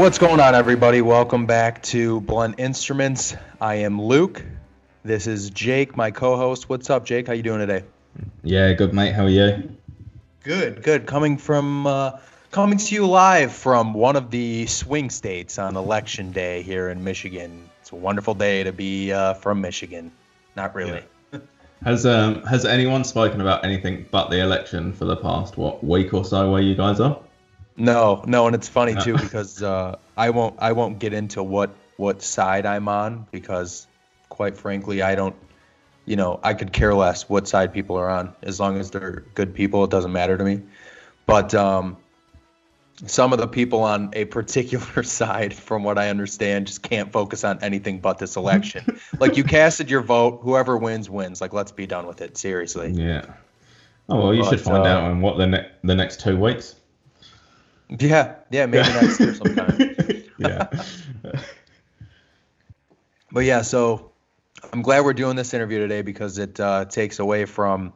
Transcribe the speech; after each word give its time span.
What's 0.00 0.16
going 0.16 0.40
on, 0.40 0.54
everybody? 0.54 1.02
Welcome 1.02 1.44
back 1.44 1.82
to 1.82 2.22
Blunt 2.22 2.54
Instruments. 2.58 3.36
I 3.60 3.74
am 3.74 4.00
Luke. 4.00 4.42
This 5.04 5.26
is 5.26 5.50
Jake, 5.50 5.94
my 5.94 6.10
co-host. 6.10 6.70
What's 6.70 6.88
up, 6.88 7.04
Jake? 7.04 7.26
How 7.26 7.34
you 7.34 7.42
doing 7.42 7.58
today? 7.58 7.84
Yeah, 8.42 8.72
good 8.72 8.94
mate. 8.94 9.12
How 9.12 9.24
are 9.24 9.28
you? 9.28 9.76
Good, 10.42 10.82
good. 10.82 11.04
Coming 11.04 11.36
from 11.36 11.86
uh, 11.86 12.12
coming 12.50 12.78
to 12.78 12.94
you 12.94 13.06
live 13.06 13.52
from 13.52 13.92
one 13.92 14.16
of 14.16 14.30
the 14.30 14.64
swing 14.68 15.10
states 15.10 15.58
on 15.58 15.76
election 15.76 16.32
day 16.32 16.62
here 16.62 16.88
in 16.88 17.04
Michigan. 17.04 17.68
It's 17.82 17.92
a 17.92 17.96
wonderful 17.96 18.32
day 18.32 18.64
to 18.64 18.72
be 18.72 19.12
uh, 19.12 19.34
from 19.34 19.60
Michigan. 19.60 20.10
Not 20.56 20.74
really. 20.74 21.04
Has 21.84 22.06
um 22.06 22.42
has 22.44 22.64
anyone 22.64 23.04
spoken 23.04 23.42
about 23.42 23.66
anything 23.66 24.06
but 24.10 24.30
the 24.30 24.40
election 24.40 24.94
for 24.94 25.04
the 25.04 25.16
past 25.16 25.58
what 25.58 25.84
week 25.84 26.14
or 26.14 26.24
so 26.24 26.50
where 26.50 26.62
you 26.62 26.74
guys 26.74 27.00
are? 27.00 27.18
No, 27.80 28.22
no, 28.26 28.46
and 28.46 28.54
it's 28.54 28.68
funny 28.68 28.94
too 28.94 29.16
because 29.20 29.62
uh, 29.62 29.96
I 30.16 30.30
won't 30.30 30.56
I 30.58 30.72
won't 30.72 30.98
get 30.98 31.14
into 31.14 31.42
what 31.42 31.74
what 31.96 32.22
side 32.22 32.66
I'm 32.66 32.88
on 32.88 33.26
because 33.30 33.86
quite 34.28 34.56
frankly 34.56 35.02
I 35.02 35.14
don't 35.14 35.34
you 36.04 36.16
know 36.16 36.40
I 36.42 36.54
could 36.54 36.72
care 36.72 36.94
less 36.94 37.28
what 37.28 37.48
side 37.48 37.72
people 37.72 37.96
are 37.96 38.10
on 38.10 38.34
as 38.42 38.60
long 38.60 38.78
as 38.78 38.90
they're 38.90 39.24
good 39.34 39.54
people 39.54 39.82
it 39.84 39.90
doesn't 39.90 40.12
matter 40.12 40.36
to 40.36 40.44
me. 40.44 40.62
But 41.24 41.54
um, 41.54 41.96
some 43.06 43.32
of 43.32 43.38
the 43.38 43.48
people 43.48 43.82
on 43.82 44.10
a 44.12 44.24
particular 44.36 45.02
side, 45.02 45.54
from 45.54 45.82
what 45.82 45.96
I 45.96 46.10
understand, 46.10 46.66
just 46.66 46.82
can't 46.82 47.10
focus 47.10 47.44
on 47.44 47.62
anything 47.62 48.00
but 48.00 48.18
this 48.18 48.36
election. 48.36 49.00
like 49.18 49.36
you 49.36 49.44
casted 49.44 49.90
your 49.90 50.02
vote, 50.02 50.40
whoever 50.42 50.76
wins 50.76 51.08
wins. 51.08 51.40
Like 51.40 51.54
let's 51.54 51.72
be 51.72 51.86
done 51.86 52.06
with 52.06 52.20
it. 52.20 52.36
Seriously. 52.36 52.90
Yeah. 52.90 53.24
Oh 54.10 54.18
well, 54.18 54.34
you 54.34 54.42
But, 54.42 54.50
should 54.50 54.60
find 54.60 54.82
uh, 54.82 54.86
out 54.86 55.10
in 55.10 55.20
what 55.20 55.38
the 55.38 55.46
ne- 55.46 55.70
the 55.82 55.94
next 55.94 56.20
two 56.20 56.36
weeks. 56.36 56.74
Yeah, 57.98 58.36
yeah, 58.50 58.66
maybe 58.66 58.88
next 58.88 59.18
year 59.18 59.34
sometime. 59.34 59.96
yeah. 60.38 60.68
But 63.32 63.44
yeah, 63.44 63.62
so 63.62 64.10
I'm 64.72 64.82
glad 64.82 65.04
we're 65.04 65.12
doing 65.12 65.36
this 65.36 65.54
interview 65.54 65.78
today 65.78 66.02
because 66.02 66.38
it 66.38 66.58
uh, 66.58 66.84
takes 66.86 67.20
away 67.20 67.44
from 67.44 67.92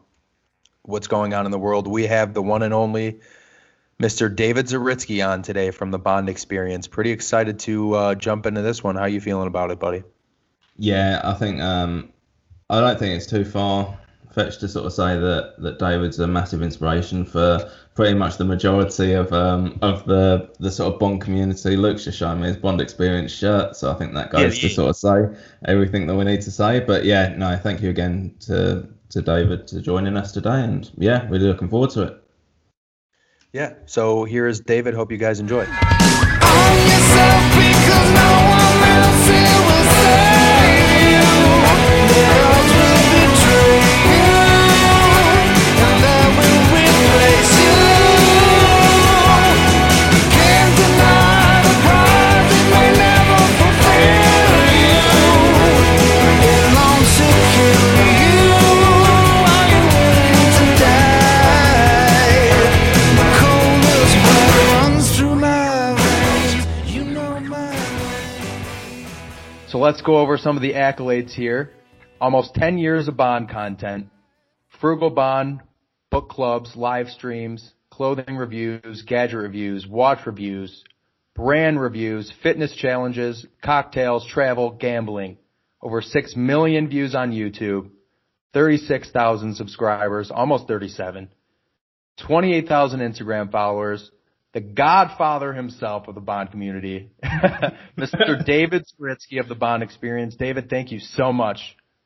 what's 0.83 1.09
going 1.09 1.35
on 1.35 1.45
in 1.45 1.51
the 1.51 1.59
world. 1.59 1.89
We 1.89 2.07
have 2.07 2.35
the 2.35 2.43
one 2.43 2.63
and 2.63 2.73
only 2.73 3.19
Mr. 4.01 4.33
David 4.33 4.67
Zaritsky 4.67 5.27
on 5.29 5.43
today 5.43 5.73
from 5.73 5.91
the 5.91 5.99
Bond 5.99 6.29
Experience. 6.29 6.87
Pretty 6.87 7.11
excited 7.11 7.59
to 7.61 7.95
uh, 7.95 8.15
jump 8.15 8.47
into 8.47 8.63
this 8.63 8.85
one. 8.85 8.95
How 8.95 9.07
you 9.07 9.21
feeling 9.21 9.49
about 9.49 9.73
it, 9.73 9.81
buddy? 9.81 10.05
Yeah, 10.77 11.21
I 11.25 11.35
think 11.35 11.61
um, 11.61 12.13
I 12.71 12.79
don't 12.79 12.97
think 12.97 13.17
it's 13.17 13.27
too 13.27 13.45
far 13.45 13.99
fetched 14.35 14.61
to 14.61 14.69
sort 14.69 14.87
of 14.87 14.93
say 14.93 15.17
that 15.19 15.55
that 15.59 15.79
David's 15.79 16.19
a 16.19 16.27
massive 16.27 16.63
inspiration 16.63 17.25
for 17.25 17.71
pretty 17.95 18.15
much 18.15 18.37
the 18.37 18.45
majority 18.45 19.13
of 19.13 19.33
um, 19.33 19.79
of 19.83 20.05
the 20.07 20.51
the 20.59 20.71
sort 20.71 20.93
of 20.93 21.01
Bond 21.01 21.21
community. 21.21 21.77
Luke's 21.77 22.05
just 22.05 22.19
showing 22.19 22.41
me 22.41 22.49
his 22.49 22.57
Bond 22.57 22.81
experience 22.81 23.33
shirt, 23.33 23.77
so 23.77 23.91
I 23.91 23.95
think 23.95 24.15
that 24.15 24.31
goes 24.31 24.57
Yeah, 24.57 24.61
to 24.63 24.67
yeah. 24.69 24.75
sort 24.75 24.91
of 24.91 24.97
say 24.97 25.41
everything 25.67 26.07
that 26.09 26.15
we 26.15 26.25
need 26.25 26.43
to 26.43 26.51
say. 26.51 26.81
But 26.81 27.05
yeah, 27.05 27.35
no, 27.37 27.57
thank 27.57 27.81
you 27.81 27.91
again 27.91 28.35
to 28.41 28.89
to 29.11 29.23
David 29.23 29.67
to 29.69 29.81
joining 29.81 30.17
us 30.17 30.33
today, 30.33 30.61
and 30.63 30.91
yeah, 30.97 31.27
really 31.29 31.47
looking 31.47 31.69
forward 31.69 31.91
to 31.91 32.03
it. 32.03 32.21
Yeah. 33.53 33.75
So 33.87 34.25
here 34.25 34.49
is 34.49 34.61
David. 34.61 34.95
Hope 34.95 35.13
you 35.13 35.19
guys 35.19 35.39
enjoy. 35.39 35.65
Let's 69.85 70.01
go 70.01 70.17
over 70.17 70.39
some 70.39 70.57
of 70.57 70.63
the 70.63 70.73
accolades 70.73 71.33
here. 71.33 71.71
Almost 72.19 72.55
10 72.55 72.79
years 72.79 73.07
of 73.07 73.19
Bond 73.19 73.51
content, 73.51 74.07
Frugal 74.81 75.11
Bond, 75.11 75.61
book 76.11 76.31
clubs, 76.31 76.75
live 76.75 77.09
streams, 77.09 77.75
clothing 77.91 78.37
reviews, 78.37 79.05
gadget 79.07 79.37
reviews, 79.37 79.87
watch 79.87 80.21
reviews, 80.25 80.83
brand 81.35 81.79
reviews, 81.79 82.33
fitness 82.43 82.75
challenges, 82.75 83.45
cocktails, 83.63 84.27
travel, 84.27 84.71
gambling. 84.71 85.37
Over 85.83 86.01
6 86.01 86.35
million 86.35 86.89
views 86.89 87.15
on 87.15 87.33
YouTube, 87.33 87.91
36,000 88.55 89.55
subscribers, 89.55 90.31
almost 90.31 90.67
37, 90.67 91.29
28,000 92.27 93.01
Instagram 93.01 93.53
followers, 93.53 94.11
the 94.55 94.61
godfather 94.61 95.53
himself 95.53 96.09
of 96.09 96.15
the 96.15 96.21
Bond 96.21 96.51
community, 96.53 97.11
Mr. 97.99 98.43
David 98.47 98.85
Zaritsky 98.99 99.41
of 99.41 99.49
the 99.49 99.55
Bond 99.55 99.83
Experience. 99.83 100.37
David, 100.37 100.71
thank 100.71 100.93
you 100.93 101.01
so 101.01 101.33
much 101.33 101.59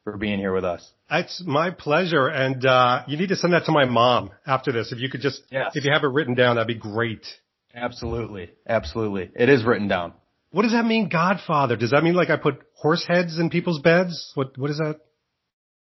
for 0.03 0.17
being 0.17 0.39
here 0.39 0.53
with 0.55 0.65
us. 0.65 0.91
It's 1.11 1.43
my 1.47 1.71
pleasure, 1.71 2.27
and 2.27 2.65
uh, 2.65 3.03
you 3.07 3.19
need 3.19 3.29
to 3.29 3.37
send 3.37 3.53
that 3.53 3.67
to 3.67 3.73
my 3.73 3.85
mom 3.85 4.31
after 4.47 4.73
this. 4.73 4.91
If 4.93 4.99
you 4.99 5.11
could 5.11 5.21
just, 5.21 5.43
Yes. 5.51 5.73
if 5.75 5.85
you 5.85 5.93
have 5.93 6.03
it 6.03 6.09
written 6.09 6.35
down, 6.35 6.57
that'd 6.57 6.67
be 6.67 6.75
great. 6.75 7.25
Absolutely. 7.75 8.51
Absolutely. 8.67 9.31
It 9.37 9.49
is 9.49 9.65
written 9.65 9.87
down. 9.89 10.15
What 10.51 10.63
does 10.63 10.73
that 10.73 10.87
mean, 10.87 11.11
Godfather? 11.11 11.77
Does 11.77 11.91
that 11.91 12.03
mean 12.03 12.15
like 12.15 12.31
I 12.31 12.37
put 12.37 12.63
horse 12.75 13.05
heads 13.07 13.39
in 13.39 13.51
people's 13.51 13.81
beds? 13.81 14.33
What 14.35 14.57
What 14.57 14.71
is 14.71 14.79
that? 14.79 15.01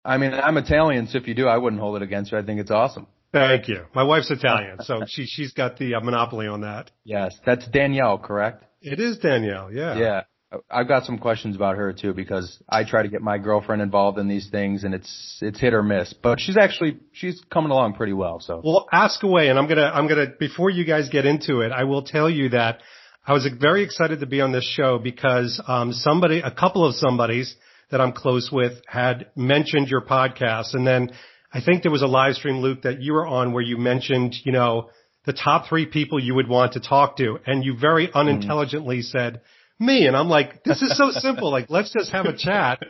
I 0.04 0.18
mean, 0.18 0.32
I'm 0.32 0.56
Italian, 0.58 1.08
so 1.08 1.18
if 1.18 1.26
you 1.26 1.34
do, 1.34 1.46
I 1.48 1.56
wouldn't 1.56 1.80
hold 1.80 1.96
it 1.96 2.02
against 2.02 2.30
you. 2.32 2.38
I 2.38 2.42
think 2.42 2.60
it's 2.60 2.70
awesome. 2.70 3.06
Thank 3.32 3.68
you. 3.68 3.84
My 3.94 4.04
wife's 4.04 4.30
Italian, 4.30 4.82
so 4.82 5.02
she 5.06 5.26
she's 5.26 5.52
got 5.52 5.76
the 5.76 5.94
uh, 5.94 6.00
monopoly 6.00 6.46
on 6.46 6.62
that. 6.62 6.90
Yes, 7.04 7.36
that's 7.44 7.66
Danielle, 7.68 8.18
correct? 8.18 8.64
It 8.80 9.00
is 9.00 9.18
Danielle. 9.18 9.72
Yeah. 9.72 9.98
Yeah. 9.98 10.22
I've 10.70 10.88
got 10.88 11.04
some 11.04 11.18
questions 11.18 11.56
about 11.56 11.76
her 11.76 11.92
too 11.92 12.14
because 12.14 12.62
I 12.66 12.84
try 12.84 13.02
to 13.02 13.08
get 13.08 13.20
my 13.20 13.36
girlfriend 13.36 13.82
involved 13.82 14.18
in 14.18 14.28
these 14.28 14.48
things 14.48 14.82
and 14.82 14.94
it's 14.94 15.38
it's 15.42 15.60
hit 15.60 15.74
or 15.74 15.82
miss. 15.82 16.14
But 16.14 16.40
she's 16.40 16.56
actually 16.56 17.00
she's 17.12 17.42
coming 17.52 17.70
along 17.70 17.94
pretty 17.94 18.14
well. 18.14 18.40
So 18.40 18.62
Well, 18.64 18.88
ask 18.90 19.22
away, 19.22 19.48
and 19.48 19.58
I'm 19.58 19.68
gonna 19.68 19.90
I'm 19.92 20.08
gonna 20.08 20.28
before 20.38 20.70
you 20.70 20.86
guys 20.86 21.10
get 21.10 21.26
into 21.26 21.60
it, 21.60 21.70
I 21.70 21.84
will 21.84 22.02
tell 22.02 22.30
you 22.30 22.48
that 22.50 22.80
I 23.28 23.34
was 23.34 23.46
very 23.60 23.82
excited 23.82 24.20
to 24.20 24.26
be 24.26 24.40
on 24.40 24.52
this 24.52 24.64
show 24.64 24.98
because 24.98 25.60
um, 25.68 25.92
somebody, 25.92 26.40
a 26.40 26.50
couple 26.50 26.86
of 26.86 26.94
somebodies 26.94 27.54
that 27.90 28.00
I'm 28.00 28.12
close 28.12 28.48
with, 28.50 28.80
had 28.86 29.26
mentioned 29.36 29.88
your 29.88 30.00
podcast, 30.00 30.72
and 30.72 30.86
then 30.86 31.10
I 31.52 31.60
think 31.60 31.82
there 31.82 31.92
was 31.92 32.02
a 32.02 32.06
live 32.06 32.34
stream, 32.34 32.58
Luke, 32.58 32.82
that 32.82 33.00
you 33.00 33.14
were 33.14 33.26
on 33.26 33.52
where 33.52 33.62
you 33.62 33.78
mentioned, 33.78 34.34
you 34.44 34.52
know, 34.52 34.90
the 35.24 35.32
top 35.32 35.68
three 35.68 35.86
people 35.86 36.18
you 36.22 36.34
would 36.34 36.48
want 36.48 36.72
to 36.72 36.80
talk 36.80 37.16
to, 37.18 37.38
and 37.46 37.64
you 37.64 37.76
very 37.78 38.10
unintelligently 38.12 39.02
said 39.02 39.40
me, 39.78 40.06
and 40.06 40.16
I'm 40.16 40.28
like, 40.28 40.64
this 40.64 40.82
is 40.82 40.96
so 40.96 41.10
simple, 41.12 41.50
like 41.50 41.66
let's 41.68 41.92
just 41.92 42.10
have 42.12 42.26
a 42.26 42.36
chat, 42.36 42.80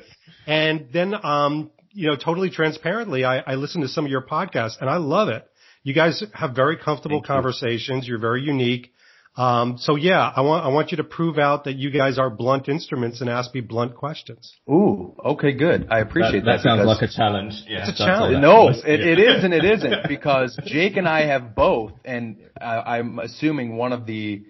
and 0.47 0.89
then 0.93 1.15
um, 1.23 1.71
you 1.93 2.09
know, 2.09 2.17
totally 2.17 2.51
transparently, 2.51 3.25
I, 3.25 3.39
I 3.39 3.55
listened 3.55 3.83
to 3.83 3.89
some 3.89 4.05
of 4.05 4.11
your 4.11 4.23
podcasts, 4.23 4.81
and 4.81 4.89
I 4.89 4.97
love 4.97 5.29
it. 5.29 5.45
You 5.83 5.95
guys 5.95 6.23
have 6.35 6.55
very 6.55 6.77
comfortable 6.77 7.19
Thank 7.19 7.29
you. 7.29 7.35
conversations. 7.35 8.07
You're 8.07 8.19
very 8.19 8.43
unique. 8.43 8.93
Um, 9.39 9.79
so 9.79 9.95
yeah, 9.95 10.33
I 10.35 10.41
want 10.41 10.65
I 10.65 10.69
want 10.69 10.91
you 10.91 10.97
to 10.97 11.05
prove 11.05 11.39
out 11.39 11.65
that 11.65 11.77
you 11.77 11.93
guys 11.93 12.19
are 12.19 12.29
blunt 12.29 12.69
instruments 12.69 13.21
and 13.21 13.31
ask 13.31 13.55
me 13.55 13.61
blunt 13.61 13.95
questions. 13.95 14.53
Ooh, 14.69 15.15
okay, 15.25 15.53
good. 15.53 15.87
I 15.91 16.01
appreciate 16.01 16.45
that. 16.45 16.57
that 16.57 16.61
sounds 16.63 16.85
like 16.85 17.03
a 17.03 17.09
challenge. 17.09 17.55
Yeah, 17.69 17.89
It's 17.89 18.01
a 18.01 18.05
challenge. 18.05 18.43
No, 18.43 18.69
it, 18.71 19.01
it 19.01 19.21
is 19.21 19.45
and 19.45 19.55
it 19.55 19.65
isn't 19.65 19.95
because 20.09 20.59
Jake 20.67 20.97
and 20.97 21.09
I 21.09 21.27
have 21.27 21.55
both, 21.55 21.93
and 22.05 22.39
I, 22.61 22.99
I'm 22.99 23.21
assuming 23.21 23.77
one 23.77 23.93
of 23.93 24.07
the 24.07 24.43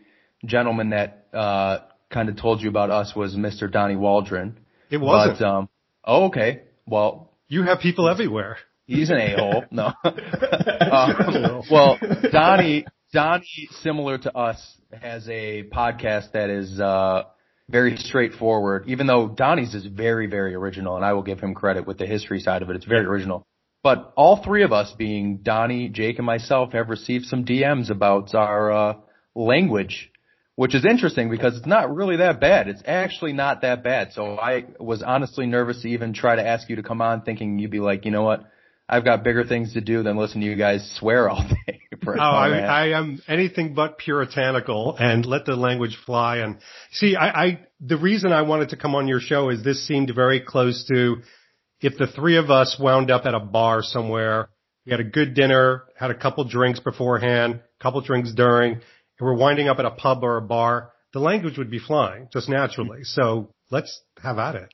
gentlemen 0.47 0.91
that 0.91 1.27
uh, 1.35 1.81
kind 2.11 2.31
of 2.31 2.37
told 2.37 2.63
you 2.63 2.71
about 2.71 2.91
us 2.91 3.15
was 3.15 3.37
Mr. 3.37 3.71
Donnie 3.71 3.97
Waldron. 3.97 4.59
It 4.91 4.97
wasn't. 4.97 5.41
But, 5.41 5.45
um, 5.45 5.69
oh, 6.03 6.27
okay. 6.29 6.63
Well, 6.87 7.31
you 7.49 7.65
have 7.65 7.81
people 7.81 8.09
everywhere. 8.09 8.57
he's 8.87 9.11
an 9.11 9.19
a-hole. 9.19 9.65
No. 9.71 9.93
um, 10.05 11.63
well, 11.71 11.99
Donnie, 12.33 12.87
Donnie, 13.13 13.69
similar 13.83 14.17
to 14.19 14.35
us, 14.35 14.78
has 14.93 15.29
a 15.29 15.65
podcast 15.65 16.33
that 16.33 16.49
is 16.49 16.81
uh, 16.81 17.25
very 17.69 17.97
straightforward. 17.97 18.85
Even 18.87 19.07
though 19.07 19.29
Donnie's 19.29 19.75
is 19.75 19.85
very, 19.85 20.27
very 20.27 20.55
original, 20.55 20.97
and 20.97 21.05
I 21.05 21.13
will 21.13 21.23
give 21.23 21.41
him 21.41 21.55
credit 21.55 21.87
with 21.87 21.99
the 21.99 22.07
history 22.07 22.41
side 22.41 22.63
of 22.63 22.71
it. 22.71 22.77
It's 22.77 22.87
very 22.87 23.05
original. 23.05 23.47
But 23.83 24.13
all 24.17 24.43
three 24.43 24.65
of 24.65 24.73
us, 24.73 24.93
being 24.97 25.39
Donnie, 25.39 25.89
Jake, 25.89 26.19
and 26.19 26.27
myself, 26.27 26.73
have 26.73 26.89
received 26.89 27.27
some 27.27 27.45
DMs 27.45 27.91
about 27.91 28.35
our 28.35 28.73
uh, 28.73 28.95
language, 29.35 30.11
which 30.57 30.75
is 30.75 30.85
interesting 30.85 31.31
because 31.31 31.57
it's 31.57 31.67
not 31.67 31.95
really 31.95 32.17
that 32.17 32.41
bad. 32.41 32.69
It's 32.69 32.83
actually 32.87 33.35
not 33.35 33.63
that 33.63 33.85
bad. 33.85 34.13
So 34.15 34.39
I 34.39 34.65
was 34.81 35.03
honestly 35.03 35.47
nervous 35.47 35.83
to 35.83 35.89
even 35.89 36.13
try 36.13 36.35
to 36.35 36.47
ask 36.47 36.69
you 36.69 36.77
to 36.77 36.83
come 36.83 37.01
on, 37.01 37.23
thinking 37.23 37.59
you'd 37.59 37.71
be 37.71 37.81
like, 37.81 38.05
you 38.05 38.11
know 38.11 38.23
what, 38.23 38.45
I've 38.89 39.05
got 39.05 39.23
bigger 39.23 39.45
things 39.45 39.75
to 39.75 39.81
do 39.81 40.03
than 40.03 40.17
listen 40.17 40.41
to 40.41 40.47
you 40.47 40.57
guys 40.57 40.97
swear 40.99 41.29
all 41.29 41.47
day, 41.67 41.81
for 42.03 42.17
Oh, 42.17 42.21
hour 42.21 42.47
and 42.47 42.55
a 42.55 42.61
half. 42.61 42.71
I, 42.71 42.91
I 42.93 42.99
am 42.99 43.21
anything 43.29 43.75
but 43.75 43.99
puritanical 43.99 44.97
and 44.99 45.27
let 45.27 45.45
the 45.45 45.57
language 45.57 45.99
fly. 46.07 46.39
And 46.39 46.59
see, 46.93 47.15
I, 47.15 47.45
I, 47.45 47.61
the 47.81 47.99
reason 47.99 48.33
I 48.33 48.43
wanted 48.43 48.71
to 48.71 48.77
come 48.77 48.95
on 48.95 49.07
your 49.07 49.21
show 49.21 49.51
is 49.51 49.63
this 49.63 49.87
seemed 49.87 50.11
very 50.15 50.41
close 50.41 50.87
to 50.89 51.17
if 51.81 51.99
the 51.99 52.07
three 52.07 52.39
of 52.39 52.51
us 52.51 52.79
wound 52.81 53.11
up 53.11 53.27
at 53.27 53.35
a 53.35 53.41
bar 53.41 53.83
somewhere, 53.83 54.49
we 54.87 54.93
had 54.93 55.01
a 55.01 55.05
good 55.05 55.35
dinner, 55.35 55.85
had 55.97 56.11
a 56.11 56.15
couple 56.15 56.45
drinks 56.45 56.81
beforehand, 56.81 57.61
couple 57.81 58.01
drinks 58.01 58.33
during, 58.33 58.73
and 58.73 58.83
we're 59.21 59.35
winding 59.35 59.69
up 59.69 59.79
at 59.79 59.85
a 59.85 59.91
pub 59.91 60.25
or 60.25 60.39
a 60.39 60.43
bar, 60.43 60.93
the 61.13 61.21
language 61.21 61.59
would 61.59 61.71
be 61.71 61.79
flying 61.79 62.29
just 62.33 62.49
naturally. 62.49 63.05
So 63.05 63.53
let's 63.71 64.01
have 64.23 64.39
at 64.39 64.55
it. 64.55 64.73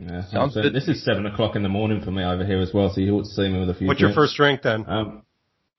Yeah, 0.00 0.24
Sounds 0.30 0.54
so 0.54 0.62
good. 0.62 0.72
This 0.74 0.88
is 0.88 1.04
seven 1.04 1.26
o'clock 1.26 1.56
in 1.56 1.62
the 1.62 1.68
morning 1.68 2.00
for 2.02 2.10
me 2.10 2.24
over 2.24 2.44
here 2.44 2.60
as 2.60 2.72
well, 2.72 2.90
so 2.94 3.00
you 3.00 3.14
ought 3.16 3.24
to 3.24 3.28
see 3.30 3.48
me 3.48 3.60
with 3.60 3.70
a 3.70 3.74
few. 3.74 3.86
What's 3.86 4.00
your 4.00 4.12
first 4.14 4.34
drink 4.36 4.62
then? 4.62 4.84
Um, 4.88 5.22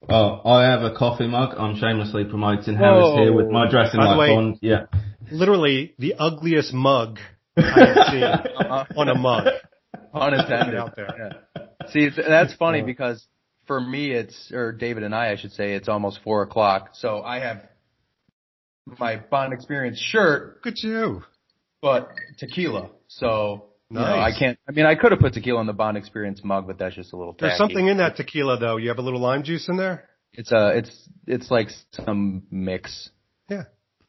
oh, 0.07 0.41
I 0.49 0.63
have 0.65 0.83
a 0.83 0.93
coffee 0.95 1.27
mug. 1.27 1.55
I'm 1.57 1.75
shamelessly 1.77 2.25
promoting 2.25 2.75
Howard's 2.75 3.17
here 3.19 3.33
with 3.33 3.47
my 3.49 3.69
dressing 3.69 3.99
By 3.99 4.05
the 4.05 4.09
like 4.11 4.19
way- 4.19 4.35
Bond. 4.35 4.57
Yeah. 4.61 4.85
Literally 5.31 5.95
the 5.97 6.15
ugliest 6.19 6.73
mug 6.73 7.17
I 7.57 7.61
have 7.61 8.07
seen 8.11 8.23
Uh-huh. 8.23 8.85
on 8.97 9.07
a 9.09 9.15
mug. 9.15 9.47
Pun 10.13 10.33
intended. 10.33 10.75
Out 10.75 10.95
there. 10.95 11.33
Yeah. 11.57 11.87
See, 11.89 12.09
that's 12.15 12.53
funny 12.55 12.81
because 12.81 13.25
for 13.65 13.79
me, 13.81 14.11
it's 14.11 14.51
or 14.51 14.71
David 14.73 15.03
and 15.03 15.15
I, 15.15 15.31
I 15.31 15.35
should 15.37 15.53
say, 15.53 15.73
it's 15.73 15.87
almost 15.89 16.19
four 16.23 16.43
o'clock. 16.43 16.89
So 16.93 17.21
I 17.23 17.39
have 17.39 17.61
my 18.99 19.15
Bond 19.17 19.53
Experience 19.53 19.97
shirt, 19.99 20.57
Look 20.65 20.73
at 20.73 20.83
you. 20.83 21.23
but 21.81 22.09
tequila. 22.39 22.89
So 23.07 23.67
you 23.91 23.99
know, 23.99 24.05
I 24.05 24.31
can't. 24.37 24.57
I 24.67 24.71
mean, 24.71 24.85
I 24.85 24.95
could 24.95 25.11
have 25.11 25.19
put 25.19 25.33
tequila 25.33 25.61
in 25.61 25.67
the 25.67 25.73
Bond 25.73 25.97
Experience 25.97 26.41
mug, 26.43 26.67
but 26.67 26.77
that's 26.77 26.95
just 26.95 27.13
a 27.13 27.17
little. 27.17 27.33
Tacky. 27.33 27.47
There's 27.47 27.57
something 27.57 27.87
in 27.87 27.97
that 27.97 28.15
tequila 28.15 28.57
though. 28.57 28.77
You 28.77 28.89
have 28.89 28.99
a 28.99 29.01
little 29.01 29.19
lime 29.19 29.43
juice 29.43 29.67
in 29.69 29.77
there? 29.77 30.09
It's 30.33 30.51
a. 30.51 30.77
It's 30.77 31.09
it's 31.27 31.51
like 31.51 31.67
some 32.05 32.43
mix. 32.49 33.09
Yeah. 33.49 33.63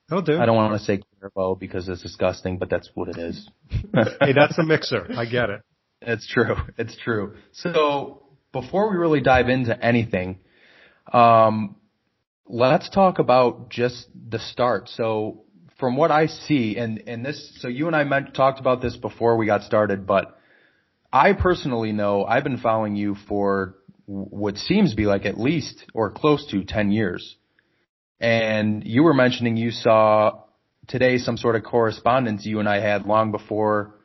That'll 0.09 0.23
do. 0.23 0.39
I 0.39 0.47
don't 0.47 0.57
want 0.57 0.79
to 0.79 0.85
say 0.85 1.01
Cuervo 1.23 1.59
because 1.59 1.89
it's 1.89 2.03
disgusting, 2.03 2.59
but 2.59 2.69
that's 2.69 2.91
what 2.95 3.09
it 3.09 3.19
is. 3.19 3.49
Hey, 4.21 4.33
that's 4.35 4.59
a 4.59 4.63
mixer. 4.63 5.07
I 5.17 5.25
get 5.25 5.51
it. 5.51 5.63
It's 6.03 6.29
true. 6.29 6.57
It's 6.77 6.97
true. 6.97 7.37
So 7.53 8.23
before 8.53 8.91
we 8.91 8.97
really 8.97 9.21
dive 9.21 9.49
into 9.49 9.83
anything, 9.83 10.41
um, 11.13 11.77
let's 12.47 12.91
talk 12.91 13.19
about 13.19 13.71
just 13.71 14.09
the 14.29 14.39
start. 14.39 14.89
So 14.89 15.45
from 15.83 15.97
what 15.97 16.13
I 16.13 16.29
see, 16.29 16.77
and, 16.77 17.03
and 17.09 17.27
this, 17.27 17.59
so 17.59 17.67
you 17.67 17.89
and 17.89 17.97
I 17.97 18.05
meant, 18.05 18.35
talked 18.35 18.61
about 18.61 18.81
this 18.81 18.97
before 18.97 19.37
we 19.37 19.47
got 19.47 19.65
started, 19.65 20.07
but 20.07 20.39
I 21.13 21.33
personally 21.33 21.91
know 21.91 22.25
I've 22.25 22.45
been 22.45 22.59
following 22.59 22.95
you 22.95 23.17
for 23.27 23.75
what 24.07 24.59
seems 24.59 24.93
to 24.93 24.97
be 24.97 25.07
like 25.07 25.27
at 25.27 25.41
least 25.41 25.85
or 25.93 26.13
close 26.13 26.47
to 26.53 26.63
10 26.63 26.93
years. 26.93 27.35
And 28.21 28.87
you 28.87 29.03
were 29.03 29.13
mentioning 29.13 29.57
you 29.57 29.73
saw 29.73 30.45
today 30.87 31.19
some 31.19 31.37
sort 31.37 31.57
of 31.57 31.65
correspondence 31.65 32.47
you 32.47 32.61
and 32.61 32.69
I 32.69 32.79
had 32.79 33.05
long 33.05 33.33
before 33.33 33.97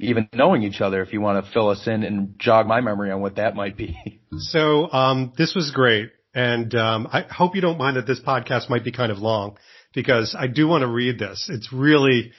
even 0.00 0.28
knowing 0.32 0.64
each 0.64 0.80
other, 0.80 1.00
if 1.00 1.12
you 1.12 1.20
want 1.20 1.44
to 1.44 1.52
fill 1.52 1.68
us 1.68 1.86
in 1.86 2.02
and 2.02 2.40
jog 2.40 2.66
my 2.66 2.80
memory 2.80 3.12
on 3.12 3.20
what 3.20 3.36
that 3.36 3.54
might 3.54 3.76
be. 3.76 3.96
So, 4.32 4.90
um, 4.92 5.32
this 5.36 5.56
was 5.56 5.72
great. 5.72 6.10
And, 6.32 6.72
um, 6.76 7.08
I 7.12 7.22
hope 7.22 7.56
you 7.56 7.60
don't 7.60 7.78
mind 7.78 7.96
that 7.96 8.06
this 8.06 8.20
podcast 8.20 8.70
might 8.70 8.84
be 8.84 8.92
kind 8.92 9.10
of 9.10 9.18
long 9.18 9.58
because 9.94 10.36
I 10.38 10.46
do 10.46 10.66
want 10.68 10.82
to 10.82 10.88
read 10.88 11.18
this. 11.18 11.48
It's 11.52 11.72
really, 11.72 12.32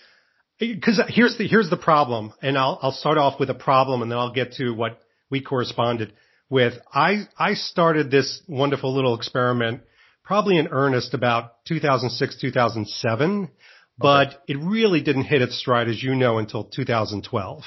cause 0.59 1.00
here's 1.07 1.38
the, 1.38 1.48
here's 1.48 1.69
the 1.69 1.77
problem. 1.77 2.33
And 2.42 2.57
I'll, 2.57 2.80
I'll 2.81 2.92
start 2.92 3.18
off 3.18 3.39
with 3.39 3.50
a 3.50 3.56
problem 3.56 4.01
and 4.01 4.12
then 4.12 4.18
I'll 4.18 4.33
get 4.33 4.53
to 4.53 4.71
what 4.71 5.00
we 5.30 5.42
corresponded 5.42 6.13
with. 6.50 6.74
I, 6.94 7.24
I 7.38 7.53
started 7.53 8.12
this 8.12 8.42
wonderful 8.48 8.94
little 8.94 9.15
experiment 9.15 9.81
probably 10.24 10.57
in 10.57 10.68
earnest 10.69 11.13
about 11.13 11.65
2006, 11.65 12.39
2007, 12.39 13.50
but 13.97 14.42
it 14.47 14.57
really 14.57 15.01
didn't 15.01 15.25
hit 15.25 15.42
its 15.42 15.57
stride, 15.57 15.89
as 15.89 16.01
you 16.01 16.15
know, 16.15 16.38
until 16.38 16.63
2012. 16.63 17.63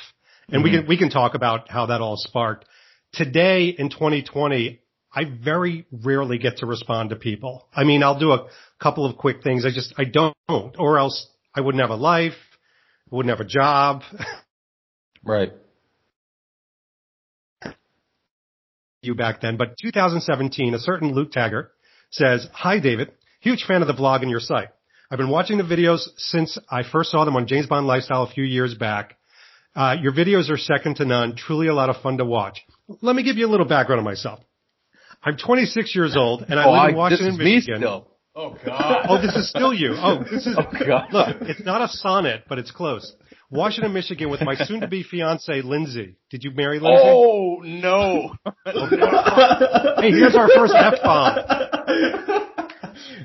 And 0.49 0.63
we 0.63 0.71
mm-hmm. 0.71 0.79
can, 0.79 0.89
we 0.89 0.97
can 0.97 1.11
talk 1.11 1.35
about 1.35 1.71
how 1.71 1.87
that 1.87 2.01
all 2.01 2.17
sparked. 2.17 2.65
Today 3.13 3.67
in 3.67 3.91
2020, 3.91 4.81
I 5.15 5.25
very 5.25 5.87
rarely 5.93 6.39
get 6.39 6.59
to 6.59 6.67
respond 6.67 7.11
to 7.11 7.17
people. 7.17 7.69
I 7.73 7.85
mean, 7.85 8.03
I'll 8.03 8.19
do 8.19 8.33
a 8.33 8.49
couple 8.81 9.07
of 9.07 9.17
quick 9.17 9.43
things. 9.43 9.65
I 9.65 9.71
just, 9.71 9.95
I 9.97 10.05
don't, 10.05 10.35
or 10.49 10.99
else 10.99 11.29
I 11.55 11.61
wouldn't 11.61 11.81
have 11.81 11.91
a 11.91 11.97
life, 11.97 12.33
I 13.11 13.15
wouldn't 13.15 13.37
have 13.37 13.45
a 13.45 13.49
job. 13.49 14.03
Right. 15.27 15.53
you 19.01 19.15
back 19.15 19.41
then, 19.41 19.57
but 19.57 19.77
2017, 19.81 20.75
a 20.75 20.79
certain 20.79 21.15
Luke 21.15 21.33
Taggart 21.33 21.71
says, 22.11 22.47
Hi 22.53 22.79
David, 22.79 23.13
huge 23.41 23.65
fan 23.67 23.81
of 23.81 23.89
the 23.89 23.94
vlog 23.94 24.21
and 24.21 24.31
your 24.31 24.41
site. 24.41 24.69
I've 25.11 25.19
been 25.19 25.31
watching 25.31 25.59
the 25.59 25.65
videos 25.65 26.01
since 26.17 26.59
I 26.71 26.83
first 26.83 27.11
saw 27.11 27.25
them 27.25 27.37
on 27.37 27.47
James 27.47 27.67
Bond 27.67 27.87
Lifestyle 27.87 28.25
a 28.25 28.31
few 28.31 28.44
years 28.44 28.75
back. 28.75 29.17
Uh, 29.77 29.97
your 30.01 30.13
videos 30.13 30.51
are 30.51 30.56
second 30.56 30.97
to 30.97 31.05
none, 31.05 31.37
truly 31.37 31.69
a 31.69 31.75
lot 31.75 31.91
of 31.91 32.03
fun 32.03 32.19
to 32.19 32.25
watch. 32.25 32.61
Let 33.01 33.17
me 33.17 33.23
give 33.23 33.37
you 33.37 33.47
a 33.47 33.51
little 33.51 33.67
background 33.67 34.01
on 34.01 34.05
myself. 34.05 34.41
I'm 35.25 35.37
26 35.37 35.95
years 35.95 36.17
old 36.17 36.45
and 36.49 36.61
I 36.61 36.65
oh, 36.65 36.71
live 36.73 36.79
in 36.79 36.85
I, 36.85 36.89
this 36.89 36.97
Washington, 36.97 37.29
is 37.33 37.39
me 37.39 37.55
Michigan. 37.57 37.81
still. 37.81 38.09
Oh 38.37 38.57
God. 38.65 39.07
Oh, 39.09 39.23
this 39.23 39.35
is 39.37 39.49
still 39.49 39.73
you. 39.73 39.95
Oh, 39.97 40.25
this 40.31 40.47
is, 40.47 40.57
Oh, 40.59 40.65
God. 40.87 41.07
look, 41.13 41.37
it's 41.43 41.65
not 41.65 41.81
a 41.83 41.89
sonnet, 41.89 42.45
but 42.49 42.59
it's 42.59 42.71
close. 42.73 43.15
Washington, 43.51 43.93
Michigan 43.93 44.29
with 44.31 44.41
my 44.41 44.57
soon 44.57 44.81
to 44.81 44.89
be 44.89 45.05
fiance, 45.05 45.63
Lindsay. 45.63 46.17
Did 46.31 46.43
you 46.43 46.51
marry 46.51 46.81
Lindsay? 46.81 47.03
Oh 47.05 47.61
no. 47.63 48.35
Hey, 50.01 50.11
here's 50.11 50.35
our 50.35 50.49
first 50.55 50.75
F-bomb. 50.75 51.39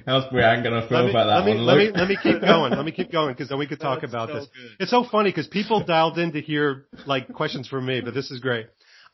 How's 0.05 0.25
Brianne 0.31 0.63
gonna 0.63 0.87
feel 0.87 0.99
let 0.99 1.05
me, 1.05 1.09
about 1.11 1.25
that 1.27 1.35
let 1.37 1.45
me, 1.45 1.55
one? 1.55 1.65
let 1.65 1.77
me, 1.77 1.91
let 1.93 2.07
me 2.07 2.17
keep 2.21 2.41
going. 2.41 2.73
Let 2.73 2.85
me 2.85 2.91
keep 2.91 3.11
going 3.11 3.33
because 3.33 3.49
then 3.49 3.57
we 3.59 3.67
could 3.67 3.79
talk 3.79 4.01
That's 4.01 4.11
about 4.13 4.29
so 4.29 4.35
this. 4.35 4.45
good. 4.47 4.71
It's 4.79 4.91
so 4.91 5.03
funny 5.09 5.29
because 5.31 5.47
people 5.47 5.83
dialed 5.83 6.17
in 6.17 6.31
to 6.33 6.41
hear 6.41 6.85
like 7.05 7.33
questions 7.33 7.67
from 7.67 7.85
me, 7.85 8.01
but 8.01 8.13
this 8.13 8.29
is 8.31 8.39
great. 8.39 8.67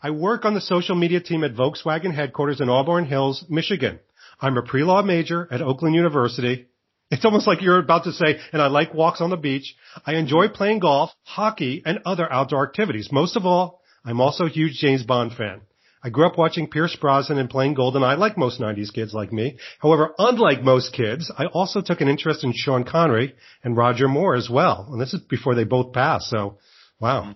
I 0.05 0.11
work 0.11 0.45
on 0.45 0.53
the 0.53 0.61
social 0.61 0.93
media 0.93 1.19
team 1.19 1.43
at 1.43 1.55
Volkswagen 1.55 2.13
headquarters 2.13 2.61
in 2.61 2.69
Auburn 2.69 3.05
Hills, 3.05 3.43
Michigan. 3.49 3.99
I'm 4.39 4.55
a 4.55 4.61
pre-law 4.61 5.01
major 5.01 5.47
at 5.49 5.63
Oakland 5.63 5.95
University. 5.95 6.67
It's 7.09 7.25
almost 7.25 7.47
like 7.47 7.63
you're 7.63 7.79
about 7.79 8.03
to 8.03 8.11
say, 8.11 8.37
and 8.53 8.61
I 8.61 8.67
like 8.67 8.93
walks 8.93 9.19
on 9.19 9.31
the 9.31 9.35
beach. 9.35 9.75
I 10.05 10.13
enjoy 10.17 10.49
playing 10.49 10.77
golf, 10.77 11.09
hockey, 11.23 11.81
and 11.83 12.01
other 12.05 12.31
outdoor 12.31 12.67
activities. 12.67 13.11
Most 13.11 13.35
of 13.35 13.47
all, 13.47 13.81
I'm 14.05 14.21
also 14.21 14.45
a 14.45 14.49
huge 14.49 14.73
James 14.73 15.01
Bond 15.01 15.33
fan. 15.33 15.61
I 16.03 16.09
grew 16.09 16.27
up 16.27 16.37
watching 16.37 16.69
Pierce 16.69 16.95
Brosnan 16.95 17.39
and 17.39 17.49
playing 17.49 17.73
GoldenEye 17.73 18.19
like 18.19 18.37
most 18.37 18.61
90s 18.61 18.93
kids 18.93 19.11
like 19.11 19.33
me. 19.33 19.57
However, 19.79 20.13
unlike 20.19 20.61
most 20.61 20.93
kids, 20.93 21.31
I 21.35 21.47
also 21.47 21.81
took 21.81 22.01
an 22.01 22.09
interest 22.09 22.43
in 22.43 22.53
Sean 22.55 22.83
Connery 22.83 23.33
and 23.63 23.75
Roger 23.75 24.07
Moore 24.07 24.35
as 24.35 24.51
well. 24.51 24.87
And 24.91 25.01
this 25.01 25.15
is 25.15 25.21
before 25.21 25.55
they 25.55 25.63
both 25.63 25.93
passed. 25.93 26.29
So, 26.29 26.59
wow. 26.99 27.33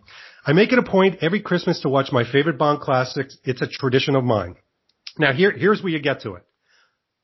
I 0.50 0.54
make 0.54 0.74
it 0.74 0.80
a 0.80 0.84
point 0.84 1.20
every 1.22 1.42
Christmas 1.42 1.82
to 1.82 1.90
watch 1.90 2.12
my 2.12 2.24
favorite 2.24 2.58
Bond 2.58 2.82
classics. 2.82 3.38
It's 3.44 3.62
a 3.62 3.68
tradition 3.68 4.16
of 4.16 4.24
mine. 4.24 4.56
Now 5.20 5.32
here, 5.32 5.52
here's 5.52 5.84
where 5.84 5.92
you 5.92 6.00
get 6.00 6.22
to 6.22 6.34
it. 6.34 6.44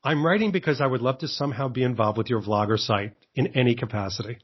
I'm 0.03 0.24
writing 0.24 0.51
because 0.51 0.79
I 0.79 0.86
would 0.86 1.01
love 1.01 1.17
to 1.17 1.27
somehow 1.27 1.67
be 1.67 1.82
involved 1.82 2.20
with 2.20 2.29
your 2.29 2.44
vlogger 2.44 2.77
site 2.77 3.13
in 3.34 3.48
any 3.58 3.74
capacity. 3.74 4.38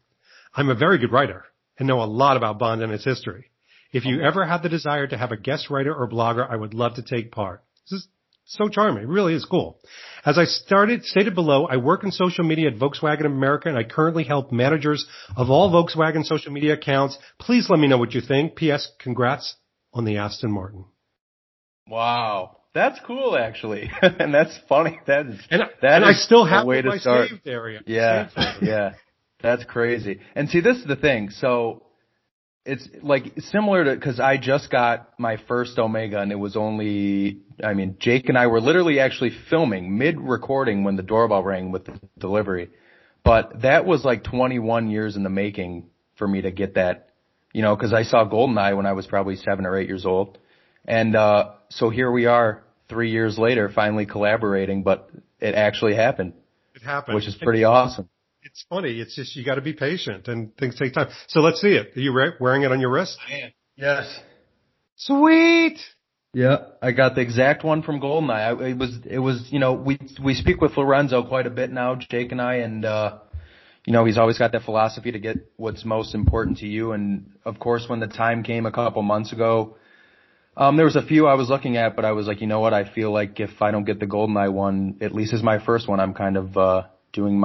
I'm 0.56 0.70
a 0.70 0.74
very 0.74 0.98
good 0.98 1.12
writer 1.12 1.46
and 1.78 1.88
know 1.88 2.02
a 2.02 2.06
lot 2.06 2.38
about 2.38 2.58
Bond 2.58 2.82
and 2.82 2.92
its 2.92 3.06
history. 3.06 3.52
If 3.94 4.04
you 4.04 4.20
ever 4.20 4.48
have 4.48 4.64
the 4.64 4.70
desire 4.70 5.06
to 5.06 5.16
have 5.16 5.32
a 5.32 5.38
guest 5.38 5.70
writer 5.70 5.94
or 5.94 6.10
blogger, 6.10 6.50
I 6.50 6.56
would 6.56 6.74
love 6.74 6.96
to 6.96 7.04
take 7.04 7.32
part. 7.32 7.64
This 7.88 8.00
is 8.00 8.08
so 8.46 8.68
charming. 8.68 9.04
It 9.04 9.10
really 9.10 9.34
is 9.34 9.46
cool. 9.46 9.80
As 10.26 10.38
I 10.38 10.46
started, 10.46 11.04
stated 11.06 11.36
below, 11.36 11.66
I 11.68 11.78
work 11.78 12.04
in 12.04 12.12
social 12.12 12.44
media 12.44 12.70
at 12.70 12.78
Volkswagen 12.78 13.26
America 13.26 13.70
and 13.70 13.78
I 13.78 13.84
currently 13.84 14.24
help 14.24 14.52
managers 14.52 15.06
of 15.36 15.50
all 15.50 15.72
Volkswagen 15.72 16.24
social 16.26 16.52
media 16.52 16.74
accounts. 16.74 17.18
Please 17.40 17.70
let 17.70 17.80
me 17.80 17.88
know 17.88 17.98
what 17.98 18.14
you 18.14 18.22
think. 18.22 18.56
P.S. 18.56 18.90
Congrats 19.00 19.56
on 19.94 20.06
the 20.06 20.18
Aston 20.18 20.52
Martin. 20.52 20.86
Wow. 21.88 22.58
That's 22.74 23.00
cool 23.06 23.38
actually. 23.38 23.90
and 24.02 24.34
that's 24.34 24.58
funny. 24.70 25.00
That 25.08 25.26
is 25.28 25.40
And, 25.50 25.62
that 25.82 25.96
and 25.96 26.06
I 26.06 26.12
is 26.12 26.24
still 26.24 26.46
a 26.46 26.50
have 26.50 26.66
way 26.66 26.82
my 26.82 26.96
to 26.96 27.00
start. 27.02 27.30
saved 27.30 27.48
area. 27.48 27.82
Yeah, 27.86 28.30
yeah, 28.62 28.94
that's 29.42 29.66
crazy. 29.66 30.20
And 30.36 30.50
see, 30.50 30.62
this 30.62 30.78
is 30.78 30.86
the 30.86 30.96
thing. 30.96 31.32
So 31.32 31.84
it's 32.66 32.88
like 33.02 33.34
similar 33.40 33.86
to 33.86 33.96
because 33.96 34.20
I 34.20 34.38
just 34.38 34.70
got 34.70 35.10
my 35.20 35.38
first 35.48 35.78
Omega, 35.80 36.20
and 36.20 36.32
it 36.32 36.36
was 36.40 36.56
only. 36.56 37.40
I 37.64 37.74
mean, 37.74 37.98
Jake 38.00 38.30
and 38.30 38.38
I 38.38 38.48
were 38.48 38.62
literally 38.62 39.00
actually 39.00 39.32
filming 39.50 39.98
mid 39.98 40.20
recording 40.20 40.84
when 40.84 40.96
the 40.96 41.04
doorbell 41.04 41.44
rang 41.44 41.72
with 41.72 41.86
the 41.86 42.00
delivery. 42.18 42.70
But 43.24 43.62
that 43.62 43.86
was 43.86 44.04
like 44.04 44.24
21 44.24 44.90
years 44.90 45.16
in 45.16 45.22
the 45.24 45.30
making 45.30 45.86
for 46.18 46.28
me 46.28 46.42
to 46.42 46.52
get 46.52 46.76
that. 46.76 47.10
You 47.54 47.62
know, 47.62 47.76
because 47.76 47.94
I 47.94 48.04
saw 48.04 48.28
Goldeneye 48.28 48.76
when 48.76 48.86
I 48.86 48.94
was 48.94 49.06
probably 49.08 49.36
seven 49.36 49.66
or 49.66 49.78
eight 49.78 49.88
years 49.88 50.06
old, 50.06 50.38
and 50.86 51.16
uh 51.16 51.52
so 51.70 51.90
here 51.90 52.12
we 52.12 52.26
are, 52.26 52.64
three 52.90 53.12
years 53.12 53.38
later, 53.38 53.70
finally 53.70 54.06
collaborating. 54.06 54.84
But 54.84 55.10
it 55.40 55.56
actually 55.56 55.96
happened, 55.96 56.34
It 56.76 56.84
happened. 56.84 57.16
which 57.16 57.28
is 57.28 57.36
pretty 57.36 57.64
awesome. 57.64 58.08
It's 58.52 58.66
funny. 58.70 59.00
It's 59.00 59.16
just 59.16 59.36
you 59.36 59.46
got 59.46 59.56
to 59.56 59.62
be 59.62 59.74
patient 59.74 60.28
and 60.28 60.56
things 60.58 60.78
take 60.78 60.94
time. 60.94 61.10
So 61.28 61.40
let's 61.40 61.62
see 61.62 61.70
it. 61.70 61.96
Are 61.96 62.00
you 62.00 62.14
re- 62.14 62.34
wearing 62.40 62.64
it 62.64 62.72
on 62.72 62.82
your 62.82 62.92
wrist? 62.92 63.18
Yes. 63.78 64.20
Sweet. 64.98 65.80
Yeah, 66.34 66.58
I 66.82 66.92
got 66.92 67.16
the 67.16 67.22
exact 67.22 67.64
one 67.64 67.82
from 67.82 68.00
Goldeneye. 68.02 68.32
I, 68.32 68.70
it 68.70 68.78
was, 68.78 68.98
it 69.10 69.20
was, 69.20 69.48
you 69.52 69.60
know, 69.60 69.74
we 69.74 69.98
we 70.24 70.34
speak 70.34 70.62
with 70.62 70.78
Lorenzo 70.78 71.24
quite 71.24 71.46
a 71.46 71.50
bit 71.50 71.72
now, 71.72 71.96
Jake 71.96 72.32
and 72.32 72.42
I, 72.42 72.56
and 72.56 72.86
uh, 72.86 73.20
you 73.86 73.94
know, 73.94 74.06
he's 74.06 74.18
always 74.18 74.38
got 74.38 74.52
that 74.52 74.64
philosophy 74.64 75.12
to 75.12 75.20
get 75.20 75.38
what's 75.58 75.84
most 75.84 76.14
important 76.14 76.60
to 76.60 76.68
you. 76.68 76.92
And 76.92 77.32
of 77.46 77.60
course, 77.60 77.86
when 77.88 78.00
the 78.00 78.08
time 78.08 78.44
came 78.44 78.66
a 78.66 78.72
couple 78.72 79.02
months 79.02 79.34
ago, 79.34 79.76
um, 80.56 80.78
there 80.78 80.86
was 80.86 80.96
a 80.96 81.06
few 81.06 81.28
I 81.28 81.34
was 81.34 81.50
looking 81.50 81.78
at, 81.78 81.96
but 81.96 82.06
I 82.06 82.12
was 82.12 82.28
like, 82.28 82.42
you 82.42 82.48
know 82.48 82.60
what? 82.60 82.74
I 82.74 82.94
feel 82.94 83.12
like 83.12 83.40
if 83.40 83.62
I 83.62 83.72
don't 83.72 83.86
get 83.86 84.00
the 84.00 84.06
Goldeneye 84.06 84.52
one, 84.52 84.98
at 85.02 85.14
least 85.14 85.34
as 85.34 85.42
my 85.42 85.64
first 85.66 85.88
one, 85.88 86.00
I'm 86.00 86.14
kind 86.14 86.38
of 86.38 86.58
uh, 86.58 86.84
doing 87.14 87.40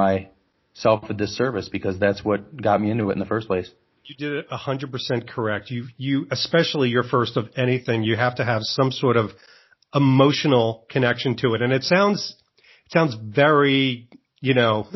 myself 0.76 1.08
a 1.10 1.14
disservice 1.14 1.68
because 1.68 1.98
that's 1.98 2.24
what 2.24 2.60
got 2.60 2.80
me 2.80 2.90
into 2.90 3.10
it 3.10 3.14
in 3.14 3.18
the 3.18 3.26
first 3.26 3.46
place. 3.46 3.70
You 4.04 4.14
did 4.16 4.32
it 4.32 4.46
a 4.50 4.56
hundred 4.56 4.92
percent 4.92 5.28
correct. 5.28 5.70
You, 5.70 5.86
you, 5.96 6.26
especially 6.30 6.90
your 6.90 7.02
first 7.02 7.36
of 7.36 7.46
anything, 7.56 8.02
you 8.02 8.16
have 8.16 8.36
to 8.36 8.44
have 8.44 8.62
some 8.62 8.92
sort 8.92 9.16
of 9.16 9.30
emotional 9.94 10.86
connection 10.88 11.36
to 11.38 11.54
it. 11.54 11.62
And 11.62 11.72
it 11.72 11.82
sounds, 11.82 12.36
it 12.86 12.92
sounds 12.92 13.16
very, 13.20 14.08
you 14.40 14.54
know, 14.54 14.86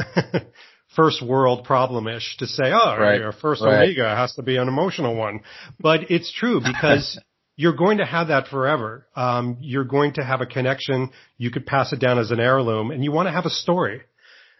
first 0.96 1.26
world 1.26 1.64
problem-ish 1.64 2.36
to 2.38 2.46
say, 2.46 2.72
oh, 2.72 2.96
Right. 2.96 3.20
your 3.20 3.32
first 3.32 3.62
Right. 3.62 3.84
Omega 3.84 4.14
has 4.14 4.32
to 4.34 4.42
be 4.42 4.56
an 4.58 4.68
emotional 4.68 5.16
one. 5.16 5.40
But 5.80 6.10
it's 6.10 6.32
true 6.32 6.60
because 6.64 7.18
you're 7.56 7.76
going 7.76 7.98
to 7.98 8.06
have 8.06 8.28
that 8.28 8.46
forever. 8.46 9.06
Um, 9.16 9.56
you're 9.60 9.84
going 9.84 10.14
to 10.14 10.24
have 10.24 10.40
a 10.40 10.46
connection. 10.46 11.10
You 11.36 11.50
could 11.50 11.66
pass 11.66 11.92
it 11.92 11.98
down 11.98 12.20
as 12.20 12.30
an 12.30 12.38
heirloom 12.38 12.92
and 12.92 13.02
you 13.02 13.10
want 13.10 13.26
to 13.26 13.32
have 13.32 13.46
a 13.46 13.50
story. 13.50 14.02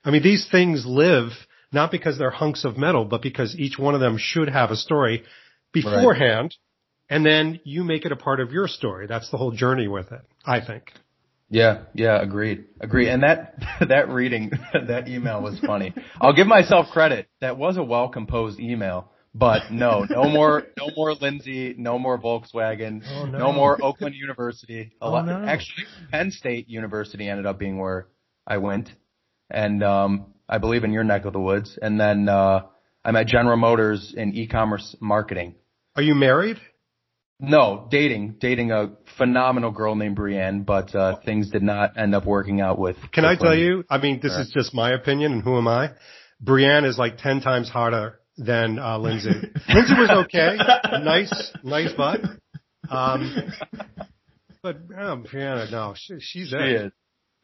I 0.04 0.10
mean, 0.10 0.22
these 0.22 0.48
things 0.50 0.84
live 0.86 1.30
not 1.72 1.90
because 1.90 2.18
they're 2.18 2.30
hunks 2.30 2.64
of 2.64 2.76
metal, 2.76 3.04
but 3.04 3.22
because 3.22 3.56
each 3.56 3.78
one 3.78 3.94
of 3.94 4.00
them 4.00 4.16
should 4.18 4.48
have 4.48 4.70
a 4.70 4.76
story 4.76 5.22
beforehand. 5.72 6.54
And 7.08 7.26
then 7.26 7.60
you 7.64 7.82
make 7.84 8.04
it 8.04 8.12
a 8.12 8.16
part 8.16 8.40
of 8.40 8.52
your 8.52 8.68
story. 8.68 9.06
That's 9.06 9.30
the 9.30 9.36
whole 9.36 9.50
journey 9.50 9.88
with 9.88 10.12
it, 10.12 10.22
I 10.44 10.60
think. 10.64 10.92
Yeah, 11.48 11.82
yeah, 11.94 12.22
agreed, 12.22 12.66
agreed. 12.80 13.08
And 13.08 13.24
that 13.24 13.54
that 13.88 14.08
reading, 14.08 14.52
that 14.72 15.08
email 15.08 15.42
was 15.42 15.58
funny. 15.60 15.92
I'll 16.20 16.32
give 16.34 16.46
myself 16.46 16.86
credit. 16.92 17.28
That 17.40 17.56
was 17.58 17.76
a 17.76 17.82
well 17.82 18.08
composed 18.08 18.60
email. 18.60 19.10
But 19.32 19.70
no, 19.70 20.04
no 20.10 20.24
more, 20.24 20.64
no 20.76 20.90
more 20.96 21.14
Lindsay, 21.14 21.72
no 21.78 22.00
more 22.00 22.18
Volkswagen, 22.18 23.04
Oh, 23.08 23.26
no. 23.26 23.38
no. 23.38 23.52
more 23.52 23.78
Oakland 23.80 24.16
University. 24.16 24.92
Oh, 25.00 25.12
lot, 25.12 25.24
no. 25.24 25.44
Actually, 25.44 25.84
Penn 26.10 26.32
State 26.32 26.68
University 26.68 27.28
ended 27.28 27.46
up 27.46 27.56
being 27.56 27.78
where 27.78 28.08
I 28.44 28.58
went, 28.58 28.90
and 29.50 29.82
um, 29.82 30.26
I 30.48 30.58
believe 30.58 30.84
in 30.84 30.92
your 30.92 31.04
neck 31.04 31.24
of 31.24 31.32
the 31.32 31.40
woods. 31.40 31.78
And 31.80 31.98
then 31.98 32.28
uh, 32.28 32.62
I'm 33.04 33.16
at 33.16 33.26
General 33.26 33.56
Motors 33.56 34.14
in 34.16 34.34
e-commerce 34.34 34.96
marketing. 35.00 35.54
Are 35.96 36.02
you 36.02 36.14
married? 36.14 36.58
No, 37.42 37.88
dating, 37.90 38.36
dating 38.38 38.70
a 38.70 38.92
phenomenal 39.16 39.70
girl 39.70 39.94
named 39.94 40.16
Brienne, 40.16 40.62
but 40.62 40.94
uh, 40.94 41.16
things 41.24 41.50
did 41.50 41.62
not 41.62 41.96
end 41.96 42.14
up 42.14 42.26
working 42.26 42.60
out 42.60 42.78
with. 42.78 42.96
Can 43.12 43.24
I 43.24 43.34
tell 43.34 43.56
you? 43.56 43.82
I 43.88 43.96
mean, 43.98 44.20
this 44.22 44.32
Sure. 44.32 44.42
is 44.42 44.50
just 44.50 44.74
my 44.74 44.92
opinion, 44.92 45.32
and 45.32 45.42
who 45.42 45.56
am 45.56 45.66
I? 45.66 45.92
Brienne 46.40 46.84
is 46.84 46.98
like 46.98 47.16
ten 47.16 47.40
times 47.40 47.70
harder 47.70 48.20
than 48.36 48.78
uh, 48.78 48.98
Lindsay. 48.98 49.30
Lindsay 49.74 49.94
was 49.94 50.26
okay, 50.26 50.56
nice, 51.02 51.52
nice 51.62 51.92
butt. 51.94 52.20
Um, 52.90 53.50
but 54.62 54.76
um, 54.98 55.24
Brianna, 55.24 55.70
no, 55.70 55.94
she, 55.96 56.16
she's 56.20 56.48
She 56.48 56.56
it. 56.56 56.92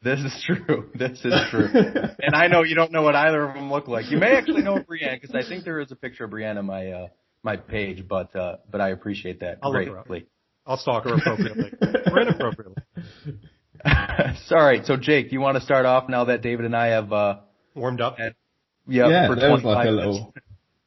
Is. 0.06 0.22
This 0.22 0.32
is 0.32 0.44
true. 0.44 0.90
This 0.94 1.18
is 1.24 1.34
true. 1.50 1.68
and 1.72 2.34
I 2.34 2.46
know 2.48 2.62
you 2.62 2.74
don't 2.74 2.92
know 2.92 3.02
what 3.02 3.14
either 3.14 3.42
of 3.44 3.54
them 3.54 3.70
look 3.70 3.88
like. 3.88 4.10
You 4.10 4.18
may 4.18 4.34
actually 4.36 4.62
know 4.62 4.78
Brienne 4.86 5.18
because 5.20 5.34
I 5.34 5.48
think 5.48 5.64
there 5.64 5.80
is 5.80 5.90
a 5.92 5.96
picture 5.96 6.24
of 6.24 6.30
Brienne 6.30 6.58
on 6.58 6.66
my 6.66 6.90
uh, 6.90 7.06
my 7.42 7.56
page, 7.56 8.06
but 8.08 8.34
uh, 8.36 8.56
but 8.70 8.80
I 8.80 8.90
appreciate 8.90 9.40
that 9.40 9.58
I'll 9.62 9.72
look 9.72 9.86
her 9.88 9.98
up. 9.98 10.06
greatly. 10.06 10.28
I'll 10.66 10.76
stalk 10.78 11.04
her 11.04 11.14
appropriately 11.14 11.72
or 12.10 12.20
inappropriately. 12.20 12.82
Sorry. 14.46 14.82
So 14.84 14.96
Jake, 14.96 15.28
do 15.28 15.34
you 15.34 15.40
want 15.40 15.56
to 15.56 15.60
start 15.62 15.86
off 15.86 16.08
now 16.08 16.24
that 16.24 16.42
David 16.42 16.64
and 16.64 16.74
I 16.76 16.86
have 16.88 17.12
uh, 17.12 17.36
Warmed 17.74 18.00
up. 18.00 18.16
yeah, 18.18 18.30
yeah, 19.08 19.28
for 19.28 19.36
there 19.36 19.50
was 19.52 19.62
like 19.62 19.86
a 19.86 19.90
minutes. 19.92 20.06
little. 20.14 20.34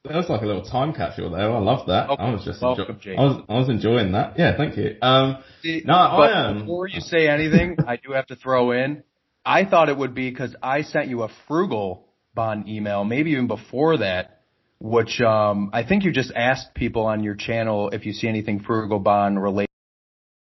There 0.06 0.16
was 0.18 0.30
like 0.30 0.42
a 0.42 0.46
little 0.46 0.64
time 0.64 0.94
capsule 0.94 1.30
there. 1.32 1.52
I 1.52 1.60
love 1.60 1.86
that. 1.88 2.10
I 2.10 2.32
was 2.32 2.44
just 2.44 2.62
welcome, 2.62 2.86
enjoy- 2.86 3.00
Jake. 3.02 3.20
I 3.20 3.22
was 3.22 3.44
I 3.50 3.54
was 3.58 3.70
enjoying 3.70 4.14
that. 4.14 4.40
Yeah, 4.40 4.56
thank 4.58 4.76
you. 4.78 4.96
Um, 5.02 5.38
See, 5.62 5.82
No, 5.86 5.94
but 5.94 6.32
I, 6.34 6.46
um, 6.48 6.60
before 6.60 6.88
you 6.88 7.00
say 7.02 7.28
anything, 7.28 7.78
I 7.86 7.98
do 7.98 8.14
have 8.14 8.26
to 8.28 8.36
throw 8.36 8.72
in. 8.72 9.04
I 9.50 9.66
thought 9.66 9.90
it 9.90 9.98
would 9.98 10.14
be 10.14 10.30
because 10.30 10.56
I 10.62 10.84
sent 10.84 11.08
you 11.08 11.24
a 11.24 11.30
frugal 11.48 12.06
bond 12.36 12.70
email, 12.70 13.04
maybe 13.04 13.32
even 13.32 13.48
before 13.48 13.98
that, 13.98 14.42
which 14.80 15.20
um, 15.22 15.72
I 15.74 15.84
think 15.84 16.04
you 16.04 16.12
just 16.12 16.32
asked 16.36 16.76
people 16.76 17.08
on 17.08 17.24
your 17.24 17.34
channel 17.34 17.90
if 17.90 18.06
you 18.06 18.14
see 18.14 18.28
anything 18.28 18.60
frugal 18.60 19.00
bond 19.00 19.42
related. 19.42 19.72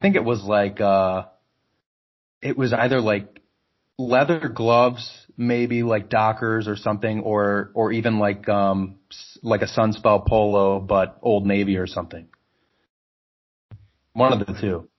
I 0.02 0.04
think 0.04 0.18
it 0.18 0.26
was 0.26 0.44
like 0.44 0.82
uh, 0.82 1.24
it 2.42 2.58
was 2.58 2.74
either 2.74 3.00
like 3.00 3.40
leather 3.98 4.50
gloves, 4.50 5.10
maybe 5.38 5.84
like 5.84 6.10
Dockers 6.10 6.68
or 6.68 6.76
something, 6.76 7.22
or 7.22 7.72
or 7.74 7.94
even 7.94 8.20
like 8.20 8.50
um 8.50 8.98
like 9.42 9.62
a 9.62 9.68
Sunspel 9.68 10.28
polo, 10.28 10.82
but 10.82 11.18
Old 11.22 11.46
Navy 11.46 11.78
or 11.78 11.88
something. 11.88 12.28
One 14.12 14.34
of 14.34 14.46
the 14.46 14.60
two. 14.60 14.90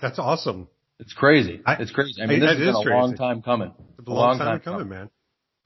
That's 0.00 0.18
awesome. 0.18 0.68
It's 0.98 1.12
crazy. 1.12 1.60
I- 1.64 1.74
it's 1.74 1.90
crazy. 1.90 2.22
I 2.22 2.26
mean, 2.26 2.42
I- 2.42 2.46
this 2.46 2.48
has 2.50 2.58
been 2.58 2.68
is 2.68 2.74
a 2.74 2.90
long 2.90 3.14
time 3.16 3.42
coming. 3.42 3.72
It's 3.98 4.08
a 4.08 4.10
long, 4.10 4.38
time, 4.38 4.60
coming, 4.60 4.88
man. 4.88 5.10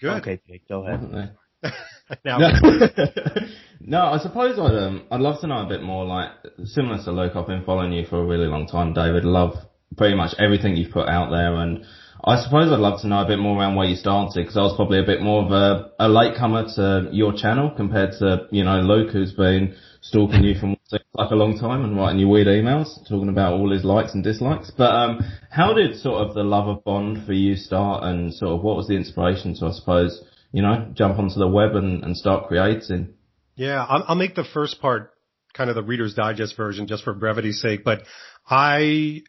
Good. 0.01 0.19
Okay, 0.21 0.41
Jake, 0.47 0.69
go 0.69 0.87
ahead. 0.87 1.33
now, 2.25 2.39
No, 2.39 2.51
no, 3.81 4.01
I 4.07 4.19
suppose 4.19 4.59
I'd 4.59 4.75
um, 4.77 5.05
I'd 5.11 5.21
love 5.21 5.41
to 5.41 5.47
know 5.47 5.65
a 5.65 5.69
bit 5.69 5.83
more. 5.83 6.05
Like 6.05 6.31
similar 6.65 7.03
to 7.05 7.13
Luke, 7.13 7.33
I've 7.37 7.47
been 7.47 7.65
following 7.65 7.93
you 7.93 8.05
for 8.07 8.21
a 8.21 8.27
really 8.27 8.47
long 8.47 8.67
time, 8.67 8.93
David. 8.95 9.25
Love 9.25 9.55
pretty 9.97 10.17
much 10.17 10.35
everything 10.39 10.77
you've 10.77 10.93
put 10.93 11.09
out 11.09 11.31
there, 11.31 11.55
and 11.57 11.85
I 12.25 12.41
suppose 12.41 12.71
I'd 12.71 12.79
love 12.79 13.01
to 13.01 13.09
know 13.09 13.23
a 13.23 13.27
bit 13.27 13.41
more 13.41 13.59
around 13.59 13.75
where 13.75 13.87
you 13.87 13.97
started 13.97 14.41
because 14.41 14.57
I 14.57 14.61
was 14.61 14.77
probably 14.77 15.01
a 15.01 15.05
bit 15.05 15.23
more 15.23 15.45
of 15.45 15.51
a, 15.51 15.91
a 15.99 16.09
latecomer 16.09 16.67
to 16.77 17.09
your 17.11 17.33
channel 17.33 17.73
compared 17.77 18.13
to 18.21 18.47
you 18.53 18.63
know 18.63 18.81
Luke, 18.81 19.11
who's 19.13 19.33
been 19.33 19.75
stalking 20.03 20.45
you 20.45 20.55
from 20.59 20.77
like 21.15 21.31
a 21.31 21.35
long 21.35 21.59
time 21.59 21.85
and 21.85 21.97
writing 21.97 22.21
you 22.21 22.29
weird 22.29 22.47
emails, 22.47 22.95
talking 23.09 23.29
about 23.29 23.55
all 23.55 23.73
his 23.73 23.85
likes 23.85 24.15
and 24.15 24.23
dislikes. 24.23 24.71
But 24.71 24.95
um, 24.95 25.21
how 25.51 25.73
did 25.73 25.97
sort 25.97 26.27
of 26.27 26.35
the 26.35 26.45
love 26.45 26.69
of 26.69 26.85
Bond 26.85 27.27
for 27.27 27.33
you 27.33 27.57
start, 27.57 28.05
and 28.05 28.33
sort 28.33 28.53
of 28.53 28.63
what 28.63 28.77
was 28.77 28.87
the 28.87 28.95
inspiration 28.95 29.57
to, 29.57 29.67
I 29.67 29.73
suppose, 29.73 30.23
you 30.53 30.63
know, 30.63 30.93
jump 30.95 31.19
onto 31.19 31.41
the 31.41 31.49
web 31.49 31.75
and, 31.75 32.05
and 32.05 32.17
start 32.17 32.47
creating? 32.47 33.15
Yeah, 33.57 33.85
I'll, 33.85 34.05
I'll 34.09 34.17
make 34.17 34.37
the 34.37 34.45
first 34.45 34.81
part 34.81 35.11
kind 35.55 35.71
of 35.71 35.77
the 35.77 35.83
Reader's 35.83 36.15
Digest 36.15 36.57
version 36.57 36.87
just 36.87 37.03
for 37.03 37.13
brevity's 37.13 37.61
sake, 37.61 37.85
but 37.85 38.03
I 38.49 39.23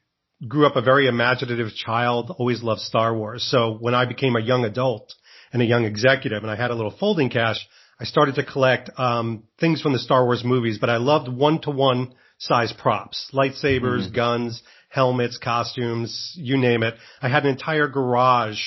grew 0.48 0.66
up 0.66 0.76
a 0.76 0.82
very 0.82 1.08
imaginative 1.08 1.74
child, 1.76 2.34
always 2.38 2.64
loved 2.64 2.82
Star 2.82 3.16
Wars. 3.16 3.44
So 3.50 3.78
when 3.80 3.96
I 3.96 4.06
became 4.06 4.36
a 4.36 4.42
young 4.42 4.66
adult 4.66 5.14
and 5.52 5.62
a 5.62 5.66
young 5.66 5.86
executive 5.86 6.44
and 6.44 6.52
I 6.52 6.56
had 6.56 6.72
a 6.72 6.76
little 6.76 6.96
folding 7.00 7.30
cash, 7.30 7.58
I 8.00 8.06
started 8.06 8.36
to 8.36 8.44
collect 8.44 8.90
um, 8.98 9.44
things 9.60 9.82
from 9.82 9.94
the 9.94 10.00
Star 10.00 10.26
Wars 10.26 10.44
movies, 10.44 10.78
but 10.80 10.90
I 10.90 10.98
loved 10.98 11.28
one-to-one 11.28 12.14
size 12.40 12.74
props, 12.74 13.30
lightsabers, 13.34 14.14
guns, 14.14 14.62
helmets, 14.90 15.38
costumes, 15.38 16.34
you 16.36 16.58
name 16.58 16.84
it. 16.84 16.96
I 17.22 17.30
had 17.30 17.44
an 17.44 17.52
entire 17.52 17.88
garage 17.88 18.60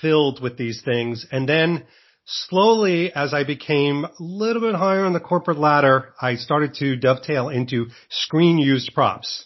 filled 0.00 0.42
with 0.42 0.58
these 0.58 0.82
things. 0.84 1.26
And 1.30 1.48
then 1.48 1.84
slowly, 2.24 3.12
as 3.12 3.32
I 3.32 3.44
became 3.44 4.04
a 4.04 4.10
little 4.18 4.60
bit 4.60 4.74
higher 4.74 5.04
on 5.04 5.12
the 5.12 5.20
corporate 5.20 5.58
ladder, 5.58 6.12
I 6.20 6.36
started 6.36 6.74
to 6.74 6.96
dovetail 6.96 7.48
into 7.48 7.86
screen 8.10 8.58
used 8.58 8.92
props. 8.94 9.45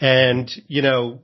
And, 0.00 0.50
you 0.66 0.82
know, 0.82 1.20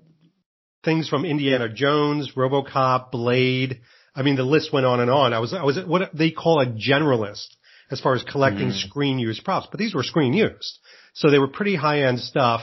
things 0.84 1.08
from 1.08 1.24
Indiana 1.24 1.68
Jones, 1.68 2.32
RoboCop, 2.36 3.10
Blade. 3.10 3.80
I 4.14 4.22
mean, 4.22 4.36
the 4.36 4.44
list 4.44 4.72
went 4.72 4.86
on 4.86 5.00
and 5.00 5.10
on. 5.10 5.32
I 5.32 5.38
was, 5.38 5.54
I 5.54 5.64
was 5.64 5.78
what 5.86 6.10
they 6.16 6.30
call 6.30 6.60
a 6.60 6.66
generalist 6.66 7.46
as 7.90 8.00
far 8.00 8.14
as 8.14 8.22
collecting 8.24 8.70
screen 8.72 9.18
used 9.18 9.44
props, 9.44 9.68
but 9.70 9.78
these 9.78 9.94
were 9.94 10.02
screen 10.02 10.32
used. 10.32 10.78
So 11.12 11.30
they 11.30 11.38
were 11.38 11.48
pretty 11.48 11.76
high 11.76 12.02
end 12.02 12.20
stuff. 12.20 12.62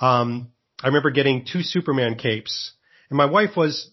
Um, 0.00 0.50
I 0.82 0.88
remember 0.88 1.10
getting 1.10 1.46
two 1.50 1.62
Superman 1.62 2.16
capes 2.16 2.72
and 3.12 3.16
my 3.18 3.26
wife 3.26 3.58
was 3.58 3.90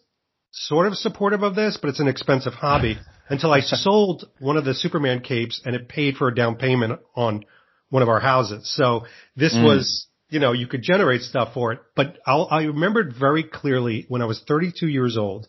sort 0.52 0.88
of 0.88 0.96
supportive 0.96 1.44
of 1.44 1.54
this, 1.54 1.78
but 1.80 1.90
it's 1.90 2.00
an 2.00 2.08
expensive 2.08 2.54
hobby 2.54 2.98
until 3.30 3.52
I 3.52 3.60
sold 3.60 4.30
one 4.40 4.56
of 4.56 4.64
the 4.64 4.74
Superman 4.74 5.20
capes 5.20 5.62
and 5.66 5.76
it 5.76 5.90
paid 5.90 6.16
for 6.16 6.30
a 6.30 6.34
down 6.34 6.56
payment 6.56 7.02
on 7.16 7.44
one 7.90 8.02
of 8.02 8.08
our 8.08 8.22
houses. 8.22 8.74
So 8.74 9.06
this 9.36 9.54
was, 9.62 10.08
you 10.30 10.40
know, 10.40 10.52
you 10.52 10.68
could 10.68 10.82
generate 10.82 11.22
stuff 11.22 11.54
for 11.54 11.74
it, 11.74 11.80
but 11.96 12.18
I'll, 12.26 12.48
I 12.50 12.64
remembered 12.64 13.14
very 13.20 13.44
clearly 13.44 14.06
when 14.08 14.22
I 14.22 14.26
was 14.26 14.42
32 14.48 14.88
years 14.88 15.18
old. 15.18 15.48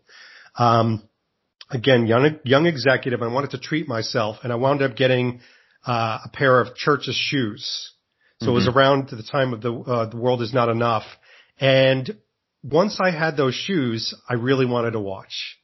Um, 0.57 1.03
again, 1.71 2.07
young, 2.07 2.39
young 2.45 2.67
executive. 2.67 3.23
I 3.23 3.29
wanted 3.29 3.51
to 3.51 3.59
treat 3.59 3.87
myself 3.87 4.39
and 4.43 4.53
I 4.53 4.57
wound 4.57 4.83
up 4.83 4.97
getting, 4.97 5.41
uh, 5.87 6.19
a 6.25 6.29
pair 6.33 6.61
of 6.61 6.75
Church's 6.75 7.15
shoes. 7.15 7.93
So 8.43 8.53
it 8.53 8.55
was 8.55 8.69
around 8.69 9.11
the 9.11 9.23
time 9.23 9.53
of 9.53 9.61
the, 9.61 9.71
uh, 9.71 10.09
the 10.09 10.17
world 10.17 10.41
is 10.41 10.55
not 10.55 10.71
enough. 10.71 11.05
And 11.59 12.17
once 12.63 12.99
I 12.99 13.11
had 13.11 13.37
those 13.37 13.55
shoes, 13.55 14.15
I 14.31 14.35
really 14.35 14.65
wanted 14.65 14.93
to 14.93 15.01
watch. 15.01 15.59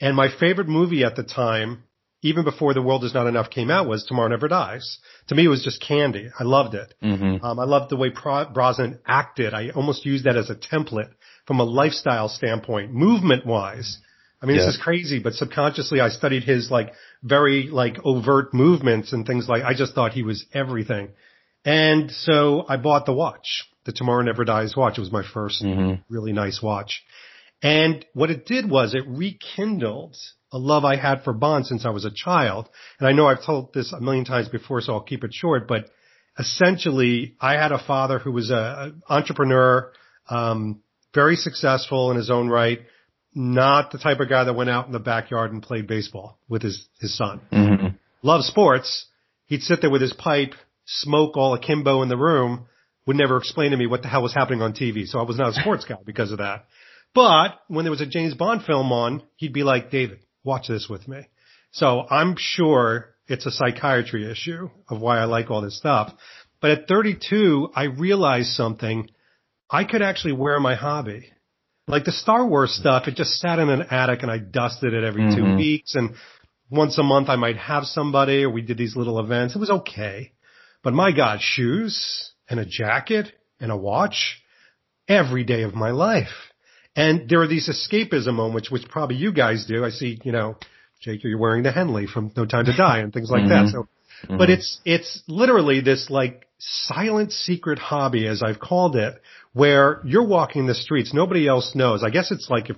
And 0.00 0.14
my 0.14 0.28
favorite 0.38 0.68
movie 0.68 1.02
at 1.02 1.16
the 1.16 1.24
time 1.24 1.82
even 2.22 2.44
before 2.44 2.74
The 2.74 2.82
World 2.82 3.04
Is 3.04 3.14
Not 3.14 3.26
Enough 3.26 3.50
came 3.50 3.70
out 3.70 3.86
was 3.88 4.04
Tomorrow 4.04 4.28
Never 4.28 4.48
Dies. 4.48 4.98
To 5.28 5.34
me, 5.34 5.44
it 5.46 5.48
was 5.48 5.64
just 5.64 5.80
candy. 5.80 6.28
I 6.38 6.44
loved 6.44 6.74
it. 6.74 6.92
Mm-hmm. 7.02 7.44
Um, 7.44 7.58
I 7.58 7.64
loved 7.64 7.90
the 7.90 7.96
way 7.96 8.10
Pro- 8.10 8.44
Brosnan 8.48 8.98
acted. 9.06 9.54
I 9.54 9.70
almost 9.70 10.04
used 10.04 10.24
that 10.24 10.36
as 10.36 10.50
a 10.50 10.54
template 10.54 11.10
from 11.46 11.60
a 11.60 11.64
lifestyle 11.64 12.28
standpoint, 12.28 12.92
movement 12.92 13.46
wise. 13.46 13.98
I 14.42 14.46
mean, 14.46 14.56
Yeah. 14.56 14.66
this 14.66 14.74
is 14.76 14.80
crazy, 14.82 15.18
but 15.18 15.34
subconsciously 15.34 16.00
I 16.00 16.08
studied 16.10 16.44
his 16.44 16.70
like 16.70 16.92
very 17.22 17.68
like 17.68 17.98
overt 18.04 18.52
movements 18.54 19.12
and 19.12 19.26
things 19.26 19.48
like, 19.48 19.62
I 19.62 19.74
just 19.74 19.94
thought 19.94 20.12
he 20.12 20.22
was 20.22 20.46
everything. 20.52 21.10
And 21.64 22.10
so 22.10 22.64
I 22.68 22.76
bought 22.76 23.04
the 23.06 23.12
watch, 23.12 23.64
the 23.84 23.92
Tomorrow 23.92 24.22
Never 24.22 24.44
Dies 24.44 24.74
watch. 24.76 24.96
It 24.96 25.00
was 25.02 25.12
my 25.12 25.22
1st 25.22 25.62
Mhm. 25.62 26.02
really 26.08 26.32
nice 26.32 26.62
watch. 26.62 27.02
And 27.62 28.04
what 28.14 28.30
it 28.30 28.46
did 28.46 28.70
was 28.70 28.94
it 28.94 29.04
rekindled 29.06 30.16
a 30.52 30.58
love 30.58 30.84
I 30.84 30.96
had 30.96 31.22
for 31.22 31.32
Bond 31.32 31.66
since 31.66 31.84
I 31.86 31.90
was 31.90 32.04
a 32.04 32.10
child. 32.10 32.68
And 32.98 33.08
I 33.08 33.12
know 33.12 33.26
I've 33.26 33.44
told 33.44 33.72
this 33.72 33.92
a 33.92 34.00
million 34.00 34.24
times 34.24 34.48
before, 34.48 34.80
so 34.80 34.94
I'll 34.94 35.00
keep 35.02 35.24
it 35.24 35.32
short, 35.32 35.68
but 35.68 35.86
essentially 36.38 37.36
I 37.40 37.52
had 37.52 37.72
a 37.72 37.78
father 37.78 38.18
who 38.18 38.32
was 38.32 38.50
a, 38.50 38.54
a 39.08 39.12
entrepreneur, 39.12 39.92
um, 40.28 40.82
very 41.14 41.36
successful 41.36 42.10
in 42.10 42.16
his 42.16 42.30
own 42.30 42.48
right, 42.48 42.80
not 43.34 43.92
the 43.92 43.98
type 43.98 44.20
of 44.20 44.28
guy 44.28 44.44
that 44.44 44.54
went 44.54 44.70
out 44.70 44.86
in 44.86 44.92
the 44.92 44.98
backyard 44.98 45.52
and 45.52 45.62
played 45.62 45.86
baseball 45.86 46.38
with 46.48 46.62
his, 46.62 46.88
his 47.00 47.16
son. 47.16 47.40
Mm-hmm. 47.52 47.88
Loved 48.22 48.44
sports. 48.44 49.06
He'd 49.46 49.62
sit 49.62 49.80
there 49.80 49.90
with 49.90 50.02
his 50.02 50.12
pipe, 50.12 50.54
smoke 50.86 51.36
all 51.36 51.54
akimbo 51.54 52.02
in 52.02 52.08
the 52.08 52.16
room, 52.16 52.66
would 53.06 53.16
never 53.16 53.36
explain 53.36 53.70
to 53.70 53.76
me 53.76 53.86
what 53.86 54.02
the 54.02 54.08
hell 54.08 54.22
was 54.22 54.34
happening 54.34 54.62
on 54.62 54.72
TV. 54.72 55.06
So 55.06 55.18
I 55.18 55.22
was 55.22 55.38
not 55.38 55.50
a 55.50 55.60
sports 55.60 55.84
guy 55.84 55.96
because 56.04 56.32
of 56.32 56.38
that. 56.38 56.66
But 57.14 57.58
when 57.68 57.84
there 57.84 57.90
was 57.90 58.00
a 58.00 58.06
James 58.06 58.34
Bond 58.34 58.62
film 58.64 58.92
on, 58.92 59.22
he'd 59.36 59.52
be 59.52 59.64
like, 59.64 59.90
David, 59.90 60.20
watch 60.44 60.68
this 60.68 60.88
with 60.88 61.06
me. 61.08 61.26
So 61.72 62.06
I'm 62.08 62.36
sure 62.38 63.14
it's 63.26 63.46
a 63.46 63.50
psychiatry 63.50 64.30
issue 64.30 64.70
of 64.88 65.00
why 65.00 65.18
I 65.18 65.24
like 65.24 65.50
all 65.50 65.60
this 65.62 65.78
stuff. 65.78 66.12
But 66.60 66.72
at 66.72 66.88
32, 66.88 67.70
I 67.74 67.84
realized 67.84 68.50
something. 68.50 69.08
I 69.70 69.84
could 69.84 70.02
actually 70.02 70.32
wear 70.32 70.58
my 70.60 70.74
hobby. 70.74 71.32
Like 71.86 72.04
the 72.04 72.12
Star 72.12 72.46
Wars 72.46 72.72
stuff, 72.72 73.08
it 73.08 73.14
just 73.14 73.40
sat 73.40 73.58
in 73.58 73.68
an 73.68 73.86
attic 73.90 74.22
and 74.22 74.30
I 74.30 74.38
dusted 74.38 74.92
it 74.94 75.04
every 75.04 75.34
two 75.34 75.42
Mhm. 75.42 75.56
weeks 75.56 75.94
and 75.94 76.14
once 76.70 76.98
a 76.98 77.02
month 77.02 77.28
I 77.28 77.36
might 77.36 77.56
have 77.56 77.86
somebody 77.86 78.44
or 78.44 78.50
we 78.50 78.62
did 78.62 78.78
these 78.78 78.96
little 78.96 79.18
events. 79.18 79.56
It 79.56 79.58
was 79.58 79.70
okay. 79.70 80.32
But 80.82 80.94
my 80.94 81.12
God, 81.12 81.40
shoes 81.40 82.32
and 82.48 82.60
a 82.60 82.64
jacket 82.64 83.32
and 83.58 83.72
a 83.72 83.76
watch 83.76 84.40
every 85.08 85.44
day 85.44 85.62
of 85.62 85.74
my 85.74 85.90
life. 85.90 86.49
And 86.96 87.28
there 87.28 87.40
are 87.40 87.46
these 87.46 87.68
escapism 87.68 88.34
moments, 88.34 88.70
which 88.70 88.88
probably 88.88 89.16
you 89.16 89.32
guys 89.32 89.64
do. 89.66 89.84
I 89.84 89.90
see, 89.90 90.18
you 90.24 90.32
know, 90.32 90.56
Jake, 91.00 91.22
you're 91.24 91.38
wearing 91.38 91.62
the 91.62 91.72
Henley 91.72 92.06
from 92.06 92.32
No 92.36 92.44
Time 92.46 92.64
to 92.66 92.76
Die 92.76 92.98
and 92.98 93.12
things 93.12 93.30
like 93.30 93.48
that. 93.48 93.66
Mhm. 93.66 93.72
So, 93.72 93.88
but 94.28 94.50
it's, 94.50 94.80
it's 94.84 95.22
literally 95.28 95.80
this 95.80 96.10
like 96.10 96.46
silent 96.58 97.32
secret 97.32 97.78
hobby, 97.78 98.26
as 98.26 98.42
I've 98.42 98.58
called 98.60 98.96
it, 98.96 99.14
where 99.52 100.00
you're 100.04 100.26
walking 100.26 100.66
the 100.66 100.74
streets. 100.74 101.14
Nobody 101.14 101.48
else 101.48 101.74
knows. 101.74 102.02
I 102.04 102.10
guess 102.10 102.30
it's 102.30 102.50
like 102.50 102.70
if 102.70 102.76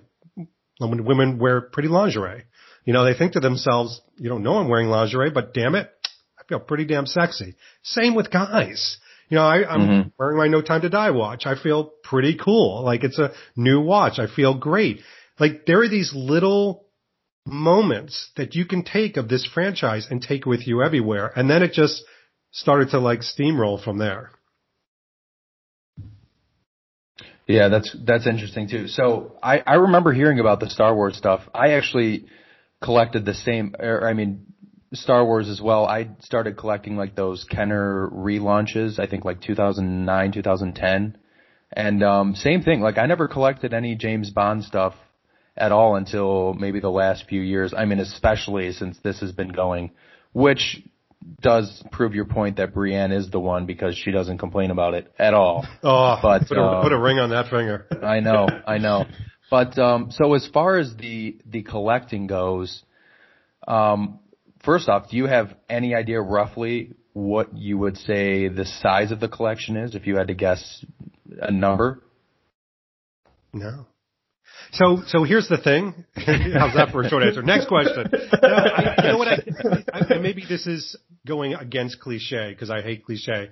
when 0.79 1.05
women 1.05 1.39
wear 1.39 1.61
pretty 1.61 1.89
lingerie, 1.89 2.45
you 2.85 2.93
know, 2.93 3.05
they 3.05 3.15
think 3.15 3.33
to 3.33 3.41
themselves, 3.41 4.01
you 4.19 4.29
don't 4.29 4.43
know 4.43 4.59
I'm 4.59 4.69
wearing 4.69 4.89
lingerie, 4.89 5.31
but 5.31 5.55
damn 5.55 5.75
it, 5.75 5.91
I 6.39 6.45
feel 6.49 6.61
pretty 6.61 6.85
damn 6.85 7.07
sexy. 7.07 7.55
Same 7.83 8.15
with 8.15 8.31
guys. 8.31 8.99
You 9.33 9.39
know, 9.39 9.45
I, 9.47 9.65
I'm 9.67 9.81
Mhm. 9.89 10.13
wearing 10.19 10.37
my 10.37 10.47
No 10.47 10.61
Time 10.61 10.83
to 10.83 10.91
Die 10.91 11.11
watch. 11.11 11.47
I 11.47 11.55
feel 11.55 11.85
pretty 12.05 12.35
cool. 12.35 12.85
Like 12.85 13.03
it's 13.03 13.19
a 13.19 13.33
new 13.57 13.81
watch. 13.81 14.19
I 14.19 14.27
feel 14.27 14.53
great. 14.53 15.01
Like 15.41 15.65
there 15.65 15.81
are 15.81 15.89
these 15.89 16.13
little 16.15 16.85
moments 17.47 18.31
that 18.37 18.55
you 18.55 18.67
can 18.67 18.83
take 18.85 19.17
of 19.17 19.31
this 19.31 19.47
franchise 19.47 20.07
and 20.11 20.21
take 20.21 20.45
with 20.45 20.67
you 20.69 20.83
everywhere. 20.83 21.33
And 21.35 21.49
then 21.49 21.63
it 21.63 21.73
just 21.73 22.05
started 22.51 22.91
to 22.91 22.99
like 22.99 23.21
steamroll 23.21 23.83
from 23.83 23.97
there. 23.97 24.33
Yeah, 27.47 27.69
that's 27.69 27.97
that's 28.05 28.27
interesting 28.27 28.69
too. 28.69 28.87
So 28.87 29.39
I 29.43 29.61
I 29.61 29.75
remember 29.77 30.13
hearing 30.13 30.41
about 30.41 30.61
the 30.61 30.69
Star 30.69 30.95
Wars 30.95 31.17
stuff. 31.17 31.41
I 31.55 31.71
actually 31.71 32.27
collected 32.83 33.25
the 33.25 33.35
same, 33.35 33.75
or 33.79 34.07
I 34.07 34.13
mean, 34.13 34.52
Star 34.93 35.25
Wars 35.25 35.49
as 35.49 35.61
well. 35.61 35.87
I 35.87 36.11
started 36.21 36.57
collecting 36.57 36.97
like 36.97 37.15
those 37.15 37.45
Kenner 37.45 38.09
relaunches. 38.13 38.99
I 38.99 39.07
think 39.07 39.25
like 39.25 39.41
2009, 39.41 40.33
2010, 40.33 41.17
and 41.73 42.03
um, 42.03 42.35
same 42.35 42.63
thing. 42.63 42.81
Like 42.81 42.99
I 42.99 43.07
never 43.07 43.29
collected 43.29 43.73
any 43.73 43.95
James 43.95 44.31
Bond 44.31 44.65
stuff 44.65 44.95
at 45.57 45.73
all 45.73 45.97
until 45.97 46.55
maybe 46.55 46.81
the 46.81 46.91
last 46.91 47.25
few 47.29 47.41
years. 47.41 47.75
I 47.77 47.85
mean, 47.85 48.01
especially 48.01 48.73
since 48.73 48.99
this 49.03 49.21
has 49.21 49.33
been 49.33 49.53
going, 49.53 49.93
which 50.33 50.83
does 51.41 51.83
prove 51.93 52.15
your 52.15 52.25
point 52.25 52.57
that 52.57 52.75
Brienne 52.75 53.13
is 53.13 53.31
the 53.31 53.41
one 53.41 53.67
because 53.67 53.97
she 53.97 54.11
doesn't 54.11 54.39
complain 54.39 54.71
about 54.71 54.95
it 54.95 55.13
at 55.19 55.35
all. 55.35 55.67
Oh, 55.85 56.19
But, 56.23 56.47
put, 56.49 56.59
a, 56.59 56.63
um, 56.63 56.83
put 56.83 56.93
a 56.93 56.99
ring 56.99 57.19
on 57.19 57.31
that 57.31 57.49
finger. 57.51 57.87
I 58.03 58.21
know, 58.21 58.47
I 58.67 58.79
know. 58.79 59.05
But 59.51 59.79
um 59.79 60.11
so 60.11 60.35
as 60.35 60.49
far 60.53 60.79
as 60.79 60.97
the 60.97 61.37
the 61.47 61.63
collecting 61.63 62.27
goes, 62.27 62.83
um 63.67 64.21
first 64.65 64.89
off, 64.89 65.11
do 65.11 65.17
you 65.17 65.27
have 65.27 65.55
any 65.69 65.95
idea 65.95 66.21
roughly 66.21 66.95
what 67.13 67.57
you 67.57 67.79
would 67.79 67.97
say 67.99 68.49
the 68.49 68.65
size 68.65 69.13
of 69.13 69.21
the 69.21 69.29
collection 69.29 69.77
is 69.77 69.95
if 69.95 70.07
you 70.07 70.17
had 70.17 70.29
to 70.29 70.35
guess 70.35 70.85
a 71.41 71.51
number? 71.51 72.03
No. 73.53 73.87
So, 74.73 75.03
so 75.07 75.25
here's 75.25 75.49
the 75.49 75.59
thing. 75.59 76.05
How's 76.15 76.75
that 76.75 76.89
for 76.93 77.03
a 77.03 77.09
short 77.09 77.25
answer? 77.25 77.43
Next 77.43 77.69
question. 77.69 78.07
I, 78.43 78.95
you 78.99 79.09
know 79.09 79.19
what? 79.19 79.29
I, 79.29 80.15
I, 80.15 80.19
maybe 80.19 80.45
this 80.49 80.67
is 80.67 80.97
going 81.27 81.55
against 81.55 82.01
cliche 82.01 82.51
because 82.51 82.71
I 82.71 82.81
hate 82.81 83.05
cliche. 83.05 83.51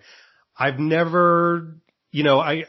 I've 0.57 0.79
never, 0.79 1.77
you 2.11 2.25
know, 2.25 2.41
I, 2.41 2.65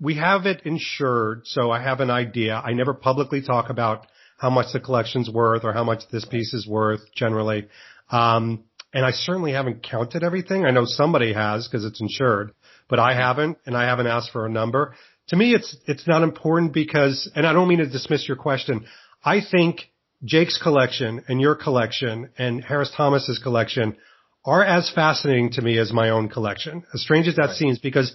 we 0.00 0.16
have 0.16 0.46
it 0.46 0.62
insured, 0.64 1.42
so 1.44 1.70
I 1.70 1.80
have 1.80 2.00
an 2.00 2.10
idea. 2.10 2.54
I 2.54 2.72
never 2.72 2.92
publicly 2.92 3.42
talk 3.42 3.70
about 3.70 4.06
how 4.42 4.50
much 4.50 4.72
the 4.72 4.80
collection's 4.80 5.30
worth 5.30 5.62
or 5.62 5.72
how 5.72 5.84
much 5.84 6.02
this 6.10 6.24
piece 6.24 6.52
is 6.52 6.66
worth 6.66 7.00
generally. 7.14 7.68
Um, 8.10 8.64
and 8.92 9.06
I 9.06 9.12
certainly 9.12 9.52
haven't 9.52 9.84
counted 9.84 10.24
everything. 10.24 10.64
I 10.64 10.72
know 10.72 10.82
somebody 10.84 11.32
has 11.32 11.68
because 11.68 11.84
it's 11.84 12.00
insured, 12.00 12.50
but 12.88 12.98
I 12.98 13.14
haven't 13.14 13.58
and 13.66 13.76
I 13.76 13.84
haven't 13.84 14.08
asked 14.08 14.32
for 14.32 14.44
a 14.44 14.50
number. 14.50 14.96
To 15.28 15.36
me, 15.36 15.54
it's, 15.54 15.76
it's 15.86 16.08
not 16.08 16.24
important 16.24 16.72
because, 16.72 17.30
and 17.36 17.46
I 17.46 17.52
don't 17.52 17.68
mean 17.68 17.78
to 17.78 17.88
dismiss 17.88 18.26
your 18.26 18.36
question. 18.36 18.84
I 19.24 19.42
think 19.48 19.92
Jake's 20.24 20.60
collection 20.60 21.22
and 21.28 21.40
your 21.40 21.54
collection 21.54 22.30
and 22.36 22.64
Harris 22.64 22.92
Thomas's 22.96 23.38
collection 23.38 23.96
are 24.44 24.64
as 24.64 24.90
fascinating 24.92 25.52
to 25.52 25.62
me 25.62 25.78
as 25.78 25.92
my 25.92 26.10
own 26.10 26.28
collection, 26.28 26.82
as 26.92 27.00
strange 27.00 27.28
as 27.28 27.36
that 27.36 27.50
seems, 27.50 27.78
because 27.78 28.12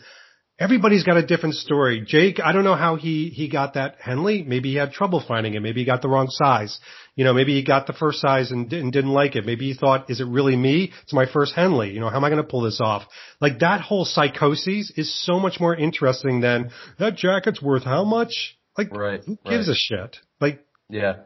everybody's 0.60 1.04
got 1.04 1.18
a 1.18 1.26
different 1.26 1.56
story. 1.56 2.04
Jake, 2.06 2.40
I 2.44 2.52
don't 2.52 2.64
know 2.64 2.76
how 2.76 2.96
he, 2.96 3.30
he 3.30 3.48
got 3.48 3.76
that 3.76 3.96
Henley. 4.00 4.44
Maybe 4.44 4.72
he 4.72 4.76
had 4.76 4.92
trouble 4.92 5.24
finding 5.26 5.54
it. 5.54 5.62
Maybe 5.62 5.82
he 5.82 5.86
got 5.86 6.02
the 6.02 6.10
wrong 6.10 6.28
size. 6.30 6.80
You 7.16 7.24
know, 7.24 7.34
maybe 7.34 7.54
he 7.54 7.64
got 7.64 7.88
the 7.88 7.94
first 7.94 8.20
size 8.20 8.52
and 8.52 8.70
didn't, 8.70 8.92
didn't 8.92 9.12
like 9.12 9.36
it. 9.36 9.46
Maybe 9.46 9.72
he 9.72 9.74
thought, 9.74 10.10
is 10.10 10.20
it 10.20 10.28
really 10.28 10.56
me? 10.56 10.92
It's 11.04 11.14
my 11.14 11.26
first 11.26 11.54
Henley. 11.56 11.92
You 11.92 12.00
know, 12.00 12.10
how 12.10 12.18
am 12.18 12.24
I 12.24 12.30
going 12.30 12.42
to 12.42 12.48
pull 12.48 12.62
this 12.62 12.80
off? 12.82 13.04
Like 13.40 13.60
that 13.60 13.82
whole 13.82 14.06
psychosis 14.06 14.92
is 14.96 15.14
so 15.26 15.40
much 15.40 15.60
more 15.60 15.76
interesting 15.76 16.42
than 16.42 16.72
that 17.00 17.16
jacket's 17.16 17.62
worth 17.62 17.84
how 17.84 18.04
much? 18.04 18.58
Like, 18.78 18.96
Right, 18.96 19.22
who 19.26 19.38
gives 19.46 19.68
right. 19.68 19.74
a 19.74 19.76
shit? 19.76 20.18
Like, 20.40 20.66
Yeah. 20.90 21.18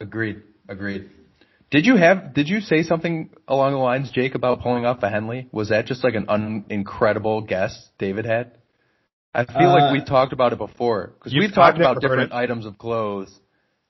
Agreed. 0.00 0.42
Agreed. 0.68 1.10
Did 1.72 1.86
you 1.86 1.96
have 1.96 2.34
did 2.34 2.48
you 2.50 2.60
say 2.60 2.82
something 2.82 3.30
along 3.48 3.72
the 3.72 3.78
lines, 3.78 4.10
Jake, 4.10 4.34
about 4.34 4.60
pulling 4.60 4.84
off 4.84 5.02
a 5.02 5.08
Henley? 5.08 5.48
Was 5.52 5.70
that 5.70 5.86
just 5.86 6.04
like 6.04 6.14
an 6.14 6.26
un- 6.28 6.66
incredible 6.68 7.40
guess 7.40 7.88
David 7.98 8.26
had? 8.26 8.52
I 9.34 9.46
feel 9.46 9.70
Uh, 9.70 9.78
like 9.80 9.92
we 9.94 10.04
talked 10.04 10.34
about 10.34 10.52
it 10.52 10.58
before 10.58 11.14
because 11.14 11.32
we've 11.32 11.54
talked 11.54 11.78
about 11.78 12.02
different 12.02 12.32
it. 12.32 12.34
items 12.36 12.66
of 12.66 12.76
clothes. 12.76 13.32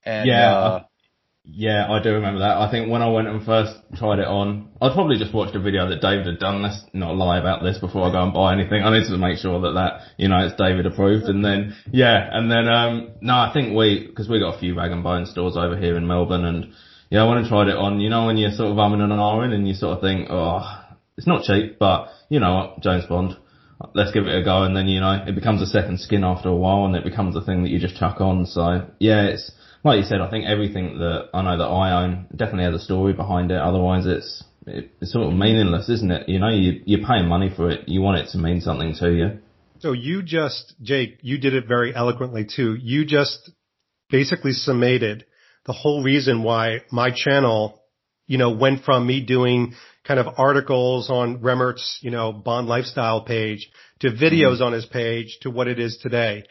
And 0.06 0.28
Yeah, 0.28 0.52
uh, 0.54 0.82
Yeah, 1.44 1.90
I 1.90 2.00
do 2.00 2.12
remember 2.14 2.38
that. 2.38 2.56
I 2.58 2.70
think 2.70 2.88
when 2.88 3.02
I 3.02 3.08
went 3.10 3.26
and 3.26 3.42
first 3.44 3.74
tried 3.96 4.20
it 4.20 4.28
on, 4.28 4.68
I'd 4.80 4.92
probably 4.92 5.16
just 5.18 5.34
watched 5.34 5.56
a 5.56 5.58
video 5.58 5.88
that 5.88 6.00
David 6.00 6.26
had 6.26 6.38
done. 6.38 6.62
Let's 6.62 6.84
not 6.92 7.16
lie 7.16 7.38
about 7.38 7.64
this 7.64 7.78
before 7.78 8.06
I 8.06 8.12
go 8.12 8.22
and 8.22 8.32
buy 8.32 8.52
anything. 8.52 8.84
I 8.84 8.96
need 8.96 9.08
to 9.08 9.18
make 9.18 9.38
sure 9.38 9.60
that 9.62 9.72
that, 9.72 10.02
you 10.18 10.28
know, 10.28 10.38
it's 10.46 10.54
David 10.54 10.86
approved. 10.86 11.24
And 11.24 11.44
then, 11.44 11.74
yeah, 11.90 12.28
and 12.30 12.48
then, 12.48 12.68
um, 12.68 13.08
no, 13.20 13.34
I 13.34 13.50
think 13.52 13.74
we, 13.76 14.06
cause 14.16 14.28
we 14.28 14.38
got 14.38 14.54
a 14.54 14.58
few 14.60 14.76
rag 14.76 14.92
and 14.92 15.02
bone 15.02 15.26
stores 15.26 15.56
over 15.56 15.76
here 15.76 15.96
in 15.96 16.06
Melbourne 16.06 16.44
and, 16.44 16.72
yeah, 17.12 17.24
I 17.24 17.28
went 17.28 17.40
and 17.40 17.48
tried 17.48 17.68
it 17.68 17.76
on, 17.76 18.00
you 18.00 18.08
know, 18.08 18.24
when 18.24 18.38
you're 18.38 18.52
sort 18.52 18.70
of 18.70 18.78
umming 18.78 19.02
and 19.02 19.12
ahhing 19.12 19.52
and 19.52 19.68
you 19.68 19.74
sort 19.74 19.98
of 19.98 20.00
think, 20.00 20.28
oh, 20.30 20.62
it's 21.18 21.26
not 21.26 21.42
cheap, 21.42 21.78
but 21.78 22.08
you 22.30 22.40
know 22.40 22.54
what, 22.54 22.80
James 22.80 23.04
Bond, 23.04 23.36
let's 23.92 24.12
give 24.12 24.26
it 24.26 24.34
a 24.34 24.42
go. 24.42 24.62
And 24.62 24.74
then, 24.74 24.88
you 24.88 24.98
know, 24.98 25.22
it 25.26 25.34
becomes 25.34 25.60
a 25.60 25.66
second 25.66 26.00
skin 26.00 26.24
after 26.24 26.48
a 26.48 26.56
while 26.56 26.86
and 26.86 26.96
it 26.96 27.04
becomes 27.04 27.36
a 27.36 27.42
thing 27.42 27.64
that 27.64 27.68
you 27.68 27.78
just 27.78 27.98
chuck 27.98 28.22
on. 28.22 28.46
So 28.46 28.86
yeah, 28.98 29.24
it's, 29.24 29.52
like 29.84 29.98
you 29.98 30.04
said, 30.04 30.22
I 30.22 30.30
think 30.30 30.46
everything 30.46 31.00
that 31.00 31.28
I 31.34 31.42
know 31.42 31.58
that 31.58 31.64
I 31.64 32.02
own 32.02 32.28
definitely 32.34 32.64
has 32.72 32.80
a 32.80 32.84
story 32.84 33.12
behind 33.12 33.50
it. 33.50 33.58
Otherwise, 33.60 34.06
it's 34.06 34.42
it, 34.66 34.92
it's 35.02 35.12
sort 35.12 35.26
of 35.26 35.34
meaningless, 35.34 35.90
isn't 35.90 36.10
it? 36.10 36.30
You 36.30 36.38
know, 36.38 36.48
you 36.48 36.80
you're 36.86 37.06
paying 37.06 37.28
money 37.28 37.52
for 37.54 37.68
it. 37.68 37.90
You 37.90 38.00
want 38.00 38.20
it 38.20 38.30
to 38.30 38.38
mean 38.38 38.62
something 38.62 38.94
to 39.00 39.12
you. 39.12 39.38
So 39.80 39.92
you 39.92 40.22
just, 40.22 40.76
Jake, 40.80 41.18
you 41.20 41.36
did 41.36 41.52
it 41.52 41.68
very 41.68 41.94
eloquently 41.94 42.46
too. 42.46 42.74
You 42.80 43.04
just 43.04 43.50
basically 44.08 44.52
summated 44.52 45.26
the 45.66 45.72
whole 45.72 46.02
reason 46.02 46.42
why 46.42 46.82
my 46.90 47.10
channel, 47.14 47.82
you 48.26 48.38
know, 48.38 48.50
went 48.50 48.84
from 48.84 49.06
me 49.06 49.20
doing 49.20 49.74
kind 50.04 50.18
of 50.18 50.26
articles 50.36 51.10
on 51.10 51.38
Remert's, 51.38 51.98
you 52.02 52.10
know, 52.10 52.32
Bond 52.32 52.66
lifestyle 52.66 53.24
page 53.24 53.70
to 54.00 54.10
videos 54.10 54.60
on 54.60 54.72
his 54.72 54.86
page 54.86 55.38
to 55.42 55.50
what 55.50 55.68
it 55.68 55.78
is 55.78 55.98
today. 56.02 56.44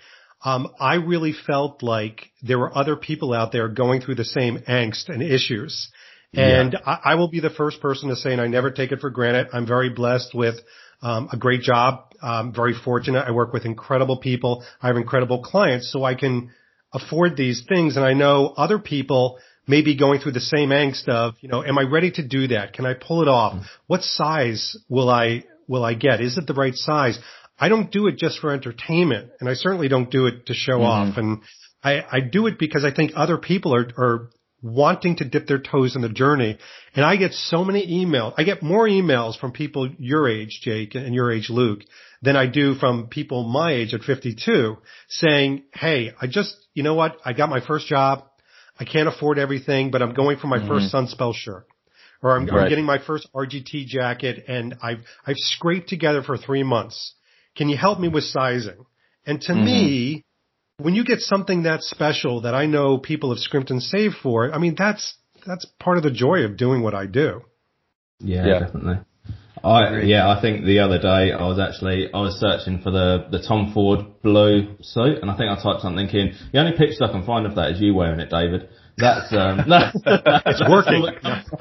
Um, 0.43 0.69
I 0.79 0.95
really 0.95 1.33
felt 1.33 1.83
like 1.83 2.31
there 2.41 2.57
were 2.57 2.75
other 2.75 2.95
people 2.95 3.33
out 3.33 3.51
there 3.51 3.67
going 3.67 4.01
through 4.01 4.15
the 4.15 4.25
same 4.25 4.59
angst 4.67 5.09
and 5.09 5.21
issues. 5.21 5.91
And 6.33 6.77
I, 6.85 6.99
I 7.03 7.15
will 7.15 7.27
be 7.27 7.41
the 7.41 7.49
first 7.49 7.81
person 7.81 8.09
to 8.09 8.15
say, 8.15 8.31
and 8.31 8.41
I 8.41 8.47
never 8.47 8.71
take 8.71 8.91
it 8.91 9.01
for 9.01 9.09
granted. 9.09 9.47
I'm 9.53 9.67
very 9.67 9.89
blessed 9.89 10.33
with 10.33 10.55
um, 11.01 11.29
a 11.31 11.37
great 11.37 11.61
job. 11.61 12.13
I'm 12.21 12.53
very 12.53 12.73
fortunate. 12.73 13.25
I 13.27 13.31
work 13.31 13.51
with 13.53 13.65
incredible 13.65 14.17
people. 14.17 14.63
I 14.81 14.87
have 14.87 14.95
incredible 14.95 15.43
clients, 15.43 15.91
so 15.91 16.03
I 16.03 16.15
can 16.15 16.51
afford 16.93 17.37
these 17.37 17.63
things. 17.67 17.95
And 17.95 18.05
I 18.05 18.13
know 18.13 18.53
other 18.55 18.79
people 18.79 19.37
may 19.67 19.81
be 19.81 19.95
going 19.95 20.19
through 20.19 20.33
the 20.33 20.39
same 20.39 20.69
angst 20.69 21.07
of, 21.07 21.35
you 21.41 21.49
know, 21.49 21.63
am 21.63 21.77
I 21.77 21.83
ready 21.83 22.11
to 22.11 22.27
do 22.27 22.47
that? 22.47 22.73
Can 22.73 22.85
I 22.85 22.93
pull 22.93 23.21
it 23.21 23.27
off? 23.27 23.53
Mm-hmm. 23.53 23.63
What 23.87 24.03
size 24.03 24.77
will 24.89 25.09
I 25.09 25.43
will 25.67 25.85
I 25.85 25.93
get? 25.93 26.21
Is 26.21 26.37
it 26.37 26.47
the 26.47 26.53
right 26.53 26.75
size? 26.75 27.17
I 27.57 27.69
don't 27.69 27.91
do 27.91 28.07
it 28.07 28.17
just 28.17 28.39
for 28.39 28.51
entertainment, 28.51 29.31
and 29.39 29.47
I 29.47 29.53
certainly 29.53 29.87
don't 29.87 30.09
do 30.09 30.25
it 30.25 30.47
to 30.47 30.53
show 30.53 30.79
mm-hmm. 30.79 31.11
off. 31.11 31.17
And 31.17 31.41
I, 31.83 32.03
I 32.11 32.19
do 32.19 32.47
it 32.47 32.57
because 32.59 32.83
I 32.83 32.91
think 32.91 33.11
other 33.15 33.37
people 33.37 33.75
are, 33.75 33.87
are 33.97 34.29
wanting 34.61 35.15
to 35.17 35.25
dip 35.25 35.47
their 35.47 35.59
toes 35.59 35.95
in 35.95 36.01
the 36.01 36.09
journey. 36.09 36.57
And 36.95 37.05
I 37.05 37.15
get 37.15 37.33
so 37.33 37.63
many 37.63 38.05
emails. 38.05 38.33
I 38.37 38.43
get 38.43 38.61
more 38.61 38.87
emails 38.87 39.39
from 39.39 39.51
people 39.51 39.89
your 39.97 40.29
age, 40.29 40.59
Jake, 40.61 40.95
and 40.95 41.15
your 41.15 41.31
age, 41.31 41.49
Luke, 41.49 41.81
than 42.21 42.35
I 42.35 42.45
do 42.47 42.75
from 42.75 43.07
people 43.07 43.43
my 43.43 43.73
age 43.73 43.93
at 43.93 44.01
52 44.01 44.77
saying, 45.09 45.63
Hey, 45.73 46.13
I 46.19 46.27
just, 46.27 46.55
you 46.73 46.83
know 46.83 46.93
what? 46.93 47.17
I 47.25 47.33
got 47.33 47.49
my 47.49 47.65
first 47.65 47.87
job. 47.87 48.25
I 48.79 48.85
can't 48.85 49.07
afford 49.07 49.37
everything, 49.37 49.91
but 49.91 50.01
I'm 50.01 50.13
going 50.13 50.37
for 50.37 50.47
my 50.47 50.59
first 50.67 50.93
mm-hmm. 50.93 51.05
Sunspel 51.05 51.33
shirt. 51.33 51.67
Or 52.23 52.35
I'm, 52.35 52.47
I'm 52.49 52.69
getting 52.69 52.85
my 52.85 52.99
first 52.99 53.27
RGT 53.33 53.87
jacket 53.87 54.45
and 54.47 54.75
I've, 54.81 54.99
I've 55.25 55.37
scraped 55.37 55.89
together 55.89 56.21
for 56.21 56.37
three 56.37 56.61
months. 56.61 57.15
Can 57.55 57.67
you 57.67 57.77
help 57.77 57.99
me 57.99 58.07
with 58.07 58.23
sizing? 58.25 58.85
And 59.25 59.41
to 59.41 59.55
me, 59.55 60.17
mm-hmm. 60.17 60.83
when 60.83 60.93
you 60.93 61.03
get 61.03 61.19
something 61.19 61.63
that 61.63 61.81
special 61.81 62.41
that 62.41 62.53
I 62.53 62.67
know 62.67 62.99
people 62.99 63.31
have 63.31 63.39
scrimped 63.39 63.71
and 63.71 63.81
saved 63.81 64.15
for, 64.21 64.53
I 64.53 64.59
mean, 64.59 64.75
that's, 64.77 65.15
that's 65.45 65.65
part 65.79 65.97
of 65.97 66.03
the 66.03 66.11
joy 66.11 66.43
of 66.43 66.57
doing 66.57 66.83
what 66.83 66.93
I 66.93 67.07
do. 67.07 67.41
Yeah, 68.19 68.45
Yeah. 68.45 68.59
definitely. 68.59 68.99
I 69.63 70.01
yeah, 70.01 70.29
I 70.29 70.41
think 70.41 70.65
the 70.65 70.79
other 70.79 70.97
day 70.97 71.31
I 71.31 71.47
was 71.47 71.59
actually 71.59 72.11
I 72.13 72.21
was 72.21 72.39
searching 72.39 72.81
for 72.81 72.91
the 72.91 73.27
the 73.29 73.43
Tom 73.47 73.71
Ford 73.73 74.21
blue 74.23 74.75
suit, 74.81 75.19
and 75.21 75.29
I 75.29 75.37
think 75.37 75.49
I 75.49 75.61
typed 75.61 75.81
something 75.81 76.07
in. 76.09 76.35
The 76.51 76.59
only 76.59 76.77
picture 76.77 77.03
I 77.03 77.11
can 77.11 77.25
find 77.25 77.45
of 77.45 77.55
that 77.55 77.71
is 77.71 77.81
you 77.81 77.93
wearing 77.93 78.19
it, 78.19 78.29
David. 78.29 78.69
That's 78.97 79.31
um, 79.33 79.61
it's 79.67 80.61
working. 80.69 81.05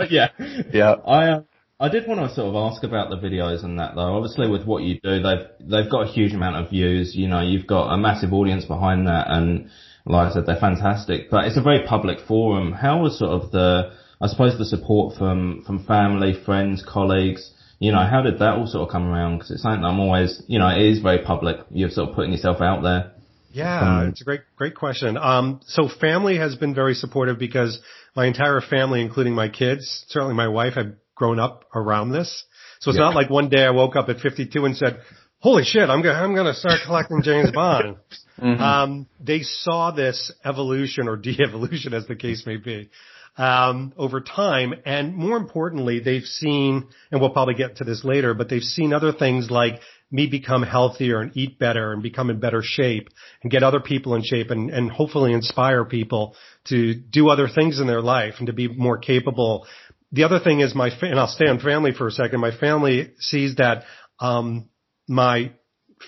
yeah, 0.11 0.29
Yeah. 0.73 0.95
I 1.07 1.29
uh, 1.29 1.43
I 1.79 1.89
did 1.89 2.07
want 2.07 2.21
to 2.21 2.35
sort 2.35 2.49
of 2.49 2.57
ask 2.57 2.85
about 2.85 3.11
the 3.11 3.17
videos 3.17 3.65
and 3.65 3.79
that 3.79 3.95
though. 3.95 4.17
Obviously, 4.17 4.49
with 4.49 4.65
what 4.65 4.83
you 4.83 4.99
do, 5.03 5.23
they've 5.23 5.47
they've 5.61 5.91
got 5.91 6.09
a 6.09 6.13
huge 6.13 6.33
amount 6.33 6.57
of 6.57 6.71
views. 6.71 7.15
You 7.15 7.29
know, 7.29 7.41
you've 7.41 7.67
got 7.67 7.93
a 7.93 7.99
massive 7.99 8.33
audience 8.33 8.65
behind 8.65 9.07
that, 9.09 9.27
and 9.29 9.71
like 10.07 10.31
I 10.31 10.33
said, 10.35 10.47
they're 10.47 10.61
fantastic. 10.61 11.31
But 11.31 11.45
it's 11.45 11.57
a 11.57 11.63
very 11.63 11.87
public 11.87 12.19
forum. 12.27 12.73
How 12.73 13.03
was 13.03 13.19
sort 13.19 13.31
of 13.31 13.51
the 13.51 13.93
I 14.21 14.27
suppose 14.27 14.59
the 14.59 14.65
support 14.65 15.17
from 15.17 15.65
from 15.67 15.85
family, 15.85 16.35
friends, 16.45 16.85
colleagues? 16.87 17.51
You 17.81 17.93
know, 17.93 18.07
how 18.07 18.21
did 18.21 18.39
that 18.39 18.55
all 18.55 18.67
sort 18.67 18.87
of 18.87 18.93
come 18.93 19.09
around? 19.09 19.39
Because 19.39 19.51
it's 19.53 19.63
something 19.63 19.83
I'm 19.83 19.99
always, 19.99 20.43
you 20.47 20.59
know, 20.59 20.69
it 20.69 20.83
is 20.83 21.01
very 21.01 21.25
public. 21.25 21.57
You're 21.71 21.91
sort 21.91 22.11
of 22.11 22.15
putting 22.15 22.31
yourself 22.31 22.61
out 22.61 22.83
there. 22.83 23.13
Yeah, 23.53 24.07
it's 24.09 24.21
a 24.21 24.25
great, 24.25 24.43
great 24.55 24.77
question. 24.77 25.17
Um, 25.17 25.61
so 25.67 25.89
family 25.89 26.37
has 26.37 26.55
been 26.55 26.75
very 26.75 26.95
supportive 26.95 27.39
because 27.39 27.81
my 28.15 28.27
entire 28.27 28.61
family, 28.61 29.01
including 29.01 29.35
my 29.35 29.49
kids, 29.49 30.05
certainly 30.09 30.35
my 30.35 30.47
wife, 30.47 30.75
have 30.75 30.93
grown 31.17 31.41
up 31.41 31.65
around 31.75 32.13
this. 32.13 32.45
So 32.81 32.91
it's 32.91 32.99
not 32.99 33.15
like 33.15 33.29
one 33.29 33.49
day 33.49 33.65
I 33.65 33.71
woke 33.71 33.97
up 33.97 34.09
at 34.09 34.21
52 34.21 34.65
and 34.65 34.77
said, 34.77 35.01
"Holy 35.41 35.65
shit, 35.65 35.89
I'm 35.89 36.01
gonna, 36.03 36.19
I'm 36.19 36.35
gonna 36.35 36.55
start 36.55 36.81
collecting 36.87 37.23
James 37.23 37.51
Bond." 37.51 37.97
Um, 38.43 39.07
they 39.23 39.43
saw 39.43 39.91
this 39.91 40.33
evolution 40.47 41.09
or 41.09 41.19
de-evolution, 41.19 41.93
as 41.93 42.07
the 42.07 42.17
case 42.17 42.47
may 42.47 42.57
be, 42.57 42.89
um, 43.37 43.93
over 43.97 44.21
time, 44.21 44.75
and 44.85 45.15
more 45.15 45.37
importantly, 45.37 46.01
they've 46.01 46.25
seen, 46.25 46.89
and 47.11 47.21
we'll 47.21 47.31
probably 47.31 47.55
get 47.55 47.77
to 47.77 47.85
this 47.85 48.05
later, 48.05 48.35
but 48.35 48.49
they've 48.49 48.63
seen 48.63 48.93
other 48.93 49.13
things 49.13 49.51
like 49.51 49.81
me 50.11 50.27
become 50.27 50.63
healthier 50.63 51.21
and 51.21 51.37
eat 51.37 51.59
better 51.59 51.93
and 51.93 52.03
become 52.03 52.31
in 52.31 52.41
better 52.41 52.63
shape 52.65 53.09
and 53.43 53.51
get 53.51 53.63
other 53.63 53.81
people 53.81 54.15
in 54.15 54.23
shape 54.25 54.51
and, 54.51 54.71
and 54.71 54.91
hopefully 54.91 55.33
inspire 55.33 55.85
people 55.85 56.35
to 56.67 56.95
do 56.95 57.29
other 57.29 57.49
things 57.49 57.79
in 57.79 57.87
their 57.87 58.03
life 58.03 58.35
and 58.39 58.49
to 58.49 58.53
be 58.53 58.67
more 58.67 58.99
capable. 58.99 59.67
The 60.13 60.25
other 60.25 60.41
thing 60.41 60.61
is 60.61 60.75
my, 60.75 60.91
fa- 60.91 61.07
and 61.07 61.19
I'll 61.19 61.29
stay 61.29 61.47
on 61.47 61.61
family 61.61 61.93
for 61.93 62.09
a 62.09 62.13
second. 62.13 62.41
My 62.41 62.57
family 62.57 63.13
sees 63.21 63.57
that, 63.57 63.85
um, 64.19 64.69
my 65.09 65.53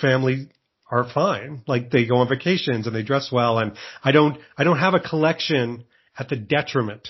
family 0.01 0.51
are 0.91 1.09
fine. 1.15 1.63
Like 1.67 1.91
they 1.91 2.07
go 2.07 2.17
on 2.17 2.29
vacations 2.29 2.87
and 2.87 2.95
they 2.95 3.03
dress 3.03 3.31
well 3.33 3.59
and 3.59 3.73
I 4.03 4.11
don't, 4.11 4.39
I 4.59 4.65
don't 4.65 4.79
have 4.79 4.95
a 4.95 5.01
collection 5.01 5.85
at 6.19 6.29
the 6.29 6.37
detriment 6.37 7.09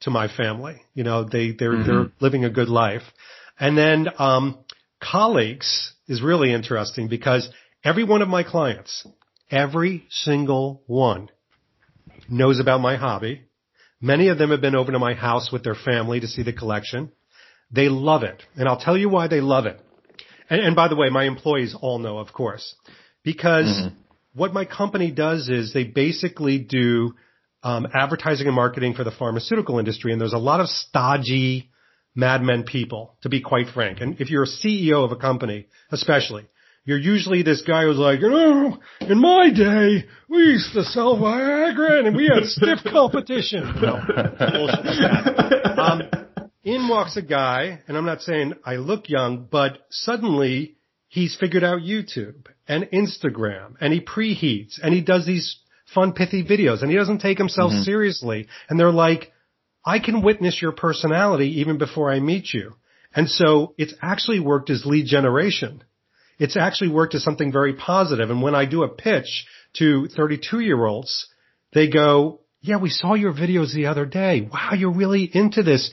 to 0.00 0.10
my 0.10 0.28
family. 0.28 0.82
You 0.94 1.04
know, 1.04 1.24
they, 1.24 1.52
they're, 1.52 1.84
they're 1.84 2.12
living 2.20 2.44
a 2.44 2.50
good 2.50 2.68
life. 2.68 3.02
And 3.58 3.76
then, 3.76 4.08
um, 4.18 4.64
colleagues 5.02 5.92
is 6.06 6.22
really 6.22 6.52
interesting 6.52 7.08
because 7.08 7.48
every 7.84 8.04
one 8.04 8.22
of 8.22 8.28
my 8.28 8.42
clients, 8.42 9.06
every 9.50 10.06
single 10.10 10.82
one 10.86 11.30
knows 12.28 12.60
about 12.60 12.80
my 12.80 12.96
hobby. 12.96 13.42
Many 14.00 14.28
of 14.28 14.38
them 14.38 14.50
have 14.50 14.60
been 14.60 14.74
over 14.74 14.92
to 14.92 14.98
my 14.98 15.14
house 15.14 15.50
with 15.52 15.62
their 15.62 15.74
family 15.74 16.20
to 16.20 16.26
see 16.26 16.42
the 16.42 16.52
collection. 16.52 17.12
They 17.70 17.88
love 17.88 18.22
it. 18.22 18.42
And 18.56 18.68
I'll 18.68 18.80
tell 18.80 18.96
you 18.96 19.08
why 19.08 19.28
they 19.28 19.40
love 19.40 19.66
it. 19.66 19.80
And, 20.48 20.60
and 20.60 20.76
by 20.76 20.88
the 20.88 20.96
way, 20.96 21.10
my 21.10 21.24
employees 21.24 21.76
all 21.78 21.98
know, 21.98 22.18
of 22.18 22.32
course, 22.32 22.74
because 23.22 23.88
what 24.34 24.52
my 24.52 24.64
company 24.64 25.10
does 25.10 25.48
is 25.48 25.72
they 25.72 25.84
basically 25.84 26.58
do 26.58 27.14
um, 27.62 27.86
advertising 27.92 28.46
and 28.46 28.56
marketing 28.56 28.94
for 28.94 29.04
the 29.04 29.10
pharmaceutical 29.10 29.78
industry, 29.78 30.12
and 30.12 30.20
there's 30.20 30.32
a 30.32 30.38
lot 30.38 30.60
of 30.60 30.68
stodgy 30.68 31.70
madmen 32.14 32.64
people, 32.64 33.16
to 33.22 33.28
be 33.28 33.40
quite 33.40 33.68
frank. 33.72 34.00
And 34.00 34.20
if 34.20 34.30
you're 34.30 34.42
a 34.42 34.46
CEO 34.46 35.04
of 35.04 35.12
a 35.12 35.16
company, 35.16 35.66
especially, 35.90 36.46
you're 36.84 36.98
usually 36.98 37.42
this 37.42 37.62
guy 37.62 37.84
who's 37.84 37.98
like, 37.98 38.20
you 38.20 38.30
know, 38.30 38.78
in 39.00 39.20
my 39.20 39.50
day, 39.50 40.06
we 40.28 40.38
used 40.38 40.72
to 40.72 40.82
sell 40.82 41.16
Viagra 41.16 42.06
and 42.06 42.16
we 42.16 42.24
had 42.32 42.44
stiff 42.44 42.78
competition. 42.90 43.72
You 43.76 43.80
know, 43.82 44.00
bullshit 44.38 44.84
like 44.84 44.98
that. 44.98 45.78
Um, 45.78 46.02
in 46.64 46.88
walks 46.88 47.16
a 47.16 47.22
guy, 47.22 47.80
and 47.86 47.96
I'm 47.96 48.06
not 48.06 48.22
saying 48.22 48.54
I 48.64 48.76
look 48.76 49.08
young, 49.08 49.46
but 49.50 49.78
suddenly 49.90 50.76
he's 51.08 51.36
figured 51.38 51.64
out 51.64 51.80
YouTube 51.80 52.46
and 52.66 52.84
Instagram 52.84 53.74
and 53.80 53.92
he 53.92 54.00
preheats 54.00 54.78
and 54.82 54.94
he 54.94 55.00
does 55.00 55.26
these 55.26 55.58
fun 55.94 56.12
pithy 56.12 56.44
videos 56.44 56.82
and 56.82 56.90
he 56.90 56.96
doesn't 56.96 57.20
take 57.20 57.38
himself 57.38 57.72
mm-hmm. 57.72 57.82
seriously. 57.82 58.46
And 58.68 58.78
they're 58.78 58.92
like, 58.92 59.32
I 59.84 59.98
can 59.98 60.22
witness 60.22 60.60
your 60.60 60.72
personality 60.72 61.60
even 61.60 61.78
before 61.78 62.10
I 62.10 62.20
meet 62.20 62.52
you. 62.52 62.74
And 63.14 63.28
so 63.28 63.74
it's 63.76 63.94
actually 64.02 64.40
worked 64.40 64.70
as 64.70 64.84
lead 64.86 65.06
generation. 65.06 65.82
It's 66.38 66.56
actually 66.56 66.90
worked 66.90 67.14
as 67.14 67.24
something 67.24 67.52
very 67.52 67.74
positive. 67.74 68.30
And 68.30 68.42
when 68.42 68.54
I 68.54 68.64
do 68.64 68.82
a 68.82 68.88
pitch 68.88 69.46
to 69.74 70.08
32 70.08 70.60
year 70.60 70.84
olds, 70.84 71.26
they 71.72 71.88
go, 71.88 72.40
yeah, 72.60 72.76
we 72.76 72.90
saw 72.90 73.14
your 73.14 73.32
videos 73.32 73.74
the 73.74 73.86
other 73.86 74.06
day. 74.06 74.48
Wow, 74.52 74.72
you're 74.76 74.92
really 74.92 75.24
into 75.32 75.62
this. 75.62 75.90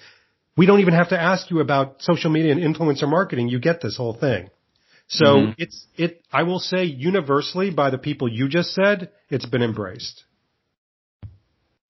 We 0.56 0.66
don't 0.66 0.80
even 0.80 0.94
have 0.94 1.10
to 1.10 1.20
ask 1.20 1.50
you 1.50 1.60
about 1.60 2.02
social 2.02 2.30
media 2.30 2.52
and 2.52 2.62
influencer 2.62 3.08
marketing. 3.08 3.50
You 3.50 3.60
get 3.60 3.82
this 3.82 3.96
whole 3.96 4.14
thing. 4.14 4.50
So 5.08 5.54
it's, 5.58 5.86
it, 5.96 6.22
I 6.32 6.44
will 6.44 6.60
say 6.60 6.84
universally 6.84 7.72
by 7.72 7.90
the 7.90 7.98
people 7.98 8.28
you 8.28 8.50
just 8.50 8.74
said, 8.74 9.12
it's 9.30 9.46
been 9.46 9.64
embraced. 9.64 10.24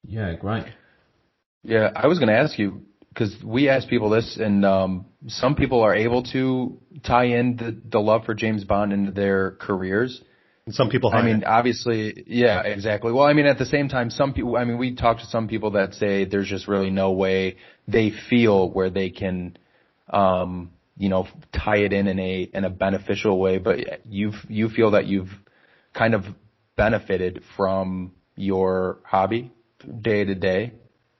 Yeah, 0.07 0.35
great. 0.35 0.65
Yeah, 1.63 1.89
I 1.95 2.07
was 2.07 2.19
going 2.19 2.29
to 2.29 2.37
ask 2.37 2.57
you 2.59 2.83
because 3.09 3.35
we 3.43 3.67
asked 3.67 3.89
people 3.89 4.11
this, 4.11 4.37
and 4.39 4.63
um, 4.63 5.05
some 5.27 5.55
people 5.55 5.81
are 5.81 5.95
able 5.95 6.23
to 6.31 6.79
tie 7.03 7.25
in 7.25 7.57
the, 7.57 7.75
the 7.89 7.99
love 7.99 8.25
for 8.25 8.35
James 8.35 8.63
Bond 8.63 8.93
into 8.93 9.11
their 9.11 9.51
careers. 9.51 10.21
And 10.67 10.75
some 10.75 10.89
people 10.89 11.11
I 11.11 11.23
mean, 11.23 11.37
it. 11.37 11.45
obviously, 11.45 12.23
yeah, 12.27 12.61
exactly. 12.61 13.11
Well, 13.11 13.25
I 13.25 13.33
mean, 13.33 13.47
at 13.47 13.57
the 13.57 13.65
same 13.65 13.89
time, 13.89 14.11
some 14.11 14.33
people, 14.33 14.55
I 14.55 14.65
mean, 14.65 14.77
we 14.77 14.95
talked 14.95 15.21
to 15.21 15.25
some 15.27 15.47
people 15.47 15.71
that 15.71 15.95
say 15.95 16.25
there's 16.25 16.47
just 16.47 16.67
really 16.67 16.91
no 16.91 17.13
way 17.13 17.55
they 17.87 18.11
feel 18.29 18.69
where 18.69 18.91
they 18.91 19.09
can, 19.09 19.57
um, 20.09 20.71
you 20.97 21.09
know, 21.09 21.27
tie 21.53 21.77
it 21.77 21.93
in 21.93 22.07
in 22.07 22.19
a, 22.19 22.49
in 22.53 22.65
a 22.65 22.69
beneficial 22.69 23.39
way, 23.39 23.57
but 23.57 24.05
you, 24.05 24.33
you 24.47 24.69
feel 24.69 24.91
that 24.91 25.05
you've 25.05 25.29
kind 25.93 26.13
of 26.13 26.23
benefited 26.75 27.43
from 27.55 28.13
your 28.35 28.99
hobby 29.03 29.51
day 30.01 30.25
to 30.25 30.35
day. 30.35 30.73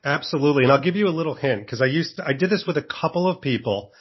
Absolutely. 0.03 0.63
And 0.63 0.71
I'll 0.71 0.81
give 0.81 0.95
you 0.95 1.07
a 1.07 1.09
little 1.09 1.35
hint 1.35 1.65
because 1.65 1.81
I 1.81 1.85
used 1.85 2.17
to, 2.17 2.25
I 2.25 2.33
did 2.33 2.49
this 2.49 2.65
with 2.65 2.77
a 2.77 2.83
couple 2.83 3.27
of 3.29 3.41
people 3.41 3.91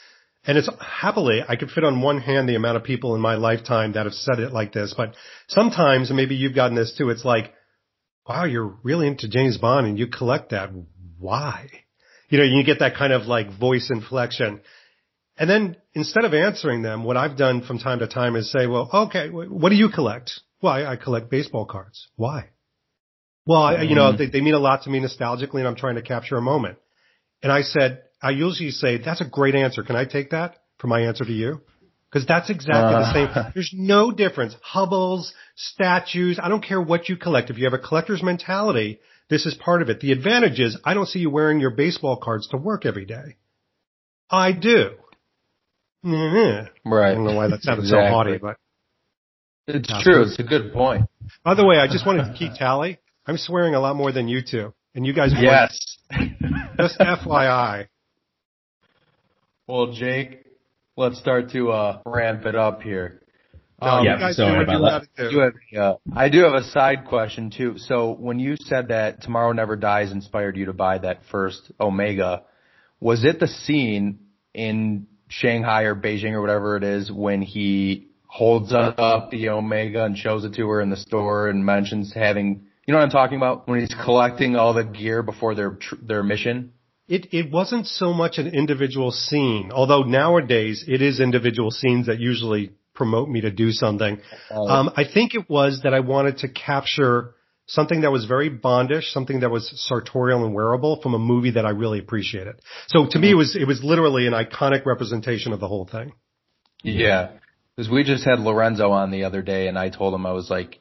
and 0.47 0.57
it's 0.57 0.69
happily, 0.81 1.43
I 1.47 1.57
could 1.57 1.71
fit 1.71 1.83
on 1.83 2.01
one 2.01 2.21
hand 2.21 2.49
the 2.49 2.55
amount 2.55 2.77
of 2.77 2.85
people 2.85 3.17
in 3.17 3.21
my 3.21 3.35
lifetime 3.35 3.93
that 3.95 4.07
have 4.07 4.15
said 4.15 4.39
it 4.39 4.53
like 4.53 4.73
this, 4.73 4.95
but 4.97 5.17
sometimes, 5.49 6.12
maybe 6.12 6.37
you've 6.37 6.55
gotten 6.55 6.77
this 6.77 6.95
too, 6.97 7.11
it's 7.11 7.25
like, 7.25 7.53
wow, 8.29 8.45
you're 8.45 8.77
really 8.85 9.09
into 9.09 9.29
James 9.29 9.59
Bond 9.59 9.87
and 9.87 9.99
you 9.99 10.07
collect 10.07 10.51
that. 10.51 10.71
Why? 11.19 11.69
you 12.29 12.39
know, 12.39 12.45
you 12.45 12.65
get 12.65 12.81
that 12.81 12.97
kind 12.97 13.12
of 13.12 13.23
like 13.23 13.59
voice 13.59 13.91
inflection. 13.91 14.61
And 15.38 15.51
then 15.51 15.77
instead 15.94 16.25
of 16.25 16.33
answering 16.33 16.83
them, 16.83 17.05
what 17.05 17.16
I've 17.16 17.37
done 17.37 17.62
from 17.62 17.79
time 17.79 17.99
to 17.99 18.07
time 18.07 18.37
is 18.37 18.51
say, 18.51 18.66
well, 18.66 18.88
okay, 18.92 19.29
what 19.29 19.68
do 19.68 19.75
you 19.75 19.90
collect? 19.90 20.40
Well, 20.62 20.72
I, 20.72 20.92
I 20.92 20.96
collect 20.96 21.31
baseball 21.31 21.66
cards. 21.66 22.09
Why? 22.16 22.51
Well, 23.44 23.62
I, 23.62 23.83
you 23.83 23.94
know, 23.94 24.12
mm-hmm. 24.12 24.16
they, 24.16 24.27
they 24.31 24.40
mean 24.40 24.55
a 24.55 24.59
lot 24.59 24.83
to 24.83 24.90
me 24.90 25.01
nostalgically 25.01 25.59
and 25.59 25.68
I'm 25.68 25.77
trying 25.77 25.96
to 25.96 26.03
capture 26.03 26.37
a 26.37 26.42
moment. 26.42 26.79
And 27.42 27.53
I 27.53 27.62
said, 27.62 28.03
I 28.22 28.31
usually 28.31 28.70
say, 28.70 28.99
that's 28.99 29.20
a 29.20 29.29
great 29.29 29.55
answer. 29.55 29.83
Can 29.83 29.94
I 29.94 30.05
take 30.07 30.31
that 30.31 30.57
for 30.79 30.87
my 30.87 31.03
answer 31.03 31.25
to 31.25 31.33
you? 31.33 31.61
Because 32.11 32.27
that's 32.27 32.49
exactly 32.49 32.94
the 32.94 32.99
uh. 32.99 33.12
same. 33.12 33.44
There's 33.55 33.72
no 33.75 34.11
difference. 34.11 34.57
Hubbles, 34.62 35.35
statues, 35.55 36.40
I 36.42 36.49
don't 36.49 36.64
care 36.64 36.81
what 36.81 37.09
you 37.11 37.16
collect. 37.16 37.51
If 37.51 37.59
you 37.59 37.64
have 37.64 37.75
a 37.75 37.79
collector's 37.79 38.22
mentality, 38.22 39.01
this 39.29 39.44
is 39.44 39.55
part 39.55 39.83
of 39.83 39.90
it. 39.90 40.01
The 40.01 40.12
advantage 40.12 40.61
is 40.61 40.79
I 40.83 40.94
don't 40.94 41.07
see 41.07 41.18
you 41.18 41.31
wearing 41.31 41.61
your 41.61 41.72
baseball 41.72 42.16
cards 42.16 42.49
to 42.49 42.57
work 42.57 42.87
every 42.87 43.05
day. 43.05 43.37
I 44.31 44.53
do. 44.53 44.92
Mhm. 46.07 46.69
I 46.87 47.14
don't 47.14 47.25
know 47.25 47.35
why 47.35 47.49
that 47.49 47.62
sounded 47.62 47.88
so 47.88 47.99
haughty, 48.07 48.38
but 48.38 48.57
It's 49.66 50.03
true. 50.05 50.23
It's 50.23 50.38
a 50.38 50.45
good 50.45 50.73
point. 50.73 51.07
by 51.45 51.55
the 51.55 51.66
way, 51.66 51.79
I 51.79 51.88
just 51.88 52.07
wanted 52.07 52.25
to 52.33 52.35
keep 52.38 52.55
tally. 52.55 52.99
I'm 53.27 53.37
swearing 53.37 53.75
a 53.75 53.81
lot 53.81 53.97
more 53.97 54.12
than 54.12 54.29
you 54.29 54.40
two, 54.42 54.73
and 54.95 55.05
you 55.05 55.12
guys. 55.12 55.33
Yes. 55.37 55.99
just 56.79 57.01
FYI. 57.01 57.88
well, 59.66 59.92
Jake, 59.92 60.45
let's 60.97 61.19
start 61.19 61.51
to 61.51 61.73
uh, 61.73 62.03
ramp 62.07 62.47
it 62.47 62.55
up 62.55 62.83
here. 62.83 63.23
Um, 63.83 64.07
yeah, 64.07 64.31
sorry 64.31 64.62
about 64.62 65.03
that. 65.03 65.09
gotta 65.16 65.31
do. 65.31 65.38
Have, 65.40 65.53
uh, 65.77 65.97
I 66.14 66.29
do 66.29 66.45
have 66.45 66.55
a 66.55 66.62
side 66.64 67.05
question 67.05 67.51
too. 67.51 67.75
So 67.79 68.12
when 68.12 68.38
you 68.38 68.57
said 68.57 68.88
that 68.88 69.23
Tomorrow 69.23 69.53
Never 69.53 69.75
Dies 69.77 70.12
inspired 70.12 70.57
you 70.57 70.66
to 70.66 70.73
buy 70.73 70.99
that 70.99 71.23
first 71.31 71.73
Omega, 71.81 72.45
was 73.01 73.25
it 73.25 73.40
the 73.40 73.49
scene 73.49 74.21
in 74.55 75.09
Shanghai 75.29 75.83
or 75.83 75.95
Beijing 75.95 76.33
or 76.33 76.41
whatever 76.41 76.77
it 76.77 76.85
is 76.85 77.11
when 77.11 77.43
he 77.43 78.09
holds 78.27 78.73
up 78.73 79.31
the 79.31 79.49
Omega 79.49 80.05
and 80.05 80.17
shows 80.17 80.45
it 80.45 80.55
to 80.55 80.69
her 80.69 80.81
in 80.81 80.91
the 80.91 80.97
store 80.97 81.49
and 81.49 81.65
mentions 81.65 82.12
having, 82.12 82.67
you 82.87 82.93
know 82.93 82.99
what 82.99 83.05
I'm 83.05 83.11
talking 83.11 83.37
about? 83.37 83.69
When 83.69 83.81
he's 83.81 83.95
collecting 84.05 84.57
all 84.57 84.75
the 84.75 84.85
gear 84.85 85.23
before 85.23 85.55
their 85.55 85.71
tr- 85.73 85.97
their 86.03 86.23
mission. 86.23 86.73
It 87.09 87.29
it 87.33 87.53
wasn't 87.53 87.87
so 87.87 88.12
much 88.12 88.39
an 88.39 88.49
individual 88.49 89.12
scene, 89.12 89.71
although 89.73 90.03
nowadays 90.03 90.85
it 90.89 91.01
is 91.01 91.21
individual 91.21 91.71
scenes 91.71 92.07
that 92.07 92.19
usually 92.19 92.73
promote 92.95 93.29
me 93.29 93.43
to 93.43 93.51
do 93.51 93.71
something. 93.71 94.19
Um, 94.51 94.91
I 94.97 95.05
think 95.12 95.35
it 95.35 95.49
was 95.49 95.83
that 95.85 95.95
I 95.95 96.01
wanted 96.01 96.39
to 96.39 96.49
capture 96.49 97.36
something 97.67 98.03
that 98.03 98.13
was 98.13 98.25
very 98.25 98.51
Bondish, 98.51 99.13
something 99.13 99.41
that 99.41 99.51
was 99.51 99.73
sartorial 99.89 100.45
and 100.45 100.55
wearable 100.55 101.01
from 101.03 101.15
a 101.15 101.19
movie 101.19 101.53
that 101.53 101.67
I 101.67 101.71
really 101.71 101.99
appreciated. 101.99 102.57
So 102.87 103.07
to 103.11 103.19
me, 103.19 103.33
it 103.33 103.35
was 103.35 103.57
it 103.57 103.67
was 103.67 103.83
literally 103.83 104.27
an 104.27 104.33
iconic 104.33 104.87
representation 104.87 105.53
of 105.53 105.61
the 105.61 105.69
whole 105.69 105.87
thing. 105.87 106.13
Yeah. 106.83 107.33
Because 107.75 107.91
we 107.91 108.05
just 108.05 108.25
had 108.25 108.39
Lorenzo 108.41 108.91
on 108.91 109.11
the 109.11 109.25
other 109.25 109.43
day 109.43 109.69
and 109.69 109.79
I 109.79 109.91
told 109.91 110.15
him 110.15 110.25
I 110.25 110.33
was 110.33 110.49
like, 110.49 110.79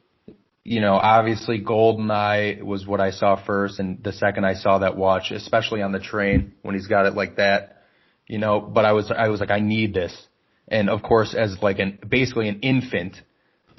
you 0.64 0.80
know, 0.80 0.94
obviously 0.94 1.62
Goldeneye 1.62 2.62
was 2.62 2.86
what 2.86 3.00
I 3.00 3.10
saw 3.10 3.36
first 3.44 3.78
and 3.78 4.02
the 4.02 4.12
second 4.12 4.44
I 4.44 4.54
saw 4.54 4.78
that 4.78 4.96
watch, 4.96 5.30
especially 5.30 5.82
on 5.82 5.92
the 5.92 6.00
train 6.00 6.54
when 6.62 6.74
he's 6.74 6.86
got 6.86 7.06
it 7.06 7.14
like 7.14 7.36
that, 7.36 7.82
you 8.26 8.38
know, 8.38 8.60
but 8.60 8.84
I 8.84 8.92
was, 8.92 9.12
I 9.16 9.28
was 9.28 9.40
like, 9.40 9.50
I 9.50 9.60
need 9.60 9.94
this. 9.94 10.16
And 10.68 10.90
of 10.90 11.02
course, 11.02 11.34
as 11.34 11.56
like 11.62 11.78
an, 11.78 11.98
basically 12.08 12.48
an 12.48 12.60
infant, 12.60 13.16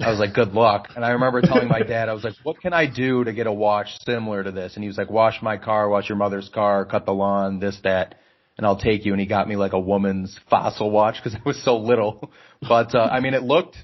I 0.00 0.10
was 0.10 0.20
like, 0.20 0.32
good 0.32 0.52
luck. 0.52 0.90
And 0.94 1.04
I 1.04 1.10
remember 1.10 1.40
telling 1.40 1.68
my 1.68 1.80
dad, 1.80 2.08
I 2.08 2.12
was 2.12 2.22
like, 2.22 2.34
what 2.44 2.60
can 2.60 2.72
I 2.72 2.86
do 2.86 3.24
to 3.24 3.32
get 3.32 3.46
a 3.46 3.52
watch 3.52 3.88
similar 4.04 4.44
to 4.44 4.52
this? 4.52 4.74
And 4.74 4.84
he 4.84 4.88
was 4.88 4.96
like, 4.96 5.10
wash 5.10 5.42
my 5.42 5.56
car, 5.56 5.88
wash 5.88 6.08
your 6.08 6.16
mother's 6.16 6.48
car, 6.54 6.84
cut 6.84 7.04
the 7.04 7.12
lawn, 7.12 7.58
this, 7.58 7.76
that, 7.82 8.14
and 8.56 8.66
I'll 8.66 8.78
take 8.78 9.04
you. 9.04 9.12
And 9.12 9.20
he 9.20 9.26
got 9.26 9.48
me 9.48 9.56
like 9.56 9.72
a 9.72 9.80
woman's 9.80 10.38
fossil 10.48 10.90
watch 10.90 11.16
because 11.16 11.34
I 11.34 11.42
was 11.44 11.62
so 11.64 11.78
little. 11.78 12.30
But, 12.60 12.94
uh, 12.94 13.08
I 13.10 13.20
mean, 13.20 13.34
it 13.34 13.42
looked 13.42 13.76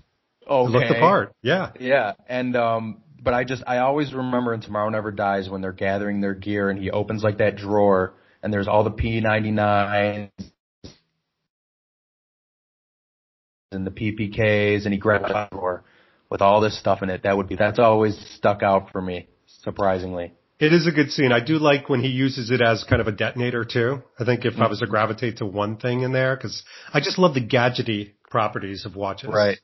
okay. 0.48 0.66
It 0.66 0.70
looked 0.70 0.88
the 0.88 0.94
part. 1.00 1.34
Yeah. 1.42 1.72
Yeah. 1.80 2.12
And, 2.28 2.56
um, 2.56 3.02
but 3.22 3.34
I 3.34 3.44
just, 3.44 3.64
I 3.66 3.78
always 3.78 4.12
remember 4.12 4.54
in 4.54 4.60
Tomorrow 4.60 4.90
Never 4.90 5.10
Dies 5.10 5.48
when 5.48 5.62
they're 5.62 5.72
gathering 5.72 6.20
their 6.20 6.34
gear 6.34 6.70
and 6.70 6.78
he 6.78 6.90
opens 6.90 7.22
like 7.22 7.38
that 7.38 7.56
drawer 7.56 8.14
and 8.42 8.52
there's 8.52 8.68
all 8.68 8.84
the 8.84 8.90
P99s 8.90 10.30
and 13.72 13.86
the 13.86 13.90
PPKs 13.90 14.84
and 14.84 14.92
he 14.92 14.98
grabs 14.98 15.30
a 15.30 15.48
drawer 15.50 15.84
with 16.30 16.40
all 16.42 16.60
this 16.60 16.78
stuff 16.78 17.02
in 17.02 17.10
it. 17.10 17.22
That 17.22 17.36
would 17.36 17.48
be, 17.48 17.56
that's 17.56 17.78
always 17.78 18.18
stuck 18.36 18.62
out 18.62 18.90
for 18.90 19.00
me, 19.00 19.28
surprisingly. 19.62 20.32
It 20.60 20.72
is 20.72 20.86
a 20.86 20.92
good 20.92 21.10
scene. 21.10 21.32
I 21.32 21.40
do 21.44 21.58
like 21.58 21.88
when 21.88 22.00
he 22.00 22.08
uses 22.08 22.50
it 22.50 22.62
as 22.62 22.84
kind 22.84 23.00
of 23.02 23.08
a 23.08 23.12
detonator 23.12 23.64
too. 23.64 24.02
I 24.18 24.24
think 24.24 24.44
if 24.44 24.58
I 24.58 24.68
was 24.68 24.78
to 24.78 24.86
gravitate 24.86 25.38
to 25.38 25.46
one 25.46 25.76
thing 25.76 26.02
in 26.02 26.12
there, 26.12 26.36
cause 26.36 26.62
I 26.92 27.00
just 27.00 27.18
love 27.18 27.34
the 27.34 27.44
gadgety 27.44 28.12
properties 28.30 28.86
of 28.86 28.94
watches. 28.96 29.30
Right. 29.32 29.58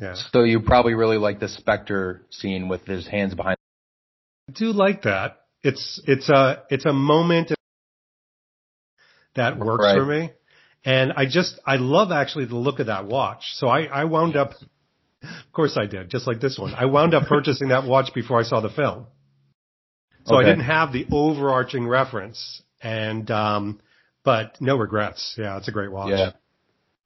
Yeah. 0.00 0.14
So 0.30 0.44
you 0.44 0.60
probably 0.60 0.94
really 0.94 1.18
like 1.18 1.40
the 1.40 1.48
Spectre 1.48 2.24
scene 2.30 2.68
with 2.68 2.86
his 2.86 3.06
hands 3.06 3.34
behind. 3.34 3.56
I 4.48 4.52
do 4.52 4.66
like 4.66 5.02
that. 5.02 5.40
It's, 5.62 6.00
it's 6.06 6.28
a, 6.28 6.62
it's 6.70 6.86
a 6.86 6.92
moment 6.92 7.52
that 9.34 9.58
works 9.58 9.84
Right. 9.84 9.96
for 9.96 10.04
me. 10.06 10.30
And 10.84 11.12
I 11.12 11.26
just, 11.26 11.58
I 11.66 11.76
love 11.76 12.12
actually 12.12 12.44
the 12.44 12.56
look 12.56 12.78
of 12.78 12.86
that 12.86 13.06
watch. 13.06 13.42
So 13.54 13.66
I, 13.66 13.82
I 13.84 14.04
wound 14.04 14.36
up, 14.36 14.52
of 15.22 15.52
course 15.52 15.76
I 15.76 15.86
did, 15.86 16.10
just 16.10 16.26
like 16.26 16.40
this 16.40 16.58
one. 16.58 16.74
I 16.74 16.86
wound 16.86 17.14
up 17.14 17.26
purchasing 17.26 17.68
that 17.68 17.84
watch 17.84 18.14
before 18.14 18.38
I 18.38 18.42
saw 18.44 18.60
the 18.60 18.70
film. 18.70 19.06
So 20.24 20.36
I 20.36 20.44
didn't 20.44 20.64
have 20.64 20.92
the 20.92 21.06
overarching 21.10 21.88
reference 21.88 22.62
and, 22.82 23.30
um, 23.30 23.80
but 24.24 24.60
no 24.60 24.76
regrets. 24.76 25.34
Yeah, 25.38 25.56
it's 25.56 25.68
a 25.68 25.72
great 25.72 25.90
watch. 25.90 26.10
Yeah. 26.10 26.32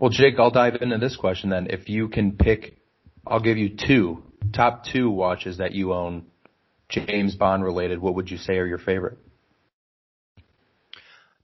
Well, 0.01 0.11
Jake, 0.11 0.35
I'll 0.38 0.51
dive 0.51 0.75
into 0.81 0.98
this 0.98 1.14
question 1.14 1.51
then. 1.51 1.68
If 1.70 1.88
you 1.88 2.09
can 2.09 2.33
pick, 2.33 2.79
I'll 3.25 3.40
give 3.40 3.59
you 3.59 3.77
two, 3.77 4.25
top 4.53 4.85
two 4.92 5.09
watches 5.09 5.59
that 5.59 5.70
you 5.72 5.92
own, 5.92 6.27
James 6.88 7.37
Bond 7.37 7.62
related, 7.62 8.01
what 8.01 8.16
would 8.16 8.29
you 8.29 8.38
say 8.38 8.55
are 8.59 8.66
your 8.66 8.79
favorite? 8.79 9.18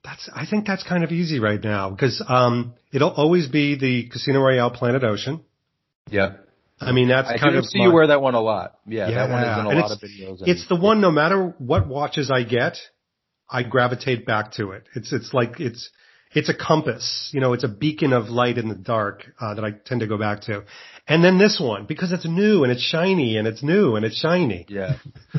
That's, 0.03 0.29
I 0.35 0.47
think 0.47 0.67
that's 0.67 0.83
kind 0.83 1.05
of 1.05 1.13
easy 1.13 1.39
right 1.39 1.63
now 1.63 1.91
because, 1.91 2.21
um, 2.27 2.75
it'll 2.93 3.13
always 3.13 3.47
be 3.47 3.79
the 3.79 4.09
Casino 4.09 4.41
Royale 4.41 4.71
Planet 4.71 5.05
Ocean. 5.05 5.45
Yeah. 6.11 6.39
I 6.81 6.93
mean, 6.93 7.09
that's 7.09 7.29
I 7.29 7.39
kind 7.39 7.53
do 7.53 7.59
of 7.59 7.67
see 7.67 7.79
my- 7.79 7.87
you 7.87 7.93
wear 7.93 8.07
that 8.09 8.21
one 8.23 8.35
a 8.35 8.41
lot. 8.41 8.75
Yeah, 8.87 9.11
that 9.11 9.31
one 9.31 9.43
is 9.43 9.59
in 9.59 9.67
a 9.67 9.69
and 9.71 9.81
lot 9.81 9.91
of 9.93 9.99
videos. 10.01 10.41
and- 10.41 10.49
It's 10.49 10.67
the 10.69 10.77
one, 10.77 11.01
no 11.01 11.11
matter 11.11 11.55
what 11.59 11.87
watches 11.89 12.31
I 12.31 12.43
get, 12.45 12.79
I 13.51 13.63
gravitate 13.63 14.27
back 14.27 14.53
to 14.53 14.73
it. 14.73 14.85
It's, 14.95 15.13
it's 15.13 15.33
like, 15.33 15.59
it's, 15.61 15.91
it's 16.33 16.49
a 16.51 16.55
compass, 16.55 17.31
you 17.33 17.41
know, 17.41 17.55
it's 17.55 17.65
a 17.65 17.69
beacon 17.69 18.13
of 18.13 18.29
light 18.29 18.59
in 18.59 18.69
the 18.69 18.75
dark, 18.75 19.25
uh, 19.41 19.55
that 19.55 19.65
I 19.65 19.71
tend 19.73 20.01
to 20.03 20.07
go 20.07 20.19
back 20.19 20.43
to. 20.43 20.65
And 21.07 21.25
then 21.25 21.39
this 21.39 21.59
one, 21.59 21.87
because 21.87 22.13
it's 22.13 22.27
new 22.27 22.63
and 22.65 22.71
it's 22.73 22.83
shiny 22.83 23.39
and 23.39 23.49
it's 23.49 23.63
new 23.63 23.97
and 23.97 24.05
it's 24.05 24.19
shiny. 24.19 24.67
Yeah. 24.69 24.97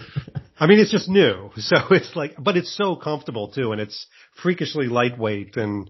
I 0.59 0.65
mean, 0.67 0.79
it's 0.79 0.91
just 0.91 1.07
new. 1.07 1.51
So 1.57 1.77
it's 1.91 2.15
like, 2.15 2.35
but 2.39 2.57
it's 2.57 2.75
so 2.75 2.95
comfortable 2.95 3.49
too 3.49 3.71
and 3.71 3.79
it's 3.79 4.07
freakishly 4.41 4.87
lightweight 4.87 5.55
and 5.57 5.89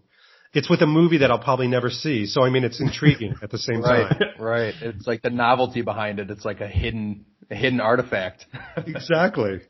it's 0.53 0.69
with 0.69 0.81
a 0.81 0.88
movie 0.88 1.19
that 1.19 1.29
I'll 1.31 1.39
probably 1.39 1.67
never 1.67 1.89
see. 1.89 2.25
So 2.25 2.43
I 2.43 2.49
mean, 2.49 2.63
it's 2.63 2.79
intriguing 2.81 3.35
at 3.41 3.51
the 3.51 3.57
same 3.57 3.81
Right. 3.81 4.09
time. 4.09 4.19
Right. 4.39 4.73
It's 4.81 5.05
like 5.07 5.21
the 5.21 5.29
novelty 5.29 5.81
behind 5.81 6.19
it. 6.19 6.29
It's 6.31 6.45
like 6.45 6.62
a 6.62 6.67
hidden, 6.67 7.25
a 7.51 7.55
hidden 7.55 7.79
artifact. 7.81 8.45
Exactly. 8.77 9.62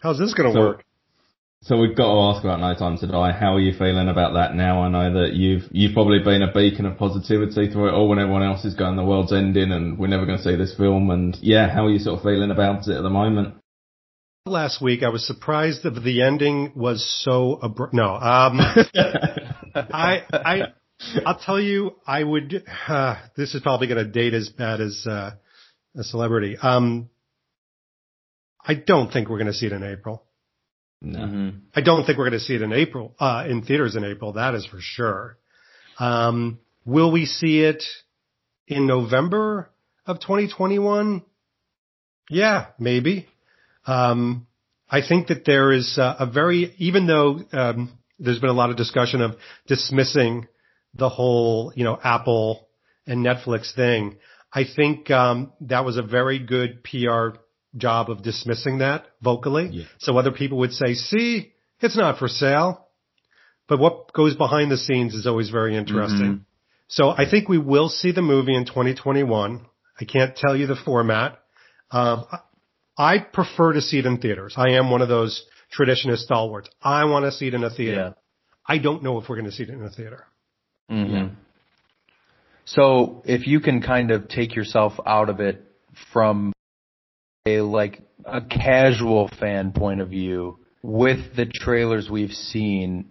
How's 0.00 0.18
this 0.18 0.34
going 0.34 0.50
to 0.50 0.54
So- 0.54 0.60
work? 0.60 0.82
So 1.62 1.76
we've 1.78 1.96
got 1.96 2.12
to 2.12 2.20
ask 2.36 2.44
about 2.44 2.60
No 2.60 2.74
Time 2.78 2.96
to 2.98 3.06
Die. 3.08 3.32
How 3.32 3.54
are 3.56 3.60
you 3.60 3.72
feeling 3.76 4.08
about 4.08 4.34
that 4.34 4.54
now? 4.54 4.82
I 4.82 4.88
know 4.88 5.22
that 5.22 5.32
you've 5.34 5.64
you've 5.72 5.94
probably 5.94 6.20
been 6.22 6.42
a 6.42 6.52
beacon 6.52 6.86
of 6.86 6.96
positivity 6.96 7.70
through 7.72 7.88
it 7.88 7.92
all 7.92 8.08
when 8.08 8.20
everyone 8.20 8.44
else 8.44 8.64
is 8.64 8.74
going 8.74 8.94
the 8.96 9.02
world's 9.04 9.32
ending 9.32 9.72
and 9.72 9.98
we're 9.98 10.06
never 10.06 10.26
going 10.26 10.38
to 10.38 10.44
see 10.44 10.54
this 10.54 10.76
film. 10.76 11.10
And 11.10 11.36
yeah, 11.40 11.68
how 11.68 11.86
are 11.86 11.90
you 11.90 11.98
sort 11.98 12.18
of 12.18 12.22
feeling 12.22 12.50
about 12.52 12.86
it 12.86 12.96
at 12.96 13.02
the 13.02 13.10
moment? 13.10 13.54
last 14.44 14.80
week. 14.80 15.02
I 15.02 15.08
was 15.08 15.26
surprised 15.26 15.82
that 15.82 15.90
the 16.04 16.22
ending 16.22 16.70
was 16.76 17.04
so 17.24 17.54
abrupt. 17.60 17.94
No, 17.94 18.14
um, 18.14 18.60
I, 19.76 20.22
I, 20.32 20.62
I'll 21.26 21.38
tell 21.38 21.60
you, 21.60 21.96
I 22.06 22.22
would. 22.22 22.64
Uh, 22.88 23.16
this 23.36 23.54
is 23.54 23.62
probably 23.62 23.86
going 23.88 24.04
to 24.04 24.10
date 24.10 24.34
as 24.34 24.48
bad 24.48 24.80
as 24.80 25.06
uh, 25.06 25.32
a 25.96 26.04
celebrity. 26.04 26.56
Um, 26.60 27.10
I 28.64 28.74
don't 28.74 29.12
think 29.12 29.28
we're 29.28 29.38
going 29.38 29.46
to 29.48 29.54
see 29.54 29.66
it 29.66 29.72
in 29.72 29.82
April. 29.82 30.24
No. 31.02 31.26
hmm 31.26 31.48
I 31.74 31.82
don't 31.82 32.06
think 32.06 32.16
we're 32.18 32.28
going 32.28 32.40
to 32.40 32.44
see 32.44 32.54
it 32.54 32.62
in 32.62 32.72
April, 32.72 33.14
uh, 33.20 33.44
in 33.48 33.62
theaters 33.62 33.96
in 33.96 34.04
April. 34.04 34.32
That 34.32 34.54
is 34.54 34.66
for 34.66 34.78
sure. 34.80 35.36
Um, 35.98 36.58
will 36.86 37.12
we 37.12 37.26
see 37.26 37.60
it 37.60 37.84
in 38.66 38.86
November 38.86 39.70
of 40.06 40.20
2021? 40.20 41.22
Yeah, 42.30 42.66
maybe. 42.78 43.28
Um, 43.86 44.46
I 44.88 45.06
think 45.06 45.28
that 45.28 45.44
there 45.44 45.70
is 45.70 45.98
uh, 45.98 46.16
a 46.18 46.26
very, 46.26 46.74
even 46.78 47.06
though 47.06 47.40
um, 47.52 47.98
there's 48.18 48.38
been 48.38 48.50
a 48.50 48.54
lot 48.54 48.70
of 48.70 48.76
discussion 48.76 49.20
of 49.20 49.36
dismissing 49.66 50.46
the 50.94 51.08
whole, 51.08 51.72
you 51.76 51.84
know, 51.84 51.98
Apple 52.02 52.68
and 53.06 53.24
Netflix 53.24 53.74
thing, 53.74 54.16
I 54.52 54.64
think 54.64 55.10
um, 55.10 55.52
that 55.62 55.84
was 55.84 55.96
a 55.96 56.02
very 56.02 56.38
good 56.38 56.82
PR 56.82 57.38
job 57.76 58.10
of 58.10 58.22
dismissing 58.22 58.78
that 58.78 59.06
vocally. 59.22 59.68
Yeah. 59.70 59.84
So 59.98 60.16
other 60.16 60.32
people 60.32 60.58
would 60.58 60.72
say, 60.72 60.94
"See, 60.94 61.52
it's 61.80 61.96
not 61.96 62.18
for 62.18 62.28
sale." 62.28 62.86
but 63.68 63.78
what 63.78 64.12
goes 64.12 64.36
behind 64.36 64.70
the 64.70 64.76
scenes 64.76 65.14
is 65.14 65.26
always 65.26 65.50
very 65.50 65.76
interesting. 65.76 66.44
So 66.88 67.10
I 67.10 67.28
think 67.28 67.48
we 67.48 67.58
will 67.58 67.88
see 67.88 68.12
the 68.12 68.22
movie 68.22 68.54
in 68.54 68.64
2021. 68.64 69.66
I 70.00 70.04
can't 70.04 70.36
tell 70.36 70.56
you 70.56 70.66
the 70.66 70.76
format. 70.76 71.38
Um, 71.90 72.26
I 72.96 73.18
prefer 73.18 73.72
to 73.72 73.80
see 73.80 73.98
it 73.98 74.06
in 74.06 74.18
theaters. 74.18 74.54
I 74.56 74.72
am 74.72 74.90
one 74.90 75.02
of 75.02 75.08
those 75.08 75.44
traditionist 75.76 76.18
stalwarts. 76.18 76.68
I 76.82 77.04
want 77.04 77.24
to 77.24 77.32
see 77.32 77.48
it 77.48 77.54
in 77.54 77.64
a 77.64 77.70
theater. 77.70 78.14
Yeah. 78.16 78.22
I 78.66 78.78
don't 78.78 79.02
know 79.02 79.20
if 79.20 79.28
we're 79.28 79.36
going 79.36 79.46
to 79.46 79.52
see 79.52 79.62
it 79.62 79.70
in 79.70 79.82
a 79.82 79.90
theater. 79.90 80.24
hmm 80.88 81.26
So 82.64 83.22
if 83.24 83.46
you 83.46 83.60
can 83.60 83.82
kind 83.82 84.10
of 84.10 84.28
take 84.28 84.54
yourself 84.54 84.94
out 85.06 85.28
of 85.28 85.40
it 85.40 85.62
from 86.12 86.52
a 87.46 87.60
like 87.60 88.00
a 88.24 88.40
casual 88.40 89.28
fan 89.40 89.72
point 89.72 90.00
of 90.00 90.08
view, 90.08 90.58
with 90.82 91.34
the 91.34 91.46
trailers 91.46 92.08
we've 92.08 92.30
seen, 92.32 93.10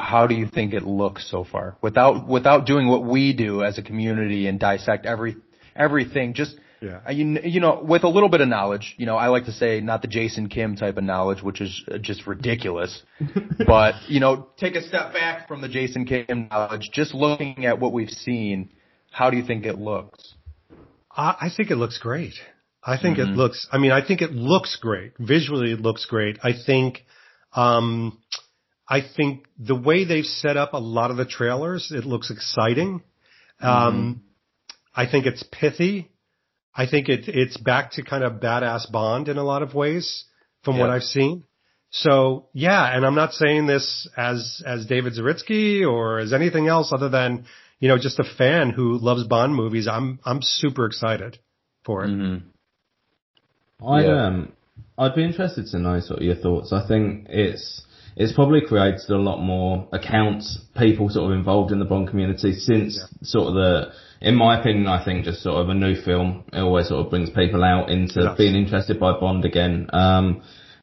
how 0.00 0.28
do 0.28 0.34
you 0.34 0.46
think 0.46 0.72
it 0.72 0.84
looks 0.84 1.28
so 1.28 1.44
far? 1.44 1.76
Without 1.82 2.28
without 2.28 2.66
doing 2.66 2.88
what 2.88 3.04
we 3.04 3.32
do 3.32 3.62
as 3.62 3.78
a 3.78 3.82
community 3.82 4.46
and 4.46 4.60
dissect 4.60 5.06
every 5.06 5.36
everything, 5.74 6.34
just 6.34 6.56
Yeah. 6.80 7.00
uh, 7.06 7.10
you, 7.10 7.38
you 7.42 7.60
know, 7.60 7.82
with 7.82 8.04
a 8.04 8.08
little 8.08 8.28
bit 8.28 8.40
of 8.40 8.48
knowledge, 8.48 8.94
you 8.98 9.06
know, 9.06 9.16
I 9.16 9.28
like 9.28 9.46
to 9.46 9.52
say 9.52 9.80
not 9.80 10.02
the 10.02 10.08
Jason 10.08 10.48
Kim 10.48 10.76
type 10.76 10.96
of 10.96 11.04
knowledge, 11.04 11.42
which 11.42 11.60
is 11.60 11.82
uh, 11.90 11.98
just 11.98 12.26
ridiculous, 12.26 13.02
but 13.66 13.94
you 14.08 14.20
know, 14.20 14.48
take 14.58 14.74
a 14.74 14.82
step 14.82 15.12
back 15.12 15.48
from 15.48 15.60
the 15.62 15.68
Jason 15.68 16.04
Kim 16.04 16.48
knowledge, 16.50 16.90
just 16.92 17.14
looking 17.14 17.66
at 17.66 17.80
what 17.80 17.92
we've 17.92 18.10
seen. 18.10 18.70
How 19.10 19.30
do 19.30 19.36
you 19.36 19.44
think 19.44 19.64
it 19.64 19.78
looks? 19.78 20.34
I, 21.10 21.36
I 21.42 21.48
think 21.54 21.70
it 21.70 21.76
looks 21.76 21.98
great. 21.98 22.34
I 22.86 22.98
think 23.00 23.18
it 23.18 23.24
looks, 23.24 23.66
I 23.72 23.78
mean, 23.78 23.90
I 23.90 24.06
think 24.06 24.22
it 24.22 24.30
looks 24.30 24.76
great. 24.76 25.12
Visually 25.18 25.72
it 25.72 25.80
looks 25.80 26.06
great. 26.06 26.38
I 26.44 26.52
think, 26.52 27.04
um, 27.52 28.22
I 28.88 29.00
think 29.00 29.46
the 29.58 29.74
way 29.74 30.04
they've 30.04 30.24
set 30.24 30.56
up 30.56 30.72
a 30.72 30.78
lot 30.78 31.10
of 31.10 31.16
the 31.16 31.24
trailers, 31.24 31.90
it 31.90 32.04
looks 32.04 32.30
exciting. 32.30 33.02
Um, 33.60 34.22
I 34.94 35.10
think 35.10 35.26
it's 35.26 35.42
pithy. 35.42 36.12
I 36.76 36.86
think 36.86 37.08
it, 37.08 37.28
it's 37.28 37.56
back 37.56 37.92
to 37.92 38.02
kind 38.02 38.22
of 38.22 38.34
badass 38.34 38.90
Bond 38.92 39.28
in 39.28 39.38
a 39.38 39.42
lot 39.42 39.62
of 39.62 39.74
ways 39.74 40.24
from 40.62 40.78
what 40.78 40.90
I've 40.90 41.02
seen. 41.02 41.44
So 41.90 42.48
yeah, 42.52 42.94
and 42.94 43.06
I'm 43.06 43.14
not 43.14 43.32
saying 43.32 43.66
this 43.66 44.08
as, 44.16 44.62
as 44.66 44.86
David 44.86 45.14
Zaritsky 45.14 45.88
or 45.88 46.18
as 46.18 46.32
anything 46.32 46.66
else 46.68 46.92
other 46.92 47.08
than, 47.08 47.46
you 47.78 47.88
know, 47.88 47.96
just 47.96 48.18
a 48.18 48.24
fan 48.36 48.70
who 48.70 48.98
loves 48.98 49.24
Bond 49.24 49.54
movies. 49.54 49.88
I'm, 49.90 50.18
I'm 50.24 50.42
super 50.42 50.84
excited 50.84 51.38
for 51.84 52.04
it. 52.04 52.08
Mm-hmm. 52.08 53.86
I 53.86 54.04
Yeah. 54.04 54.26
um, 54.26 54.52
I'd 54.98 55.14
be 55.14 55.24
interested 55.24 55.66
to 55.66 55.78
know 55.78 56.00
sort 56.00 56.20
of 56.20 56.24
your 56.24 56.34
thoughts. 56.34 56.72
I 56.72 56.86
think 56.86 57.26
it's 57.28 57.82
it's 58.16 58.32
probably 58.32 58.62
created 58.62 59.10
a 59.10 59.16
lot 59.16 59.40
more 59.42 59.88
accounts, 59.92 60.58
people 60.78 61.10
sort 61.10 61.30
of 61.30 61.38
involved 61.38 61.70
in 61.70 61.78
the 61.78 61.84
Bond 61.84 62.08
community 62.08 62.54
since 62.54 62.98
sort 63.22 63.48
of 63.48 63.54
the, 63.54 63.92
in 64.20 64.34
my 64.34 64.60
opinion, 64.60 64.86
I 64.86 65.04
think 65.04 65.24
just 65.24 65.42
sort 65.42 65.56
of 65.56 65.68
a 65.68 65.74
new 65.74 65.94
film. 66.00 66.44
It 66.52 66.60
always 66.60 66.88
sort 66.88 67.04
of 67.04 67.10
brings 67.10 67.30
people 67.30 67.62
out 67.64 67.90
into 67.90 68.22
Yes. 68.22 68.38
being 68.38 68.54
interested 68.54 68.98
by 68.98 69.12
Bond 69.18 69.44
again. 69.44 69.88
Um, 69.92 70.42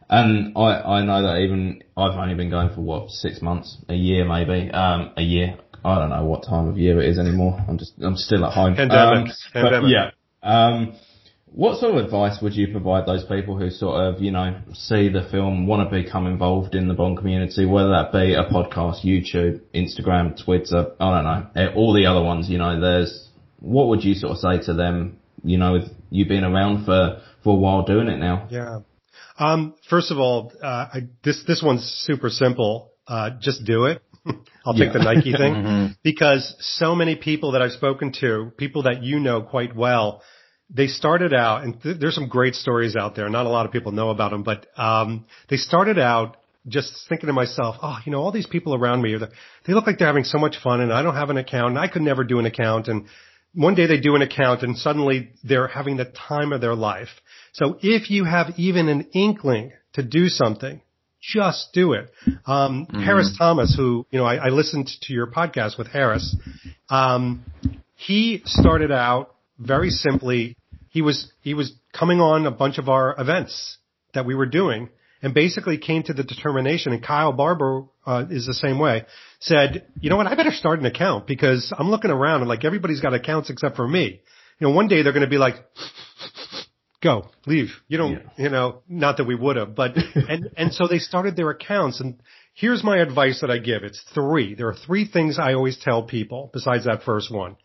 and 0.09 0.55
I, 0.57 0.99
I 0.99 1.03
know 1.05 1.23
that 1.23 1.37
even 1.39 1.81
I've 1.97 2.17
only 2.17 2.35
been 2.35 2.49
going 2.49 2.69
for 2.75 2.81
what 2.81 3.09
six 3.09 3.41
months, 3.41 3.77
a 3.89 3.95
year 3.95 4.25
maybe, 4.25 4.69
um, 4.71 5.11
a 5.17 5.21
year. 5.23 5.57
I 5.85 5.95
don't 5.99 6.09
know 6.09 6.25
what 6.25 6.43
time 6.47 6.67
of 6.67 6.77
year 6.77 7.01
it 7.01 7.09
is 7.09 7.19
anymore. 7.19 7.59
I'm 7.67 7.77
just 7.77 7.93
I'm 8.01 8.15
still 8.15 8.45
at 8.45 8.53
home. 8.53 8.75
Pandemic. 8.75 9.29
Um, 9.29 9.33
Pandemic. 9.53 9.91
yeah. 9.91 10.11
Um, 10.43 10.93
what 11.55 11.79
sort 11.79 11.95
of 11.95 12.03
advice 12.03 12.39
would 12.41 12.55
you 12.55 12.67
provide 12.71 13.05
those 13.05 13.23
people 13.25 13.57
who 13.57 13.69
sort 13.69 14.01
of, 14.01 14.21
you 14.21 14.31
know, 14.31 14.59
see 14.73 15.09
the 15.09 15.27
film, 15.29 15.67
want 15.67 15.87
to 15.87 16.01
become 16.03 16.25
involved 16.25 16.73
in 16.73 16.87
the 16.87 16.95
Bond 16.95 17.17
community, 17.17 17.65
whether 17.65 17.89
that 17.89 18.11
be 18.11 18.33
a 18.33 18.43
podcast, 18.45 19.05
YouTube, 19.05 19.61
Instagram, 19.73 20.35
Twitter, 20.43 20.93
I 20.99 21.13
don't 21.15 21.23
know, 21.23 21.47
eh, 21.55 21.67
all 21.75 21.93
the 21.93 22.07
other 22.07 22.23
ones, 22.23 22.49
you 22.49 22.57
know, 22.57 22.79
there's, 22.81 23.22
what 23.63 23.88
would 23.88 24.04
you 24.04 24.13
sort 24.13 24.34
of 24.34 24.38
say 24.39 24.65
to 24.65 24.73
them, 24.73 25.17
you 25.43 25.58
know, 25.58 25.73
with 25.73 25.86
you 26.10 26.26
been 26.26 26.43
around 26.43 26.86
for, 26.86 27.21
for 27.43 27.54
a 27.56 27.60
while 27.60 27.84
doing 27.84 28.08
it 28.10 28.17
now? 28.17 28.47
Yeah. 28.52 28.80
Um, 29.39 29.73
first 29.89 30.12
of 30.12 30.19
all, 30.19 30.52
uh, 30.62 30.67
I, 30.93 30.99
this, 31.23 31.43
this 31.47 31.63
one's 31.63 31.84
super 32.06 32.30
simple. 32.30 32.91
Uh, 33.08 33.32
just 33.41 33.63
do 33.65 33.86
it. 33.86 34.02
I'll 34.65 34.73
take 34.73 34.93
Yeah. 34.93 34.93
the 34.93 35.04
Nike 35.04 35.32
thing 35.34 35.95
because 36.04 36.56
so 36.60 36.93
many 36.93 37.15
people 37.15 37.54
that 37.54 37.62
I've 37.62 37.71
spoken 37.71 38.12
to, 38.19 38.52
people 38.58 38.84
that 38.84 39.02
you 39.02 39.19
know 39.19 39.41
quite 39.41 39.76
well, 39.76 40.21
they 40.69 40.88
started 40.88 41.34
out 41.34 41.63
and 41.63 41.82
th- 41.82 41.97
there's 41.99 42.15
some 42.15 42.28
great 42.28 42.56
stories 42.56 42.95
out 42.95 43.15
there. 43.15 43.30
Not 43.30 43.45
a 43.45 43.49
lot 43.49 43.65
of 43.65 43.71
people 43.71 43.91
know 43.93 44.10
about 44.10 44.32
them, 44.32 44.43
but, 44.43 44.67
um, 44.78 45.26
they 45.49 45.58
started 45.58 45.97
out 45.99 46.38
just 46.67 46.93
thinking 47.10 47.28
to 47.28 47.34
myself, 47.34 47.76
oh, 47.82 47.97
you 48.06 48.12
know, 48.12 48.19
all 48.21 48.32
these 48.32 48.47
people 48.47 48.73
around 48.76 49.02
me, 49.02 49.17
they 49.65 49.73
look 49.73 49.86
like 49.88 49.97
they're 49.97 50.08
having 50.08 50.23
so 50.23 50.38
much 50.38 50.56
fun 50.63 50.80
and 50.82 50.93
I 50.93 51.02
don't 51.02 51.15
have 51.15 51.30
an 51.30 51.38
account 51.38 51.71
and 51.71 51.80
I 51.80 51.88
could 51.88 52.02
never 52.02 52.23
do 52.23 52.39
an 52.39 52.45
account. 52.45 52.88
And 52.88 53.06
one 53.53 53.75
day 53.75 53.85
they 53.87 53.99
do 53.99 54.15
an 54.15 54.21
account 54.21 54.63
and 54.63 54.77
suddenly 54.77 55.29
they're 55.43 55.67
having 55.67 55.97
the 55.97 56.05
time 56.05 56.53
of 56.53 56.61
their 56.61 56.75
life. 56.75 57.09
So 57.53 57.77
if 57.81 58.09
you 58.09 58.25
have 58.25 58.53
even 58.57 58.89
an 58.89 59.07
inkling 59.13 59.73
to 59.93 60.03
do 60.03 60.27
something, 60.27 60.81
just 61.21 61.69
do 61.73 61.93
it. 61.93 62.11
Um, 62.45 62.85
Harris 62.87 63.35
Thomas, 63.37 63.73
who, 63.75 64.05
you 64.11 64.19
know, 64.19 64.25
I, 64.25 64.47
I 64.47 64.49
listened 64.49 64.89
to 65.03 65.13
your 65.13 65.27
podcast 65.27 65.77
with 65.77 65.87
Harris. 65.87 66.35
Um, 66.89 67.45
he 67.95 68.41
started 68.45 68.91
out 68.91 69.35
very 69.57 69.89
simply. 69.89 70.57
He 70.89 71.01
was, 71.01 71.31
he 71.41 71.53
was 71.53 71.73
coming 71.97 72.19
on 72.19 72.45
a 72.45 72.51
bunch 72.51 72.77
of 72.77 72.89
our 72.89 73.15
events 73.19 73.77
that 74.13 74.25
we 74.25 74.35
were 74.35 74.45
doing 74.45 74.89
and 75.23 75.33
basically 75.33 75.77
came 75.77 76.03
to 76.03 76.13
the 76.13 76.23
determination 76.23 76.91
and 76.91 77.01
Kyle 77.01 77.31
Barber, 77.31 77.86
uh, 78.05 78.25
is 78.29 78.45
the 78.45 78.53
same 78.53 78.77
way 78.77 79.05
said, 79.39 79.88
you 79.99 80.09
know 80.09 80.17
what? 80.17 80.27
I 80.27 80.36
better 80.36 80.51
start 80.51 80.79
an 80.79 80.86
account 80.86 81.25
because 81.27 81.73
I'm 81.77 81.89
looking 81.89 82.12
around 82.12 82.41
and 82.41 82.49
like 82.49 82.63
everybody's 82.63 83.01
got 83.01 83.13
accounts 83.13 83.49
except 83.49 83.75
for 83.75 83.88
me. 83.88 84.21
You 84.59 84.67
know, 84.67 84.73
one 84.73 84.88
day 84.88 85.01
they're 85.01 85.13
going 85.13 85.25
to 85.25 85.29
be 85.29 85.38
like, 85.38 85.55
go, 87.01 87.29
leave. 87.45 87.69
You 87.88 87.97
don't, 87.97 88.21
you 88.38 88.49
know, 88.49 88.83
not 88.88 89.17
that 89.17 89.25
we 89.25 89.36
would 89.36 89.55
have, 89.55 89.75
but, 89.75 89.95
and, 90.15 90.49
and 90.55 90.73
so 90.73 90.88
they 90.88 90.99
started 90.99 91.36
their 91.36 91.49
accounts 91.49 91.99
and 91.99 92.21
here's 92.53 92.83
my 92.83 92.97
advice 92.97 93.41
that 93.41 93.49
I 93.49 93.57
give. 93.57 93.83
It's 93.83 94.03
three. 94.13 94.55
There 94.55 94.67
are 94.67 94.75
three 94.75 95.07
things 95.07 95.39
I 95.39 95.53
always 95.53 95.77
tell 95.81 96.03
people 96.03 96.49
besides 96.53 96.86
that 96.86 97.03
first 97.03 97.33
one. 97.33 97.55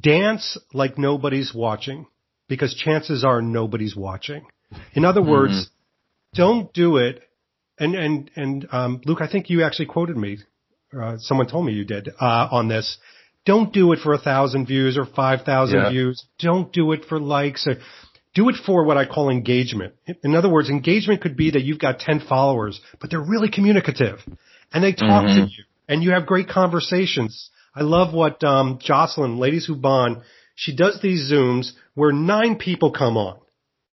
Dance 0.00 0.58
like 0.72 0.98
nobody's 0.98 1.52
watching 1.54 2.06
because 2.48 2.74
chances 2.74 3.24
are 3.24 3.40
nobody's 3.42 3.94
watching. 3.94 4.46
In 4.94 5.04
other 5.04 5.22
words, 5.22 5.70
don't 6.34 6.72
do 6.72 6.96
it. 6.96 7.22
And, 7.78 7.94
and, 7.94 8.30
and, 8.36 8.66
um, 8.72 9.00
Luke, 9.04 9.18
I 9.20 9.28
think 9.28 9.50
you 9.50 9.62
actually 9.62 9.86
quoted 9.86 10.16
me. 10.16 10.38
Uh, 10.98 11.16
someone 11.18 11.46
told 11.46 11.66
me 11.66 11.72
you 11.72 11.84
did, 11.84 12.08
uh, 12.20 12.48
on 12.50 12.68
this. 12.68 12.96
Don't 13.44 13.72
do 13.72 13.92
it 13.92 13.98
for 14.00 14.12
a 14.12 14.18
thousand 14.18 14.66
views 14.66 14.96
or 14.96 15.04
five 15.06 15.42
thousand 15.42 15.78
Yeah. 15.80 15.90
views. 15.90 16.24
Don't 16.38 16.72
do 16.72 16.92
it 16.92 17.04
for 17.04 17.20
likes 17.20 17.66
or 17.66 17.76
do 18.34 18.48
it 18.48 18.56
for 18.66 18.84
what 18.84 18.96
I 18.96 19.04
call 19.06 19.30
engagement. 19.30 19.94
In 20.22 20.34
other 20.34 20.48
words, 20.48 20.68
engagement 20.68 21.20
could 21.20 21.36
be 21.36 21.50
that 21.52 21.62
you've 21.62 21.78
got 21.78 22.00
10 22.00 22.20
followers, 22.20 22.80
but 23.00 23.08
they're 23.10 23.20
really 23.20 23.50
communicative 23.50 24.18
and 24.72 24.82
they 24.82 24.92
talk 24.92 25.24
to 25.26 25.48
you 25.50 25.64
and 25.88 26.02
you 26.02 26.10
have 26.10 26.26
great 26.26 26.48
conversations. 26.48 27.50
I 27.74 27.82
love 27.82 28.12
what, 28.12 28.42
um, 28.42 28.78
Jocelyn, 28.82 29.38
Ladies 29.38 29.66
Who 29.66 29.76
Bond, 29.76 30.18
she 30.54 30.74
does 30.74 31.00
these 31.00 31.30
Zooms 31.30 31.72
where 31.94 32.12
nine 32.12 32.56
people 32.56 32.90
come 32.90 33.16
on 33.16 33.38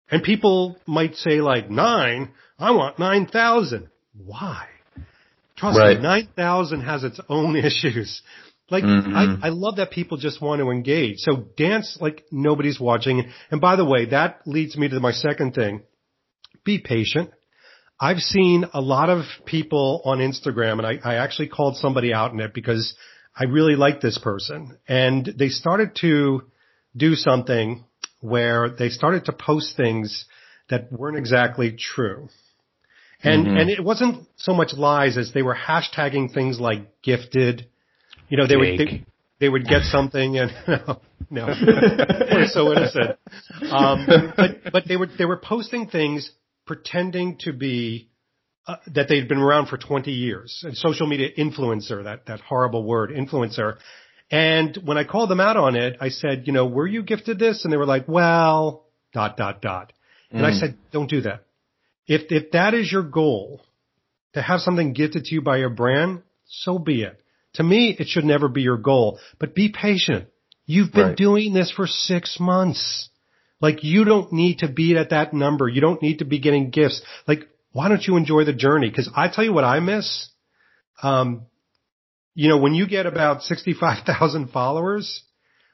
and 0.10 0.24
people 0.24 0.78
might 0.86 1.16
say 1.16 1.42
like 1.42 1.70
nine, 1.70 2.32
I 2.60 2.72
want 2.72 3.00
9,000. 3.00 3.90
Why? 4.26 4.66
Trust 5.56 5.78
Right. 5.80 5.98
me, 5.98 6.04
9,000 6.04 6.82
has 6.82 7.04
its 7.04 7.20
own 7.30 7.56
issues. 7.70 8.22
Like, 8.70 8.84
Mhm. 8.84 9.16
I, 9.42 9.48
I 9.48 9.50
love 9.50 9.78
that 9.78 9.92
people 9.92 10.18
just 10.18 10.42
want 10.42 10.60
to 10.62 10.72
engage. 10.72 11.18
So 11.20 11.46
dance 11.58 11.98
like 12.02 12.26
nobody's 12.32 12.80
watching. 12.80 13.32
And 13.50 13.62
by 13.62 13.76
the 13.78 13.86
way, 13.86 14.06
that 14.08 14.42
leads 14.46 14.76
me 14.78 14.90
to 14.90 15.00
my 15.00 15.12
second 15.14 15.54
thing. 15.56 15.84
Be 16.66 16.80
patient. 16.80 17.32
I've 18.00 18.20
seen 18.20 18.66
a 18.74 18.82
lot 18.82 19.10
of 19.10 19.24
people 19.46 20.02
on 20.06 20.20
Instagram 20.20 20.80
and 20.80 20.86
I, 20.86 21.00
I 21.04 21.16
actually 21.16 21.48
called 21.48 21.78
somebody 21.78 22.14
out 22.14 22.32
in 22.34 22.40
it 22.42 22.54
because 22.54 22.94
I 23.36 23.46
really 23.46 23.76
like 23.76 24.02
this 24.02 24.18
person 24.18 24.78
and 24.88 25.26
they 25.26 25.50
started 25.50 25.96
to 26.02 26.44
do 26.96 27.16
something 27.16 27.86
where 28.22 28.70
they 28.70 28.90
started 28.90 29.26
to 29.26 29.34
post 29.34 29.78
things 29.78 30.26
that 30.70 30.92
weren't 30.92 31.18
exactly 31.18 31.76
true. 31.78 32.30
And, 33.24 33.48
and 33.48 33.70
it 33.70 33.84
wasn't 33.84 34.28
so 34.36 34.54
much 34.54 34.74
lies 34.74 35.18
as 35.18 35.32
they 35.34 35.42
were 35.42 35.56
hashtagging 35.56 36.34
things 36.34 36.60
like 36.60 37.02
gifted. 37.02 37.68
You 38.30 38.38
know, 38.38 38.48
they 38.48 38.56
would, 38.56 38.78
they, 38.78 39.06
they 39.40 39.50
would 39.50 39.66
get 39.66 39.84
something 39.84 40.38
and 40.38 40.52
no, 40.68 41.00
no, 41.30 41.48
we're 42.32 42.48
so 42.48 42.72
innocent. 42.72 43.18
Um, 43.72 44.34
but, 44.36 44.72
but 44.72 44.84
they 44.88 44.98
were, 44.98 45.08
they 45.18 45.26
were 45.26 45.38
posting 45.38 45.88
things 45.88 46.30
pretending 46.66 47.38
to 47.40 47.54
be, 47.54 48.10
uh, 48.68 48.76
that 48.94 49.08
they'd 49.10 49.28
been 49.28 49.40
around 49.40 49.68
for 49.68 49.78
20 49.78 50.12
years. 50.12 50.64
And 50.64 50.78
social 50.78 51.08
media 51.08 51.30
influencer, 51.38 52.04
that, 52.04 52.28
that 52.28 52.42
horrible 52.42 52.84
word, 52.84 53.10
influencer. 53.10 53.78
And 54.30 54.78
when 54.84 54.98
I 54.98 55.04
called 55.06 55.30
them 55.30 55.40
out 55.40 55.56
on 55.58 55.76
it, 55.76 55.98
I 56.02 56.10
said, 56.10 56.48
you 56.48 56.54
know, 56.54 56.66
were 56.66 56.88
you 56.88 57.02
gifted 57.04 57.40
this? 57.40 57.64
And 57.64 57.72
they 57.72 57.78
were 57.78 57.86
like, 57.86 58.08
well, 58.08 58.86
dot, 59.14 59.38
dot, 59.38 59.62
dot. 59.62 59.94
And 60.30 60.46
I 60.46 60.52
said, 60.52 60.78
don't 60.92 61.10
do 61.10 61.22
that. 61.22 61.46
If, 62.08 62.24
if 62.30 62.52
that 62.52 62.74
is 62.74 62.92
your 62.92 63.04
goal, 63.04 63.62
to 64.34 64.42
have 64.42 64.60
something 64.60 64.94
gifted 64.94 65.26
to 65.26 65.36
you 65.36 65.42
by 65.42 65.58
your 65.58 65.70
brand, 65.70 66.22
so 66.46 66.78
be 66.78 67.04
it. 67.04 67.20
To 67.54 67.64
me, 67.64 67.96
it 67.98 68.08
should 68.08 68.26
never 68.26 68.48
be 68.50 68.62
your 68.62 68.78
goal, 68.78 69.20
but 69.40 69.56
be 69.56 69.70
patient. 69.70 70.28
You've 70.66 70.92
been 70.92 71.08
Right. 71.08 71.18
doing 71.18 71.54
this 71.54 71.72
for 71.72 71.88
six 71.88 72.40
months. 72.40 73.10
Like 73.62 73.84
you 73.84 74.04
don't 74.04 74.32
need 74.34 74.60
to 74.60 74.68
be 74.68 74.96
at 74.98 75.10
that 75.10 75.34
number. 75.34 75.68
You 75.68 75.82
don't 75.82 76.02
need 76.02 76.20
to 76.20 76.26
be 76.26 76.40
getting 76.40 76.70
gifts. 76.70 77.02
Like 77.28 77.48
why 77.72 77.88
don't 77.88 78.06
you 78.06 78.18
enjoy 78.18 78.44
the 78.44 78.54
journey? 78.54 78.92
Cause 78.92 79.10
I 79.16 79.30
tell 79.30 79.44
you 79.44 79.54
what 79.54 79.64
I 79.64 79.80
miss. 79.80 80.30
Um, 81.02 81.44
you 82.38 82.50
know, 82.50 82.58
when 82.58 82.76
you 82.76 82.86
get 82.86 83.08
about 83.08 83.42
65,000 83.42 84.52
followers, 84.52 85.24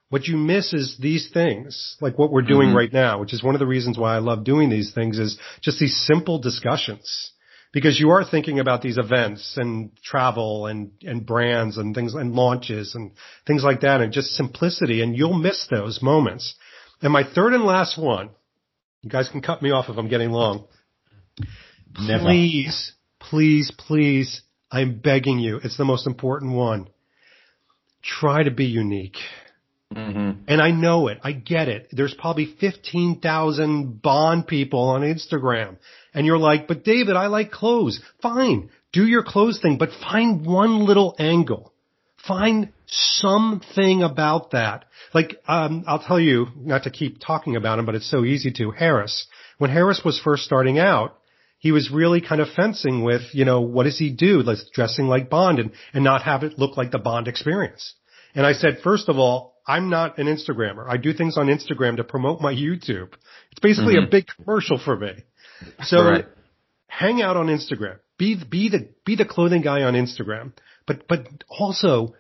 what 0.08 0.26
you 0.28 0.38
miss 0.38 0.72
is 0.74 0.98
these 0.98 1.30
things, 1.34 1.98
like 2.00 2.18
what 2.18 2.32
we're 2.32 2.42
doing 2.42 2.70
Mhm. 2.70 2.76
right 2.76 2.94
now, 2.94 3.20
which 3.20 3.34
is 3.34 3.44
one 3.44 3.54
of 3.54 3.60
the 3.60 3.68
reasons 3.68 3.98
why 3.98 4.16
I 4.16 4.20
love 4.20 4.46
doing 4.46 4.70
these 4.70 4.92
things 4.94 5.20
is 5.20 5.38
just 5.60 5.78
these 5.80 5.98
simple 6.08 6.40
discussions. 6.40 7.32
Because 7.74 8.00
you 8.00 8.12
are 8.12 8.24
thinking 8.24 8.60
about 8.60 8.82
these 8.82 8.98
events 8.98 9.58
and 9.58 9.90
travel 10.04 10.68
and, 10.68 10.92
and 11.02 11.26
brands 11.26 11.78
and 11.78 11.94
things 11.94 12.14
and 12.14 12.34
launches 12.34 12.96
and 12.96 13.12
things 13.46 13.64
like 13.64 13.82
that 13.82 14.00
and 14.00 14.14
just 14.14 14.36
simplicity 14.36 15.02
and 15.02 15.18
you'll 15.18 15.34
miss 15.34 15.68
those 15.68 16.02
moments. 16.02 16.56
And 17.02 17.12
my 17.12 17.24
third 17.24 17.54
and 17.54 17.66
last 17.66 17.98
one, 17.98 18.30
you 19.02 19.10
guys 19.10 19.28
can 19.28 19.42
cut 19.42 19.62
me 19.62 19.72
off 19.72 19.90
if 19.90 19.98
I'm 19.98 20.08
getting 20.08 20.32
long. 20.32 20.66
Never. 22.00 22.24
Please, 22.24 22.94
please, 23.20 23.72
please, 23.72 24.44
I'm 24.74 24.96
begging 24.98 25.38
you. 25.38 25.60
It's 25.64 25.78
the 25.78 25.86
most 25.86 26.08
important 26.08 26.54
one. 26.54 26.90
Try 28.02 28.42
to 28.42 28.50
be 28.50 28.66
unique. 28.66 29.18
Mm-hmm. 29.94 30.46
And 30.48 30.60
I 30.60 30.72
know 30.72 31.10
it. 31.10 31.20
I 31.24 31.32
get 31.32 31.68
it. 31.68 31.90
There's 31.92 32.16
probably 32.16 32.56
15,000 32.60 34.02
Bond 34.02 34.48
people 34.48 34.80
on 34.80 35.02
Instagram. 35.02 35.78
And 36.16 36.26
you're 36.26 36.40
like, 36.40 36.68
but 36.68 36.84
David, 36.84 37.16
I 37.16 37.28
like 37.28 37.52
clothes. 37.52 38.02
Fine. 38.24 38.72
Do 38.92 39.06
your 39.06 39.24
clothes 39.24 39.60
thing, 39.62 39.78
but 39.78 39.90
find 40.02 40.44
one 40.44 40.88
little 40.88 41.16
angle. 41.20 41.72
Find 42.28 42.74
something 42.88 44.02
about 44.02 44.52
that. 44.52 44.86
Like, 45.14 45.36
um, 45.48 45.84
I'll 45.86 46.04
tell 46.04 46.20
you, 46.20 46.48
not 46.56 46.84
to 46.84 46.90
keep 46.90 47.20
talking 47.20 47.56
about 47.56 47.78
him, 47.78 47.86
but 47.86 47.94
it's 47.94 48.10
so 48.10 48.26
easy 48.26 48.52
to. 48.54 48.72
Harris. 48.72 49.28
When 49.60 49.70
Harris 49.70 50.02
was 50.04 50.20
first 50.20 50.44
starting 50.44 50.80
out, 50.80 51.20
he 51.64 51.72
was 51.72 51.90
really 51.90 52.20
kind 52.20 52.42
of 52.42 52.50
fencing 52.50 53.04
with, 53.06 53.22
you 53.32 53.46
know, 53.46 53.62
what 53.62 53.84
does 53.86 53.98
he 53.98 54.10
do? 54.10 54.42
Like 54.42 54.58
dressing 54.74 55.08
like 55.08 55.30
Bond 55.30 55.60
and, 55.60 55.72
and 55.94 56.04
not 56.04 56.24
have 56.24 56.44
it 56.44 56.60
look 56.60 56.76
like 56.76 56.92
the 56.92 57.00
Bond 57.00 57.30
experience. 57.30 57.94
And 58.36 58.46
I 58.46 58.52
said, 58.52 58.80
first 58.84 59.08
of 59.08 59.18
all, 59.18 59.56
I'm 59.66 59.90
not 59.90 60.18
an 60.18 60.28
Instagrammer. 60.28 60.86
I 60.90 60.98
do 60.98 61.14
things 61.14 61.38
on 61.38 61.48
Instagram 61.48 61.96
to 61.98 62.04
promote 62.04 62.42
my 62.42 62.54
YouTube. 62.54 63.14
It's 63.52 63.62
basically 63.62 63.96
a 63.96 64.02
Mhm. 64.02 64.12
big 64.12 64.26
commercial 64.28 64.78
for 64.78 64.98
me. 64.98 65.14
So 65.84 66.04
Right. 66.04 66.26
hang 66.88 67.22
out 67.22 67.38
on 67.38 67.48
Instagram. 67.48 68.00
Be, 68.18 68.36
be 68.36 68.68
the, 68.68 68.90
be 69.06 69.16
the 69.16 69.24
clothing 69.24 69.62
guy 69.62 69.84
on 69.84 69.94
Instagram. 69.94 70.52
But, 70.86 71.08
but 71.08 71.28
also 71.48 72.14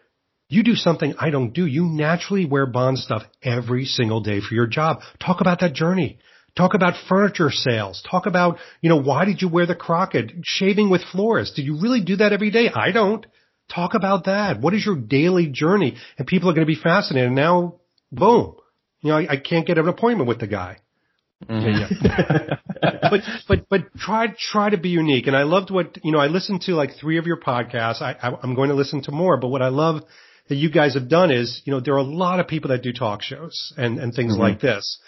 you 0.47 0.63
do 0.63 0.75
something 0.75 1.15
I 1.19 1.31
don't 1.31 1.51
do. 1.53 1.65
You 1.65 1.83
naturally 1.85 2.45
wear 2.45 2.65
Bond 2.65 2.97
stuff 2.97 3.23
every 3.41 3.83
single 3.83 4.21
day 4.21 4.39
for 4.39 4.53
your 4.55 4.67
job. 4.67 5.01
Talk 5.19 5.41
about 5.41 5.59
that 5.59 5.73
journey. 5.73 6.19
Talk 6.55 6.75
about 6.75 6.93
furniture 7.09 7.49
sales. 7.49 8.03
Talk 8.09 8.25
about, 8.27 8.57
you 8.81 8.89
know, 8.89 9.01
why 9.01 9.25
did 9.25 9.41
you 9.41 9.49
wear 9.49 9.65
the 9.65 9.75
Crockett? 9.75 10.31
Shaving 10.43 10.89
with 10.89 11.01
Floris. 11.11 11.51
Did 11.55 11.65
you 11.65 11.79
really 11.81 12.01
do 12.01 12.17
that 12.17 12.31
every 12.31 12.51
day? 12.51 12.69
I 12.73 12.91
don't. 12.91 13.25
Talk 13.73 13.95
about 13.95 14.25
that. 14.25 14.61
What 14.61 14.73
is 14.73 14.85
your 14.85 14.95
daily 14.95 15.47
journey? 15.47 15.95
And 16.17 16.27
people 16.27 16.49
are 16.49 16.53
going 16.53 16.67
to 16.67 16.71
be 16.71 16.79
fascinated. 16.79 17.27
And 17.27 17.35
now, 17.35 17.79
boom. 18.11 18.55
You 19.01 19.09
know, 19.09 19.17
I, 19.17 19.27
I 19.31 19.37
can't 19.37 19.65
get 19.65 19.77
an 19.79 19.87
appointment 19.87 20.27
with 20.27 20.39
the 20.39 20.47
guy. 20.47 20.77
Mm-hmm. 21.49 22.53
but 22.81 23.21
but 23.47 23.69
but 23.69 23.93
try 23.97 24.27
try 24.37 24.69
to 24.69 24.77
be 24.77 24.89
unique. 24.89 25.27
And 25.27 25.35
I 25.35 25.43
loved 25.43 25.71
what 25.71 25.97
you 26.03 26.11
know. 26.11 26.19
I 26.19 26.27
listened 26.27 26.61
to 26.63 26.73
like 26.73 26.91
three 26.99 27.17
of 27.17 27.25
your 27.25 27.39
podcasts. 27.39 28.01
I, 28.01 28.15
I 28.21 28.37
I'm 28.41 28.55
going 28.55 28.69
to 28.69 28.75
listen 28.75 29.01
to 29.03 29.11
more. 29.11 29.37
But 29.37 29.49
what 29.49 29.61
I 29.61 29.67
love 29.69 30.03
that 30.49 30.55
you 30.55 30.69
guys 30.69 30.93
have 30.93 31.09
done 31.09 31.31
is 31.31 31.61
you 31.65 31.71
know 31.73 31.79
there 31.79 31.95
are 31.95 31.97
a 31.97 32.03
lot 32.03 32.39
of 32.39 32.47
people 32.47 32.69
that 32.69 32.81
do 32.83 32.93
talk 32.93 33.21
shows 33.21 33.73
and 33.77 33.97
and 33.99 34.13
things 34.13 34.35
Mhm. 34.35 34.39
like 34.39 34.61
this, 34.61 34.99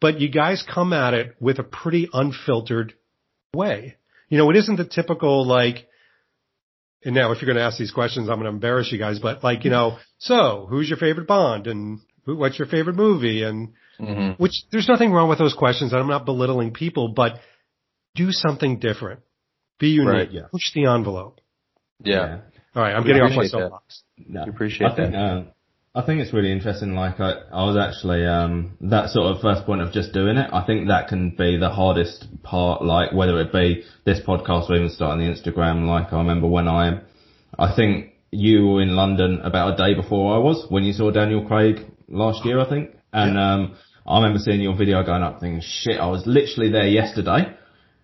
but 0.00 0.20
you 0.20 0.28
guys 0.28 0.64
come 0.72 0.92
at 0.92 1.14
it 1.14 1.36
with 1.40 1.58
a 1.58 1.64
pretty 1.64 2.08
unfiltered 2.12 2.94
way. 3.54 3.96
You 4.28 4.38
know, 4.38 4.50
it 4.50 4.56
isn't 4.56 4.76
the 4.76 4.84
typical 4.84 5.46
like. 5.46 5.86
And 7.04 7.14
now, 7.14 7.30
if 7.30 7.40
you're 7.40 7.46
going 7.46 7.56
to 7.56 7.62
ask 7.62 7.78
these 7.78 7.92
questions, 7.92 8.28
I'm 8.28 8.36
going 8.36 8.44
to 8.44 8.50
embarrass 8.50 8.90
you 8.90 8.98
guys. 8.98 9.20
But 9.20 9.44
like, 9.44 9.64
you 9.64 9.70
know, 9.70 9.98
so 10.18 10.66
who's 10.68 10.88
your 10.88 10.98
favorite 10.98 11.28
Bond, 11.28 11.66
and 11.68 12.00
who, 12.24 12.36
what's 12.36 12.58
your 12.58 12.68
favorite 12.68 12.96
movie, 12.96 13.42
and 13.42 13.74
Mm-hmm. 14.00 14.40
which 14.40 14.52
there's 14.70 14.86
nothing 14.86 15.10
wrong 15.10 15.28
with 15.28 15.40
those 15.40 15.54
questions. 15.54 15.92
and 15.92 16.00
I'm 16.00 16.06
not 16.06 16.24
belittling 16.24 16.72
people, 16.72 17.08
but 17.08 17.40
do 18.14 18.30
something 18.30 18.78
different. 18.78 19.22
Be 19.80 19.88
unique. 19.88 20.12
Right, 20.12 20.30
yeah. 20.30 20.42
Push 20.52 20.72
the 20.72 20.86
envelope. 20.86 21.40
Yeah. 22.04 22.42
All 22.76 22.82
right, 22.82 22.94
I'm 22.94 23.02
We 23.02 23.08
getting 23.08 23.22
off 23.22 23.34
my 23.36 23.46
soapbox. 23.48 24.02
No, 24.16 24.44
We 24.44 24.50
appreciate 24.50 24.88
I 24.92 24.94
think, 24.94 25.12
that. 25.12 25.18
Um, 25.18 25.48
I 25.98 26.06
think 26.06 26.20
it's 26.20 26.32
really 26.32 26.52
interesting. 26.52 26.94
Like 26.94 27.18
I, 27.18 27.32
I 27.52 27.64
was 27.64 27.76
actually 27.76 28.24
um, 28.24 28.76
that 28.82 29.10
sort 29.10 29.34
of 29.34 29.42
first 29.42 29.66
point 29.66 29.80
of 29.80 29.92
just 29.92 30.12
doing 30.12 30.36
it. 30.36 30.48
I 30.52 30.64
think 30.64 30.86
that 30.86 31.08
can 31.08 31.30
be 31.30 31.56
the 31.56 31.70
hardest 31.70 32.24
part. 32.44 32.84
Like 32.84 33.12
whether 33.12 33.40
it 33.40 33.52
be 33.52 33.82
this 34.04 34.20
podcast 34.20 34.70
or 34.70 34.76
even 34.76 34.90
starting 34.90 35.26
the 35.26 35.32
Instagram. 35.34 35.88
Like 35.88 36.12
I 36.12 36.18
remember 36.18 36.46
when 36.46 36.68
I, 36.68 37.00
I 37.58 37.74
think 37.74 38.12
you 38.30 38.68
were 38.68 38.82
in 38.82 38.94
London 38.94 39.40
about 39.42 39.74
a 39.74 39.76
day 39.76 40.00
before 40.00 40.36
I 40.36 40.38
was 40.38 40.66
when 40.68 40.84
you 40.84 40.92
saw 40.92 41.10
Daniel 41.10 41.44
Craig 41.44 41.84
last 42.08 42.44
year. 42.44 42.60
I 42.60 42.68
think, 42.68 42.90
and 43.12 43.36
um, 43.36 43.76
I 44.06 44.18
remember 44.18 44.38
seeing 44.38 44.60
your 44.60 44.76
video 44.76 45.02
going 45.02 45.24
up, 45.24 45.40
thinking, 45.40 45.62
"Shit, 45.62 45.98
I 45.98 46.06
was 46.06 46.24
literally 46.28 46.70
there 46.70 46.86
yesterday." 46.86 47.56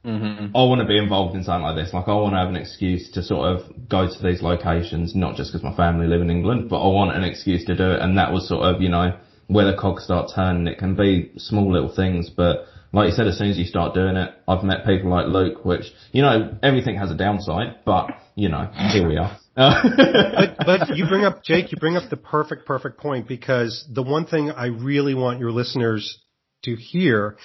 Mm-hmm. 0.04 0.54
I 0.54 0.62
want 0.64 0.80
to 0.82 0.86
be 0.86 0.98
involved 0.98 1.34
in 1.34 1.44
something 1.44 1.62
like 1.62 1.76
this. 1.76 1.94
Like 1.94 2.08
I 2.08 2.14
want 2.14 2.34
to 2.34 2.38
have 2.38 2.48
an 2.48 2.56
excuse 2.56 3.10
to 3.12 3.22
sort 3.22 3.48
of 3.48 3.88
go 3.88 4.06
to 4.06 4.22
these 4.22 4.42
locations, 4.42 5.14
not 5.14 5.36
just 5.36 5.52
because 5.52 5.64
my 5.64 5.74
family 5.74 6.06
live 6.06 6.20
in 6.20 6.30
England, 6.30 6.68
but 6.68 6.82
I 6.82 6.88
want 6.88 7.16
an 7.16 7.24
excuse 7.24 7.64
to 7.66 7.76
do 7.76 7.92
it. 7.92 8.00
And 8.00 8.18
that 8.18 8.32
was 8.32 8.46
sort 8.46 8.64
of, 8.64 8.82
you 8.82 8.90
know, 8.90 9.16
where 9.46 9.64
the 9.64 9.76
cogs 9.76 10.04
start 10.04 10.30
turning. 10.34 10.66
It 10.66 10.78
can 10.78 10.94
be 10.94 11.32
small 11.38 11.72
little 11.72 11.94
things, 11.94 12.28
but 12.28 12.66
like 12.92 13.08
you 13.08 13.14
said, 13.14 13.26
as 13.26 13.38
soon 13.38 13.50
as 13.50 13.58
you 13.58 13.64
start 13.64 13.94
doing 13.94 14.16
it, 14.16 14.30
I've 14.46 14.62
met 14.62 14.86
people 14.86 15.10
like 15.10 15.26
Luke, 15.26 15.64
which, 15.64 15.86
you 16.12 16.22
know, 16.22 16.56
everything 16.62 16.96
has 16.96 17.10
a 17.10 17.16
downside, 17.16 17.78
but, 17.84 18.10
you 18.36 18.48
know, 18.48 18.70
here 18.92 19.08
we 19.08 19.16
are. 19.16 19.36
But, 19.56 20.56
but 20.66 20.96
you 20.96 21.06
bring 21.06 21.24
up, 21.24 21.44
Jake, 21.44 21.70
you 21.70 21.78
bring 21.78 21.96
up 21.96 22.10
the 22.10 22.16
perfect, 22.16 22.66
perfect 22.66 22.98
point 22.98 23.28
because 23.28 23.84
the 23.88 24.02
one 24.02 24.26
thing 24.26 24.50
I 24.50 24.66
really 24.66 25.14
want 25.14 25.38
your 25.38 25.52
listeners 25.52 26.18
to 26.64 26.74
hear 26.74 27.36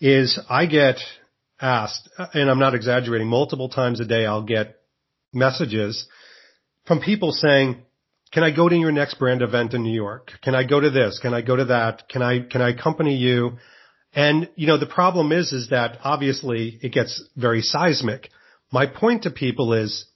is 0.00 0.38
I 0.48 0.66
get 0.66 0.98
asked, 1.60 2.08
and 2.34 2.50
I'm 2.50 2.58
not 2.58 2.74
exaggerating, 2.74 3.28
multiple 3.28 3.68
times 3.68 4.00
a 4.00 4.04
day 4.04 4.26
I'll 4.26 4.42
get 4.42 4.76
messages 5.32 6.06
from 6.86 7.00
people 7.00 7.32
saying, 7.32 7.82
can 8.32 8.42
I 8.42 8.50
go 8.54 8.68
to 8.68 8.76
your 8.76 8.92
next 8.92 9.18
brand 9.18 9.42
event 9.42 9.72
in 9.74 9.82
New 9.82 9.94
York? 9.94 10.32
Can 10.42 10.54
I 10.54 10.64
go 10.64 10.80
to 10.80 10.90
this? 10.90 11.18
Can 11.20 11.32
I 11.32 11.42
go 11.42 11.56
to 11.56 11.66
that? 11.66 12.08
Can 12.08 12.22
I, 12.22 12.40
can 12.40 12.60
I 12.60 12.70
accompany 12.70 13.16
you? 13.16 13.58
And, 14.14 14.48
you 14.56 14.66
know, 14.66 14.78
the 14.78 14.86
problem 14.86 15.32
is, 15.32 15.52
is 15.52 15.70
that 15.70 15.98
obviously 16.02 16.78
it 16.82 16.92
gets 16.92 17.22
very 17.36 17.62
seismic. 17.62 18.30
My 18.72 18.86
point 18.86 19.22
to 19.22 19.30
people 19.30 19.72
is 19.72 20.06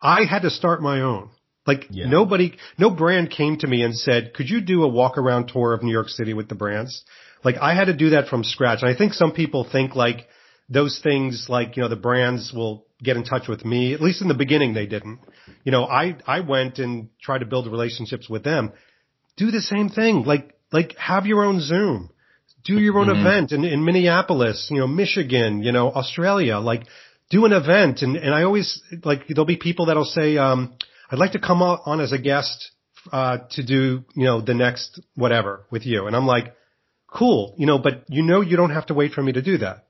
I 0.00 0.24
had 0.24 0.42
to 0.42 0.50
start 0.50 0.80
my 0.80 1.00
own. 1.00 1.30
Like 1.66 1.86
Yeah. 1.90 2.06
nobody, 2.06 2.56
no 2.78 2.90
brand 2.90 3.30
came 3.30 3.58
to 3.58 3.66
me 3.66 3.82
and 3.82 3.94
said, 3.96 4.32
could 4.34 4.48
you 4.48 4.60
do 4.60 4.82
a 4.82 4.88
walk 4.88 5.18
around 5.18 5.48
tour 5.48 5.74
of 5.74 5.82
New 5.82 5.92
York 5.92 6.08
City 6.08 6.32
with 6.32 6.48
the 6.48 6.54
brands? 6.54 7.04
Like 7.44 7.56
I 7.60 7.74
had 7.74 7.86
to 7.86 7.96
do 7.96 8.10
that 8.10 8.28
from 8.28 8.44
scratch. 8.44 8.80
And 8.82 8.90
I 8.90 8.96
think 8.96 9.12
some 9.14 9.32
people 9.32 9.66
think 9.70 9.94
like 9.94 10.26
those 10.68 11.00
things 11.02 11.46
like, 11.48 11.76
you 11.76 11.82
know, 11.82 11.88
the 11.88 11.96
brands 11.96 12.52
will 12.54 12.86
get 13.02 13.16
in 13.16 13.24
touch 13.24 13.48
with 13.48 13.64
me. 13.64 13.94
At 13.94 14.00
least 14.00 14.22
in 14.22 14.28
the 14.28 14.34
beginning 14.34 14.74
they 14.74 14.86
didn't. 14.86 15.20
You 15.64 15.72
know, 15.72 15.84
I, 15.84 16.16
I 16.26 16.40
went 16.40 16.78
and 16.78 17.08
tried 17.20 17.38
to 17.38 17.46
build 17.46 17.66
relationships 17.66 18.28
with 18.28 18.44
them. 18.44 18.72
Do 19.36 19.50
the 19.50 19.60
same 19.62 19.88
thing. 19.88 20.22
Like, 20.24 20.54
like 20.72 20.96
have 20.98 21.26
your 21.26 21.44
own 21.44 21.60
Zoom. 21.60 22.10
Do 22.64 22.78
your 22.78 22.98
own 22.98 23.06
Mhm. 23.06 23.20
event 23.20 23.52
in, 23.52 23.64
in 23.64 23.84
Minneapolis, 23.84 24.68
you 24.70 24.78
know, 24.80 24.86
Michigan, 24.86 25.62
you 25.62 25.72
know, 25.72 25.90
Australia. 25.90 26.58
Like, 26.58 26.82
do 27.30 27.46
an 27.46 27.52
event. 27.52 28.02
And, 28.02 28.16
and 28.16 28.34
I 28.34 28.42
always, 28.42 28.82
like, 29.02 29.26
there'll 29.28 29.46
be 29.46 29.56
people 29.56 29.86
that'll 29.86 30.04
say, 30.04 30.36
um, 30.36 30.74
I'd 31.10 31.18
like 31.18 31.32
to 31.32 31.38
come 31.38 31.62
on 31.62 32.00
as 32.00 32.12
a 32.12 32.18
guest, 32.18 32.70
uh, 33.12 33.38
to 33.52 33.62
do, 33.64 34.04
you 34.14 34.24
know, 34.24 34.42
the 34.42 34.52
next 34.52 35.00
whatever 35.14 35.64
with 35.70 35.86
you. 35.86 36.06
And 36.06 36.14
I'm 36.14 36.26
like, 36.26 36.54
cool, 37.12 37.54
you 37.56 37.66
know, 37.66 37.78
but 37.78 38.04
you 38.08 38.22
know, 38.22 38.40
you 38.40 38.56
don't 38.56 38.70
have 38.70 38.86
to 38.86 38.94
wait 38.94 39.12
for 39.12 39.22
me 39.22 39.32
to 39.32 39.42
do 39.42 39.58
that. 39.58 39.86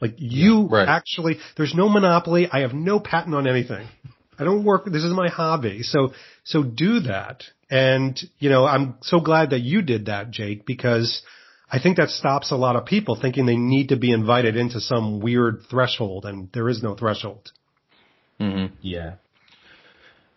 Like 0.00 0.14
you 0.18 0.66
right. 0.66 0.88
actually, 0.88 1.38
there's 1.56 1.74
no 1.74 1.88
monopoly. 1.88 2.48
I 2.50 2.60
have 2.60 2.74
no 2.74 3.00
patent 3.00 3.34
on 3.34 3.46
anything. 3.46 3.86
I 4.38 4.44
don't 4.44 4.64
work, 4.64 4.84
this 4.86 5.04
is 5.04 5.12
my 5.12 5.28
hobby. 5.28 5.82
So, 5.82 6.12
so 6.42 6.62
do 6.62 7.00
that. 7.00 7.44
And, 7.70 8.18
you 8.38 8.50
know, 8.50 8.66
I'm 8.66 8.96
so 9.02 9.20
glad 9.20 9.50
that 9.50 9.60
you 9.60 9.82
did 9.82 10.06
that, 10.06 10.30
Jake, 10.30 10.66
because 10.66 11.22
I 11.70 11.78
think 11.80 11.96
that 11.96 12.10
stops 12.10 12.50
a 12.50 12.56
lot 12.56 12.76
of 12.76 12.84
people 12.84 13.18
thinking 13.20 13.46
they 13.46 13.56
need 13.56 13.88
to 13.88 13.96
be 13.96 14.12
invited 14.12 14.56
into 14.56 14.80
some 14.80 15.20
weird 15.20 15.62
threshold 15.70 16.24
and 16.24 16.50
there 16.52 16.68
is 16.68 16.82
no 16.82 16.94
threshold. 16.94 17.50
Mm-hmm. 18.40 18.74
yeah. 18.80 19.14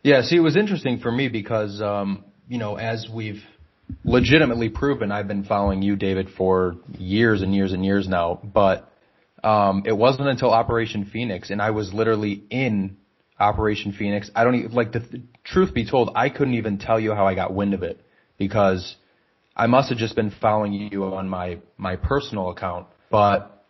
Yeah, 0.03 0.21
see, 0.21 0.35
it 0.35 0.41
was 0.41 0.55
interesting 0.55 0.99
for 0.99 1.11
me 1.11 1.27
because, 1.27 1.81
um, 1.81 2.23
you 2.47 2.59
know, 2.59 2.75
as 2.75 3.07
we've 3.11 3.41
legitimately 4.03 4.69
proven, 4.69 5.11
I've 5.11 5.27
been 5.27 5.43
following 5.43 5.81
you, 5.81 5.95
David, 5.95 6.29
for 6.37 6.75
years 6.97 7.41
and 7.41 7.53
years 7.53 7.73
and 7.73 7.85
years 7.85 8.07
now, 8.07 8.39
but, 8.43 8.91
um, 9.43 9.83
it 9.85 9.93
wasn't 9.95 10.27
until 10.27 10.51
Operation 10.51 11.05
Phoenix, 11.05 11.49
and 11.49 11.61
I 11.61 11.71
was 11.71 11.93
literally 11.93 12.43
in 12.49 12.97
Operation 13.39 13.93
Phoenix. 13.93 14.31
I 14.35 14.43
don't 14.43 14.55
even 14.55 14.71
like 14.71 14.91
the, 14.91 14.99
the 14.99 15.21
truth 15.43 15.73
be 15.73 15.89
told, 15.89 16.11
I 16.15 16.29
couldn't 16.29 16.55
even 16.55 16.79
tell 16.79 16.99
you 16.99 17.13
how 17.13 17.27
I 17.27 17.35
got 17.35 17.53
wind 17.53 17.73
of 17.73 17.83
it 17.83 18.01
because 18.37 18.95
I 19.55 19.67
must 19.67 19.89
have 19.89 19.97
just 19.97 20.15
been 20.15 20.31
following 20.31 20.73
you 20.73 21.03
on 21.03 21.29
my 21.29 21.59
my 21.77 21.95
personal 21.95 22.49
account. 22.49 22.87
But 23.09 23.63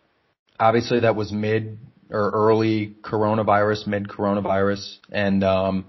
obviously, 0.58 1.00
that 1.00 1.16
was 1.16 1.32
mid 1.32 1.78
or 2.10 2.30
early 2.30 2.96
coronavirus, 3.02 3.86
mid 3.86 4.08
coronavirus, 4.08 4.98
and 5.10 5.44
um, 5.44 5.86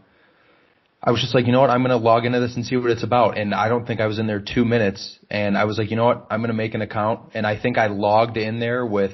I 1.01 1.11
was 1.11 1.21
just 1.21 1.33
like, 1.33 1.45
you 1.45 1.51
know 1.53 1.61
what, 1.61 1.69
I'm 1.69 1.81
gonna 1.81 1.97
log 1.97 2.25
into 2.25 2.39
this 2.39 2.55
and 2.55 2.65
see 2.65 2.75
what 2.75 2.91
it's 2.91 3.03
about. 3.03 3.37
And 3.37 3.53
I 3.53 3.69
don't 3.69 3.85
think 3.85 4.01
I 4.01 4.07
was 4.07 4.19
in 4.19 4.27
there 4.27 4.41
two 4.41 4.65
minutes, 4.65 5.17
and 5.29 5.57
I 5.57 5.63
was 5.65 5.77
like, 5.77 5.89
you 5.91 5.95
know 5.95 6.05
what, 6.05 6.27
I'm 6.29 6.41
gonna 6.41 6.53
make 6.53 6.73
an 6.73 6.81
account, 6.81 7.31
and 7.33 7.47
I 7.47 7.59
think 7.59 7.77
I 7.77 7.87
logged 7.87 8.37
in 8.37 8.59
there 8.59 8.85
with 8.85 9.11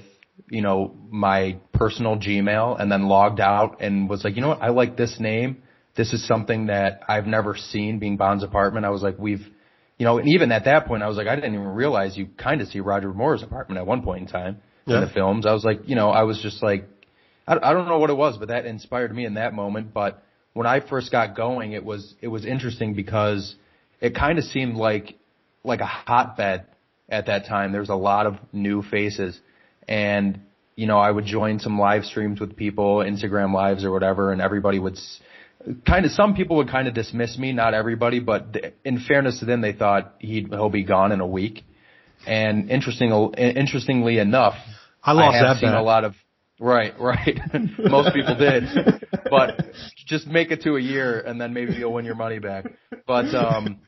you 0.50 0.62
know, 0.62 0.96
my 1.10 1.58
personal 1.74 2.18
Gmail 2.18 2.80
and 2.80 2.92
then 2.92 3.08
logged 3.08 3.40
out 3.40 3.82
and 3.82 4.08
was 4.10 4.24
like, 4.24 4.36
you 4.36 4.42
know 4.42 4.50
what, 4.50 4.62
I 4.62 4.70
like 4.70 4.96
this 4.96 5.18
name. 5.20 5.64
This 5.96 6.14
is 6.14 6.28
something 6.28 6.68
that 6.68 7.02
I've 7.08 7.26
never 7.26 7.56
seen 7.56 8.00
being 8.00 8.18
Bond's 8.18 8.44
apartment. 8.44 8.86
I 8.86 8.90
was 8.90 9.02
like, 9.02 9.18
we've, 9.18 9.46
you 9.98 10.06
know, 10.06 10.18
and 10.20 10.28
even 10.30 10.52
at 10.52 10.66
that 10.66 10.86
point, 10.88 11.04
I 11.04 11.08
was 11.08 11.18
like, 11.18 11.28
I 11.28 11.36
didn't 11.36 11.54
even 11.54 11.68
realize 11.68 12.18
you 12.18 12.28
kind 12.38 12.62
of 12.62 12.68
see 12.68 12.80
Roger 12.80 13.14
Moore's 13.14 13.44
apartment 13.44 13.80
at 13.80 13.88
one 13.88 14.04
point 14.04 14.24
in 14.24 14.28
time 14.28 14.58
Yeah. 14.86 14.96
in 14.98 15.02
the 15.02 15.10
films. 15.10 15.46
I 15.46 15.54
was 15.54 15.64
like, 15.64 15.88
you 15.88 15.96
know, 15.96 16.10
I 16.10 16.24
was 16.24 16.40
just 16.42 16.62
like, 16.62 16.88
I, 17.48 17.56
I 17.56 17.74
don't 17.74 17.88
know 17.88 17.98
what 17.98 18.10
it 18.10 18.18
was, 18.18 18.38
but 18.38 18.50
that 18.50 18.66
inspired 18.66 19.16
me 19.16 19.26
in 19.26 19.36
that 19.36 19.54
moment. 19.54 19.94
But 19.94 20.22
when 20.56 20.66
I 20.66 20.80
first 20.80 21.12
got 21.12 21.36
going, 21.36 21.74
it 21.74 21.86
was, 21.86 22.16
it 22.20 22.30
was 22.30 22.44
interesting 22.44 22.96
because 22.96 23.56
it 24.02 24.16
kind 24.16 24.40
of 24.40 24.46
seemed 24.46 24.76
like, 24.76 25.14
like 25.64 25.82
a 25.82 25.86
hotbed 25.86 26.66
at 27.08 27.28
that 27.28 27.46
time. 27.46 27.72
There 27.72 27.82
was 27.82 27.90
a 27.90 27.96
lot 27.96 28.26
of 28.26 28.38
new 28.52 28.82
faces 28.82 29.40
and 29.88 30.40
you 30.76 30.88
know 30.88 30.98
I 30.98 31.12
would 31.12 31.26
join 31.26 31.60
some 31.60 31.80
live 31.80 32.06
streams 32.06 32.40
with 32.40 32.56
people, 32.56 32.98
Instagram 32.98 33.54
lives 33.54 33.84
or 33.86 33.92
whatever, 33.92 34.32
and 34.32 34.42
everybody 34.42 34.80
would 34.80 34.98
kind 35.86 36.06
of 36.06 36.12
some 36.12 36.36
people 36.36 36.58
would 36.58 36.70
kind 36.70 36.88
of 36.88 36.94
dismiss 36.94 37.38
me, 37.38 37.52
not 37.52 37.74
everybody, 37.74 38.20
but 38.20 38.54
th- 38.54 38.74
in 38.84 39.00
fairness 39.00 39.40
to 39.40 39.46
them, 39.46 39.62
they 39.62 39.74
thought 39.74 40.16
he'd 40.20 40.50
he'll 40.50 40.70
be 40.70 40.84
gone 40.84 41.12
in 41.12 41.22
a 41.22 41.28
week. 41.28 41.64
And 42.28 42.72
interesting, 42.72 43.12
uh, 43.12 43.30
interestingly 43.38 44.18
enough, 44.18 44.56
I 45.04 45.12
lost 45.14 45.36
have 45.36 45.58
that 45.58 45.60
seen 45.60 45.70
bet. 45.70 45.80
a 45.80 45.84
lot 45.84 46.04
of 46.04 46.16
right, 46.60 47.00
right. 47.00 47.40
Most 47.80 48.14
people 48.14 48.36
did, 48.36 48.64
but 49.30 49.62
just 50.06 50.28
make 50.28 50.52
it 50.52 50.62
to 50.62 50.76
a 50.76 50.82
year 50.82 51.20
and 51.20 51.40
then 51.42 51.54
maybe 51.54 51.74
you'll 51.74 51.94
win 51.94 52.06
your 52.06 52.16
money 52.16 52.40
back. 52.40 52.66
But 53.08 53.34
um, 53.36 53.80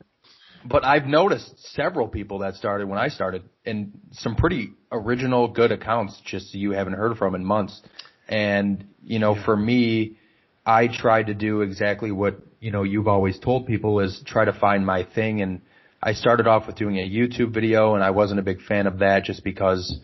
but 0.66 0.84
I've 0.84 1.06
noticed 1.06 1.74
several 1.74 2.08
people 2.08 2.40
that 2.40 2.56
started 2.56 2.88
when 2.88 3.00
I 3.00 3.08
started, 3.10 3.44
and 3.66 4.00
some 4.12 4.36
pretty 4.36 4.72
original, 4.92 5.48
good 5.48 5.72
accounts 5.72 6.20
just 6.26 6.54
you 6.54 6.72
haven't 6.72 6.94
heard 6.94 7.18
from 7.18 7.36
in 7.36 7.46
months. 7.46 7.82
And 8.28 8.88
you 9.04 9.20
know, 9.20 9.36
for 9.46 9.56
me, 9.56 10.18
I 10.66 10.88
tried 10.88 11.28
to 11.28 11.34
do 11.34 11.62
exactly 11.62 12.12
what 12.12 12.40
you 12.60 12.72
know 12.72 12.84
you've 12.84 13.08
always 13.08 13.40
told 13.40 13.68
people 13.68 14.00
is 14.00 14.22
try 14.26 14.46
to 14.46 14.54
find 14.54 14.86
my 14.86 15.04
thing. 15.04 15.42
And 15.42 15.62
I 16.02 16.14
started 16.14 16.48
off 16.48 16.68
with 16.68 16.76
doing 16.76 16.98
a 16.98 17.10
YouTube 17.10 17.54
video, 17.54 17.96
and 17.96 18.04
I 18.04 18.10
wasn't 18.10 18.40
a 18.40 18.44
big 18.44 18.62
fan 18.62 18.88
of 18.88 19.00
that 19.00 19.24
just 19.24 19.44
because 19.44 20.00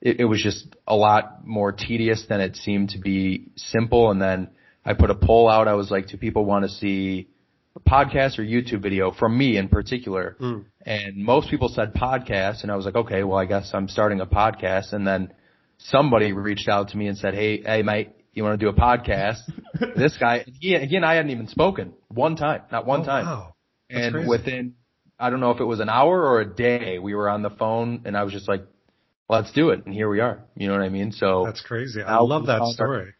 it, 0.00 0.20
it 0.20 0.24
was 0.24 0.42
just 0.42 0.66
a 0.86 0.96
lot 0.96 1.46
more 1.46 1.72
tedious 1.72 2.24
than 2.28 2.40
it 2.40 2.56
seemed 2.56 2.90
to 2.90 2.98
be 2.98 3.50
simple. 3.56 4.10
And 4.10 4.20
then 4.20 4.50
I 4.88 4.94
put 4.94 5.10
a 5.10 5.14
poll 5.14 5.48
out. 5.48 5.68
I 5.68 5.74
was 5.74 5.90
like, 5.90 6.08
do 6.08 6.16
people 6.16 6.44
want 6.44 6.64
to 6.64 6.70
see 6.70 7.28
a 7.76 7.80
podcast 7.80 8.38
or 8.38 8.42
YouTube 8.42 8.80
video 8.82 9.12
from 9.12 9.36
me 9.36 9.56
in 9.58 9.68
particular? 9.68 10.36
Mm. 10.40 10.64
And 10.86 11.16
most 11.16 11.50
people 11.50 11.68
said 11.68 11.92
podcast. 11.94 12.62
And 12.62 12.72
I 12.72 12.76
was 12.76 12.86
like, 12.86 12.96
okay, 12.96 13.22
well, 13.22 13.38
I 13.38 13.44
guess 13.44 13.70
I'm 13.74 13.88
starting 13.88 14.20
a 14.20 14.26
podcast. 14.26 14.92
And 14.94 15.06
then 15.06 15.32
somebody 15.78 16.32
reached 16.32 16.68
out 16.68 16.88
to 16.90 16.96
me 16.96 17.06
and 17.06 17.18
said, 17.18 17.34
hey, 17.34 17.60
hey, 17.62 17.82
mate, 17.82 18.12
you 18.32 18.42
want 18.44 18.58
to 18.58 18.64
do 18.64 18.70
a 18.70 18.72
podcast? 18.72 19.40
this 19.96 20.16
guy, 20.18 20.44
he, 20.60 20.74
again, 20.74 21.04
I 21.04 21.14
hadn't 21.14 21.32
even 21.32 21.48
spoken 21.48 21.92
one 22.08 22.36
time, 22.36 22.62
not 22.72 22.86
one 22.86 23.02
Oh, 23.02 23.04
time. 23.04 23.24
Wow. 23.26 23.54
And 23.90 24.14
crazy. 24.14 24.28
within, 24.28 24.74
I 25.18 25.28
don't 25.30 25.40
know 25.40 25.50
if 25.50 25.60
it 25.60 25.64
was 25.64 25.80
an 25.80 25.88
hour 25.90 26.22
or 26.24 26.40
a 26.40 26.46
day, 26.46 26.98
we 26.98 27.14
were 27.14 27.28
on 27.28 27.42
the 27.42 27.50
phone 27.50 28.02
and 28.06 28.16
I 28.16 28.22
was 28.24 28.32
just 28.32 28.48
like, 28.48 28.62
let's 29.28 29.52
do 29.52 29.68
it. 29.70 29.84
And 29.84 29.92
here 29.94 30.08
we 30.08 30.20
are. 30.20 30.44
You 30.56 30.68
know 30.68 30.74
what 30.74 30.82
I 30.82 30.88
mean? 30.88 31.12
So 31.12 31.42
That's 31.44 31.60
crazy. 31.60 32.00
I 32.02 32.18
love 32.20 32.46
that 32.46 32.60
our- 32.62 32.72
story. 32.72 33.12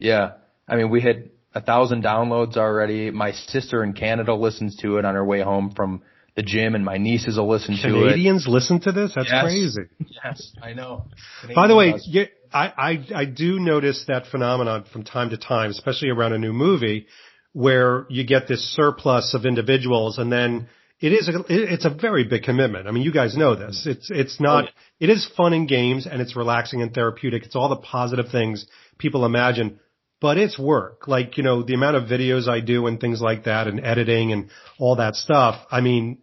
yeah. 0.00 0.32
I 0.68 0.76
mean, 0.76 0.90
we 0.90 1.00
hit 1.00 1.34
a 1.54 1.60
thousand 1.60 2.04
downloads 2.04 2.56
already. 2.56 3.10
My 3.10 3.32
sister 3.32 3.82
in 3.82 3.94
Canada 3.94 4.34
listens 4.34 4.76
to 4.76 4.98
it 4.98 5.04
on 5.04 5.14
her 5.14 5.24
way 5.24 5.40
home 5.40 5.72
from 5.74 6.02
the 6.36 6.42
gym 6.42 6.74
and 6.74 6.84
my 6.84 6.98
nieces 6.98 7.36
will 7.36 7.48
listen 7.48 7.76
to 7.78 7.88
it. 7.88 8.02
Canadians 8.10 8.46
listen 8.46 8.80
to 8.80 8.92
this? 8.92 9.12
That's 9.16 9.28
Yes. 9.30 9.42
crazy. 9.44 9.80
Yes, 10.24 10.52
I 10.62 10.72
know. 10.72 11.06
By 11.54 11.66
the 11.66 11.74
way, 11.74 11.94
yeah, 12.04 12.24
I, 12.52 12.66
I, 13.12 13.20
I 13.22 13.24
do 13.24 13.58
notice 13.58 14.04
that 14.06 14.26
phenomenon 14.28 14.84
from 14.92 15.02
time 15.04 15.30
to 15.30 15.36
time, 15.36 15.70
especially 15.70 16.10
around 16.10 16.34
a 16.34 16.38
new 16.38 16.52
movie 16.52 17.06
where 17.52 18.06
you 18.08 18.24
get 18.24 18.46
this 18.46 18.62
surplus 18.76 19.34
of 19.34 19.46
individuals 19.46 20.18
and 20.18 20.30
then 20.30 20.68
it 21.00 21.12
is 21.12 21.28
a, 21.28 21.44
it's 21.48 21.84
a 21.84 21.90
very 21.90 22.24
big 22.24 22.42
commitment. 22.42 22.86
I 22.86 22.90
mean, 22.92 23.02
you 23.02 23.12
guys 23.12 23.36
know 23.36 23.54
this. 23.56 23.86
It's, 23.86 24.10
it's 24.10 24.36
oh, 24.40 24.44
not, 24.44 24.64
Oh, 24.64 24.68
yeah. 25.00 25.08
it 25.08 25.10
is 25.10 25.26
fun 25.36 25.52
and 25.54 25.66
games 25.68 26.06
and 26.06 26.20
it's 26.20 26.36
relaxing 26.36 26.82
and 26.82 26.92
therapeutic. 26.92 27.44
It's 27.44 27.56
all 27.56 27.68
the 27.68 27.76
positive 27.76 28.30
things 28.30 28.66
people 28.98 29.24
imagine, 29.24 29.80
but 30.20 30.38
it's 30.38 30.58
work. 30.58 31.06
Like, 31.06 31.36
you 31.36 31.42
know, 31.42 31.62
the 31.62 31.74
amount 31.74 31.96
of 31.96 32.04
videos 32.04 32.48
I 32.48 32.60
do 32.60 32.86
and 32.86 33.00
things 33.00 33.20
like 33.20 33.44
that 33.44 33.68
and 33.68 33.84
editing 33.84 34.32
and 34.32 34.50
all 34.78 34.96
that 34.96 35.14
stuff. 35.14 35.64
I 35.70 35.80
mean, 35.80 36.18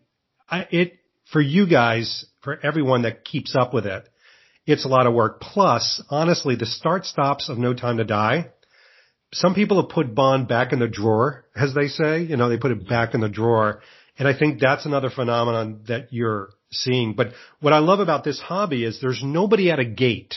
I, 0.50 0.68
it, 0.72 1.00
for 1.32 1.42
you 1.42 1.68
guys, 1.68 2.26
for 2.42 2.60
everyone 2.64 3.04
that 3.04 3.26
keeps 3.26 3.56
up 3.56 3.74
with 3.74 3.86
it, 3.86 4.08
it's 4.66 4.86
a 4.86 4.90
lot 4.90 5.08
of 5.08 5.14
work. 5.14 5.42
Plus, 5.42 6.02
honestly, 6.10 6.56
the 6.56 6.66
start 6.66 7.06
stops 7.06 7.50
of 7.50 7.58
No 7.58 7.74
Time 7.74 7.98
to 7.98 8.04
Die. 8.04 8.50
Some 9.34 9.54
people 9.54 9.82
have 9.82 9.90
put 9.90 10.16
Bond 10.16 10.48
back 10.48 10.72
in 10.72 10.80
the 10.80 10.88
drawer, 10.88 11.46
as 11.56 11.74
they 11.74 11.88
say. 11.88 12.24
You 12.24 12.38
know, 12.38 12.50
they 12.50 12.58
put 12.58 12.72
it 12.72 12.88
back 12.88 13.14
in 13.14 13.22
the 13.22 13.30
drawer. 13.30 13.82
And 14.18 14.28
I 14.28 14.38
think 14.38 14.60
that's 14.60 14.86
another 14.86 15.10
phenomenon 15.10 15.82
that 15.88 16.12
you're 16.12 16.50
seeing. 16.72 17.14
But 17.14 17.30
what 17.60 17.74
I 17.74 17.80
love 17.80 18.00
about 18.00 18.24
this 18.24 18.40
hobby 18.40 18.84
is 18.84 19.00
there's 19.00 19.22
nobody 19.24 19.72
at 19.72 19.80
a 19.80 19.86
gate 19.86 20.36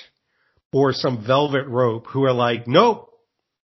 or 0.72 0.92
some 0.92 1.24
velvet 1.24 1.66
rope 1.66 2.06
who 2.08 2.24
are 2.24 2.32
like, 2.32 2.66
nope, 2.66 3.07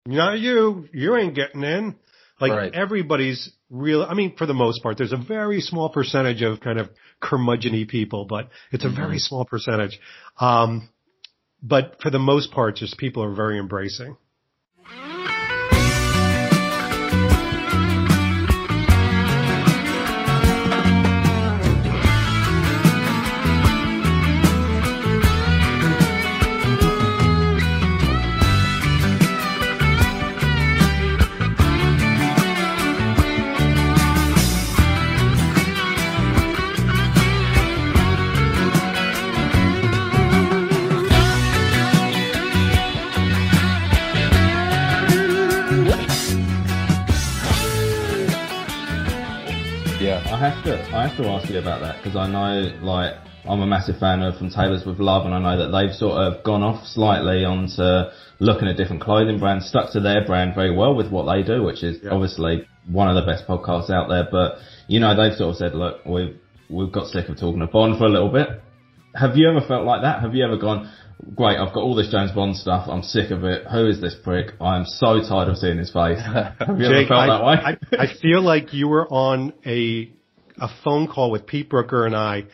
not 0.06 0.38
you. 0.38 0.88
You 0.92 1.16
ain't 1.16 1.34
getting 1.34 1.62
in. 1.62 1.96
Like 2.40 2.52
Right. 2.52 2.74
everybody's 2.74 3.52
real. 3.70 4.02
I 4.02 4.14
mean, 4.14 4.34
for 4.36 4.46
the 4.46 4.54
most 4.54 4.82
part, 4.82 4.98
there's 4.98 5.12
a 5.12 5.16
very 5.16 5.60
small 5.60 5.90
percentage 5.90 6.42
of 6.42 6.60
kind 6.60 6.80
of 6.80 6.90
curmudgeony 7.22 7.86
people, 7.86 8.24
but 8.24 8.48
it's 8.72 8.84
a 8.84 8.88
very 8.88 9.18
small 9.18 9.44
percentage. 9.44 10.00
Um, 10.40 10.88
but 11.62 12.00
for 12.02 12.10
the 12.10 12.18
most 12.18 12.50
part, 12.50 12.76
just 12.76 12.98
people 12.98 13.22
are 13.22 13.32
very 13.32 13.58
embracing. 13.58 14.16
Have 50.50 50.64
to, 50.64 50.96
I 50.96 51.06
have 51.08 51.16
to 51.18 51.28
ask 51.28 51.48
you 51.50 51.58
about 51.58 51.80
that 51.82 52.02
because 52.02 52.16
I 52.16 52.26
know, 52.26 52.72
like, 52.82 53.14
I'm 53.44 53.60
a 53.60 53.66
massive 53.66 53.98
fan 53.98 54.22
of 54.22 54.36
From 54.38 54.50
Tailors 54.50 54.84
with 54.84 54.98
Love, 54.98 55.24
and 55.26 55.34
I 55.34 55.38
know 55.38 55.58
that 55.64 55.70
they've 55.76 55.94
sort 55.94 56.14
of 56.18 56.44
gone 56.44 56.62
off 56.62 56.84
slightly 56.86 57.44
onto 57.44 58.10
looking 58.40 58.66
at 58.68 58.76
different 58.76 59.02
clothing 59.02 59.38
brands, 59.38 59.66
stuck 59.68 59.92
to 59.92 60.00
their 60.00 60.24
brand 60.24 60.54
very 60.54 60.74
well 60.74 60.94
with 60.94 61.10
what 61.10 61.32
they 61.32 61.42
do, 61.42 61.62
which 61.62 61.82
is 61.82 61.98
Yeah. 62.02 62.10
obviously 62.10 62.66
one 62.88 63.08
of 63.08 63.14
the 63.14 63.30
best 63.30 63.46
podcasts 63.46 63.90
out 63.90 64.08
there. 64.08 64.26
But 64.30 64.58
you 64.88 64.98
know, 65.00 65.14
they've 65.16 65.36
sort 65.36 65.50
of 65.50 65.56
said, 65.56 65.74
look, 65.74 66.04
we've 66.04 66.36
we've 66.68 66.90
got 66.92 67.06
sick 67.08 67.28
of 67.28 67.38
talking 67.38 67.60
to 67.60 67.66
Bond 67.66 67.98
for 67.98 68.04
a 68.06 68.08
little 68.08 68.30
bit. 68.30 68.48
Have 69.14 69.36
you 69.36 69.48
ever 69.48 69.60
felt 69.66 69.84
like 69.84 70.02
that? 70.02 70.22
Have 70.22 70.34
you 70.34 70.44
ever 70.44 70.56
gone? 70.56 70.90
Great, 71.36 71.58
I've 71.58 71.72
got 71.72 71.82
all 71.82 71.94
this 71.94 72.10
James 72.10 72.32
Bond 72.32 72.56
stuff. 72.56 72.88
I'm 72.88 73.02
sick 73.02 73.30
of 73.30 73.44
it. 73.44 73.66
Who 73.70 73.86
is 73.86 74.00
this 74.00 74.16
prick? 74.24 74.54
I 74.60 74.76
am 74.76 74.84
so 74.86 75.20
tired 75.20 75.48
of 75.48 75.56
seeing 75.56 75.78
his 75.78 75.92
face. 75.92 76.18
Have 76.22 76.78
you 76.80 76.86
ever 76.86 77.06
felt 77.06 77.20
I, 77.20 77.26
that 77.26 77.44
way? 77.44 77.54
I, 77.98 78.02
I 78.04 78.06
feel 78.20 78.42
like 78.42 78.72
you 78.72 78.88
were 78.88 79.06
on 79.06 79.52
a 79.64 80.10
a 80.62 80.68
phone 80.84 81.08
call 81.08 81.30
with 81.30 81.46
Pete 81.46 81.68
Brooker 81.68 82.06
and 82.06 82.16
I 82.16 82.44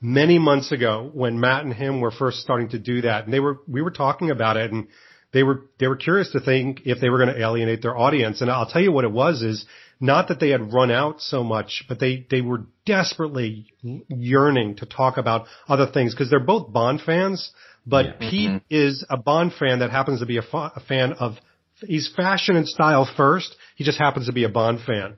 many 0.00 0.38
months 0.38 0.70
ago 0.70 1.10
when 1.14 1.40
Matt 1.40 1.64
and 1.64 1.72
him 1.72 2.00
were 2.00 2.10
first 2.10 2.40
starting 2.40 2.68
to 2.68 2.78
do 2.78 3.00
that, 3.00 3.24
and 3.24 3.32
they 3.32 3.40
were 3.40 3.58
we 3.66 3.80
were 3.80 3.90
talking 3.90 4.30
about 4.30 4.56
it, 4.56 4.70
and 4.70 4.88
they 5.32 5.42
were 5.42 5.62
they 5.80 5.88
were 5.88 5.96
curious 5.96 6.30
to 6.32 6.40
think 6.40 6.82
if 6.84 7.00
they 7.00 7.08
were 7.08 7.18
going 7.18 7.34
to 7.34 7.40
alienate 7.40 7.82
their 7.82 7.96
audience. 7.96 8.40
And 8.40 8.50
I'll 8.50 8.68
tell 8.68 8.82
you 8.82 8.92
what 8.92 9.04
it 9.04 9.10
was 9.10 9.42
is 9.42 9.64
not 10.00 10.28
that 10.28 10.40
they 10.40 10.50
had 10.50 10.72
run 10.72 10.90
out 10.90 11.20
so 11.20 11.42
much, 11.42 11.84
but 11.88 11.98
they 11.98 12.26
they 12.30 12.42
were 12.42 12.66
desperately 12.84 13.72
yearning 14.08 14.76
to 14.76 14.86
talk 14.86 15.16
about 15.16 15.46
other 15.66 15.86
things 15.90 16.14
because 16.14 16.28
they're 16.28 16.40
both 16.40 16.72
Bond 16.72 17.00
fans. 17.00 17.52
But 17.86 18.06
Yeah. 18.06 18.30
Pete 18.30 18.50
mm-hmm. 18.50 18.66
is 18.70 19.04
a 19.08 19.16
Bond 19.16 19.52
fan 19.54 19.78
that 19.78 19.90
happens 19.90 20.20
to 20.20 20.26
be 20.26 20.36
a, 20.36 20.42
fa- 20.42 20.72
a 20.76 20.80
fan 20.80 21.14
of 21.14 21.36
he's 21.80 22.12
fashion 22.14 22.56
and 22.56 22.68
style 22.68 23.08
first. 23.16 23.56
He 23.76 23.84
just 23.84 23.98
happens 23.98 24.26
to 24.26 24.32
be 24.32 24.44
a 24.44 24.48
Bond 24.48 24.80
fan. 24.80 25.16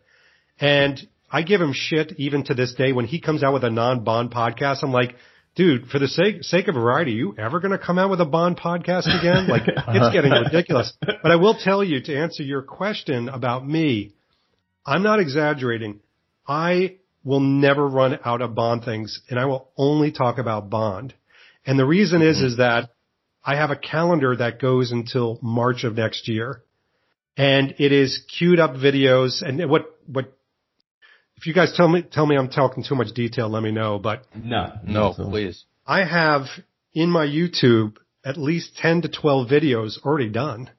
And 0.59 1.07
I 1.37 1.43
give 1.43 1.61
him 1.61 1.75
shit 1.75 2.15
even 2.17 2.45
to 2.45 2.55
this 2.55 2.73
day 2.73 2.93
when 2.93 3.05
he 3.05 3.21
comes 3.21 3.43
out 3.43 3.53
with 3.53 3.63
a 3.63 3.69
non-Bond 3.69 4.31
podcast. 4.31 4.83
I'm 4.83 4.91
like, 4.91 5.17
dude, 5.55 5.89
for 5.89 5.99
the 5.99 6.09
sake 6.09 6.43
sake 6.43 6.67
of 6.67 6.77
variety, 6.77 7.13
you 7.13 7.35
ever 7.37 7.61
going 7.61 7.73
to 7.73 7.79
come 7.79 7.99
out 7.99 8.09
with 8.09 8.23
a 8.23 8.25
Bond 8.25 8.57
podcast 8.57 9.05
again? 9.07 9.47
Like, 9.51 9.65
it's 9.67 10.15
getting 10.15 10.31
ridiculous. 10.31 10.95
But 10.99 11.31
I 11.31 11.37
will 11.37 11.53
tell 11.63 11.85
you 11.85 12.01
to 12.01 12.17
answer 12.17 12.43
your 12.43 12.63
question 12.63 13.29
about 13.29 13.69
me, 13.69 14.15
I'm 14.87 15.03
not 15.03 15.21
exaggerating. 15.21 16.01
I 16.49 16.97
will 17.23 17.41
never 17.41 17.87
run 17.87 18.19
out 18.25 18.41
of 18.41 18.55
Bond 18.55 18.87
things, 18.87 19.21
and 19.29 19.39
I 19.39 19.45
will 19.45 19.69
only 19.77 20.13
talk 20.13 20.39
about 20.39 20.71
Bond. 20.71 21.13
And 21.67 21.79
the 21.79 21.85
reason 21.85 22.23
is, 22.23 22.41
is 22.41 22.57
that 22.57 22.89
I 23.45 23.57
have 23.57 23.71
a 23.71 23.77
calendar 23.77 24.35
that 24.35 24.59
goes 24.59 24.91
until 24.91 25.39
March 25.43 25.85
of 25.85 25.97
next 25.97 26.29
year 26.29 26.63
and 27.37 27.75
it 27.79 27.93
is 27.93 28.25
queued 28.39 28.59
up 28.59 28.73
videos 28.73 29.43
and 29.43 29.69
what, 29.69 29.95
what, 30.07 30.33
if 31.37 31.47
you 31.47 31.55
guys 31.55 31.73
tell 31.77 31.89
me, 31.89 32.03
tell 32.03 32.27
me 32.27 32.37
I'm 32.37 32.49
talking 32.49 32.83
too 32.83 32.95
much 32.95 33.13
detail, 33.15 33.49
let 33.49 33.63
me 33.63 33.71
know, 33.71 33.99
but 33.99 34.25
No, 34.35 34.73
No, 34.85 35.15
not 35.17 35.31
please. 35.31 35.65
I 35.87 36.05
have 36.05 36.47
in 36.95 37.11
my 37.11 37.27
YouTube 37.27 37.97
at 38.25 38.37
least 38.37 38.77
10 38.77 39.03
to 39.03 39.09
12 39.09 39.49
videos 39.49 40.03
already 40.05 40.31
done, 40.31 40.71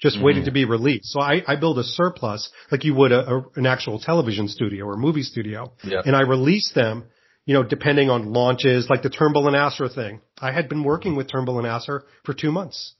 just 0.00 0.22
waiting 0.22 0.42
mm. 0.42 0.46
to 0.46 0.52
be 0.52 0.64
released. 0.64 1.06
So 1.06 1.20
I, 1.20 1.42
I 1.46 1.56
build 1.56 1.78
a 1.78 1.84
surplus 1.84 2.50
like 2.70 2.84
you 2.84 2.94
would 2.94 3.12
a, 3.12 3.28
a, 3.28 3.44
an 3.56 3.66
actual 3.66 3.98
television 3.98 4.48
studio 4.48 4.86
or 4.86 4.96
movie 4.96 5.22
studio 5.22 5.72
Yeah. 5.82 6.02
and 6.04 6.16
I 6.16 6.22
release 6.22 6.72
them, 6.74 7.04
you 7.44 7.54
know, 7.54 7.62
depending 7.62 8.08
on 8.08 8.32
launches, 8.32 8.88
like 8.88 9.02
the 9.02 9.10
Turnbull 9.10 9.48
and 9.48 9.56
Asser 9.56 9.88
thing. 9.88 10.20
I 10.38 10.52
had 10.52 10.68
been 10.68 10.84
working 10.84 11.16
with 11.16 11.30
Turnbull 11.30 11.58
and 11.58 11.66
Asser 11.66 12.04
for 12.24 12.32
two 12.32 12.52
months 12.52 12.94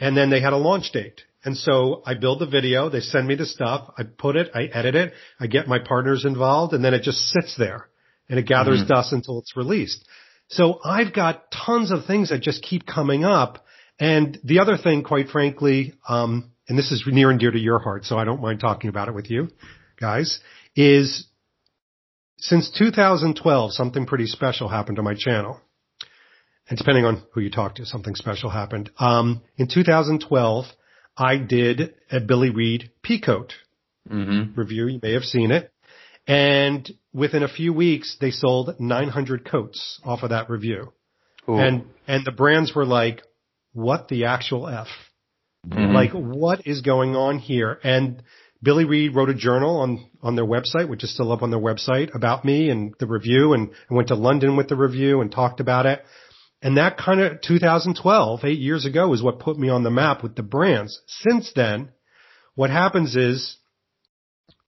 and 0.00 0.16
then 0.16 0.30
they 0.30 0.40
had 0.40 0.52
a 0.52 0.56
launch 0.58 0.92
date. 0.92 1.22
And 1.46 1.56
so 1.56 2.02
I 2.04 2.14
build 2.14 2.40
the 2.40 2.46
video, 2.46 2.90
they 2.90 2.98
send 2.98 3.28
me 3.28 3.36
the 3.36 3.46
stuff, 3.46 3.92
I 3.96 4.02
put 4.02 4.34
it, 4.34 4.50
I 4.52 4.64
edit 4.64 4.96
it, 4.96 5.12
I 5.38 5.46
get 5.46 5.68
my 5.68 5.78
partners 5.78 6.24
involved, 6.24 6.74
and 6.74 6.84
then 6.84 6.92
it 6.92 7.02
just 7.02 7.18
sits 7.28 7.54
there 7.56 7.88
and 8.28 8.36
it 8.36 8.48
gathers 8.48 8.82
dust 8.88 9.12
until 9.12 9.38
it's 9.38 9.56
released. 9.56 10.04
So 10.48 10.80
I've 10.84 11.14
got 11.14 11.44
tons 11.52 11.92
of 11.92 12.04
things 12.04 12.30
that 12.30 12.42
just 12.42 12.64
keep 12.64 12.84
coming 12.84 13.24
up. 13.24 13.64
And 14.00 14.36
the 14.42 14.58
other 14.58 14.76
thing, 14.76 15.04
quite 15.04 15.28
frankly, 15.28 15.94
um, 16.08 16.50
and 16.68 16.76
this 16.76 16.90
is 16.90 17.04
near 17.06 17.30
and 17.30 17.38
dear 17.38 17.52
to 17.52 17.58
your 17.60 17.78
heart, 17.78 18.06
so 18.06 18.18
I 18.18 18.24
don't 18.24 18.42
mind 18.42 18.58
talking 18.58 18.90
about 18.90 19.06
it 19.06 19.14
with 19.14 19.30
you 19.30 19.48
guys, 20.00 20.40
is 20.74 21.28
since 22.38 22.72
2012, 22.76 23.72
something 23.72 24.04
pretty 24.04 24.26
special 24.26 24.68
happened 24.68 24.96
to 24.96 25.02
my 25.04 25.14
channel. 25.16 25.60
And 26.68 26.76
depending 26.76 27.04
on 27.04 27.22
who 27.34 27.40
you 27.40 27.52
talk 27.52 27.76
to, 27.76 27.86
something 27.86 28.16
special 28.16 28.50
happened. 28.50 28.90
Um, 28.98 29.42
in 29.56 29.68
2012, 29.72 30.64
I 31.16 31.38
did 31.38 31.94
a 32.10 32.20
Billy 32.20 32.50
Reid 32.50 32.90
Peacoat 33.04 33.52
Mm-hmm. 34.10 34.58
review. 34.58 34.86
You 34.86 35.00
may 35.02 35.14
have 35.14 35.24
seen 35.24 35.50
it. 35.50 35.72
And 36.28 36.88
within 37.12 37.42
a 37.42 37.48
few 37.48 37.72
weeks, 37.72 38.16
they 38.20 38.30
sold 38.30 38.78
900 38.78 39.48
coats 39.48 40.00
off 40.04 40.22
of 40.22 40.30
that 40.30 40.48
review. 40.48 40.92
And, 41.58 41.84
and 42.06 42.24
the 42.24 42.32
brands 42.32 42.74
were 42.74 42.84
like, 42.86 43.22
what 43.72 44.08
the 44.08 44.26
actual 44.26 44.68
F? 44.68 44.88
Mm-hmm. 45.66 45.92
Like, 45.92 46.12
what 46.12 46.66
is 46.66 46.82
going 46.82 47.16
on 47.16 47.38
here? 47.38 47.78
And 47.82 48.22
Billy 48.62 48.84
Reid 48.84 49.14
wrote 49.14 49.28
a 49.28 49.34
journal 49.34 49.78
on, 49.78 50.08
on 50.22 50.34
their 50.34 50.46
website, 50.46 50.88
which 50.88 51.04
is 51.04 51.12
still 51.12 51.32
up 51.32 51.42
on 51.42 51.50
their 51.50 51.60
website 51.60 52.14
about 52.14 52.44
me 52.44 52.70
and 52.70 52.94
the 52.98 53.06
review. 53.06 53.52
And 53.52 53.70
I 53.90 53.94
went 53.94 54.08
to 54.08 54.14
London 54.14 54.56
with 54.56 54.68
the 54.68 54.76
review 54.76 55.20
and 55.20 55.30
talked 55.30 55.60
about 55.60 55.86
it. 55.86 56.04
And 56.66 56.78
that 56.78 56.98
kind 56.98 57.20
of 57.20 57.40
2012, 57.42 58.40
eight 58.42 58.58
years 58.58 58.86
ago 58.86 59.12
is 59.12 59.22
what 59.22 59.38
put 59.38 59.56
me 59.56 59.68
on 59.68 59.84
the 59.84 59.90
map 59.92 60.24
with 60.24 60.34
the 60.34 60.42
brands. 60.42 61.00
Since 61.06 61.52
then, 61.54 61.90
what 62.56 62.70
happens 62.70 63.14
is 63.14 63.56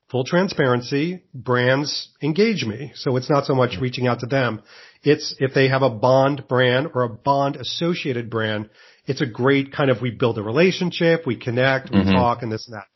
full 0.08 0.22
transparency, 0.22 1.24
brands 1.34 2.10
engage 2.22 2.64
me. 2.64 2.92
So 2.94 3.16
it's 3.16 3.28
not 3.28 3.46
so 3.46 3.56
much 3.56 3.78
reaching 3.80 4.06
out 4.06 4.20
to 4.20 4.26
them. 4.26 4.62
It's 5.02 5.34
if 5.40 5.54
they 5.54 5.66
have 5.66 5.82
a 5.82 5.90
bond 5.90 6.46
brand 6.46 6.90
or 6.94 7.02
a 7.02 7.08
bond 7.08 7.56
associated 7.56 8.30
brand, 8.30 8.70
it's 9.06 9.20
a 9.20 9.26
great 9.26 9.72
kind 9.72 9.90
of, 9.90 10.00
we 10.00 10.12
build 10.12 10.38
a 10.38 10.42
relationship, 10.44 11.26
we 11.26 11.34
connect, 11.34 11.90
we 11.90 11.98
mm-hmm. 11.98 12.12
talk 12.12 12.42
and 12.42 12.52
this 12.52 12.68
and 12.68 12.76
that. 12.76 12.86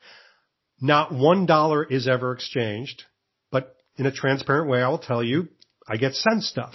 Not 0.80 1.12
one 1.12 1.44
dollar 1.44 1.82
is 1.82 2.06
ever 2.06 2.34
exchanged, 2.34 3.02
but 3.50 3.74
in 3.96 4.06
a 4.06 4.12
transparent 4.12 4.70
way, 4.70 4.80
I 4.80 4.88
will 4.90 4.98
tell 4.98 5.24
you, 5.24 5.48
I 5.88 5.96
get 5.96 6.14
sent 6.14 6.44
stuff. 6.44 6.74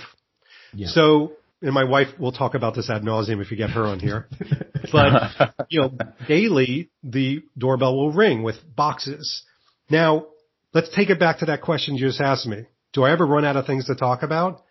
Yeah. 0.74 0.90
So, 0.90 1.32
and 1.62 1.74
my 1.74 1.84
wife 1.84 2.08
will 2.20 2.32
talk 2.32 2.54
about 2.54 2.76
this 2.76 2.90
ad 2.90 3.04
nauseum 3.04 3.42
if 3.42 3.52
you 3.52 3.58
get 3.58 3.72
her 3.72 3.84
on 3.84 4.00
here. 4.00 4.28
but, 4.92 5.32
you 5.70 5.82
know, 5.82 5.98
daily 6.28 6.90
the 7.04 7.44
doorbell 7.58 7.96
will 7.96 8.12
ring 8.12 8.44
with 8.44 8.56
boxes. 8.76 9.44
Now, 9.90 10.28
let's 10.74 10.94
take 10.96 11.10
it 11.10 11.20
back 11.20 11.40
to 11.40 11.46
that 11.46 11.62
question 11.62 11.96
you 11.96 12.08
just 12.08 12.22
asked 12.22 12.46
me. 12.46 12.66
Do 12.94 13.04
I 13.04 13.12
ever 13.12 13.26
run 13.26 13.46
out 13.46 13.58
of 13.58 13.66
things 13.66 13.86
to 13.86 13.96
talk 13.96 14.24
about? 14.24 14.64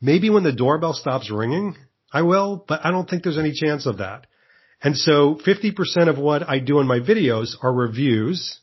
Maybe 0.00 0.30
when 0.30 0.42
the 0.42 0.52
doorbell 0.52 0.94
stops 0.94 1.30
ringing, 1.30 1.76
I 2.12 2.22
will, 2.22 2.64
but 2.66 2.84
I 2.84 2.90
don't 2.90 3.08
think 3.08 3.22
there's 3.22 3.38
any 3.38 3.52
chance 3.52 3.86
of 3.86 3.98
that. 3.98 4.26
And 4.82 4.96
so 4.96 5.38
50% 5.46 6.08
of 6.08 6.18
what 6.18 6.48
I 6.48 6.58
do 6.58 6.80
in 6.80 6.88
my 6.88 6.98
videos 6.98 7.54
are 7.62 7.72
reviews, 7.72 8.58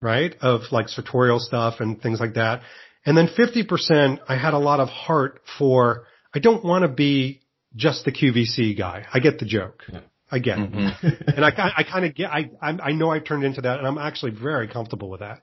right? 0.00 0.34
Of 0.40 0.60
like 0.70 0.88
sartorial 0.88 1.40
stuff 1.40 1.80
and 1.80 2.00
things 2.00 2.20
like 2.20 2.34
that. 2.34 2.62
And 3.04 3.16
then 3.16 3.28
50%, 3.28 4.20
I 4.28 4.36
had 4.36 4.54
a 4.54 4.58
lot 4.58 4.80
of 4.80 4.88
heart 4.88 5.40
for, 5.58 6.04
I 6.36 6.38
don't 6.38 6.62
want 6.62 6.82
to 6.82 6.88
be 6.88 7.40
just 7.74 8.04
the 8.04 8.12
QVC 8.12 8.76
guy. 8.76 9.06
I 9.10 9.20
get 9.20 9.38
the 9.38 9.46
joke. 9.46 9.84
I 10.30 10.38
get 10.38 10.58
it. 10.58 10.70
Mm-hmm. 10.70 11.30
and 11.34 11.42
I, 11.42 11.72
I 11.78 11.82
kind 11.82 12.04
of 12.04 12.14
get, 12.14 12.30
I, 12.30 12.50
I 12.60 12.70
I 12.88 12.92
know 12.92 13.08
I've 13.10 13.24
turned 13.24 13.42
into 13.42 13.62
that 13.62 13.78
and 13.78 13.86
I'm 13.86 13.96
actually 13.96 14.32
very 14.32 14.68
comfortable 14.68 15.08
with 15.08 15.20
that. 15.20 15.40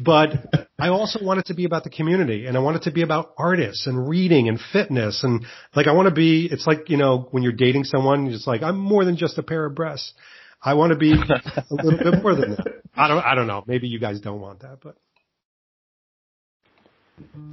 But 0.00 0.32
I 0.76 0.88
also 0.88 1.24
want 1.24 1.38
it 1.38 1.46
to 1.46 1.54
be 1.54 1.66
about 1.66 1.84
the 1.84 1.90
community 1.90 2.46
and 2.46 2.56
I 2.56 2.60
want 2.60 2.78
it 2.78 2.82
to 2.84 2.90
be 2.90 3.02
about 3.02 3.32
artists 3.38 3.86
and 3.86 4.08
reading 4.08 4.48
and 4.48 4.58
fitness 4.72 5.22
and 5.22 5.44
like 5.76 5.86
I 5.86 5.92
want 5.92 6.08
to 6.08 6.14
be, 6.14 6.48
it's 6.50 6.66
like, 6.66 6.88
you 6.90 6.96
know, 6.96 7.28
when 7.30 7.44
you're 7.44 7.52
dating 7.52 7.84
someone, 7.84 8.26
it's 8.26 8.48
like, 8.48 8.62
I'm 8.62 8.76
more 8.76 9.04
than 9.04 9.16
just 9.16 9.38
a 9.38 9.42
pair 9.44 9.64
of 9.66 9.76
breasts. 9.76 10.14
I 10.60 10.74
want 10.74 10.90
to 10.90 10.98
be 10.98 11.12
a 11.12 11.74
little 11.84 12.10
bit 12.10 12.22
more 12.24 12.34
than 12.34 12.56
that. 12.56 12.82
I 12.96 13.06
don't, 13.06 13.24
I 13.24 13.36
don't 13.36 13.46
know. 13.46 13.62
Maybe 13.68 13.86
you 13.86 14.00
guys 14.00 14.20
don't 14.20 14.40
want 14.40 14.62
that, 14.62 14.78
but 14.82 14.96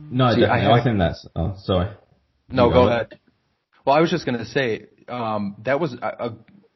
No, 0.09 0.33
See, 0.33 0.45
I 0.45 0.47
definitely. 0.47 0.79
I, 0.79 0.83
think 0.83 0.97
that's. 0.97 1.27
Oh, 1.35 1.55
sorry. 1.59 1.91
No, 2.51 2.69
go 2.69 2.87
ahead. 2.87 3.19
Well, 3.85 3.95
I 3.95 4.01
was 4.01 4.11
just 4.11 4.25
going 4.25 4.37
to 4.37 4.45
say 4.45 4.87
um, 5.07 5.55
that 5.63 5.79
was. 5.79 5.95
I, 6.01 6.31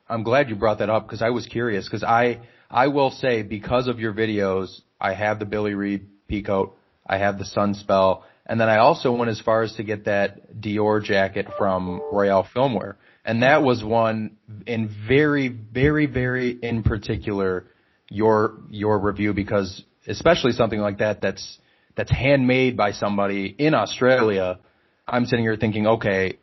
I'm 0.07 0.23
glad 0.23 0.49
you 0.49 0.55
brought 0.55 0.79
that 0.79 0.89
up 0.89 1.07
because 1.07 1.21
I 1.21 1.31
was 1.31 1.45
curious 1.45 1.85
because 1.85 2.03
I 2.03 2.41
I 2.69 2.87
will 2.87 3.11
say 3.11 3.41
because 3.43 3.87
of 3.87 3.99
your 3.99 4.13
videos, 4.13 4.81
I 4.99 5.13
have 5.13 5.39
the 5.39 5.45
Billy 5.45 5.73
Reid 5.73 6.07
Peacoat, 6.29 6.73
I 7.05 7.17
have 7.17 7.37
the 7.37 7.45
Sunspel, 7.45 8.23
and 8.45 8.59
then 8.59 8.69
I 8.69 8.77
also 8.77 9.11
went 9.11 9.29
as 9.31 9.41
far 9.41 9.63
as 9.63 9.73
to 9.75 9.83
get 9.83 10.05
that 10.05 10.59
Dior 10.59 11.03
jacket 11.03 11.47
from 11.57 12.01
Royale 12.11 12.47
Filmwear, 12.55 12.95
and 13.23 13.43
that 13.43 13.63
was 13.63 13.83
one 13.83 14.37
in 14.67 14.89
very, 15.07 15.47
very, 15.47 16.05
very 16.05 16.51
in 16.51 16.83
particular 16.83 17.65
your 18.09 18.59
your 18.69 18.99
review 18.99 19.33
because 19.33 19.83
especially 20.07 20.51
something 20.51 20.79
like 20.79 20.99
that 20.99 21.21
that's 21.21 21.57
that's 21.95 22.11
handmade 22.11 22.77
by 22.77 22.91
somebody 22.91 23.47
in 23.57 23.73
Australia. 23.73 24.59
I'm 25.07 25.25
sitting 25.25 25.45
here 25.45 25.55
thinking, 25.55 25.87
okay, 25.87 26.39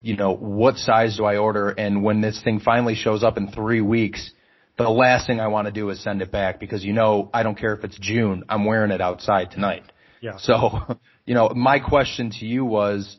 you 0.00 0.16
know, 0.16 0.34
what 0.34 0.76
size 0.76 1.16
do 1.16 1.24
I 1.24 1.36
order? 1.36 1.70
And 1.70 2.02
when 2.02 2.20
this 2.20 2.42
thing 2.42 2.60
finally 2.60 2.94
shows 2.94 3.22
up 3.22 3.36
in 3.36 3.50
three 3.50 3.80
weeks, 3.80 4.30
the 4.76 4.88
last 4.88 5.26
thing 5.26 5.40
I 5.40 5.48
want 5.48 5.66
to 5.66 5.72
do 5.72 5.88
is 5.90 6.02
send 6.02 6.22
it 6.22 6.30
back 6.30 6.58
because 6.58 6.84
you 6.84 6.92
know, 6.92 7.30
I 7.32 7.42
don't 7.42 7.56
care 7.56 7.74
if 7.74 7.84
it's 7.84 7.98
June, 7.98 8.44
I'm 8.48 8.64
wearing 8.64 8.90
it 8.90 9.00
outside 9.00 9.50
tonight. 9.50 9.84
yeah. 10.20 10.36
So, 10.38 10.98
you 11.26 11.34
know, 11.34 11.50
my 11.50 11.78
question 11.78 12.30
to 12.40 12.46
you 12.46 12.64
was, 12.64 13.16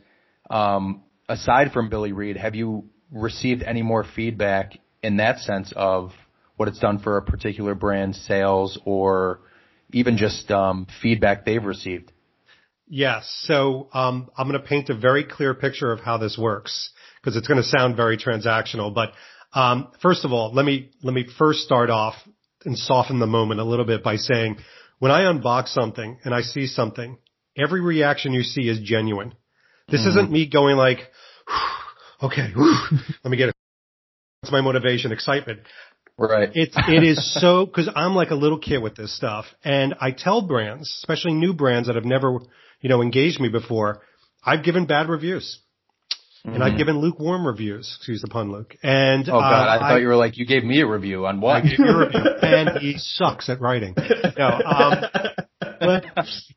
um, 0.50 1.04
aside 1.30 1.72
from 1.72 1.90
Billy 1.90 2.12
Reid, 2.12 2.38
have 2.38 2.56
you 2.56 2.90
received 3.12 3.64
any 3.64 3.82
more 3.82 4.04
feedback 4.04 4.78
in 5.02 5.18
that 5.18 5.40
sense 5.40 5.74
of 5.76 6.12
what 6.58 6.68
it's 6.68 6.80
done 6.80 7.00
for 7.00 7.18
a 7.18 7.22
particular 7.22 7.76
brand 7.76 8.16
sales 8.16 8.80
or 8.86 9.40
even 9.92 10.18
just 10.18 10.50
um, 10.52 10.88
feedback 11.02 11.46
they've 11.46 11.64
received? 11.64 12.12
Yes. 12.88 13.32
So 13.46 13.90
um, 13.94 14.30
I'm 14.38 14.48
going 14.48 14.62
to 14.62 14.68
paint 14.68 14.90
a 14.90 14.96
very 14.96 15.24
clear 15.24 15.54
picture 15.54 15.92
of 15.92 16.00
how 16.00 16.18
this 16.18 16.38
works 16.38 16.92
because 17.22 17.38
it's 17.38 17.48
going 17.48 17.62
to 17.62 17.68
sound 17.68 17.96
very 17.96 18.18
transactional. 18.18 18.94
But 18.94 19.14
um, 19.54 19.92
first 20.02 20.26
of 20.26 20.34
all, 20.34 20.54
let 20.54 20.66
me 20.66 20.92
let 21.02 21.14
me 21.14 21.28
first 21.38 21.60
start 21.60 21.90
off 21.90 22.16
and 22.66 22.78
soften 22.78 23.20
the 23.20 23.28
moment 23.28 23.60
a 23.60 23.64
little 23.64 23.86
bit 23.86 24.04
by 24.04 24.18
saying 24.18 24.58
when 25.00 25.12
I 25.12 25.22
unbox 25.22 25.70
something 25.70 26.20
and 26.24 26.34
I 26.34 26.42
see 26.42 26.68
something, 26.68 27.18
every 27.58 27.82
reaction 27.82 28.34
you 28.34 28.44
see 28.44 28.68
is 28.70 28.80
genuine. 28.80 29.34
This 29.90 30.06
isn't 30.06 30.32
me 30.32 30.48
going 30.48 30.78
like, 30.78 31.00
okay, 32.24 32.54
let 32.56 33.32
me 33.32 33.38
get 33.38 33.50
a 33.50 33.54
my 34.52 34.62
motivation? 34.62 35.12
Excitement. 35.12 35.60
Right. 36.18 36.50
It's 36.54 36.76
it 36.88 37.04
is 37.04 37.42
so 37.42 37.66
because 37.66 37.90
I'm 37.96 38.14
like 38.14 38.30
a 38.30 38.36
little 38.36 38.60
kid 38.60 38.78
with 38.80 38.96
this 38.96 39.16
stuff, 39.16 39.46
and 39.64 39.96
I 40.00 40.12
tell 40.12 40.42
brands, 40.48 40.88
especially 41.02 41.34
new 41.34 41.54
brands 41.54 41.88
that 41.88 41.96
have 41.96 42.06
never 42.06 42.40
you 42.84 42.90
know 42.90 43.02
engaged 43.02 43.40
me 43.40 43.50
before, 43.50 44.02
I've 44.46 44.64
given 44.64 44.86
bad 44.86 45.10
reviews, 45.10 45.60
and 46.44 46.64
I've 46.64 46.78
given 46.78 47.00
lukewarm 47.00 47.48
reviews. 47.48 47.92
Excuse 47.98 48.22
the 48.22 48.28
pun, 48.28 48.52
Luke. 48.52 48.76
And 48.84 49.26
Mm-hmm. 49.26 49.34
oh 49.36 49.40
God, 49.40 49.68
uh, 49.68 49.72
I 49.72 49.80
thought 49.90 50.02
you 50.02 50.08
were 50.08 50.16
like 50.16 50.38
you 50.38 50.46
gave 50.46 50.64
me 50.64 50.82
a 50.82 50.88
review 50.88 51.26
on 51.26 51.42
what? 51.42 51.56
I 51.56 51.62
gave 51.62 51.80
you 51.80 51.86
a 51.88 51.98
review, 52.06 52.22
and 52.42 52.78
he 52.80 52.96
sucks 52.98 53.50
at 53.50 53.60
writing. 53.62 53.96
No, 54.38 54.48
um, 54.48 54.94
but 55.80 56.06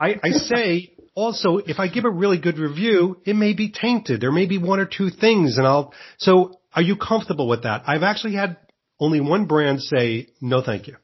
I, 0.00 0.16
I 0.22 0.30
say 0.30 0.92
also 1.14 1.58
if 1.58 1.78
I 1.78 1.88
give 1.88 2.04
a 2.04 2.10
really 2.10 2.38
good 2.38 2.58
review, 2.58 3.20
it 3.24 3.36
may 3.36 3.52
be 3.54 3.70
tainted. 3.70 4.20
There 4.20 4.32
may 4.32 4.46
be 4.46 4.58
one 4.58 4.80
or 4.80 4.86
two 4.86 5.10
things, 5.10 5.56
and 5.58 5.66
I'll. 5.66 5.94
So, 6.18 6.60
are 6.74 6.82
you 6.82 6.96
comfortable 6.96 7.48
with 7.48 7.62
that? 7.62 7.84
I've 7.86 8.02
actually 8.02 8.34
had 8.34 8.56
only 8.98 9.20
one 9.20 9.46
brand 9.46 9.80
say 9.82 10.28
no, 10.40 10.62
thank 10.62 10.88
you. 10.88 10.96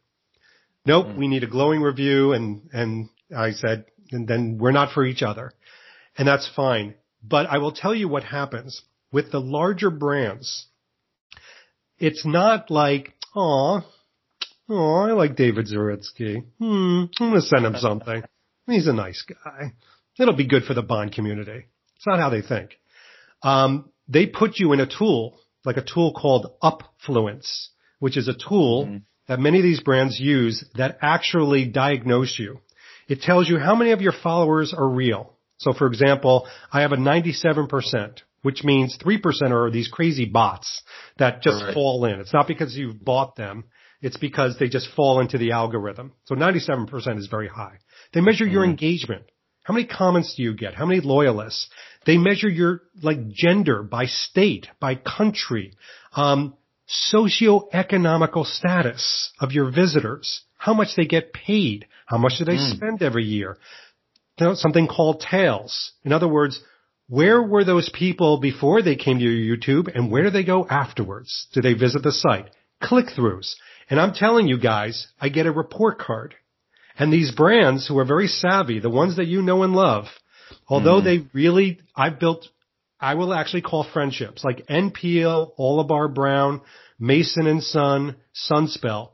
Nope, 0.85 1.07
we 1.17 1.29
need 1.29 1.45
a 1.45 1.47
glowing 1.47 1.81
review, 1.81 2.33
and 2.33 2.69
and 2.73 3.09
I 3.37 3.53
said, 3.53 3.85
and 4.13 4.27
then 4.29 4.59
we're 4.59 4.73
not 4.73 4.93
for 4.93 5.05
each 5.05 5.23
other, 5.23 5.53
and 6.17 6.27
that's 6.27 6.49
fine. 6.55 6.95
But 7.23 7.47
I 7.47 7.59
will 7.59 7.73
tell 7.73 7.95
you 7.95 8.09
what 8.09 8.25
happens 8.25 8.83
with 9.13 9.31
the 9.31 9.41
larger 9.41 9.91
brands. 9.91 10.67
It's 11.99 12.27
not 12.27 12.71
like, 12.71 13.13
oh, 13.37 13.83
oh, 14.69 14.95
I 14.95 15.13
like 15.13 15.37
David 15.37 15.67
Zaritsky. 15.67 16.45
Hmm, 16.59 17.05
I'm 17.21 17.31
gonna 17.31 17.41
send 17.43 17.65
him 17.65 17.77
something. 17.77 18.23
He's 18.67 18.89
a 18.89 18.93
nice 18.93 19.23
guy. 19.23 19.73
It'll 20.19 20.37
be 20.37 20.47
good 20.47 20.65
for 20.65 20.75
the 20.75 20.83
Bond 20.83 21.13
community. 21.13 21.67
It's 21.97 22.07
not 22.07 22.21
how 22.21 22.31
they 22.31 22.43
think. 22.43 22.79
Um, 23.43 23.91
they 24.09 24.27
put 24.27 24.59
you 24.59 24.73
in 24.73 24.81
a 24.81 24.87
tool, 24.87 25.39
like 25.65 25.77
a 25.77 25.85
tool 25.85 26.13
called 26.13 26.53
Upfluence, 26.63 27.69
which 27.99 28.17
is 28.17 28.29
a 28.29 28.35
tool 28.35 29.01
that 29.29 29.39
many 29.41 29.59
of 29.59 29.65
these 29.65 29.81
brands 29.81 30.19
use 30.21 30.65
that 30.75 30.99
actually 31.01 31.67
diagnose 31.67 32.39
you. 32.39 32.61
It 33.13 33.21
tells 33.21 33.47
you 33.47 33.59
how 33.59 33.75
many 33.75 33.91
of 33.91 34.01
your 34.01 34.15
followers 34.23 34.73
are 34.73 34.89
real. 34.89 35.35
So 35.59 35.75
for 35.75 35.87
example, 35.87 36.49
I 36.73 36.81
have 36.81 36.93
a 36.93 36.97
97%, 36.97 38.23
which 38.41 38.65
means 38.65 38.97
3% 39.05 39.51
are 39.51 39.71
these 39.71 39.89
crazy 39.89 40.25
bots 40.25 40.83
that 41.19 41.43
just 41.43 41.63
Right. 41.63 41.75
fall 41.75 42.07
in. 42.07 42.21
It's 42.21 42.33
not 42.33 42.49
because 42.49 42.75
you've 42.75 43.05
bought 43.05 43.37
them. 43.37 43.65
It's 44.01 44.17
because 44.17 44.57
they 44.57 44.69
just 44.69 44.89
fall 44.97 45.21
into 45.21 45.37
the 45.37 45.51
algorithm. 45.53 46.13
So 46.25 46.35
97% 46.35 47.19
is 47.19 47.27
very 47.27 47.49
high. 47.49 47.77
They 48.15 48.23
measure 48.23 48.47
your 48.47 48.65
engagement. 48.65 49.25
How 49.63 49.75
many 49.75 49.87
comments 49.87 50.35
do 50.35 50.43
you 50.43 50.55
get? 50.55 50.73
How 50.75 50.87
many 50.87 51.01
loyalists? 51.01 51.69
They 52.07 52.17
measure 52.17 52.49
your 52.49 52.81
like 53.03 53.29
gender 53.29 53.83
by 53.83 54.07
state, 54.07 54.69
by 54.81 54.95
country, 54.95 55.75
um, 56.17 56.55
socioeconomical 56.89 58.47
status 58.47 59.31
of 59.39 59.53
your 59.53 59.71
visitors, 59.71 60.41
how 60.57 60.73
much 60.73 60.97
they 60.97 61.05
get 61.05 61.35
paid, 61.35 61.87
how 62.07 62.19
much 62.19 62.39
do 62.39 62.45
they 62.45 62.57
hmm. 62.57 62.77
spend 62.77 63.03
every 63.03 63.25
year. 63.25 63.57
You 64.39 64.47
know, 64.47 64.55
something 64.55 64.87
called 64.87 65.21
tails. 65.21 65.93
In 66.05 66.13
other 66.13 66.29
words, 66.29 66.61
where 67.09 67.43
were 67.43 67.65
those 67.65 67.91
people 67.91 68.41
before 68.41 68.83
they 68.83 68.97
came 68.97 69.19
to 69.19 69.25
your 69.25 69.57
YouTube 69.57 69.95
and 69.95 70.11
where 70.11 70.25
do 70.25 70.31
they 70.31 70.45
go 70.45 70.67
afterwards? 70.69 71.47
Do 71.53 71.61
they 71.61 71.75
visit 71.75 72.03
the 72.03 72.13
site? 72.13 72.49
Click-throughs. 72.81 73.55
And 73.91 74.01
I'm 74.01 74.15
telling 74.15 74.49
you 74.49 74.59
guys, 74.59 75.09
I 75.21 75.29
get 75.29 75.47
a 75.47 75.53
report 75.53 75.99
card. 75.99 76.35
And 76.99 77.13
these 77.13 77.33
brands 77.33 77.87
who 77.87 77.99
are 77.99 78.05
very 78.05 78.29
savvy, 78.29 78.79
the 78.79 78.91
ones 78.91 79.17
that 79.17 79.27
you 79.27 79.43
know 79.43 79.63
and 79.63 79.75
love, 79.75 80.07
although 80.69 81.01
hmm. 81.01 81.05
they 81.05 81.27
really, 81.33 81.81
I've 81.95 82.19
built, 82.19 82.49
I 83.01 83.15
will 83.15 83.35
actually 83.35 83.63
call 83.63 83.85
friendships 83.85 84.45
like 84.45 84.65
N.Peal, 84.69 85.55
Orlebar 85.59 86.15
Brown, 86.15 86.63
Mason 86.99 87.47
and 87.47 87.63
Son, 87.63 88.17
Sunspel. 88.49 89.11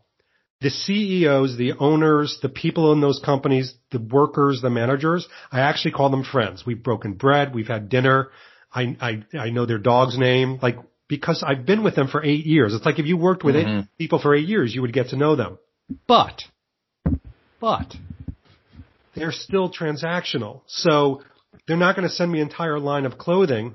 The 0.60 0.70
CEOs, 0.70 1.56
the 1.56 1.74
owners, 1.78 2.38
the 2.42 2.48
people 2.48 2.92
in 2.92 3.00
those 3.00 3.20
companies, 3.24 3.74
the 3.92 4.00
workers, 4.00 4.60
the 4.60 4.70
managers, 4.70 5.28
I 5.52 5.60
actually 5.60 5.92
call 5.92 6.10
them 6.10 6.24
friends. 6.24 6.64
We've 6.66 6.82
broken 6.82 7.12
bread. 7.12 7.54
We've 7.54 7.68
had 7.68 7.88
dinner. 7.88 8.30
I, 8.72 8.96
I, 9.00 9.38
I 9.38 9.50
know 9.50 9.66
their 9.66 9.78
dog's 9.78 10.18
name. 10.18 10.58
Like, 10.60 10.76
because 11.08 11.44
I've 11.46 11.64
been 11.64 11.84
with 11.84 11.94
them 11.94 12.08
for 12.08 12.24
eight 12.24 12.44
years. 12.44 12.74
It's 12.74 12.84
like 12.84 12.98
if 12.98 13.06
you 13.06 13.16
worked 13.16 13.44
with 13.44 13.56
eight 13.56 13.86
people 13.98 14.18
for 14.20 14.34
eight 14.34 14.48
years, 14.48 14.74
you 14.74 14.82
would 14.82 14.92
get 14.92 15.08
to 15.10 15.16
know 15.16 15.36
them. 15.36 15.58
But, 16.06 16.42
but 17.60 17.94
they're 19.14 19.32
still 19.32 19.72
transactional. 19.72 20.62
So 20.66 21.22
they're 21.66 21.76
not 21.76 21.96
going 21.96 22.06
to 22.06 22.14
send 22.14 22.30
me 22.30 22.40
an 22.40 22.48
entire 22.48 22.78
line 22.78 23.06
of 23.06 23.16
clothing 23.16 23.74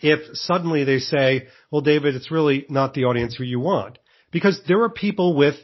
if 0.00 0.36
suddenly 0.36 0.84
they 0.84 0.98
say, 0.98 1.48
well, 1.70 1.80
David, 1.80 2.14
it's 2.14 2.30
really 2.30 2.66
not 2.68 2.94
the 2.94 3.04
audience 3.04 3.34
who 3.34 3.44
you 3.44 3.60
want. 3.60 3.98
Because 4.30 4.60
there 4.66 4.82
are 4.82 4.90
people 4.90 5.36
with 5.36 5.56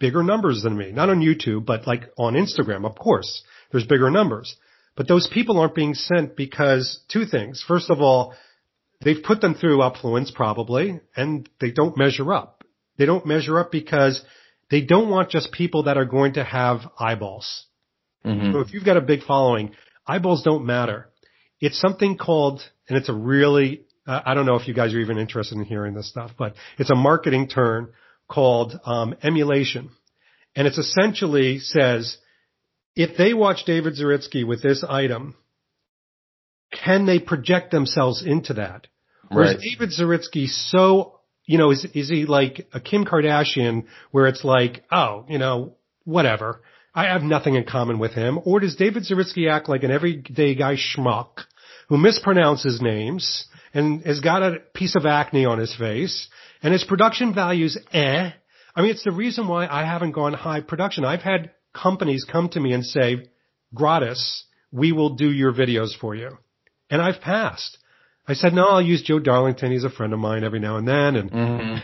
bigger 0.00 0.24
numbers 0.24 0.62
than 0.62 0.76
me, 0.76 0.90
not 0.90 1.10
on 1.10 1.20
YouTube, 1.20 1.64
but 1.64 1.86
like 1.86 2.10
on 2.18 2.34
Instagram, 2.34 2.84
of 2.84 2.96
course, 2.98 3.42
there's 3.70 3.86
bigger 3.86 4.10
numbers. 4.10 4.56
But 4.96 5.06
those 5.06 5.28
people 5.32 5.60
aren't 5.60 5.76
being 5.76 5.94
sent 5.94 6.34
because 6.34 7.00
two 7.08 7.24
things. 7.26 7.64
First 7.66 7.90
of 7.90 8.00
all, 8.00 8.34
they've 9.04 9.22
put 9.22 9.40
them 9.40 9.54
through 9.54 9.78
Upfluence 9.78 10.34
probably, 10.34 11.00
and 11.14 11.48
they 11.60 11.70
don't 11.70 11.96
measure 11.96 12.32
up. 12.32 12.64
They 12.98 13.06
don't 13.06 13.24
measure 13.24 13.60
up 13.60 13.70
because 13.70 14.22
they 14.70 14.80
don't 14.80 15.08
want 15.08 15.30
just 15.30 15.52
people 15.52 15.84
that 15.84 15.96
are 15.96 16.04
going 16.04 16.34
to 16.34 16.44
have 16.44 16.80
eyeballs. 16.98 17.66
Mhm. 18.24 18.52
So 18.52 18.60
if 18.60 18.74
you've 18.74 18.84
got 18.84 18.96
a 18.96 19.00
big 19.02 19.22
following, 19.22 19.74
eyeballs 20.06 20.42
don't 20.42 20.66
matter. 20.66 21.08
It's 21.60 21.78
something 21.78 22.16
called, 22.16 22.62
and 22.88 22.98
it's 22.98 23.08
a 23.08 23.14
really, 23.14 23.82
uh, 24.06 24.20
I 24.24 24.34
don't 24.34 24.46
know 24.46 24.56
if 24.56 24.66
you 24.66 24.74
guys 24.74 24.94
are 24.94 24.98
even 24.98 25.18
interested 25.18 25.56
in 25.56 25.64
hearing 25.64 25.94
this 25.94 26.08
stuff, 26.08 26.32
but 26.38 26.54
it's 26.78 26.90
a 26.90 26.94
marketing 26.94 27.48
term 27.48 27.92
called 28.30 28.78
um, 28.84 29.14
emulation. 29.22 29.90
And 30.56 30.66
it's 30.66 30.78
essentially 30.78 31.58
says, 31.58 32.16
if 32.96 33.16
they 33.16 33.34
watch 33.34 33.64
David 33.66 33.94
Zaritsky 33.94 34.46
with 34.46 34.62
this 34.62 34.84
item, 34.88 35.34
can 36.72 37.06
they 37.06 37.18
project 37.18 37.70
themselves 37.70 38.22
into 38.24 38.54
that? 38.54 38.86
Or 39.30 39.44
is 39.44 39.62
David 39.62 39.90
Zaritsky 39.90 40.48
so, 40.48 41.20
you 41.46 41.58
know, 41.58 41.70
is, 41.70 41.86
is 41.94 42.08
he 42.08 42.26
like 42.26 42.68
a 42.72 42.80
Kim 42.80 43.04
Kardashian 43.04 43.84
where 44.10 44.26
it's 44.26 44.44
like, 44.44 44.82
oh, 44.90 45.24
you 45.28 45.38
know, 45.38 45.76
whatever. 46.04 46.62
I 46.92 47.04
have 47.04 47.22
nothing 47.22 47.54
in 47.54 47.64
common 47.64 48.00
with 48.00 48.12
him. 48.12 48.40
Or 48.44 48.58
does 48.58 48.74
David 48.74 49.04
Zaritsky 49.04 49.48
act 49.48 49.68
like 49.68 49.84
an 49.84 49.92
everyday 49.92 50.56
guy 50.56 50.74
schmuck 50.74 51.44
who 51.88 51.96
mispronounces 51.96 52.80
names 52.80 53.46
and 53.72 54.02
has 54.02 54.18
got 54.18 54.42
a 54.42 54.58
piece 54.74 54.96
of 54.96 55.06
acne 55.06 55.44
on 55.44 55.60
his 55.60 55.74
face 55.76 56.28
and 56.62 56.72
his 56.72 56.84
production 56.84 57.34
values 57.34 57.78
eh? 57.92 58.30
I 58.74 58.82
mean, 58.82 58.90
it's 58.90 59.04
the 59.04 59.12
reason 59.12 59.48
why 59.48 59.66
I 59.66 59.84
haven't 59.84 60.12
gone 60.12 60.32
high 60.32 60.60
production. 60.60 61.04
I've 61.04 61.22
had 61.22 61.50
companies 61.74 62.24
come 62.30 62.48
to 62.50 62.60
me 62.60 62.72
and 62.72 62.84
say, 62.84 63.28
gratis, 63.74 64.44
we 64.70 64.92
will 64.92 65.16
do 65.16 65.30
your 65.30 65.52
videos 65.52 65.90
for 66.00 66.14
you. 66.14 66.38
And 66.88 67.02
I've 67.02 67.20
passed. 67.20 67.78
I 68.26 68.34
said, 68.34 68.52
no, 68.52 68.66
I'll 68.66 68.82
use 68.82 69.02
Joe 69.02 69.18
Darlington. 69.18 69.72
He's 69.72 69.84
a 69.84 69.90
friend 69.90 70.12
of 70.12 70.20
mine 70.20 70.44
every 70.44 70.60
now 70.60 70.76
and 70.76 70.86
then. 70.86 71.16
And 71.16 71.30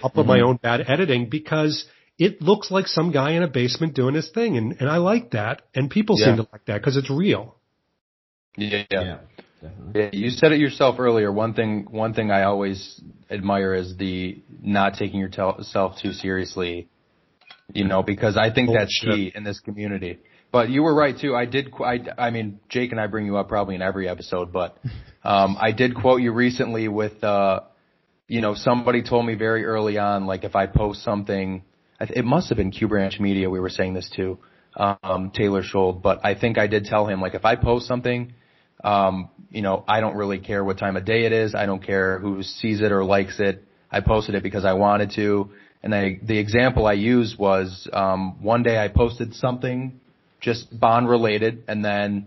I'll 0.03 0.11
put 0.11 0.27
my 0.27 0.41
own 0.41 0.57
bad 0.63 0.85
editing 0.87 1.29
because 1.29 1.87
it 2.19 2.41
looks 2.41 2.71
like 2.71 2.87
some 2.87 3.11
guy 3.11 3.33
in 3.33 3.43
a 3.43 3.49
basement 3.49 3.95
doing 3.95 4.15
his 4.15 4.31
thing. 4.31 4.57
And, 4.57 4.77
and 4.79 4.89
I 4.89 4.99
like 4.99 5.33
that. 5.33 5.63
And 5.75 5.91
people 5.91 6.17
seem 6.17 6.37
to 6.37 6.47
like 6.53 6.65
that 6.67 6.79
because 6.81 6.97
it's 6.97 7.11
real. 7.11 7.57
Yeah. 8.57 8.85
Yeah, 8.91 9.19
definitely. 9.61 10.01
Yeah, 10.01 10.11
You 10.13 10.31
said 10.31 10.53
it 10.53 10.61
yourself 10.61 10.97
earlier. 10.99 11.33
One 11.33 11.55
thing, 11.55 11.87
one 11.91 12.15
thing 12.15 12.31
I 12.31 12.45
always 12.45 13.01
admire 13.31 13.75
is 13.75 13.97
the 13.97 14.43
not 14.63 14.95
taking 14.95 15.21
yourself 15.21 15.97
too 16.03 16.13
seriously. 16.13 16.89
You 17.73 17.85
know, 17.85 18.03
because 18.05 18.37
I 18.37 18.53
think 18.53 18.71
that's 18.73 18.97
key 19.01 19.33
in 19.35 19.43
this 19.43 19.59
community. 19.59 20.21
But 20.53 20.71
you 20.71 20.83
were 20.85 20.95
right 20.95 21.19
too. 21.19 21.35
I 21.35 21.47
did. 21.47 21.73
I, 21.85 21.99
I 22.17 22.31
mean, 22.31 22.61
Jake 22.69 22.93
and 22.93 23.01
I 23.01 23.09
bring 23.09 23.27
you 23.27 23.37
up 23.37 23.49
probably 23.49 23.75
in 23.75 23.83
every 23.83 24.09
episode, 24.09 24.53
but 24.53 24.79
um, 25.25 25.57
I 25.61 25.73
did 25.73 25.97
quote 25.97 26.21
you 26.23 26.33
recently 26.33 26.87
with, 26.87 27.23
uh, 27.25 27.61
you 28.29 28.41
know, 28.41 28.55
somebody 28.55 29.03
told 29.03 29.27
me 29.27 29.35
very 29.35 29.65
early 29.65 29.99
on, 29.99 30.27
like 30.27 30.45
if 30.45 30.55
I 30.55 30.67
post 30.67 31.03
something, 31.03 31.63
it 32.01 32.25
must 32.25 32.51
have 32.51 32.57
been 32.57 32.71
Q 32.71 32.89
Branch 32.89 33.19
Media. 33.19 33.51
We 33.51 33.59
were 33.59 33.69
saying 33.69 33.95
this 33.95 34.09
to 34.17 34.39
um, 34.77 35.33
Taylor 35.35 35.63
Schold, 35.63 36.03
but 36.03 36.25
I 36.25 36.35
think 36.35 36.59
I 36.59 36.69
did 36.69 36.85
tell 36.85 37.07
him 37.07 37.21
like 37.21 37.35
if 37.35 37.45
I 37.45 37.57
post 37.57 37.87
something 37.87 38.33
um, 38.85 39.31
you 39.51 39.63
know, 39.63 39.85
I 39.87 40.01
don't 40.01 40.17
really 40.17 40.39
care 40.39 40.65
what 40.65 40.79
time 40.79 40.97
of 40.97 41.05
day 41.05 41.25
it 41.25 41.33
is. 41.33 41.55
I 41.55 41.67
don't 41.67 41.83
care 41.83 42.19
who 42.19 42.43
sees 42.43 42.81
it 42.81 42.93
or 42.93 43.05
likes 43.05 43.41
it. 43.41 43.65
I 43.91 44.01
posted 44.01 44.35
it 44.35 44.43
because 44.43 44.65
I 44.65 44.75
wanted 44.75 45.13
to. 45.17 45.51
And 45.83 45.95
I, 45.95 46.19
the 46.23 46.39
example 46.39 46.87
I 46.87 46.95
used 46.95 47.39
was, 47.39 47.89
um, 47.93 48.43
one 48.43 48.63
day 48.63 48.79
I 48.79 48.89
posted 48.89 49.35
something 49.35 50.01
just 50.41 50.79
bond 50.79 51.09
related 51.09 51.65
and 51.69 51.85
then 51.85 52.27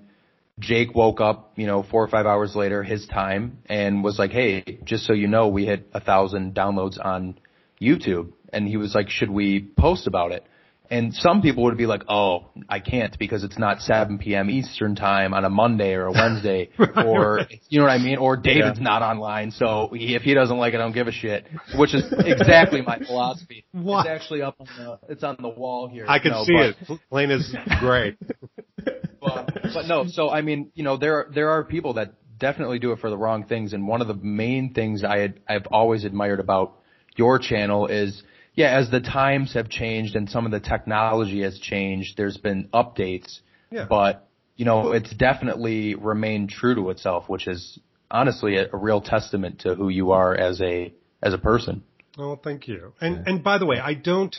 Jake 0.60 0.94
woke 0.94 1.22
up, 1.22 1.54
you 1.56 1.66
know, 1.68 1.84
four 1.84 2.04
or 2.04 2.08
five 2.08 2.26
hours 2.26 2.56
later, 2.56 2.84
his 2.84 3.08
time, 3.08 3.60
and 3.68 4.04
was 4.04 4.20
like, 4.20 4.32
"Hey, 4.32 4.80
just 4.84 5.06
so 5.06 5.14
you 5.14 5.28
know, 5.28 5.48
we 5.48 5.66
hit 5.66 5.88
a 5.94 6.02
thousand 6.02 6.54
downloads 6.54 7.04
on 7.04 7.40
YouTube." 7.82 8.34
And 8.52 8.68
he 8.68 8.76
was 8.76 8.94
like, 8.94 9.10
"Should 9.10 9.30
we 9.30 9.62
post 9.62 10.06
about 10.06 10.34
it?" 10.34 10.44
And 10.92 11.14
some 11.14 11.42
people 11.42 11.64
would 11.66 11.78
be 11.78 11.86
like, 11.86 12.04
"Oh, 12.10 12.50
I 12.68 12.80
can't 12.80 13.18
because 13.20 13.44
it's 13.44 13.60
not 13.60 13.80
7 13.82 14.18
p.m. 14.18 14.50
Eastern 14.50 14.96
time 14.96 15.34
on 15.36 15.46
a 15.46 15.50
Monday 15.50 15.94
or 15.94 16.08
a 16.08 16.12
Wednesday, 16.12 16.70
or 16.98 17.42
you 17.70 17.80
know 17.80 17.86
what 17.86 17.92
I 17.92 18.00
mean, 18.00 18.18
or 18.18 18.38
David's 18.38 18.80
not 18.80 19.04
online, 19.04 19.52
so 19.52 19.90
he, 19.94 20.16
if 20.16 20.24
he 20.24 20.34
doesn't 20.34 20.58
like 20.58 20.74
it, 20.74 20.78
I 20.78 20.80
don't 20.80 20.94
give 20.94 21.08
a 21.08 21.12
shit." 21.12 21.46
Which 21.78 21.94
is 21.94 22.04
exactly 22.18 22.82
my 22.82 23.00
philosophy. 23.00 23.66
What? 23.72 24.08
It's 24.08 24.10
actually 24.10 24.42
up 24.42 24.56
on 24.60 24.68
the 24.78 25.00
it's 25.10 25.24
on 25.24 25.38
the 25.40 25.50
wall 25.50 25.88
here. 25.88 26.06
I 26.08 26.20
can 26.20 26.34
see 26.46 26.54
but- 26.54 26.96
it. 26.96 27.00
Lane 27.12 27.32
is 27.32 27.56
great. 27.80 28.18
but, 29.22 29.54
but 29.74 29.86
no, 29.88 30.06
so 30.08 30.30
I 30.30 30.42
mean, 30.42 30.72
you 30.74 30.84
know, 30.84 30.98
there 30.98 31.28
there 31.34 31.52
are 31.52 31.64
people 31.64 31.94
that 31.94 32.14
definitely 32.40 32.80
do 32.80 32.94
it 32.94 33.00
for 33.00 33.10
the 33.10 33.18
wrong 33.18 33.46
things, 33.46 33.74
and 33.74 33.88
one 33.88 34.02
of 34.02 34.08
the 34.08 34.16
main 34.16 34.74
things 34.74 35.04
I 35.04 35.20
had, 35.20 35.40
I've 35.48 35.68
always 35.68 36.04
admired 36.04 36.40
about 36.40 36.80
your 37.16 37.38
channel 37.38 37.88
is, 37.88 38.24
yeah, 38.60 38.78
as 38.78 38.92
the 38.92 39.00
times 39.00 39.54
have 39.54 39.70
changed 39.70 40.18
and 40.18 40.30
some 40.30 40.46
of 40.46 40.52
the 40.52 40.60
technology 40.60 41.44
has 41.44 41.58
changed, 41.60 42.18
there's 42.18 42.36
been 42.38 42.68
updates, 42.74 43.40
Yeah. 43.72 43.86
but 43.90 44.28
you 44.58 44.66
know, 44.66 44.92
it's 44.92 45.14
definitely 45.16 45.96
remained 45.96 46.50
true 46.50 46.76
to 46.76 46.90
itself, 46.90 47.30
which 47.30 47.48
is 47.48 47.80
honestly 48.12 48.58
a, 48.58 48.66
a 48.74 48.76
real 48.78 49.00
testament 49.00 49.60
to 49.62 49.76
who 49.76 49.88
you 49.88 50.12
are 50.12 50.36
as 50.36 50.60
a 50.62 50.94
as 51.24 51.34
a 51.34 51.38
person. 51.38 51.84
Oh, 52.18 52.36
thank 52.36 52.68
you. 52.68 52.92
And 53.00 53.26
and 53.28 53.42
by 53.42 53.60
the 53.60 53.66
way, 53.66 53.78
I 53.80 53.94
don't. 53.94 54.36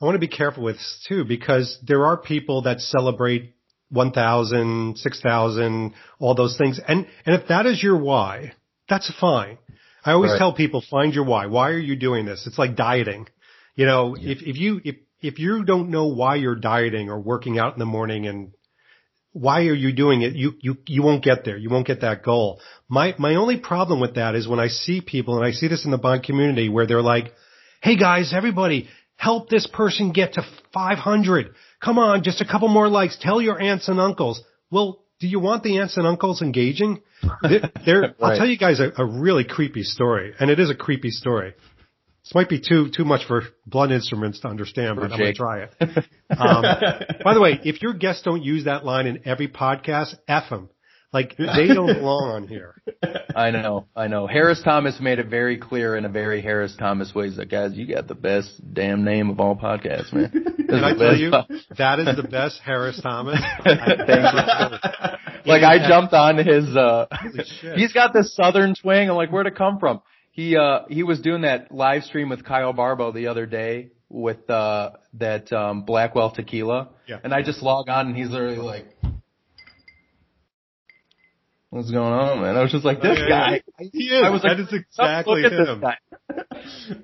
I 0.00 0.04
want 0.04 0.14
to 0.14 0.20
be 0.20 0.28
careful 0.28 0.62
with 0.62 0.76
this 0.76 1.04
too 1.08 1.24
because 1.24 1.76
there 1.84 2.06
are 2.06 2.16
people 2.16 2.62
that 2.62 2.80
celebrate 2.80 3.54
1,000, 3.90 4.96
6,000, 4.96 5.92
all 6.20 6.34
those 6.36 6.56
things. 6.56 6.78
And 6.86 7.06
and 7.26 7.34
if 7.40 7.48
that 7.48 7.66
is 7.66 7.82
your 7.82 7.98
why, 7.98 8.52
that's 8.88 9.10
fine. 9.20 9.58
I 10.04 10.12
always 10.12 10.30
Right. 10.30 10.38
tell 10.38 10.52
people 10.54 10.80
find 10.88 11.12
your 11.12 11.24
why. 11.24 11.46
Why 11.46 11.70
are 11.70 11.78
you 11.90 11.96
doing 11.96 12.24
this? 12.24 12.46
It's 12.46 12.58
like 12.58 12.76
dieting. 12.76 13.26
You 13.76 13.86
know, 13.86 14.16
if 14.18 14.42
if 14.42 14.56
you 14.56 14.80
if 14.84 14.96
if 15.20 15.38
you 15.38 15.64
don't 15.64 15.90
know 15.90 16.06
why 16.06 16.36
you're 16.36 16.56
dieting 16.56 17.08
or 17.10 17.20
working 17.20 17.58
out 17.58 17.72
in 17.74 17.78
the 17.78 17.86
morning 17.86 18.26
and 18.26 18.52
why 19.32 19.60
are 19.66 19.74
you 19.74 19.92
doing 19.92 20.22
it? 20.22 20.34
You, 20.34 20.54
you, 20.60 20.76
you 20.88 21.02
won't 21.04 21.22
get 21.22 21.44
there. 21.44 21.56
You 21.56 21.70
won't 21.70 21.86
get 21.86 22.00
that 22.00 22.24
goal. 22.24 22.60
My, 22.88 23.14
my 23.16 23.36
only 23.36 23.58
problem 23.60 24.00
with 24.00 24.16
that 24.16 24.34
is 24.34 24.48
when 24.48 24.58
I 24.58 24.66
see 24.66 25.00
people, 25.00 25.36
and 25.36 25.44
I 25.46 25.52
see 25.52 25.68
this 25.68 25.84
in 25.84 25.92
the 25.92 25.98
bond 25.98 26.24
community 26.24 26.68
where 26.68 26.84
they're 26.86 27.00
like, 27.02 27.32
Hey 27.80 27.96
guys, 27.96 28.32
everybody, 28.34 28.88
help 29.14 29.48
this 29.48 29.68
person 29.72 30.12
get 30.12 30.32
to 30.34 30.42
500. 30.74 31.54
Come 31.80 31.98
on, 31.98 32.24
just 32.24 32.40
a 32.40 32.44
couple 32.44 32.66
more 32.68 32.88
likes. 32.88 33.16
Tell 33.20 33.40
your 33.40 33.60
aunts 33.60 33.86
and 33.88 34.00
uncles. 34.00 34.42
Well, 34.70 35.04
do 35.20 35.28
you 35.28 35.38
want 35.38 35.62
the 35.62 35.78
aunts 35.78 35.96
and 35.96 36.06
uncles 36.08 36.42
engaging? 36.42 37.00
They're, 37.42 37.70
they're- 37.86 38.14
I'll 38.20 38.36
tell 38.36 38.46
you 38.48 38.58
guys 38.58 38.80
a, 38.80 38.90
a 39.00 39.04
really 39.06 39.44
creepy 39.44 39.84
story, 39.84 40.34
and 40.40 40.50
it 40.50 40.58
is 40.58 40.70
a 40.70 40.74
creepy 40.74 41.10
story. 41.10 41.54
This 42.24 42.34
might 42.34 42.48
be 42.48 42.60
too 42.60 42.90
too 42.94 43.04
much 43.04 43.26
for 43.26 43.42
blunt 43.66 43.92
instruments 43.92 44.40
to 44.40 44.48
understand, 44.48 44.96
but 44.96 45.04
I'm 45.04 45.18
going 45.18 45.32
to 45.32 45.34
try 45.34 45.62
it. 45.64 45.74
Um, 46.30 46.62
by 47.24 47.34
the 47.34 47.40
way, 47.40 47.58
if 47.64 47.82
your 47.82 47.92
guests 47.92 48.22
don't 48.22 48.42
use 48.42 48.66
that 48.66 48.84
line 48.84 49.08
in 49.08 49.22
every 49.26 49.48
podcast, 49.48 50.14
f 50.28 50.48
them. 50.48 50.70
Like 51.12 51.36
they 51.36 51.66
don't 51.66 51.92
belong 51.92 52.30
on 52.30 52.46
here. 52.46 52.80
I 53.34 53.50
know, 53.50 53.86
I 53.96 54.06
know. 54.06 54.28
Harris 54.28 54.62
Thomas 54.62 55.00
made 55.00 55.18
it 55.18 55.26
very 55.26 55.58
clear 55.58 55.96
in 55.96 56.04
a 56.04 56.08
very 56.08 56.40
Harris 56.40 56.76
Thomas 56.78 57.12
way. 57.12 57.28
He's 57.28 57.36
like, 57.36 57.50
guys, 57.50 57.72
you 57.74 57.92
got 57.92 58.06
the 58.06 58.14
best 58.14 58.48
damn 58.72 59.04
name 59.04 59.28
of 59.28 59.40
all 59.40 59.56
podcasts, 59.56 60.12
man. 60.12 60.30
Can 60.68 60.84
I 60.84 60.94
tell 60.94 61.16
you 61.16 61.32
that 61.76 61.98
is 61.98 62.16
the 62.16 62.28
best 62.30 62.60
Harris 62.64 63.00
Thomas? 63.02 63.40
Like 65.46 65.62
I 65.62 65.88
jumped 65.88 66.12
on 66.12 66.36
his 66.36 66.76
uh 66.76 67.06
he's 67.74 67.94
got 67.94 68.12
this 68.12 68.34
southern 68.34 68.74
twang. 68.74 69.08
I'm 69.08 69.16
like, 69.16 69.30
where'd 69.32 69.46
it 69.46 69.56
come 69.56 69.78
from? 69.78 70.02
He 70.32 70.56
uh 70.56 70.80
he 70.88 71.02
was 71.02 71.20
doing 71.20 71.42
that 71.42 71.72
live 71.72 72.04
stream 72.04 72.28
with 72.28 72.44
Kyle 72.44 72.72
Barbo 72.72 73.12
the 73.12 73.26
other 73.28 73.46
day 73.46 73.90
with 74.08 74.48
uh 74.48 74.90
that 75.14 75.52
um 75.52 75.82
Blackwell 75.84 76.30
tequila. 76.32 76.90
Yeah. 77.06 77.18
And 77.22 77.34
I 77.34 77.42
just 77.42 77.62
log 77.62 77.88
on 77.88 78.08
and 78.08 78.16
he's 78.16 78.30
literally 78.30 78.58
like 78.58 78.86
What's 81.70 81.88
going 81.92 82.12
on, 82.12 82.42
man? 82.42 82.56
I 82.56 82.62
was 82.62 82.72
just 82.72 82.84
like, 82.84 83.00
this 83.00 83.16
Yeah, 83.16 83.28
guy. 83.28 83.62
He 83.92 84.06
is. 84.08 84.22
I 84.24 84.30
was 84.30 84.42
like, 84.42 84.56
that 84.56 84.62
is 84.74 84.84
"Stop, 84.90 85.06
exactly 85.06 85.42
look 85.42 85.52
at 85.52 85.56
this 85.56 85.68
him. 85.68 85.80
guy." 85.80 85.98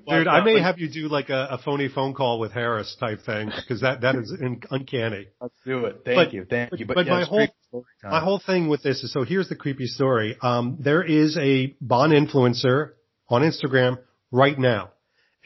Dude, 0.17 0.27
I 0.27 0.43
may 0.43 0.59
have 0.61 0.77
you 0.77 0.89
do 0.89 1.07
like 1.07 1.29
a, 1.29 1.47
a 1.51 1.57
phony 1.57 1.87
phone 1.87 2.13
call 2.13 2.37
with 2.37 2.51
Harris 2.51 2.93
type 2.99 3.19
thing 3.25 3.49
because 3.55 3.79
that, 3.79 4.01
that 4.01 4.15
is 4.15 4.29
in, 4.41 4.61
uncanny. 4.69 5.27
Let's 5.39 5.53
do 5.65 5.85
it. 5.85 6.01
Thank 6.03 6.17
But- 6.17 6.33
you, 6.33 6.43
thank 6.49 6.71
but- 6.71 6.79
you. 6.81 6.85
but 6.85 7.05
yeah, 7.05 7.11
my 7.13 7.23
whole- 7.23 7.37
creepy 7.37 7.53
story 7.69 7.83
time. 8.01 8.11
My 8.11 8.19
whole 8.19 8.41
thing 8.45 8.67
with 8.67 8.83
this 8.83 9.03
is 9.03 9.13
so 9.13 9.23
here's 9.23 9.47
the 9.47 9.55
creepy 9.55 9.85
story. 9.87 10.35
Um, 10.41 10.75
there 10.81 11.01
is 11.01 11.37
a 11.37 11.73
Bond 11.79 12.11
influencer 12.11 12.91
on 13.29 13.41
Instagram 13.41 13.99
right 14.31 14.57
now, 14.57 14.91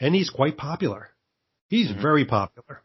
and 0.00 0.14
he's 0.14 0.30
quite 0.30 0.56
popular. 0.56 1.08
He's 1.68 1.90
very 1.90 2.24
popular, 2.24 2.82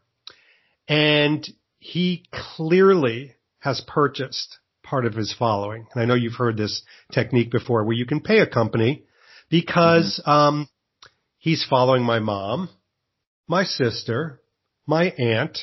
and 0.88 1.46
he 1.78 2.24
clearly 2.56 3.34
has 3.60 3.82
purchased 3.86 4.58
part 4.82 5.04
of 5.04 5.14
his 5.14 5.34
following. 5.38 5.86
And 5.92 6.02
I 6.02 6.06
know 6.06 6.14
you've 6.14 6.34
heard 6.34 6.56
this 6.56 6.82
technique 7.12 7.50
before, 7.50 7.84
where 7.84 7.96
you 7.96 8.06
can 8.06 8.20
pay 8.20 8.38
a 8.38 8.46
company 8.46 9.04
because 9.50 10.22
um, 10.24 10.68
he's 11.38 11.66
following 11.68 12.02
my 12.02 12.18
mom, 12.18 12.68
my 13.46 13.64
sister, 13.64 14.40
my 14.86 15.10
aunt. 15.10 15.58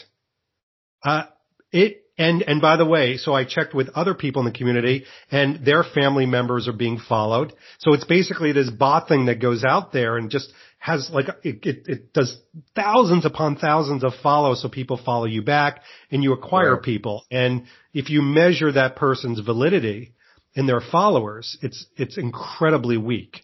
Uh, 1.04 1.24
it 1.72 2.05
and 2.18 2.42
and 2.44 2.62
by 2.62 2.78
the 2.78 2.86
way, 2.86 3.18
so 3.18 3.34
I 3.34 3.44
checked 3.46 3.74
with 3.74 3.90
other 3.90 4.14
people 4.14 4.42
in 4.42 4.52
the 4.52 4.58
community, 4.58 5.06
and 5.32 5.66
their 5.66 5.84
family 5.84 6.26
members 6.26 6.68
are 6.68 6.74
being 6.74 6.98
followed. 7.00 7.54
So 7.80 7.94
it's 7.94 8.06
basically 8.06 8.52
this 8.54 8.70
bot 8.70 9.08
thing 9.08 9.26
that 9.26 9.42
goes 9.42 9.64
out 9.64 9.92
there 9.92 10.18
and 10.18 10.30
just 10.30 10.52
has 10.80 11.10
like 11.12 11.28
it, 11.44 11.66
it, 11.66 11.88
it 11.88 12.14
does 12.14 12.38
thousands 12.76 13.26
upon 13.26 13.58
thousands 13.58 14.04
of 14.04 14.14
follows, 14.22 14.62
so 14.62 14.70
people 14.70 14.98
follow 15.04 15.26
you 15.26 15.42
back, 15.42 15.82
and 16.12 16.24
you 16.24 16.32
acquire 16.34 16.76
Right. 16.76 16.84
people. 16.84 17.26
And 17.32 17.64
if 17.94 18.10
you 18.10 18.22
measure 18.22 18.72
that 18.72 18.96
person's 18.96 19.40
validity 19.40 20.14
in 20.54 20.68
their 20.68 20.82
followers, 20.82 21.58
it's 21.62 21.86
it's 21.98 22.18
incredibly 22.18 22.98
weak. 22.98 23.42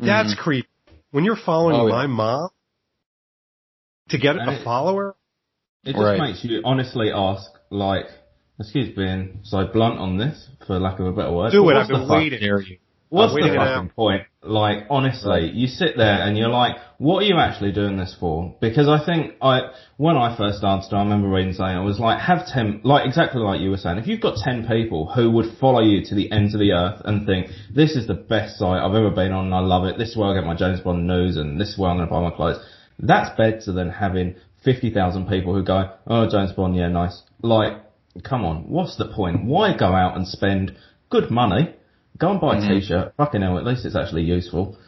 Mm-hmm. 0.00 0.06
That's 0.06 0.34
creepy. 0.34 0.68
When 1.10 1.24
you're 1.24 1.36
following 1.36 1.76
Oh, 1.76 1.86
yeah. 1.86 1.92
my 1.92 2.06
mom 2.06 2.50
to 4.10 4.18
get 4.18 4.36
And 4.36 4.48
a 4.48 4.64
follower, 4.64 5.16
It 5.84 5.92
just 5.92 5.98
Right. 5.98 6.20
makes 6.20 6.44
you 6.44 6.60
honestly 6.64 7.10
ask, 7.12 7.50
like, 7.70 8.06
excuse 8.58 8.94
being 8.94 9.40
so 9.42 9.66
blunt 9.66 9.98
on 9.98 10.18
this, 10.18 10.48
for 10.66 10.78
lack 10.78 10.98
of 10.98 11.06
a 11.06 11.12
better 11.12 11.32
word. 11.32 11.52
do 11.52 11.62
it. 11.62 11.74
what's 11.74 11.90
I've 11.90 11.96
been 11.96 12.08
fuck- 12.08 12.18
waiting. 12.18 12.78
What's 13.08 13.34
the 13.34 13.54
fucking 13.54 13.90
point? 13.90 14.22
Like, 14.42 14.86
honestly, 14.90 15.50
you 15.54 15.68
sit 15.68 15.96
there 15.96 16.22
and 16.26 16.36
you're 16.36 16.48
like, 16.48 16.76
what 16.98 17.22
are 17.22 17.26
you 17.26 17.36
actually 17.38 17.72
doing 17.72 17.96
this 17.96 18.16
for? 18.18 18.56
Because 18.60 18.88
I 18.88 19.04
think 19.04 19.34
I, 19.40 19.70
when 19.96 20.16
I 20.16 20.36
first 20.36 20.58
started, 20.58 20.92
I 20.94 21.02
remember 21.02 21.28
reading 21.28 21.52
something, 21.52 21.76
I 21.76 21.84
was 21.84 22.00
like, 22.00 22.20
have 22.20 22.46
10, 22.46 22.80
like 22.82 23.06
exactly 23.06 23.40
like 23.40 23.60
you 23.60 23.70
were 23.70 23.76
saying, 23.76 23.98
if 23.98 24.08
you've 24.08 24.20
got 24.20 24.36
10 24.36 24.66
people 24.66 25.10
who 25.12 25.30
would 25.30 25.56
follow 25.60 25.80
you 25.82 26.04
to 26.04 26.14
the 26.14 26.30
ends 26.32 26.54
of 26.54 26.60
the 26.60 26.72
earth 26.72 27.00
and 27.04 27.26
think, 27.26 27.48
this 27.72 27.94
is 27.96 28.06
the 28.06 28.14
best 28.14 28.58
site 28.58 28.82
I've 28.82 28.94
ever 28.94 29.10
been 29.10 29.32
on 29.32 29.46
and 29.46 29.54
I 29.54 29.60
love 29.60 29.84
it, 29.84 29.98
this 29.98 30.10
is 30.10 30.16
where 30.16 30.30
I 30.30 30.34
get 30.34 30.44
my 30.44 30.56
James 30.56 30.80
Bond 30.80 31.06
news 31.06 31.36
and 31.36 31.60
this 31.60 31.70
is 31.70 31.78
where 31.78 31.90
I'm 31.90 31.98
going 31.98 32.08
to 32.08 32.12
buy 32.12 32.22
my 32.22 32.34
clothes, 32.34 32.58
that's 32.98 33.36
better 33.36 33.72
than 33.72 33.90
having 33.90 34.36
50,000 34.64 35.28
people 35.28 35.54
who 35.54 35.62
go, 35.62 35.92
oh, 36.08 36.28
James 36.28 36.52
Bond, 36.52 36.74
yeah, 36.76 36.88
nice. 36.88 37.22
Like, 37.42 37.82
come 38.24 38.44
on, 38.44 38.68
what's 38.68 38.96
the 38.96 39.06
point? 39.08 39.44
Why 39.44 39.76
go 39.76 39.86
out 39.86 40.16
and 40.16 40.26
spend 40.26 40.76
good 41.10 41.30
money? 41.30 41.74
Go 42.18 42.30
and 42.30 42.40
buy 42.40 42.56
a 42.56 42.60
mm. 42.60 42.80
t-shirt. 42.80 43.14
Fucking 43.16 43.42
hell, 43.42 43.58
at 43.58 43.64
least 43.64 43.84
it's 43.84 43.96
actually 43.96 44.22
useful. 44.22 44.78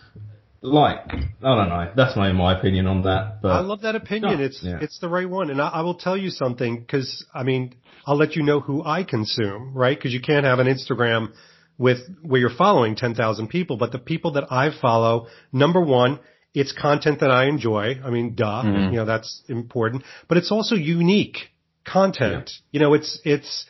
Like, 0.61 0.99
I 1.09 1.55
don't 1.55 1.69
know. 1.69 1.93
That's 1.95 2.17
my 2.17 2.33
my 2.33 2.59
opinion 2.59 2.87
on 2.87 3.03
that. 3.03 3.41
But 3.43 3.53
I 3.53 3.61
love 3.61 3.83
that 3.83 3.95
opinion. 3.95 4.39
No, 4.39 4.45
It's 4.45 4.61
yeah. 4.63 4.79
it's 4.81 4.99
the 4.99 5.09
right 5.09 5.29
one, 5.29 5.51
and 5.51 5.61
I, 5.63 5.69
I 5.69 5.81
will 5.83 5.95
tell 5.95 6.17
you 6.17 6.31
something 6.31 6.81
because 6.81 7.25
I 7.33 7.45
mean 7.45 7.77
I'll 8.07 8.17
let 8.17 8.35
you 8.35 8.43
know 8.43 8.59
who 8.59 8.83
I 8.83 9.05
consume, 9.05 9.73
right? 9.73 9.97
Because 9.97 10.13
you 10.13 10.21
can't 10.21 10.45
have 10.45 10.59
an 10.59 10.67
Instagram 10.67 11.33
with 11.77 11.99
where 12.23 12.41
you're 12.41 12.51
following 12.51 12.97
ten 12.97 13.15
thousand 13.15 13.49
people, 13.49 13.77
but 13.77 13.93
the 13.93 14.01
people 14.01 14.33
that 14.33 14.51
I 14.51 14.71
follow, 14.81 15.29
number 15.53 15.81
one, 15.81 16.19
it's 16.55 16.73
content 16.73 17.21
that 17.21 17.31
I 17.31 17.47
enjoy. 17.47 18.01
I 18.05 18.11
mean, 18.11 18.35
duh, 18.35 18.63
mm-hmm. 18.65 18.93
you 18.93 18.97
know 18.97 19.05
that's 19.05 19.43
important, 19.49 20.03
but 20.27 20.39
it's 20.39 20.51
also 20.51 20.75
unique 20.75 21.51
content. 21.93 22.51
You 22.71 22.81
know, 22.81 22.95
it's 22.95 23.21
it's. 23.25 23.67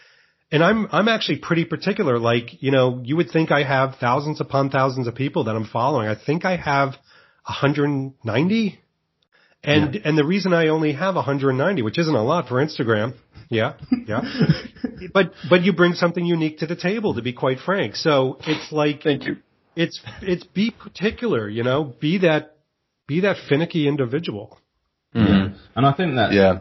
And 0.51 0.65
I'm 0.65 0.89
I'm 0.93 1.09
actually 1.09 1.39
pretty 1.39 1.65
particular. 1.67 2.19
Like 2.19 2.63
you 2.63 2.71
know, 2.71 3.01
you 3.05 3.17
would 3.17 3.31
think 3.31 3.51
I 3.53 3.65
have 3.65 3.97
thousands 4.01 4.41
upon 4.41 4.71
thousands 4.71 5.07
of 5.07 5.15
people 5.15 5.45
that 5.45 5.55
I'm 5.55 5.67
following. 5.67 6.09
I 6.09 6.15
think 6.15 6.45
I 6.47 6.57
have 6.57 6.91
190. 7.45 8.81
And 9.65 9.97
and 9.97 10.17
the 10.17 10.25
reason 10.25 10.53
I 10.53 10.69
only 10.69 10.93
have 10.93 11.17
190, 11.17 11.83
which 11.83 11.99
isn't 11.99 12.15
a 12.15 12.23
lot 12.23 12.47
for 12.49 12.65
Instagram, 12.65 13.15
yeah, 13.51 13.75
yeah, 14.07 14.21
but 15.13 15.33
but 15.51 15.63
you 15.63 15.73
bring 15.73 15.95
something 15.95 16.25
unique 16.25 16.59
to 16.59 16.67
the 16.67 16.77
table, 16.77 17.15
to 17.15 17.23
be 17.23 17.33
quite 17.33 17.59
frank. 17.59 17.97
So 17.97 18.39
it's 18.47 18.71
like 18.71 19.03
Thank 19.03 19.25
you. 19.27 19.39
it's 19.75 20.01
it's 20.23 20.45
be 20.45 20.71
particular, 20.71 21.49
you 21.49 21.65
know, 21.65 21.93
be 22.01 22.19
that 22.19 22.55
be 23.09 23.21
that 23.23 23.37
finicky 23.49 23.89
individual. 23.89 24.59
yeah. 25.13 25.49
And 25.75 25.85
I 25.85 25.93
think 25.93 26.15
that 26.15 26.33
Yeah. 26.33 26.61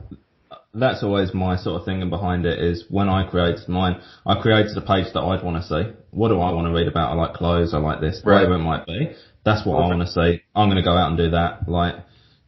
That's 0.79 1.03
always 1.03 1.33
my 1.33 1.57
sort 1.57 1.79
of 1.81 1.85
thinking 1.85 2.09
behind 2.09 2.45
it 2.45 2.59
is 2.59 2.85
when 2.89 3.09
I 3.09 3.27
created 3.29 3.67
mine, 3.67 4.01
I 4.25 4.39
created 4.41 4.75
a 4.77 4.81
page 4.81 5.07
that 5.13 5.21
I'd 5.21 5.43
want 5.43 5.61
to 5.61 5.67
see. 5.67 5.91
What 6.11 6.29
do 6.29 6.39
I 6.39 6.51
want 6.51 6.67
to 6.67 6.73
read 6.73 6.87
about? 6.87 7.11
I 7.11 7.15
like 7.15 7.33
clothes. 7.33 7.73
I 7.73 7.77
like 7.79 8.01
this. 8.01 8.21
Right. 8.23 8.35
Whatever 8.35 8.55
it 8.55 8.59
might 8.59 8.85
be. 8.85 9.11
That's 9.45 9.65
what 9.65 9.75
I 9.83 9.87
want 9.87 10.01
to 10.01 10.07
see. 10.07 10.41
I'm 10.55 10.67
going 10.69 10.77
to 10.77 10.83
go 10.83 10.91
out 10.97 11.09
and 11.09 11.17
do 11.17 11.29
that. 11.31 11.67
Like, 11.69 11.95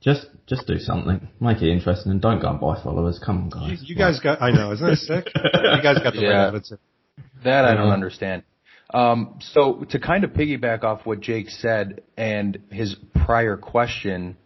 Just 0.02 0.28
just 0.48 0.66
do 0.66 0.80
something. 0.80 1.28
Make 1.40 1.62
it 1.62 1.72
interesting 1.72 2.12
and 2.12 2.20
don't 2.22 2.42
go 2.42 2.50
and 2.50 2.60
buy 2.60 2.82
followers. 2.84 3.20
Come 3.24 3.52
on, 3.54 3.70
You, 3.70 3.76
guys. 3.78 3.84
you 3.90 3.96
guys 3.96 4.20
got, 4.20 4.42
I 4.42 4.50
know, 4.52 4.72
isn't 4.74 4.86
that 4.86 4.98
sick? 4.98 5.32
you 5.36 5.82
guys 5.84 6.00
got 6.04 6.14
the 6.14 6.22
Yeah. 6.22 6.30
right 6.30 6.48
attitude. 6.48 6.80
That 7.44 7.66
I 7.66 7.76
don't 7.76 7.92
understand. 7.92 8.44
Um, 8.92 9.38
so 9.54 9.86
to 9.92 10.00
kind 10.00 10.24
of 10.24 10.32
piggyback 10.32 10.84
off 10.84 11.06
what 11.06 11.20
Jake 11.22 11.50
said 11.50 12.02
and 12.18 12.58
his 12.72 12.96
prior 13.26 13.56
question, 13.58 14.38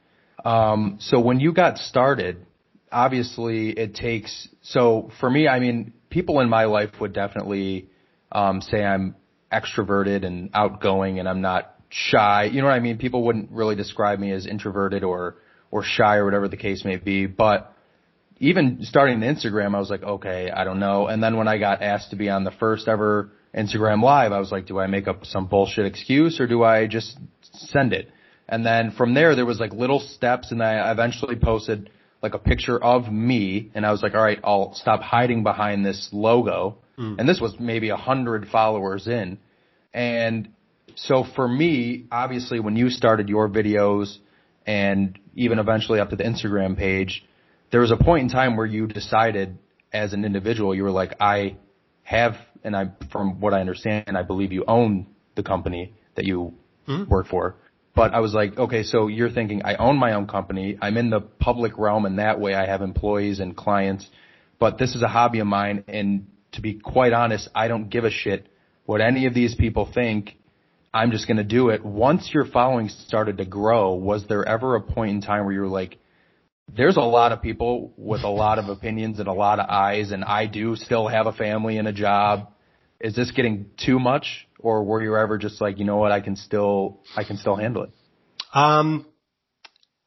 um, 0.43 0.97
so 0.99 1.21
when 1.21 1.39
you 1.39 1.53
got 1.53 1.77
started, 1.77 2.45
obviously 2.93 3.71
it 3.71 3.95
takes. 3.95 4.47
So 4.61 5.11
for 5.19 5.29
me, 5.29 5.47
I 5.47 5.59
mean, 5.59 5.93
people 6.09 6.39
in 6.39 6.49
my 6.49 6.65
life 6.65 6.91
would 7.01 7.13
definitely 7.13 7.89
um, 8.31 8.61
say 8.61 8.83
I'm 8.83 9.15
extroverted 9.51 10.25
and 10.25 10.49
outgoing, 10.53 11.19
and 11.19 11.27
I'm 11.27 11.41
not 11.41 11.75
shy. 11.89 12.45
You 12.45 12.61
know 12.61 12.67
what 12.67 12.73
I 12.73 12.79
mean? 12.79 12.97
People 12.97 13.23
wouldn't 13.25 13.51
really 13.51 13.75
describe 13.75 14.19
me 14.19 14.31
as 14.31 14.45
introverted 14.45 15.03
or 15.03 15.35
or 15.71 15.83
shy 15.83 16.17
or 16.17 16.25
whatever 16.25 16.47
the 16.47 16.57
case 16.57 16.85
may 16.85 16.97
be, 16.97 17.25
but 17.25 17.73
even 18.39 18.79
starting 18.81 19.19
Instagram, 19.19 19.73
I 19.73 19.79
was 19.79 19.89
like, 19.89 20.03
okay, 20.03 20.51
I 20.51 20.63
don't 20.65 20.79
know. 20.79 21.07
And 21.07 21.23
then 21.23 21.37
when 21.37 21.47
I 21.47 21.57
got 21.57 21.81
asked 21.81 22.11
to 22.11 22.15
be 22.15 22.29
on 22.29 22.43
the 22.43 22.51
first 22.51 22.87
ever 22.87 23.31
Instagram 23.55 24.03
live, 24.03 24.31
I 24.31 24.39
was 24.39 24.51
like, 24.51 24.67
do 24.67 24.79
I 24.79 24.87
make 24.87 25.07
up 25.07 25.25
some 25.25 25.47
bullshit 25.47 25.85
excuse 25.85 26.39
or 26.39 26.45
do 26.45 26.63
I 26.63 26.87
just 26.87 27.17
send 27.53 27.93
it? 27.93 28.09
And 28.47 28.65
then 28.65 28.91
from 28.91 29.13
there, 29.13 29.35
there 29.35 29.45
was 29.45 29.59
like 29.59 29.73
little 29.73 29.99
steps 29.99 30.51
and 30.51 30.61
I 30.61 30.91
eventually 30.91 31.35
posted 31.37 31.89
like 32.23 32.33
a 32.33 32.39
picture 32.39 32.81
of 32.81 33.11
me 33.11 33.69
and 33.75 33.85
I 33.85 33.91
was 33.91 34.01
like, 34.01 34.15
all 34.15 34.23
right, 34.23 34.39
I'll 34.43 34.73
stop 34.73 35.01
hiding 35.01 35.43
behind 35.43 35.85
this 35.85 36.09
logo. 36.13 36.77
Mm. 36.97 37.19
And 37.19 37.29
this 37.29 37.41
was 37.41 37.59
maybe 37.59 37.89
a 37.89 37.97
hundred 37.97 38.47
followers 38.47 39.07
in. 39.07 39.37
And 39.93 40.53
so 40.95 41.25
for 41.35 41.47
me, 41.47 42.05
obviously 42.11 42.61
when 42.61 42.77
you 42.77 42.89
started 42.89 43.27
your 43.27 43.49
videos 43.49 44.17
and 44.65 45.19
even 45.35 45.59
eventually 45.59 45.99
up 45.99 46.11
to 46.11 46.15
the 46.15 46.23
Instagram 46.23 46.77
page, 46.77 47.25
there 47.71 47.81
was 47.81 47.91
a 47.91 47.97
point 47.97 48.23
in 48.23 48.29
time 48.29 48.55
where 48.55 48.65
you 48.65 48.87
decided 48.87 49.57
as 49.91 50.13
an 50.13 50.23
individual, 50.23 50.73
you 50.73 50.83
were 50.83 50.91
like, 50.91 51.15
I 51.19 51.57
have, 52.03 52.35
and 52.63 52.75
I, 52.75 52.91
from 53.11 53.41
what 53.41 53.53
I 53.53 53.59
understand, 53.59 54.05
and 54.07 54.17
I 54.17 54.23
believe 54.23 54.53
you 54.53 54.63
own 54.65 55.07
the 55.35 55.43
company 55.43 55.93
that 56.15 56.25
you 56.25 56.53
mm. 56.87 57.07
work 57.07 57.27
for. 57.27 57.55
But 57.95 58.13
I 58.13 58.19
was 58.21 58.33
like, 58.33 58.57
okay, 58.57 58.83
so 58.83 59.07
you're 59.07 59.29
thinking 59.29 59.61
I 59.63 59.75
own 59.75 59.97
my 59.97 60.13
own 60.13 60.27
company. 60.27 60.77
I'm 60.81 60.97
in 60.97 61.09
the 61.09 61.21
public 61.21 61.77
realm 61.77 62.05
and 62.05 62.17
that 62.19 62.39
way 62.39 62.55
I 62.55 62.65
have 62.65 62.81
employees 62.81 63.39
and 63.39 63.55
clients, 63.55 64.07
but 64.59 64.77
this 64.77 64.95
is 64.95 65.03
a 65.03 65.07
hobby 65.07 65.39
of 65.39 65.47
mine. 65.47 65.83
And 65.87 66.27
to 66.53 66.61
be 66.61 66.75
quite 66.79 67.13
honest, 67.13 67.49
I 67.53 67.67
don't 67.67 67.89
give 67.89 68.03
a 68.03 68.09
shit 68.09 68.47
what 68.85 69.01
any 69.01 69.27
of 69.27 69.33
these 69.33 69.55
people 69.55 69.89
think. 69.93 70.37
I'm 70.93 71.11
just 71.11 71.27
going 71.27 71.37
to 71.37 71.43
do 71.43 71.69
it. 71.69 71.83
Once 71.83 72.29
your 72.33 72.45
following 72.45 72.89
started 72.89 73.37
to 73.37 73.45
grow, 73.45 73.93
was 73.93 74.25
there 74.27 74.47
ever 74.47 74.75
a 74.75 74.81
point 74.81 75.11
in 75.11 75.21
time 75.21 75.45
where 75.45 75.53
you 75.53 75.61
were 75.61 75.67
like, 75.67 75.97
there's 76.75 76.97
a 76.97 77.01
lot 77.01 77.31
of 77.31 77.41
people 77.41 77.93
with 77.97 78.23
a 78.23 78.29
lot 78.29 78.59
of 78.59 78.69
opinions 78.69 79.19
and 79.19 79.27
a 79.27 79.33
lot 79.33 79.59
of 79.59 79.69
eyes, 79.69 80.11
and 80.11 80.23
I 80.23 80.45
do 80.45 80.75
still 80.75 81.07
have 81.07 81.25
a 81.27 81.33
family 81.33 81.77
and 81.77 81.87
a 81.87 81.93
job. 81.93 82.51
Is 82.99 83.15
this 83.15 83.31
getting 83.31 83.71
too 83.77 83.99
much, 83.99 84.47
or 84.63 84.83
were 84.83 85.03
you 85.03 85.15
ever 85.15 85.37
just 85.37 85.61
like, 85.61 85.77
you 85.77 85.85
know 85.85 85.97
what, 85.97 86.11
I 86.11 86.21
can 86.21 86.35
still, 86.35 87.01
I 87.15 87.23
can 87.23 87.37
still 87.37 87.57
handle 87.57 87.83
it? 87.83 87.91
Um, 88.53 89.05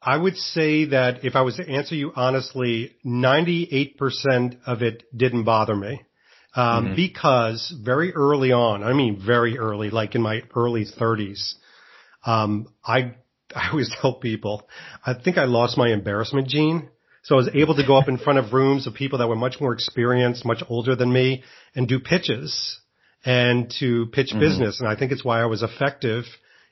I 0.01 0.17
would 0.17 0.35
say 0.35 0.85
that 0.85 1.23
if 1.23 1.35
I 1.35 1.41
was 1.41 1.57
to 1.57 1.69
answer 1.69 1.95
you 1.95 2.11
honestly, 2.15 2.95
98% 3.05 4.57
of 4.65 4.81
it 4.81 5.03
didn't 5.15 5.45
bother 5.45 5.75
me. 5.75 6.01
Um, 6.55 6.95
because 6.95 7.71
very 7.83 8.15
early 8.15 8.51
on, 8.51 8.83
I 8.83 8.93
mean 8.93 9.21
very 9.23 9.59
early, 9.59 9.91
like 9.91 10.15
in 10.15 10.23
my 10.23 10.41
early 10.55 10.85
30s, 10.85 11.53
um, 12.25 12.73
I, 12.83 13.13
I 13.55 13.69
always 13.69 13.91
tell 14.01 14.15
people, 14.15 14.67
I 15.05 15.13
think 15.13 15.37
I 15.37 15.45
lost 15.45 15.77
my 15.77 15.89
embarrassment 15.89 16.47
gene. 16.47 16.89
So 17.21 17.35
I 17.35 17.37
was 17.37 17.49
able 17.53 17.75
to 17.75 17.85
go 17.85 17.95
up 17.95 18.07
in 18.07 18.17
front 18.17 18.39
of 18.39 18.53
rooms 18.53 18.87
of 18.87 18.95
people 18.95 19.19
that 19.19 19.27
were 19.27 19.35
much 19.35 19.57
more 19.61 19.73
experienced, 19.73 20.45
much 20.45 20.63
older 20.67 20.95
than 20.95 21.13
me 21.13 21.43
and 21.75 21.87
do 21.87 21.99
pitches 21.99 22.79
and 23.27 23.69
to 23.77 24.05
pitch 24.07 24.29
mm-hmm. 24.29 24.39
business. 24.39 24.79
And 24.79 24.87
I 24.87 24.95
think 24.95 25.11
it's 25.11 25.23
why 25.23 25.41
I 25.41 25.45
was 25.45 25.61
effective 25.61 26.23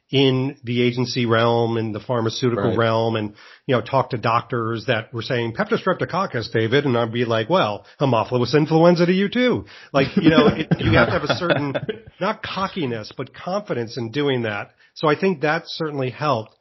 in 0.09 0.55
the 0.63 0.81
agency 0.83 1.25
realm 1.25 1.75
and 1.75 1.93
the 1.93 1.99
pharmaceutical 1.99 2.69
Right. 2.69 2.77
realm 2.77 3.17
and, 3.17 3.33
you 3.65 3.75
know, 3.75 3.81
talk 3.81 4.11
to 4.11 4.17
doctors 4.17 4.85
that 4.85 5.13
were 5.13 5.21
saying 5.21 5.53
Peptostreptococcus, 5.53 6.53
David. 6.53 6.85
And 6.85 6.97
I'd 6.97 7.11
be 7.11 7.25
like, 7.25 7.49
well, 7.49 7.85
Haemophilus 7.99 8.55
influenza 8.55 9.05
to 9.05 9.11
you 9.11 9.27
too. 9.27 9.65
Like, 9.91 10.15
you 10.15 10.29
know, 10.29 10.47
it, 10.47 10.67
you 10.79 10.91
have 10.93 11.07
to 11.07 11.11
have 11.11 11.23
a 11.23 11.35
certain, 11.35 11.73
not 12.21 12.41
cockiness, 12.41 13.11
but 13.17 13.33
confidence 13.33 13.97
in 13.97 14.11
doing 14.11 14.43
that. 14.43 14.71
So 14.93 15.09
I 15.09 15.19
think 15.19 15.41
that 15.41 15.63
certainly 15.65 16.11
helped. 16.11 16.55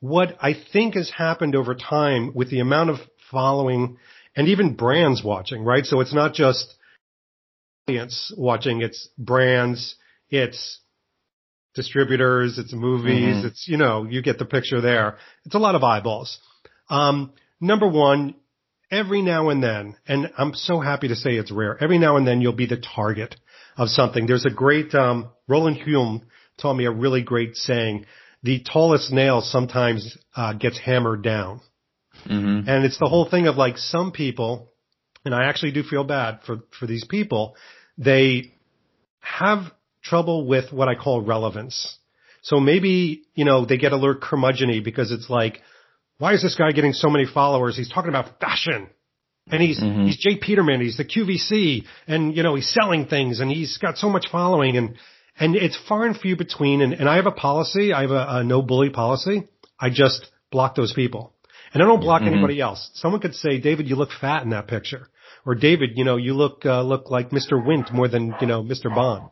What 0.00 0.36
I 0.40 0.54
think 0.72 0.94
has 0.94 1.08
happened 1.08 1.56
over 1.56 1.74
time 1.74 2.32
with 2.34 2.50
the 2.50 2.60
amount 2.60 2.90
of 2.90 2.98
following 3.30 3.96
and 4.36 4.48
even 4.48 4.74
brands 4.74 5.24
watching, 5.24 5.64
right? 5.64 5.86
So 5.86 6.00
it's 6.00 6.14
not 6.14 6.34
just 6.34 6.74
audience 7.88 8.30
watching, 8.36 8.82
it's 8.82 9.08
brands, 9.16 9.96
it's 10.28 10.80
distributors, 11.74 12.58
it's 12.58 12.72
movies, 12.74 13.36
Mhm. 13.36 13.44
it's, 13.46 13.66
you 13.66 13.78
know, 13.78 14.04
you 14.04 14.20
get 14.20 14.38
the 14.38 14.44
picture 14.44 14.80
there. 14.82 15.16
It's 15.46 15.54
a 15.54 15.58
lot 15.58 15.74
of 15.74 15.82
eyeballs. 15.82 16.38
Um, 16.90 17.32
number 17.60 17.88
one, 17.88 18.34
every 18.90 19.22
now 19.22 19.48
and 19.48 19.62
then, 19.62 19.96
and 20.06 20.30
I'm 20.36 20.52
so 20.54 20.80
happy 20.80 21.08
to 21.08 21.16
say 21.16 21.30
it's 21.36 21.50
rare, 21.50 21.82
every 21.82 21.98
now 21.98 22.16
and 22.18 22.26
then 22.26 22.42
you'll 22.42 22.52
be 22.52 22.66
the 22.66 22.76
target 22.76 23.36
of 23.78 23.88
something. 23.88 24.26
There's 24.26 24.46
a 24.46 24.50
great, 24.50 24.94
um, 24.94 25.28
Roland 25.46 25.78
Hulme 25.78 26.22
taught 26.58 26.74
me 26.74 26.84
a 26.84 26.90
really 26.90 27.22
great 27.22 27.56
saying, 27.56 28.04
the 28.42 28.60
tallest 28.60 29.10
nail 29.10 29.40
sometimes, 29.40 30.16
uh, 30.36 30.52
gets 30.52 30.78
hammered 30.78 31.22
down. 31.22 31.60
Mm-hmm. 32.26 32.68
And 32.68 32.84
it's 32.84 32.98
the 32.98 33.08
whole 33.08 33.24
thing 33.30 33.46
of 33.46 33.56
like 33.56 33.78
some 33.78 34.12
people, 34.12 34.68
and 35.24 35.34
I 35.34 35.44
actually 35.44 35.72
do 35.72 35.82
feel 35.82 36.04
bad 36.04 36.40
for, 36.46 36.58
for 36.78 36.86
these 36.86 37.04
people, 37.04 37.56
they 37.98 38.52
have 39.20 39.64
trouble 40.02 40.46
with 40.46 40.72
what 40.72 40.88
I 40.88 40.94
call 40.94 41.20
relevance. 41.20 41.96
So 42.42 42.60
maybe, 42.60 43.24
you 43.34 43.44
know, 43.44 43.66
they 43.66 43.76
get 43.76 43.92
a 43.92 43.96
little 43.96 44.14
curmudgeony 44.14 44.82
because 44.82 45.10
it's 45.10 45.28
like, 45.28 45.60
why 46.18 46.32
is 46.34 46.42
this 46.42 46.54
guy 46.54 46.70
getting 46.72 46.92
so 46.92 47.10
many 47.10 47.26
followers? 47.26 47.76
He's 47.76 47.90
talking 47.90 48.08
about 48.08 48.40
fashion. 48.40 48.88
And 49.50 49.62
he's, 49.62 49.80
Mhm. 49.80 50.06
he's 50.06 50.16
J. 50.18 50.36
Peterman, 50.36 50.80
he's 50.80 50.96
the 50.98 51.04
QVC, 51.04 51.84
and 52.06 52.36
you 52.36 52.42
know, 52.42 52.54
he's 52.54 52.68
selling 52.68 53.06
things 53.06 53.40
and 53.40 53.50
he's 53.50 53.78
got 53.78 53.96
so 53.96 54.08
much 54.10 54.28
following 54.30 54.76
and, 54.76 54.96
and 55.40 55.56
it's 55.56 55.76
far 55.88 56.04
and 56.04 56.16
few 56.18 56.36
between. 56.36 56.80
And, 56.82 56.92
and 56.92 57.08
I 57.08 57.16
have 57.16 57.26
a 57.26 57.32
policy, 57.32 57.92
I 57.92 58.02
have 58.02 58.10
a, 58.10 58.26
a 58.28 58.44
no 58.44 58.62
bully 58.62 58.90
policy. 58.90 59.48
I 59.80 59.90
just 59.90 60.26
block 60.50 60.74
those 60.74 60.92
people. 60.92 61.32
And 61.72 61.82
I 61.82 61.86
don't 61.86 62.00
block 62.00 62.22
Mhm. 62.22 62.28
anybody 62.28 62.60
else. 62.60 62.90
Someone 62.94 63.20
could 63.20 63.34
say, 63.34 63.58
David, 63.58 63.88
you 63.88 63.96
look 63.96 64.10
fat 64.12 64.42
in 64.42 64.50
that 64.50 64.66
picture. 64.68 65.08
Or 65.46 65.54
David, 65.54 65.90
you 65.96 66.04
know, 66.04 66.16
you 66.16 66.34
look, 66.34 66.62
uh, 66.66 66.82
look 66.82 67.10
like 67.10 67.30
Mr. 67.30 67.64
Wint 67.64 67.92
more 67.92 68.08
than, 68.08 68.34
you 68.40 68.46
know, 68.46 68.62
Mr. 68.62 68.94
Bond. 68.94 69.30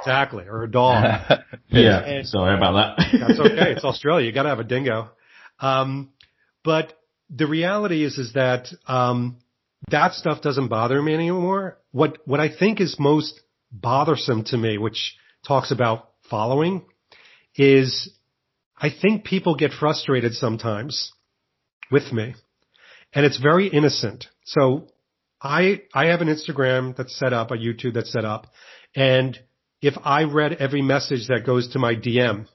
Exactly. 0.00 0.44
Or 0.44 0.62
a 0.62 0.70
dog. 0.70 1.04
Yeah, 1.70 1.98
And- 2.02 2.26
sorry 2.26 2.56
about 2.56 2.96
that. 2.96 3.06
That's 3.28 3.38
okay. 3.40 3.72
It's 3.72 3.84
Australia. 3.84 4.24
You 4.26 4.32
got 4.32 4.44
to 4.44 4.48
have 4.48 4.58
a 4.58 4.64
dingo. 4.64 5.10
Um, 5.60 6.10
but 6.64 6.94
the 7.28 7.46
reality 7.46 8.04
is, 8.04 8.16
is 8.16 8.32
that 8.32 8.68
um, 8.86 9.36
that 9.90 10.14
stuff 10.14 10.40
doesn't 10.40 10.68
bother 10.68 11.02
me 11.02 11.12
anymore. 11.12 11.76
What 11.92 12.18
what 12.26 12.40
I 12.40 12.48
think 12.48 12.80
is 12.80 12.96
most 12.98 13.38
bothersome 13.70 14.44
to 14.44 14.56
me, 14.56 14.78
which 14.78 15.14
talks 15.46 15.70
about 15.70 16.08
following, 16.30 16.86
is 17.54 18.10
I 18.78 18.88
think 18.90 19.24
people 19.24 19.54
get 19.56 19.72
frustrated 19.72 20.32
sometimes 20.32 21.12
with 21.90 22.12
me, 22.12 22.34
and 23.12 23.26
it's 23.26 23.38
very 23.38 23.66
innocent. 23.68 24.26
So 24.48 24.86
I 25.42 25.82
I 25.94 26.06
have 26.06 26.20
an 26.20 26.28
Instagram 26.28 26.96
that's 26.96 27.16
set 27.18 27.32
up, 27.32 27.50
a 27.50 27.54
YouTube 27.56 27.94
that's 27.94 28.10
set 28.12 28.24
up, 28.24 28.46
and 28.96 29.38
if 29.82 29.94
I 30.04 30.24
read 30.24 30.54
every 30.54 30.82
message 30.82 31.28
that 31.28 31.44
goes 31.46 31.68
to 31.68 31.78
my 31.78 31.94
DM, 31.94 32.46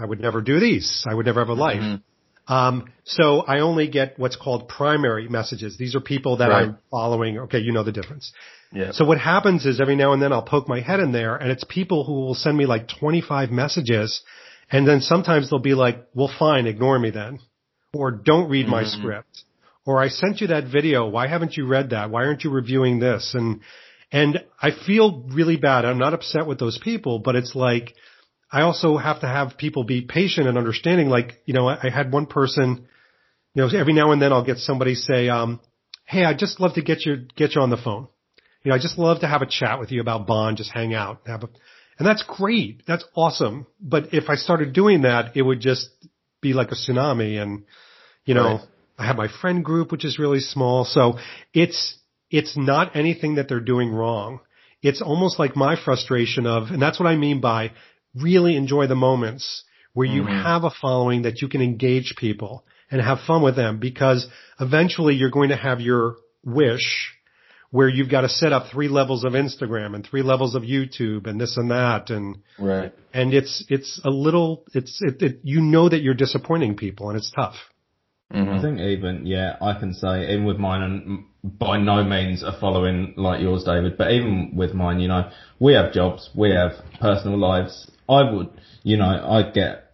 I 0.00 0.06
would 0.06 0.20
never 0.20 0.40
do 0.40 0.58
these. 0.60 1.04
I 1.06 1.14
would 1.14 1.26
never 1.26 1.40
have 1.40 1.48
a 1.50 1.54
life. 1.54 1.80
Mhm. 1.82 2.02
Um, 2.48 2.86
so 3.04 3.42
I 3.46 3.60
only 3.60 3.86
get 3.86 4.18
what's 4.18 4.34
called 4.34 4.68
primary 4.68 5.28
messages. 5.28 5.76
These 5.76 5.94
are 5.94 6.00
people 6.00 6.38
that 6.38 6.48
Right. 6.48 6.62
I'm 6.64 6.78
following. 6.90 7.38
Okay, 7.38 7.60
you 7.60 7.70
know 7.70 7.84
the 7.84 7.92
difference. 7.92 8.32
Yeah. 8.72 8.90
So 8.92 9.04
what 9.04 9.18
happens 9.18 9.64
is 9.66 9.80
every 9.80 9.94
now 9.94 10.12
and 10.12 10.20
then 10.20 10.32
I'll 10.32 10.42
poke 10.42 10.66
my 10.68 10.80
head 10.80 10.98
in 10.98 11.12
there 11.12 11.36
and 11.36 11.52
it's 11.52 11.62
people 11.64 12.04
who 12.04 12.14
will 12.14 12.34
send 12.34 12.56
me 12.56 12.66
like 12.66 12.88
25 12.88 13.52
messages 13.52 14.22
and 14.70 14.88
then 14.88 15.02
sometimes 15.02 15.50
they'll 15.50 15.60
be 15.60 15.74
like, 15.74 16.06
well 16.14 16.32
fine, 16.38 16.66
ignore 16.66 16.98
me 16.98 17.10
then. 17.10 17.38
Or 17.92 18.10
don't 18.10 18.48
read 18.48 18.66
my 18.66 18.82
Mhm. 18.84 18.88
script. 18.98 19.44
Or 19.84 20.00
I 20.00 20.08
sent 20.08 20.40
you 20.40 20.48
that 20.48 20.70
video. 20.70 21.08
Why 21.08 21.26
haven't 21.26 21.56
you 21.56 21.66
read 21.66 21.90
that? 21.90 22.10
Why 22.10 22.24
aren't 22.24 22.44
you 22.44 22.50
reviewing 22.50 23.00
this? 23.00 23.34
And, 23.34 23.60
and 24.12 24.44
I 24.60 24.70
feel 24.86 25.24
really 25.32 25.56
bad. 25.56 25.84
I'm 25.84 25.98
not 25.98 26.14
upset 26.14 26.46
with 26.46 26.58
those 26.58 26.78
people, 26.78 27.18
but 27.18 27.34
it's 27.34 27.54
like, 27.54 27.94
I 28.52 28.62
also 28.62 28.98
have 28.98 29.20
to 29.20 29.26
have 29.26 29.56
people 29.56 29.84
be 29.84 30.02
patient 30.02 30.46
and 30.46 30.58
understanding. 30.58 31.08
Like, 31.08 31.40
you 31.46 31.54
know, 31.54 31.66
I 31.68 31.78
I 31.84 31.90
had 31.90 32.12
one 32.12 32.26
person, 32.26 32.86
you 33.54 33.62
know, 33.62 33.68
every 33.74 33.94
now 33.94 34.12
and 34.12 34.20
then 34.20 34.32
I'll 34.32 34.44
get 34.44 34.58
somebody 34.58 34.94
say, 34.94 35.28
um, 35.30 35.60
Hey, 36.04 36.24
I'd 36.24 36.38
just 36.38 36.60
love 36.60 36.74
to 36.74 36.82
get 36.82 37.06
you, 37.06 37.26
get 37.36 37.54
you 37.54 37.62
on 37.62 37.70
the 37.70 37.78
phone. 37.78 38.08
You 38.62 38.70
know, 38.70 38.76
I 38.76 38.78
just 38.78 38.98
love 38.98 39.20
to 39.20 39.26
have 39.26 39.40
a 39.40 39.46
chat 39.46 39.80
with 39.80 39.90
you 39.90 40.00
about 40.00 40.26
Bond, 40.26 40.58
just 40.58 40.70
hang 40.70 40.92
out, 40.94 41.22
have 41.26 41.42
a, 41.44 41.48
and 41.98 42.06
that's 42.06 42.22
great. 42.22 42.82
That's 42.86 43.04
awesome. 43.16 43.66
But 43.80 44.12
if 44.12 44.28
I 44.28 44.34
started 44.36 44.72
doing 44.72 45.02
that, 45.02 45.36
it 45.36 45.42
would 45.42 45.60
just 45.60 45.88
be 46.40 46.52
like 46.52 46.70
a 46.70 46.74
tsunami 46.74 47.40
and, 47.40 47.64
you 48.24 48.34
know, 48.34 48.56
Right. 48.56 48.60
I 48.98 49.06
have 49.06 49.16
my 49.16 49.28
friend 49.40 49.64
group, 49.64 49.90
which 49.92 50.04
is 50.04 50.18
really 50.18 50.40
small. 50.40 50.84
So 50.84 51.18
it's, 51.52 51.96
it's 52.30 52.56
not 52.56 52.96
anything 52.96 53.36
that 53.36 53.48
they're 53.48 53.60
doing 53.60 53.90
wrong. 53.90 54.40
It's 54.82 55.02
almost 55.02 55.38
like 55.38 55.56
my 55.56 55.76
frustration 55.82 56.46
of, 56.46 56.68
and 56.70 56.82
that's 56.82 56.98
what 56.98 57.06
I 57.06 57.16
mean 57.16 57.40
by 57.40 57.72
really 58.14 58.56
enjoy 58.56 58.86
the 58.86 58.94
moments 58.94 59.64
where 59.94 60.06
you 60.06 60.22
mm-hmm. 60.22 60.42
have 60.42 60.64
a 60.64 60.70
following 60.70 61.22
that 61.22 61.42
you 61.42 61.48
can 61.48 61.62
engage 61.62 62.14
people 62.18 62.64
and 62.90 63.00
have 63.00 63.20
fun 63.26 63.42
with 63.42 63.56
them 63.56 63.78
because 63.78 64.26
eventually 64.60 65.14
you're 65.14 65.30
going 65.30 65.50
to 65.50 65.56
have 65.56 65.80
your 65.80 66.16
wish 66.44 67.12
where 67.70 67.88
you've 67.88 68.10
got 68.10 68.20
to 68.20 68.28
set 68.28 68.52
up 68.52 68.66
three 68.70 68.88
levels 68.88 69.24
of 69.24 69.32
Instagram 69.32 69.94
and 69.94 70.06
three 70.06 70.22
levels 70.22 70.54
of 70.54 70.62
YouTube 70.62 71.26
and 71.26 71.40
this 71.40 71.56
and 71.56 71.70
that 71.70 72.10
and 72.10 72.38
Right. 72.58 72.92
and 73.14 73.32
it's 73.32 73.64
it's 73.68 74.00
a 74.04 74.10
little 74.10 74.64
it's 74.74 75.00
it, 75.02 75.22
it 75.22 75.40
you 75.42 75.62
know 75.62 75.88
that 75.88 76.02
you're 76.02 76.14
disappointing 76.14 76.76
people 76.76 77.08
and 77.08 77.16
it's 77.16 77.30
tough. 77.30 77.56
Mm-hmm. 78.32 78.50
I 78.50 78.62
think 78.62 78.80
even 78.80 79.26
yeah, 79.26 79.56
I 79.60 79.78
can 79.78 79.92
say 79.92 80.32
even 80.32 80.44
with 80.44 80.56
mine, 80.56 80.82
and 80.82 81.24
by 81.58 81.78
no 81.78 82.02
means 82.02 82.42
a 82.42 82.58
following 82.58 83.14
like 83.16 83.40
yours, 83.40 83.64
David. 83.64 83.98
But 83.98 84.12
even 84.12 84.52
with 84.56 84.72
mine, 84.72 85.00
you 85.00 85.08
know, 85.08 85.30
we 85.58 85.74
have 85.74 85.92
jobs, 85.92 86.30
we 86.34 86.50
have 86.50 86.72
personal 87.00 87.38
lives. 87.38 87.90
I 88.08 88.30
would, 88.30 88.48
you 88.82 88.96
know, 88.96 89.04
I 89.04 89.50
get 89.50 89.92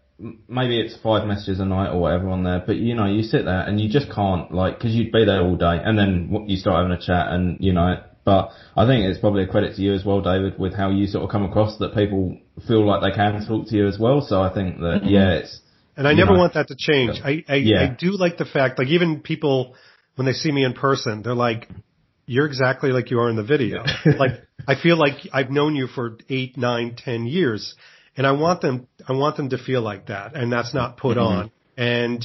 maybe 0.49 0.81
it's 0.81 0.97
five 1.03 1.27
messages 1.27 1.61
a 1.61 1.65
night 1.65 1.91
or 1.91 2.01
whatever 2.01 2.29
on 2.29 2.45
there, 2.45 2.63
but 2.65 2.77
you 2.77 2.95
know, 2.95 3.07
you 3.07 3.23
sit 3.23 3.45
there 3.45 3.61
and 3.61 3.81
you 3.81 3.89
just 3.89 4.13
can't 4.13 4.53
like 4.53 4.79
because 4.79 4.95
you'd 4.95 5.13
be 5.13 5.25
there 5.25 5.43
all 5.43 5.57
day, 5.57 5.81
and 5.83 5.99
then 5.99 6.45
you 6.47 6.57
start 6.57 6.85
having 6.85 6.97
a 6.97 7.01
chat, 7.05 7.33
and 7.33 7.59
you 7.61 7.73
know. 7.73 8.03
But 8.25 8.51
I 8.77 8.85
think 8.87 9.07
it's 9.07 9.21
probably 9.21 9.45
a 9.45 9.47
credit 9.47 9.77
to 9.77 9.83
you 9.83 9.95
as 9.95 10.05
well, 10.05 10.21
David, 10.21 10.59
with 10.59 10.75
how 10.75 10.91
you 10.91 11.07
sort 11.07 11.25
of 11.25 11.31
come 11.31 11.45
across 11.45 11.79
that 11.79 11.95
people 11.95 12.37
feel 12.67 12.87
like 12.87 13.01
they 13.01 13.17
can 13.17 13.47
talk 13.47 13.69
to 13.69 13.75
you 13.75 13.89
as 13.89 13.99
well. 13.99 14.21
So 14.21 14.43
I 14.43 14.53
think 14.53 14.81
that 14.81 15.01
yeah, 15.05 15.31
it's 15.31 15.61
And 15.99 16.07
I 16.07 16.15
never 16.15 16.33
want 16.33 16.55
that 16.55 16.69
to 16.69 16.77
change. 16.77 17.21
I 17.25 17.45
I, 17.49 17.57
Yeah. 17.57 17.83
I 17.83 17.87
do 17.89 18.13
like 18.13 18.39
the 18.39 18.45
fact 18.45 18.79
like 18.79 18.89
even 18.89 19.21
people 19.21 19.75
when 20.15 20.27
they 20.27 20.33
see 20.33 20.53
me 20.53 20.65
in 20.65 20.73
person, 20.73 21.23
they're 21.23 21.35
like, 21.35 21.69
"You're 22.25 22.47
exactly 22.47 22.93
like 22.93 23.11
you 23.11 23.19
are 23.19 23.29
in 23.29 23.35
the 23.35 23.43
video." 23.43 23.85
like 24.19 24.41
I 24.67 24.77
feel 24.77 24.97
like 24.97 25.17
I've 25.33 25.51
known 25.51 25.75
you 25.75 25.89
for 25.89 26.19
eight, 26.31 26.57
nine, 26.57 26.95
ten 26.97 27.27
years, 27.27 27.75
and 28.17 28.29
I 28.29 28.33
want 28.33 28.61
them 28.61 28.87
I 29.09 29.13
want 29.13 29.37
them 29.37 29.51
to 29.51 29.59
feel 29.59 29.83
like 29.83 30.07
that, 30.07 30.37
and 30.37 30.53
that's 30.53 30.73
not 30.73 30.99
put 30.99 31.19
on. 31.19 31.51
And 31.77 32.25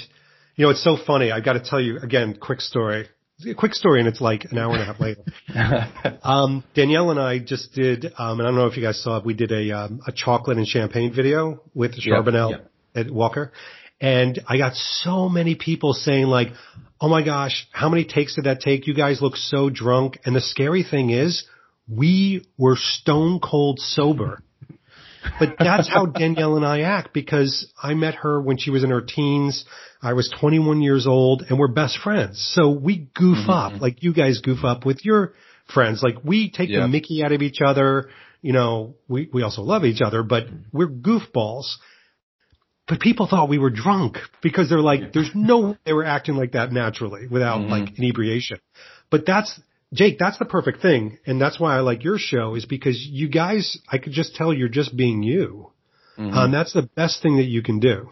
you 0.56 0.66
know, 0.66 0.70
it's 0.70 0.84
so 0.84 0.96
funny. 0.96 1.32
I 1.32 1.40
got 1.42 1.54
to 1.54 1.60
tell 1.60 1.82
you 1.82 1.98
again, 1.98 2.38
quick 2.40 2.62
story. 2.62 3.10
A 3.50 3.56
quick 3.56 3.74
story, 3.74 4.00
and 4.00 4.08
it's 4.08 4.22
like 4.22 4.46
an 4.52 4.60
hour 4.60 4.74
and 4.74 4.84
a 4.84 4.86
half 4.86 5.00
later. 5.00 5.24
Um, 6.24 6.64
Danielle 6.76 7.12
and 7.12 7.20
I 7.20 7.40
just 7.40 7.74
did, 7.74 8.06
um, 8.18 8.40
and 8.40 8.44
I 8.44 8.52
don't 8.52 8.56
know 8.56 8.68
if 8.68 8.78
you 8.78 8.84
guys 8.84 9.02
saw 9.04 9.18
it. 9.18 9.26
We 9.26 9.34
did 9.34 9.52
a 9.52 9.72
um, 9.72 10.00
a 10.08 10.12
chocolate 10.14 10.58
and 10.58 10.66
champagne 10.66 11.12
video 11.14 11.62
with 11.74 12.00
Charbonnel 12.00 12.52
yep. 12.52 12.72
At 12.96 13.10
Walker, 13.10 13.52
and 14.02 14.42
I 14.48 14.58
got 14.58 14.76
so 14.76 15.30
many 15.30 15.56
people 15.56 15.94
saying 15.94 16.26
like, 16.26 16.50
"Oh 17.00 17.10
my 17.10 17.24
gosh, 17.24 17.68
how 17.72 17.90
many 17.90 18.06
takes 18.06 18.36
did 18.36 18.46
that 18.46 18.62
take? 18.62 18.88
You 18.88 18.94
guys 18.94 19.22
look 19.22 19.36
so 19.36 19.70
drunk." 19.70 20.20
And 20.26 20.36
the 20.36 20.42
scary 20.42 20.84
thing 20.84 21.10
is, 21.10 21.46
we 21.88 22.46
were 22.58 22.78
stone 22.78 23.40
cold 23.40 23.80
sober. 23.80 24.42
But 25.40 25.56
that's 25.60 25.90
how 25.90 26.06
Danielle 26.20 26.58
and 26.58 26.66
I 26.66 26.82
act 26.82 27.14
because 27.14 27.72
I 27.82 27.94
met 27.94 28.16
her 28.16 28.42
when 28.42 28.58
she 28.58 28.70
was 28.70 28.84
in 28.84 28.90
her 28.90 29.02
teens. 29.02 29.66
I 30.02 30.14
was 30.14 30.34
21 30.40 30.82
years 30.82 31.08
old 31.08 31.44
and 31.48 31.58
we're 31.58 31.70
best 31.70 31.98
friends. 31.98 32.52
So 32.54 32.72
we 32.72 33.08
goof 33.16 33.38
mm-hmm. 33.38 33.50
up 33.50 33.82
like 33.82 34.04
you 34.04 34.14
guys 34.14 34.40
goof 34.40 34.64
up 34.64 34.86
with 34.86 35.06
your 35.06 35.34
friends. 35.74 36.04
Like 36.04 36.18
we 36.24 36.52
take 36.52 36.70
Yeah. 36.70 36.82
the 36.82 36.88
mickey 36.88 37.24
out 37.24 37.32
of 37.32 37.42
each 37.42 37.60
other. 37.66 38.10
You 38.42 38.52
know, 38.52 38.96
we, 39.08 39.30
we 39.32 39.44
also 39.44 39.62
love 39.62 39.86
each 39.86 40.02
other, 40.02 40.24
but 40.24 40.48
we're 40.74 40.90
goofballs. 40.90 41.76
But 42.88 43.00
people 43.00 43.28
thought 43.28 43.48
we 43.48 43.60
were 43.60 43.70
drunk 43.70 44.18
because 44.42 44.70
they're 44.70 44.80
like, 44.80 45.14
there's 45.14 45.32
no 45.34 45.60
way 45.60 45.78
they 45.86 45.94
were 45.94 46.04
acting 46.04 46.36
like 46.36 46.52
that 46.52 46.72
naturally 46.72 47.28
without 47.28 47.62
mm-hmm. 47.62 47.72
like 47.72 47.98
inebriation. 47.98 48.60
But 49.10 49.26
that's, 49.26 49.60
Jake, 49.94 50.18
that's 50.20 50.38
the 50.38 50.46
perfect 50.46 50.82
thing. 50.82 51.18
And 51.26 51.40
that's 51.40 51.60
why 51.60 51.78
I 51.78 51.80
like 51.80 52.04
your 52.04 52.18
show 52.18 52.56
is 52.56 52.66
because 52.66 53.00
you 53.00 53.30
guys, 53.30 53.78
I 53.90 54.00
could 54.00 54.12
just 54.12 54.36
tell 54.36 54.54
you're 54.54 54.68
just 54.68 54.98
being 54.98 55.24
you. 55.24 55.72
Mm-hmm. 56.18 56.38
Um, 56.38 56.52
that's 56.52 56.74
the 56.74 56.84
best 56.84 57.22
thing 57.22 57.38
that 57.38 57.46
you 57.46 57.64
can 57.64 57.80
do. 57.80 58.10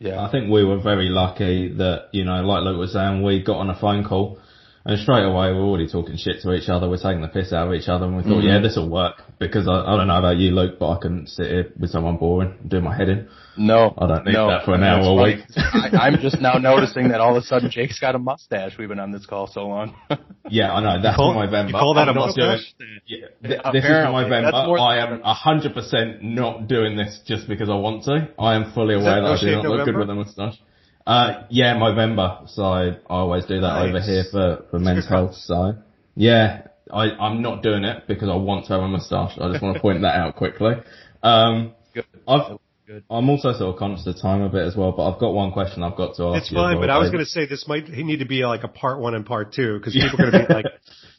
Yeah. 0.00 0.20
I 0.20 0.30
think 0.30 0.50
we 0.50 0.64
were 0.64 0.80
very 0.80 1.08
lucky 1.08 1.74
that, 1.74 2.08
you 2.12 2.24
know, 2.24 2.42
like 2.42 2.64
Luke 2.64 2.78
was 2.78 2.92
saying, 2.92 3.22
we 3.22 3.44
got 3.44 3.58
on 3.58 3.70
a 3.70 3.78
phone 3.78 4.04
call 4.04 4.40
and 4.84 4.98
straight 4.98 5.22
away 5.22 5.52
we're 5.52 5.62
already 5.62 5.88
talking 5.88 6.16
shit 6.16 6.42
to 6.42 6.52
each 6.52 6.68
other. 6.68 6.88
We're 6.88 6.96
taking 6.96 7.22
the 7.22 7.28
piss 7.28 7.52
out 7.52 7.68
of 7.68 7.74
each 7.74 7.88
other 7.88 8.06
and 8.06 8.16
we 8.16 8.22
thought, 8.24 8.38
mm-hmm. 8.38 8.48
yeah, 8.48 8.60
this 8.60 8.76
will 8.76 8.90
work 8.90 9.22
because 9.38 9.68
I, 9.68 9.72
I 9.72 9.96
don't 9.96 10.08
know 10.08 10.18
about 10.18 10.36
you, 10.36 10.50
Luke, 10.52 10.78
but 10.78 10.90
I 10.90 10.98
couldn't 11.00 11.28
sit 11.28 11.46
here 11.46 11.72
with 11.78 11.90
someone 11.90 12.16
boring 12.16 12.54
and 12.60 12.70
do 12.70 12.80
my 12.80 12.96
head 12.96 13.08
in. 13.08 13.28
No, 13.56 13.94
I 13.98 14.06
don't 14.06 14.24
need 14.24 14.32
no. 14.32 14.48
that 14.48 14.64
for 14.64 14.74
an 14.74 14.82
hour 14.82 15.00
a 15.02 15.22
week. 15.22 15.44
I, 15.56 15.90
I'm 16.08 16.18
just 16.20 16.40
now 16.40 16.54
noticing 16.58 17.08
that 17.08 17.20
all 17.20 17.36
of 17.36 17.42
a 17.42 17.46
sudden 17.46 17.70
Jake's 17.70 18.00
got 18.00 18.14
a 18.14 18.18
mustache. 18.18 18.76
We've 18.78 18.88
been 18.88 18.98
on 18.98 19.12
this 19.12 19.26
call 19.26 19.46
so 19.46 19.66
long. 19.66 19.94
Yeah, 20.50 20.74
I 20.74 20.80
know. 20.82 21.02
That's 21.02 21.16
call- 21.16 21.32
for 21.32 21.42
November. 21.46 21.68
you 21.72 21.78
call 21.78 21.94
that 21.94 22.06
I'm 22.06 22.16
a 22.18 22.26
not 22.26 22.34
doing- 22.34 22.48
mustache? 22.50 22.74
Yeah, 23.06 23.18
th- 23.42 23.60
this 23.72 23.82
is 23.82 23.90
Apparently. 23.90 24.22
November. 24.24 24.78
I 24.78 24.98
am 24.98 25.22
100% 25.22 26.22
not 26.22 26.68
doing 26.68 26.98
this 26.98 27.20
just 27.26 27.48
because 27.48 27.70
I 27.70 27.74
want 27.76 28.04
to. 28.04 28.28
I 28.38 28.54
am 28.54 28.70
fully 28.74 28.94
aware 28.94 29.06
that 29.06 29.20
that, 29.20 29.22
No 29.22 29.32
I 29.32 29.36
do 29.36 29.46
Shave 29.46 29.62
not 29.62 29.64
look 29.72 29.84
good 29.86 29.96
with 29.96 30.10
a 30.10 30.14
moustache. 30.14 30.60
Uh, 31.06 31.44
yeah, 31.48 31.78
November. 31.78 32.40
So 32.46 32.62
I 32.62 32.98
always 33.06 33.46
do 33.46 33.60
that 33.60 33.66
Nice. 33.66 33.88
over 33.88 34.00
here 34.02 34.24
for, 34.30 34.64
for 34.70 34.78
men's 34.78 35.08
health. 35.08 35.34
So 35.36 35.76
yeah, 36.14 36.66
I, 36.92 37.10
I'm 37.10 37.42
not 37.42 37.62
doing 37.62 37.84
it 37.84 38.04
because 38.06 38.28
I 38.28 38.36
want 38.36 38.66
to 38.66 38.74
have 38.74 38.82
a 38.82 38.88
moustache. 38.88 39.38
I 39.40 39.50
just 39.50 39.62
want 39.62 39.76
to 39.76 39.80
point 39.80 40.02
that 40.02 40.16
out 40.16 40.36
quickly. 40.36 40.74
Um, 41.22 41.72
Good. 41.94 42.04
I've, 42.28 42.58
Good. 42.86 43.04
I'm 43.08 43.30
also 43.30 43.52
sort 43.52 43.72
of 43.74 43.78
conscious 43.78 44.06
of 44.06 44.20
time 44.20 44.42
a 44.42 44.50
bit 44.50 44.62
as 44.62 44.76
well, 44.76 44.92
but 44.92 45.10
I've 45.10 45.18
got 45.18 45.32
one 45.32 45.52
question 45.52 45.82
I've 45.82 45.96
got 45.96 46.16
to 46.16 46.28
ask 46.28 46.42
It's 46.42 46.52
fine, 46.52 46.78
but 46.78 46.90
I 46.90 46.98
was 46.98 47.10
going 47.10 47.24
to 47.24 47.30
say 47.30 47.46
this 47.46 47.66
might 47.66 47.88
need 47.88 48.18
to 48.18 48.26
be 48.26 48.44
like 48.44 48.62
a 48.62 48.68
part 48.68 49.00
one 49.00 49.14
and 49.14 49.24
part 49.24 49.54
two 49.54 49.78
because 49.78 49.94
people 49.94 50.20
are 50.20 50.30
going 50.30 50.42
to 50.42 50.48
be 50.48 50.54
like, 50.54 50.66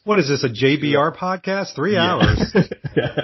what 0.04 0.20
is 0.20 0.28
this, 0.28 0.44
a 0.44 0.48
JBR 0.48 1.16
podcast? 1.18 1.74
Three 1.74 1.96
hours. 1.96 2.54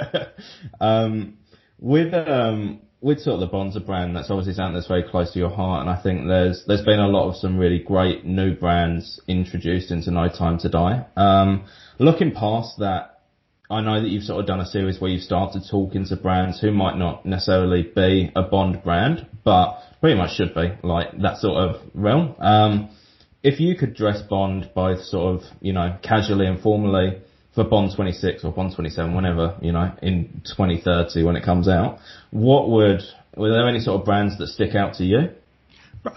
um, 0.81 1.39
with 1.79 2.13
um, 2.15 2.81
with 3.01 3.21
sort 3.21 3.35
of 3.35 3.41
the 3.41 3.47
Bonza 3.47 3.79
brand, 3.79 4.17
that's 4.17 4.31
obviously 4.31 4.55
something 4.55 4.75
that's 4.75 4.89
very 4.89 5.05
close 5.05 5.33
to 5.33 5.39
your 5.39 5.51
heart, 5.51 5.87
and 5.87 5.91
I 5.91 6.03
think 6.03 6.27
there's 6.27 6.65
there's 6.67 6.85
been 6.85 6.99
a 6.99 7.09
lot 7.09 7.29
of 7.29 7.37
some 7.37 7.59
really 7.59 7.79
great 7.79 8.25
new 8.25 8.57
brands 8.57 9.21
introduced 9.29 9.93
into 9.93 10.11
No 10.11 10.29
Time 10.29 10.59
to 10.59 10.69
Die. 10.69 11.07
Um, 11.17 11.65
looking 11.99 12.33
past 12.33 12.79
that, 12.79 13.21
I 13.71 13.81
know 13.81 14.01
that 14.01 14.09
you've 14.09 14.25
sort 14.25 14.41
of 14.41 14.47
done 14.47 14.61
a 14.61 14.67
series 14.67 15.01
where 15.01 15.11
you've 15.11 15.23
started 15.23 15.63
talking 15.71 16.05
to 16.07 16.17
brands 16.17 16.61
who 16.61 16.71
might 16.73 16.97
not 16.97 17.25
necessarily 17.25 17.83
be 17.83 18.31
a 18.37 18.43
Bond 18.43 18.83
brand, 18.85 19.27
but 19.45 19.79
pretty 20.01 20.19
much 20.19 20.37
should 20.37 20.55
be 20.55 20.73
like 20.83 21.19
that 21.23 21.39
sort 21.39 21.57
of 21.57 21.81
realm. 21.95 22.35
Um, 22.39 22.91
if 23.43 23.61
you 23.61 23.77
could 23.77 23.95
dress 23.95 24.21
Bond 24.23 24.71
both 24.75 25.03
sort 25.03 25.37
of, 25.37 25.43
you 25.61 25.73
know, 25.73 25.97
casually 26.03 26.47
and 26.47 26.61
formally 26.61 27.23
for 27.55 27.65
Bond 27.65 27.93
26 27.95 28.45
or 28.45 28.53
Bond 28.53 28.75
27, 28.75 29.15
whenever, 29.15 29.57
you 29.61 29.73
know, 29.73 29.93
in 30.03 30.43
2030 30.45 31.23
when 31.25 31.37
it 31.37 31.45
comes 31.45 31.69
out, 31.69 31.99
what 32.31 32.69
would, 32.71 33.01
were 33.37 33.51
there 33.51 33.69
any 33.69 33.81
sort 33.81 34.01
of 34.01 34.05
brands 34.05 34.39
that 34.39 34.49
stick 34.49 34.75
out 34.75 34.95
to 34.95 35.05
you? 35.05 35.31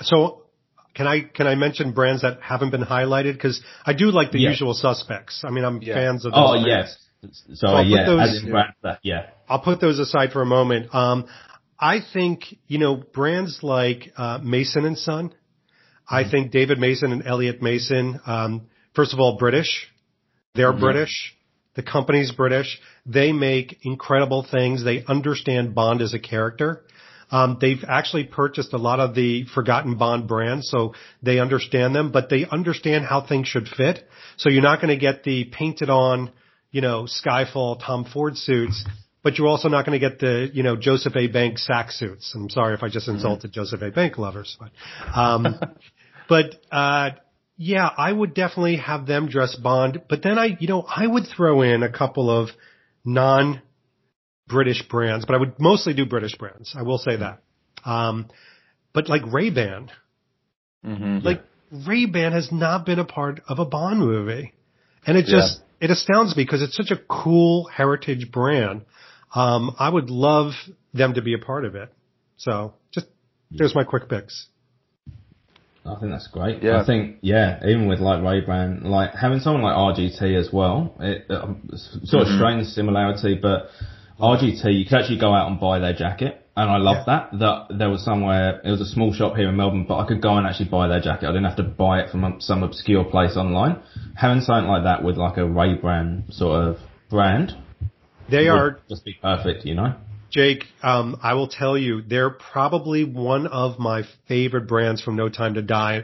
So 0.01 0.44
can 0.95 1.05
I, 1.07 1.21
can 1.21 1.45
I 1.45 1.55
mention 1.55 1.91
brands 1.91 2.21
that 2.23 2.39
haven't 2.41 2.71
been 2.71 2.81
highlighted? 2.83 3.33
Because 3.33 3.61
I 3.85 3.93
do 3.93 4.11
like 4.11 4.31
the 4.31 4.39
Yeah. 4.39 4.49
usual 4.49 4.73
suspects. 4.73 5.43
I 5.45 5.51
mean, 5.51 5.63
I'm 5.65 5.81
Yeah. 5.81 5.93
fans 5.93 6.25
of 6.25 6.31
those. 6.31 6.41
Oh, 6.43 6.51
brands. 6.63 6.67
yes. 6.67 7.61
I'll 7.63 7.83
yeah, 7.83 8.05
those- 8.05 8.29
as 8.29 8.43
in 8.43 8.51
brands 8.51 8.75
that, 8.83 8.99
yeah. 9.03 9.27
I'll 9.49 9.59
put 9.59 9.79
those 9.81 9.99
aside 9.99 10.31
for 10.31 10.41
a 10.41 10.45
moment. 10.45 10.93
Um, 10.95 11.25
I 11.79 11.99
think, 11.99 12.57
you 12.67 12.77
know, 12.77 12.95
brands 12.95 13.61
like, 13.61 14.13
uh, 14.17 14.39
Mason 14.41 14.85
and 14.85 14.97
Son, 14.97 15.33
I 16.09 16.23
think 16.23 16.51
David 16.51 16.79
Mason 16.79 17.11
and 17.11 17.25
Elliot 17.25 17.61
Mason, 17.61 18.19
um, 18.25 18.61
first 18.93 19.11
of 19.13 19.19
all, 19.19 19.37
British. 19.37 19.87
They're 20.53 20.71
British. 20.71 21.35
The 21.73 21.83
company's 21.83 22.31
British. 22.31 22.79
They 23.05 23.33
make 23.33 23.79
incredible 23.81 24.43
things. 24.43 24.83
They 24.85 25.03
understand 25.03 25.75
Bond 25.75 26.01
as 26.01 26.13
a 26.13 26.19
character. 26.19 26.84
Um, 27.31 27.57
they've 27.59 27.83
actually 27.87 28.25
purchased 28.25 28.73
a 28.73 28.77
lot 28.77 28.99
of 28.99 29.15
the 29.15 29.45
forgotten 29.53 29.97
Bond 29.97 30.27
brands, 30.27 30.69
so 30.69 30.93
they 31.23 31.39
understand 31.39 31.95
them, 31.95 32.11
but 32.11 32.29
they 32.29 32.45
understand 32.45 33.05
how 33.05 33.25
things 33.25 33.47
should 33.47 33.67
fit. 33.67 34.07
So 34.37 34.49
you're 34.49 34.61
not 34.61 34.81
going 34.81 34.93
to 34.93 34.99
get 34.99 35.23
the 35.23 35.45
painted 35.45 35.89
on, 35.89 36.31
you 36.71 36.81
know, 36.81 37.03
Skyfall 37.03 37.79
Tom 37.83 38.05
Ford 38.05 38.37
suits, 38.37 38.85
but 39.23 39.37
you're 39.37 39.47
also 39.47 39.69
not 39.69 39.85
going 39.85 39.99
to 39.99 40.09
get 40.09 40.19
the, 40.19 40.49
you 40.53 40.61
know, 40.61 40.75
Joseph 40.75 41.15
A. 41.15 41.27
Bank 41.27 41.57
sack 41.57 41.91
suits. 41.91 42.31
I'm 42.35 42.49
sorry 42.49 42.75
if 42.75 42.83
I 42.83 42.89
just 42.89 43.07
insulted 43.07 43.51
Joseph 43.51 43.81
A. 43.81 43.91
Bank 43.91 44.17
lovers, 44.17 44.57
but, 44.59 44.71
um, 45.17 45.59
but, 46.29 46.55
uh, 46.71 47.11
yeah, 47.57 47.89
I 47.97 48.11
would 48.11 48.33
definitely 48.33 48.77
have 48.77 49.07
them 49.07 49.29
dress 49.29 49.55
Bond, 49.55 50.01
but 50.09 50.21
then 50.21 50.37
I, 50.37 50.57
you 50.59 50.67
know, 50.67 50.81
I 50.83 51.07
would 51.07 51.23
throw 51.25 51.61
in 51.61 51.83
a 51.83 51.91
couple 51.91 52.29
of 52.29 52.49
non 53.05 53.61
British 54.47 54.81
brands, 54.87 55.25
but 55.25 55.35
I 55.35 55.39
would 55.39 55.59
mostly 55.59 55.93
do 55.93 56.05
British 56.05 56.35
brands. 56.35 56.75
I 56.77 56.83
will 56.83 56.97
say 56.97 57.15
that. 57.17 57.41
Um, 57.83 58.27
but 58.93 59.09
like 59.09 59.21
Ray-Ban, 59.31 59.89
Mm-hmm. 60.85 61.25
like 61.25 61.41
Ray-Ban 61.87 62.31
has 62.31 62.51
not 62.51 62.85
been 62.85 62.99
a 62.99 63.05
part 63.05 63.41
of 63.47 63.57
a 63.57 63.65
Bond 63.65 63.99
movie. 63.99 64.53
And 65.05 65.17
it 65.17 65.25
just, 65.25 65.61
it 65.81 65.89
astounds 65.89 66.35
me 66.37 66.43
because 66.43 66.61
it's 66.61 66.75
such 66.75 66.91
a 66.91 66.97
cool 67.09 67.65
heritage 67.67 68.31
brand. 68.31 68.81
Um, 69.33 69.75
I 69.79 69.89
would 69.89 70.09
love 70.11 70.51
them 70.93 71.15
to 71.15 71.21
be 71.23 71.33
a 71.33 71.39
part 71.39 71.65
of 71.65 71.73
it. 71.75 71.91
So 72.37 72.73
just, 72.91 73.07
there's 73.51 73.73
my 73.73 73.83
quick 73.83 74.07
picks. 74.09 74.47
I 75.85 75.95
think 75.99 76.11
that's 76.11 76.27
great. 76.27 76.63
Yeah. 76.63 76.81
I 76.81 76.85
think 76.85 77.17
yeah, 77.21 77.59
even 77.67 77.87
with 77.87 77.99
like 77.99 78.23
Ray 78.23 78.41
Ban, 78.41 78.83
like 78.83 79.13
having 79.13 79.39
someone 79.39 79.61
like 79.61 79.75
RGT 79.75 80.35
as 80.39 80.49
well, 80.51 80.95
it 80.99 81.25
it's 81.71 81.97
sort 82.09 82.23
of 82.23 82.27
Mm-hmm. 82.27 82.37
strange 82.37 82.67
similarity, 82.67 83.35
but 83.39 83.69
RGT 84.19 84.79
you 84.79 84.85
could 84.85 84.99
actually 84.99 85.19
go 85.19 85.33
out 85.33 85.49
and 85.49 85.59
buy 85.59 85.79
their 85.79 85.93
jacket, 85.93 86.45
and 86.55 86.69
I 86.69 86.77
love 86.77 87.05
that. 87.05 87.29
That 87.39 87.77
there 87.77 87.89
was 87.89 88.03
somewhere, 88.03 88.61
it 88.63 88.71
was 88.71 88.81
a 88.81 88.85
small 88.85 89.13
shop 89.13 89.35
here 89.35 89.49
in 89.49 89.57
Melbourne, 89.57 89.85
but 89.87 89.97
I 89.97 90.07
could 90.07 90.21
go 90.21 90.37
and 90.37 90.47
actually 90.47 90.69
buy 90.69 90.87
their 90.87 91.01
jacket. 91.01 91.27
I 91.27 91.31
didn't 91.31 91.45
have 91.45 91.57
to 91.57 91.63
buy 91.63 91.99
it 91.99 92.11
from 92.11 92.37
some 92.39 92.63
obscure 92.63 93.03
place 93.03 93.35
online. 93.35 93.81
Having 94.15 94.41
something 94.41 94.69
like 94.69 94.83
that 94.83 95.03
with 95.03 95.17
like 95.17 95.37
a 95.37 95.45
Ray 95.45 95.75
Ban 95.75 96.25
sort 96.29 96.63
of 96.63 96.77
brand 97.09 97.51
They 98.29 98.47
are 98.47 98.79
just 98.89 99.05
be 99.05 99.17
perfect, 99.21 99.65
you 99.65 99.75
know. 99.75 99.95
Jake, 100.31 100.65
um, 100.81 101.17
I 101.21 101.33
will 101.33 101.47
tell 101.47 101.77
you, 101.77 102.01
they're 102.01 102.29
probably 102.29 103.03
one 103.03 103.47
of 103.47 103.79
my 103.79 104.03
favorite 104.27 104.67
brands 104.67 105.01
from 105.01 105.15
No 105.15 105.29
Time 105.29 105.53
to 105.53 105.61
Die. 105.61 106.03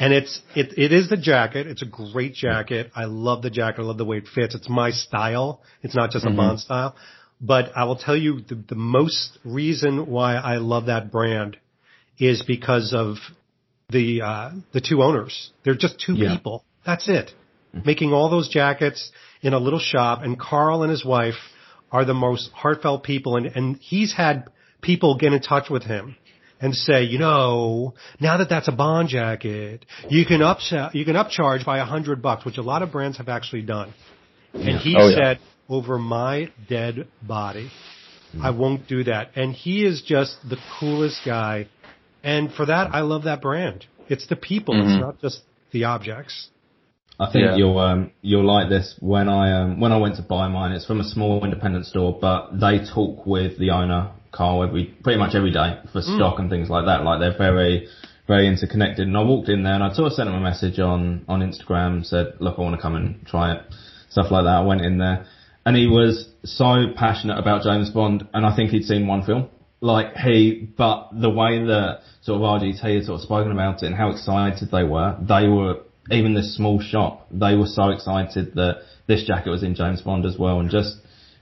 And 0.00 0.12
it's, 0.12 0.40
it, 0.54 0.78
it 0.78 0.92
is 0.92 1.08
the 1.08 1.16
jacket. 1.16 1.66
It's 1.66 1.82
a 1.82 1.86
great 1.86 2.34
jacket. 2.34 2.90
I 2.94 3.04
love 3.04 3.42
the 3.42 3.50
jacket. 3.50 3.82
I 3.82 3.84
love 3.84 3.98
the 3.98 4.04
way 4.04 4.18
it 4.18 4.28
fits. 4.32 4.54
It's 4.54 4.68
my 4.68 4.90
style. 4.90 5.60
It's 5.82 5.94
not 5.94 6.10
just 6.10 6.24
a 6.24 6.30
Bond 6.30 6.60
style. 6.60 6.94
But 7.40 7.76
I 7.76 7.84
will 7.84 7.96
tell 7.96 8.16
you 8.16 8.40
the, 8.40 8.56
the 8.56 8.74
most 8.74 9.38
reason 9.44 10.06
why 10.06 10.34
I 10.36 10.56
love 10.56 10.86
that 10.86 11.12
brand 11.12 11.56
is 12.18 12.42
because 12.42 12.92
of 12.92 13.16
the, 13.90 14.22
uh, 14.22 14.50
the 14.72 14.80
two 14.80 15.02
owners. 15.02 15.50
They're 15.64 15.76
just 15.76 16.00
two 16.04 16.14
Yeah. 16.14 16.34
people. 16.36 16.64
That's 16.84 17.08
it. 17.08 17.30
Making 17.84 18.12
all 18.12 18.28
those 18.30 18.48
jackets 18.48 19.12
in 19.42 19.52
a 19.52 19.58
little 19.58 19.78
shop 19.78 20.22
and 20.22 20.38
Carl 20.38 20.82
and 20.82 20.90
his 20.90 21.04
wife 21.04 21.36
are 21.92 22.04
the 22.04 22.14
most 22.14 22.50
heartfelt 22.52 23.02
people 23.04 23.36
and, 23.36 23.46
and 23.46 23.76
he's 23.76 24.12
had 24.12 24.48
people 24.80 25.16
get 25.16 25.32
in 25.32 25.40
touch 25.40 25.70
with 25.70 25.84
him 25.84 26.16
and 26.60 26.74
say, 26.74 27.04
you 27.04 27.18
know, 27.18 27.94
now 28.20 28.38
that 28.38 28.48
that's 28.48 28.66
a 28.68 28.72
bond 28.72 29.10
jacket, 29.10 29.86
you 30.08 30.26
can 30.26 30.42
up, 30.42 30.58
you 30.92 31.04
can 31.04 31.14
upcharge 31.14 31.64
by 31.64 31.78
a 31.78 31.84
hundred 31.84 32.20
bucks, 32.20 32.44
which 32.44 32.58
a 32.58 32.62
lot 32.62 32.82
of 32.82 32.90
brands 32.90 33.18
have 33.18 33.28
actually 33.28 33.62
done. 33.62 33.94
And 34.54 34.78
he 34.78 34.96
Oh, 34.98 35.08
yeah. 35.08 35.34
Said, 35.68 35.74
over 35.74 35.98
my 35.98 36.50
dead 36.68 37.08
body, 37.22 37.70
I 38.42 38.50
won't 38.50 38.88
do 38.88 39.04
that. 39.04 39.30
And 39.36 39.54
he 39.54 39.84
is 39.84 40.02
just 40.06 40.36
the 40.48 40.56
coolest 40.78 41.20
guy. 41.24 41.68
And 42.22 42.52
for 42.52 42.66
that, 42.66 42.90
I 42.92 43.00
love 43.00 43.24
that 43.24 43.40
brand. 43.40 43.86
It's 44.08 44.26
the 44.26 44.36
people. 44.36 44.74
Mm-hmm. 44.74 44.90
It's 44.90 45.00
not 45.00 45.20
just 45.20 45.42
the 45.72 45.84
objects. 45.84 46.48
I 47.20 47.32
think 47.32 47.44
Yeah. 47.46 47.56
you'll 47.56 47.78
um, 47.78 48.12
you'll 48.22 48.46
like 48.46 48.68
this 48.68 48.94
when 49.00 49.28
I 49.28 49.62
um, 49.62 49.80
when 49.80 49.90
I 49.92 49.96
went 49.96 50.16
to 50.16 50.22
buy 50.22 50.48
mine. 50.48 50.72
It's 50.72 50.86
from 50.86 51.00
a 51.00 51.04
small 51.04 51.44
independent 51.44 51.86
store, 51.86 52.16
but 52.20 52.60
they 52.60 52.78
talk 52.84 53.26
with 53.26 53.58
the 53.58 53.70
owner 53.70 54.12
Carl 54.30 54.62
every 54.62 54.84
pretty 55.02 55.18
much 55.18 55.34
every 55.34 55.50
day 55.50 55.78
for 55.92 56.00
stock 56.00 56.38
and 56.38 56.48
things 56.48 56.70
like 56.70 56.86
that. 56.86 57.02
Like 57.04 57.18
they're 57.18 57.36
very 57.36 57.88
very 58.28 58.46
interconnected. 58.46 59.08
And 59.08 59.16
I 59.16 59.22
walked 59.22 59.48
in 59.48 59.64
there 59.64 59.74
and 59.74 59.82
I 59.82 59.92
sort 59.94 60.06
of 60.06 60.12
sent 60.12 60.28
him 60.28 60.36
a 60.36 60.40
message 60.40 60.78
on 60.78 61.24
on 61.28 61.40
Instagram, 61.40 62.06
said, 62.06 62.34
"Look, 62.38 62.58
I 62.58 62.62
want 62.62 62.76
to 62.76 62.82
come 62.82 62.94
and 62.94 63.26
try 63.26 63.54
it," 63.54 63.62
stuff 64.10 64.30
like 64.30 64.44
that. 64.44 64.54
I 64.54 64.60
went 64.60 64.82
in 64.82 64.98
there, 64.98 65.26
and 65.68 65.76
he 65.76 65.86
was 65.86 66.26
so 66.44 66.86
passionate 66.96 67.38
about 67.38 67.62
James 67.62 67.90
Bond, 67.90 68.26
and 68.32 68.46
I 68.46 68.56
think 68.56 68.70
he'd 68.70 68.84
seen 68.84 69.06
one 69.06 69.22
film. 69.22 69.50
Like 69.82 70.16
he, 70.16 70.66
but 70.78 71.10
the 71.12 71.28
way 71.28 71.62
that 71.62 72.00
sort 72.22 72.40
of 72.40 72.42
RGT 72.42 72.80
had 72.80 73.04
sort 73.04 73.16
of 73.16 73.20
spoken 73.20 73.52
about 73.52 73.82
it 73.82 73.86
and 73.86 73.94
how 73.94 74.08
excited 74.10 74.70
they 74.72 74.82
were, 74.82 75.18
they 75.20 75.46
were 75.46 75.82
even 76.10 76.32
this 76.32 76.56
small 76.56 76.80
shop, 76.80 77.26
they 77.30 77.54
were 77.54 77.66
so 77.66 77.90
excited 77.90 78.54
that 78.54 78.78
this 79.08 79.26
jacket 79.26 79.50
was 79.50 79.62
in 79.62 79.74
James 79.74 80.00
Bond 80.00 80.24
as 80.24 80.38
well. 80.38 80.58
And 80.58 80.70
just 80.70 80.96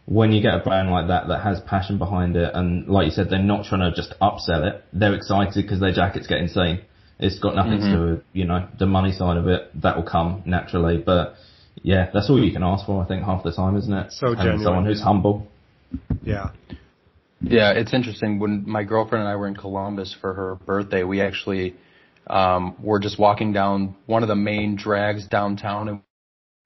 when 0.07 0.33
you 0.33 0.43
get 0.43 0.55
a 0.55 0.59
brand 0.59 0.91
like 0.91 1.07
that 1.07 1.29
that 1.29 1.45
has 1.45 1.61
passion 1.61 1.97
behind 1.97 2.35
it, 2.35 2.51
and 2.53 2.89
like 2.89 3.05
you 3.05 3.13
said, 3.13 3.31
they're 3.31 3.39
not 3.39 3.67
trying 3.67 3.89
to 3.89 3.95
just 3.95 4.13
upsell 4.21 4.69
it. 4.69 4.83
They're 4.93 5.15
excited 5.15 5.63
because 5.63 5.79
their 5.79 5.93
jacket's 5.93 6.27
getting 6.27 6.49
seen. 6.49 6.81
It's 7.21 7.39
got 7.39 7.55
nothing 7.55 7.79
to 7.79 7.87
mm-hmm. 7.87 7.95
do 7.95 8.11
with 8.11 8.25
you 8.33 8.45
know 8.45 8.67
the 8.77 8.87
money 8.87 9.13
side 9.13 9.37
of 9.37 9.47
it. 9.47 9.71
That 9.81 9.95
will 9.95 10.11
come 10.11 10.43
naturally, 10.47 10.99
but 10.99 11.37
yeah, 11.87 12.11
that's 12.13 12.29
all 12.29 12.45
you 12.45 12.53
can 12.53 12.65
ask 12.65 12.85
for. 12.85 13.01
I 13.01 13.07
think 13.07 13.23
half 13.25 13.45
the 13.45 13.53
time, 13.53 13.77
isn't 13.77 13.93
it? 13.93 14.11
So 14.11 14.31
Having 14.31 14.39
genuine. 14.39 14.65
someone 14.65 14.87
who's 14.87 15.01
humble. 15.01 15.47
Yeah. 16.25 16.51
Yeah, 17.41 17.75
it's 17.75 17.95
interesting. 17.95 18.41
When 18.41 18.69
my 18.69 18.83
girlfriend 18.83 19.23
and 19.23 19.33
I 19.33 19.37
were 19.37 19.47
in 19.47 19.55
Columbus 19.55 20.13
for 20.21 20.35
her 20.35 20.57
birthday, 20.57 21.05
we 21.05 21.21
actually 21.21 21.77
um, 22.27 22.75
were 22.83 22.99
just 22.99 23.21
walking 23.21 23.53
down 23.53 23.95
one 24.07 24.25
of 24.25 24.29
the 24.29 24.35
main 24.35 24.75
drags 24.75 25.29
downtown, 25.29 25.89
and 25.89 26.01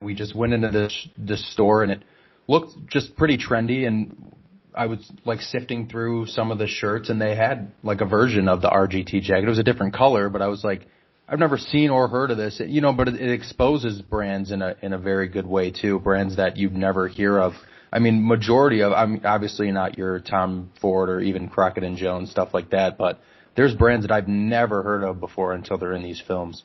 we 0.01 0.15
just 0.15 0.35
went 0.35 0.53
into 0.53 0.69
this 0.71 1.07
this 1.15 1.53
store, 1.53 1.83
and 1.83 1.91
it 1.91 2.01
looked 2.47 2.71
just 2.89 3.15
pretty 3.15 3.37
trendy. 3.37 3.85
And 3.85 4.33
I 4.73 4.87
was 4.87 5.07
like 5.23 5.41
sifting 5.41 5.87
through 5.87 6.25
some 6.27 6.49
of 6.49 6.57
the 6.57 6.65
shirts, 6.67 7.09
and 7.11 7.21
they 7.21 7.35
had 7.35 7.73
like 7.83 8.01
a 8.01 8.05
version 8.05 8.47
of 8.47 8.63
the 8.63 8.69
RGT 8.69 9.21
jacket. 9.21 9.43
It 9.43 9.49
was 9.49 9.59
a 9.59 9.63
different 9.63 9.93
color, 9.93 10.29
but 10.29 10.41
I 10.41 10.47
was 10.47 10.63
like, 10.63 10.87
I've 11.27 11.39
never 11.39 11.57
seen 11.57 11.89
or 11.89 12.07
heard 12.07 12.31
of 12.31 12.37
this, 12.37 12.61
you 12.65 12.81
know. 12.81 12.93
But 12.93 13.07
it, 13.07 13.15
it 13.15 13.31
exposes 13.31 14.01
brands 14.01 14.51
in 14.51 14.61
a 14.61 14.75
in 14.81 14.93
a 14.93 14.97
very 14.97 15.27
good 15.27 15.45
way 15.45 15.71
too. 15.71 15.99
Brands 15.99 16.37
that 16.37 16.57
you'd 16.57 16.75
never 16.75 17.07
hear 17.07 17.39
of. 17.39 17.53
I 17.93 17.99
mean, 17.99 18.25
majority 18.25 18.83
of, 18.83 18.93
I'm 18.93 19.21
obviously 19.25 19.69
not 19.71 19.97
your 19.97 20.19
Tom 20.19 20.71
Ford 20.79 21.09
or 21.09 21.19
even 21.19 21.49
Crockett 21.49 21.83
and 21.83 21.97
Jones 21.97 22.31
stuff 22.31 22.53
like 22.53 22.69
that, 22.69 22.97
but 22.97 23.19
there's 23.55 23.75
brands 23.75 24.07
that 24.07 24.13
I've 24.13 24.29
never 24.29 24.81
heard 24.81 25.03
of 25.03 25.19
before 25.19 25.53
until 25.53 25.77
they're 25.77 25.93
in 25.93 26.03
these 26.03 26.21
films. 26.25 26.63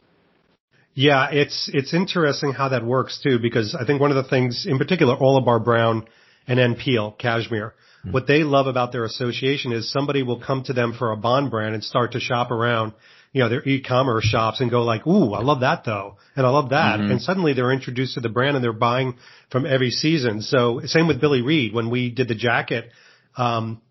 Yeah, 0.94 1.28
it's 1.30 1.70
it's 1.74 1.92
interesting 1.92 2.52
how 2.52 2.70
that 2.70 2.84
works 2.84 3.20
too, 3.22 3.38
because 3.38 3.76
I 3.78 3.84
think 3.84 4.00
one 4.00 4.10
of 4.10 4.22
the 4.22 4.30
things, 4.30 4.66
in 4.68 4.78
particular, 4.78 5.16
Orlebar 5.16 5.62
Brown 5.62 6.06
and 6.46 6.58
N.Peal, 6.58 7.12
Cashmere, 7.18 7.74
hmm. 8.02 8.12
what 8.12 8.26
they 8.26 8.44
love 8.44 8.66
about 8.66 8.92
their 8.92 9.04
association 9.04 9.72
is 9.72 9.92
somebody 9.92 10.22
will 10.22 10.40
come 10.40 10.62
to 10.64 10.72
them 10.72 10.94
for 10.98 11.12
a 11.12 11.16
Bond 11.16 11.50
brand 11.50 11.74
and 11.74 11.84
start 11.84 12.12
to 12.12 12.20
shop 12.20 12.50
around, 12.50 12.94
you 13.36 13.42
know, 13.42 13.50
their 13.50 13.68
e-commerce 13.68 14.24
shops 14.24 14.62
and 14.62 14.70
go 14.70 14.82
like, 14.82 15.06
"Ooh, 15.06 15.34
I 15.34 15.42
love 15.42 15.60
that 15.60 15.84
though," 15.84 16.16
and 16.36 16.46
I 16.46 16.48
love 16.48 16.70
that, 16.70 17.00
and 17.00 17.20
suddenly 17.20 17.52
they're 17.52 17.70
introduced 17.70 18.14
to 18.14 18.20
the 18.20 18.30
brand 18.30 18.56
and 18.56 18.64
they're 18.64 18.72
buying 18.72 19.18
from 19.50 19.66
every 19.66 19.90
season. 19.90 20.40
So 20.40 20.80
same 20.86 21.06
with 21.06 21.20
Billy 21.20 21.42
Reid 21.42 21.74
when 21.74 21.90
we 21.90 22.08
did 22.08 22.28
the 22.28 22.34
jacket. 22.34 22.88
Um, 23.36 23.82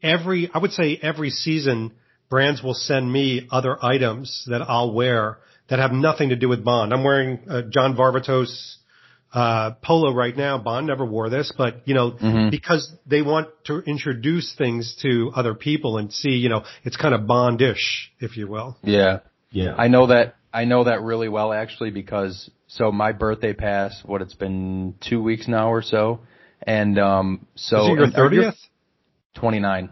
every, 0.00 0.48
I 0.54 0.58
would 0.58 0.70
say 0.70 0.96
every 1.02 1.30
season, 1.30 1.90
brands 2.30 2.62
will 2.62 2.74
send 2.74 3.12
me 3.12 3.48
other 3.50 3.76
items 3.84 4.44
that 4.46 4.62
I'll 4.62 4.94
wear 4.94 5.38
that 5.70 5.80
have 5.80 5.90
nothing 5.90 6.28
to 6.28 6.36
do 6.36 6.48
with 6.48 6.64
Bond. 6.64 6.92
I'm 6.92 7.02
wearing 7.02 7.40
a 7.48 7.62
John 7.64 7.96
Varvatos 7.96 8.76
uh, 9.32 9.72
polo 9.82 10.12
right 10.12 10.36
now. 10.36 10.58
Bond 10.58 10.86
never 10.86 11.04
wore 11.04 11.28
this, 11.30 11.52
but 11.56 11.86
you 11.86 11.94
know, 11.94 12.16
because 12.50 12.90
they 13.06 13.22
want 13.22 13.48
to 13.66 13.80
introduce 13.80 14.54
things 14.56 14.96
to 15.02 15.30
other 15.34 15.54
people 15.54 15.98
and 15.98 16.12
see, 16.12 16.30
you 16.30 16.48
know, 16.48 16.64
it's 16.84 16.96
kind 16.96 17.14
of 17.14 17.22
Bondish, 17.22 18.08
if 18.20 18.36
you 18.36 18.48
will. 18.48 18.76
Yeah. 18.82 19.20
Yeah. 19.50 19.74
I 19.76 19.88
know 19.88 20.06
that, 20.08 20.36
I 20.52 20.64
know 20.64 20.84
that 20.84 21.02
really 21.02 21.28
well 21.28 21.52
actually 21.52 21.90
because, 21.90 22.50
so 22.66 22.90
my 22.92 23.12
birthday 23.12 23.52
passed, 23.54 24.06
what 24.06 24.22
it's 24.22 24.34
been 24.34 24.94
two 25.00 25.22
weeks 25.22 25.48
now 25.48 25.70
or 25.72 25.82
so. 25.82 26.20
And, 26.62 26.98
um, 26.98 27.46
so. 27.54 27.82
Is 27.82 27.88
it 27.88 27.92
your 27.92 28.04
and- 28.04 28.16
are 28.16 28.32
you- 28.34 28.40
30th? 28.42 28.56
29. 29.36 29.90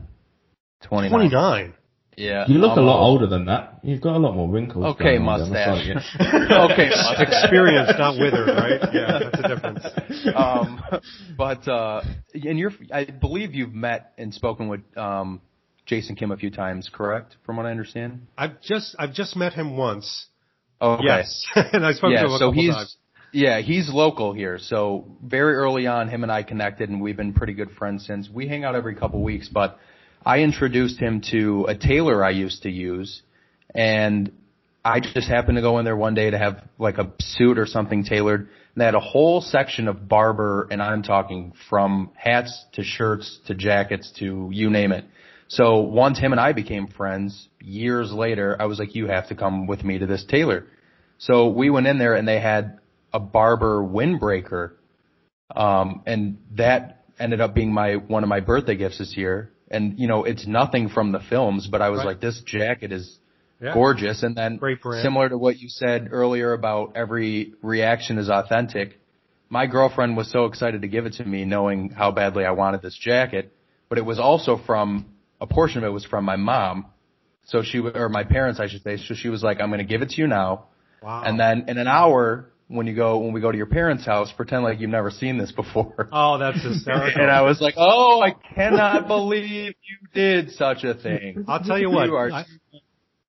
29. 0.83 1.11
29. 1.11 1.75
Yeah. 2.17 2.45
you 2.49 2.59
look 2.59 2.77
a 2.77 2.81
lot 2.81 2.97
almost. 2.99 3.23
older 3.23 3.27
than 3.27 3.45
that. 3.47 3.81
You've 3.83 4.01
got 4.01 4.17
a 4.17 4.19
lot 4.19 4.35
more 4.35 4.49
wrinkles. 4.49 4.85
Okay, 4.95 5.19
going 5.19 5.29
on 5.29 5.53
there. 5.53 5.69
mustache. 5.71 5.95
That's 6.19 6.51
like- 6.51 6.71
okay, 6.71 6.89
mustache. 6.95 7.29
Experience, 7.29 7.91
not 7.99 8.19
withered, 8.19 8.49
right? 8.49 8.81
Yeah, 8.93 9.19
that's 9.19 9.39
a 9.45 9.49
difference. 9.55 9.85
um, 10.35 10.81
but 11.37 11.69
uh, 11.69 12.03
and 12.33 12.59
you're, 12.59 12.73
I 12.93 13.05
believe 13.05 13.55
you've 13.55 13.75
met 13.75 14.13
and 14.17 14.33
spoken 14.33 14.69
with 14.69 14.81
um, 14.97 15.41
Jason 15.85 16.17
Kim 16.17 16.31
a 16.31 16.37
few 16.37 16.51
times, 16.51 16.91
correct? 16.93 17.37
From 17.45 17.57
what 17.59 17.67
I 17.67 17.71
understand. 17.71 18.27
I've 18.37 18.61
just, 18.63 18.97
I've 18.99 19.13
just 19.13 19.37
met 19.37 19.53
him 19.53 19.77
once. 19.77 20.27
Oh, 20.81 20.93
okay. 20.95 21.05
Yes. 21.05 21.45
and 21.55 21.85
I 21.85 21.93
spoke 21.93 22.13
to 22.13 22.19
him 22.19 22.27
a 22.27 22.39
so 22.39 22.49
couple 22.49 22.53
he's 22.53 22.75
times. 22.75 22.97
yeah 23.33 23.61
he's 23.61 23.89
local 23.93 24.33
here. 24.33 24.59
So 24.61 25.17
very 25.23 25.55
early 25.55 25.87
on, 25.87 26.09
him 26.09 26.23
and 26.23 26.33
I 26.33 26.43
connected, 26.43 26.89
and 26.91 27.01
we've 27.01 27.17
been 27.17 27.33
pretty 27.35 27.53
good 27.55 27.71
friends 27.73 28.07
since. 28.07 28.29
We 28.29 28.47
hang 28.49 28.65
out 28.65 28.75
every 28.75 28.95
couple 28.95 29.23
weeks, 29.23 29.49
but 29.49 29.79
I 30.27 30.41
introduced 30.41 30.99
him 30.99 31.21
to 31.31 31.67
a 31.69 31.77
tailor 31.77 32.25
I 32.25 32.31
used 32.31 32.65
to 32.65 32.71
use, 32.71 33.23
and 33.73 34.33
I 34.85 34.99
just 34.99 35.29
happened 35.29 35.55
to 35.55 35.63
go 35.63 35.79
in 35.79 35.85
there 35.85 35.97
one 35.97 36.15
day 36.15 36.31
to 36.31 36.37
have 36.37 36.65
like 36.81 36.99
a 36.99 37.13
suit 37.21 37.59
or 37.59 37.67
something 37.67 38.03
tailored. 38.03 38.41
And 38.41 38.49
they 38.75 38.85
had 38.85 38.97
a 38.97 39.01
whole 39.01 39.41
section 39.41 39.87
of 39.87 40.09
Barbour, 40.09 40.67
and 40.69 40.83
I'm 40.83 41.05
talking 41.05 41.53
from 41.71 42.11
hats 42.17 42.65
to 42.73 42.83
shirts 42.83 43.39
to 43.47 43.55
jackets 43.55 44.13
to 44.19 44.51
you 44.53 44.69
name 44.69 44.91
it. 44.91 45.05
So 45.47 45.79
once 45.79 46.19
him 46.19 46.33
and 46.33 46.41
I 46.41 46.53
became 46.53 46.89
friends, 46.89 47.49
years 47.61 48.11
later, 48.11 48.57
I 48.59 48.65
was 48.65 48.81
like, 48.81 48.97
you 48.97 49.07
have 49.07 49.29
to 49.29 49.37
come 49.37 49.69
with 49.69 49.85
me 49.85 49.99
to 50.01 50.07
this 50.07 50.25
tailor. 50.29 50.67
So 51.19 51.51
we 51.51 51.71
went 51.71 51.87
in 51.87 51.99
there 51.99 52.15
and 52.15 52.27
they 52.27 52.41
had 52.41 52.81
a 53.13 53.21
Barbour 53.21 53.81
windbreaker. 53.81 54.73
Um, 55.55 56.03
and 56.05 56.39
that 56.57 57.05
ended 57.17 57.41
up 57.41 57.55
being 57.55 57.73
my, 57.73 57.95
one 57.95 58.25
of 58.25 58.29
my 58.29 58.41
birthday 58.41 58.75
gifts 58.75 58.99
this 58.99 59.17
year. 59.17 59.53
And, 59.71 59.99
you 59.99 60.07
know, 60.07 60.25
it's 60.25 60.47
nothing 60.47 60.89
from 60.89 61.13
the 61.13 61.21
films, 61.21 61.67
but 61.67 61.83
I 61.83 61.89
was 61.91 61.99
Right. 61.99 62.07
like, 62.09 62.21
this 62.21 62.41
jacket 62.43 62.93
is 62.93 63.19
Yeah. 63.61 63.73
gorgeous. 63.75 64.23
And 64.23 64.37
then 64.37 64.61
similar 65.03 65.29
to 65.29 65.39
what 65.39 65.59
you 65.59 65.69
said 65.69 66.09
earlier 66.13 66.53
about 66.53 66.93
every 66.95 67.55
reaction 67.63 68.19
is 68.19 68.29
authentic. 68.29 69.01
My 69.49 69.67
girlfriend 69.67 70.17
was 70.17 70.31
so 70.31 70.45
excited 70.45 70.83
to 70.83 70.89
give 70.89 71.07
it 71.07 71.15
to 71.15 71.25
me 71.25 71.45
knowing 71.45 71.91
how 71.91 72.11
badly 72.11 72.45
I 72.45 72.51
wanted 72.51 72.83
this 72.83 72.95
jacket, 72.97 73.53
but 73.89 73.99
it 73.99 74.05
was 74.05 74.19
also 74.19 74.57
from, 74.57 75.07
a 75.41 75.47
portion 75.47 75.79
of 75.79 75.85
it 75.85 75.93
was 75.93 76.05
from 76.05 76.25
my 76.25 76.37
mom. 76.37 76.87
So 77.45 77.63
she, 77.63 77.79
or 77.79 78.09
my 78.09 78.25
parents, 78.25 78.59
I 78.61 78.67
should 78.69 78.83
say. 78.83 78.97
So 78.97 79.15
she 79.15 79.29
was 79.29 79.43
like, 79.43 79.61
I'm 79.61 79.69
going 79.69 79.79
to 79.79 79.85
give 79.85 80.03
it 80.03 80.11
to 80.11 80.21
you 80.21 80.27
now. 80.27 80.65
Wow. 81.03 81.23
And 81.25 81.39
then 81.39 81.65
in 81.69 81.79
an 81.79 81.87
hour, 81.87 82.51
when 82.69 82.87
you 82.87 82.95
go, 82.95 83.19
when 83.19 83.33
we 83.33 83.41
go 83.41 83.51
to 83.53 83.57
your 83.57 83.67
parents' 83.67 84.05
house, 84.05 84.33
pretend 84.37 84.65
like 84.65 84.81
you've 84.81 84.91
never 84.91 85.11
seen 85.11 85.39
this 85.39 85.53
before. 85.53 86.09
oh, 86.13 86.39
that's 86.39 86.63
hysterical. 86.63 87.23
and 87.23 87.31
I 87.31 87.43
was 87.43 87.61
like, 87.61 87.75
oh, 87.77 88.21
I 88.23 88.33
cannot 88.55 89.07
believe 89.07 89.75
you 89.83 89.97
did 90.15 90.51
such 90.53 90.83
a 90.85 90.95
thing. 90.95 91.45
I'll 91.49 91.63
tell 91.63 91.79
you 91.79 91.91
what. 91.91 92.07
You 92.07 92.15
are- 92.17 92.31
I, 92.33 92.45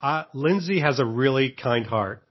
uh, 0.02 0.24
Lindsay 0.34 0.80
has 0.80 1.00
a 1.00 1.06
really 1.06 1.52
kind 1.52 1.86
heart 1.86 2.24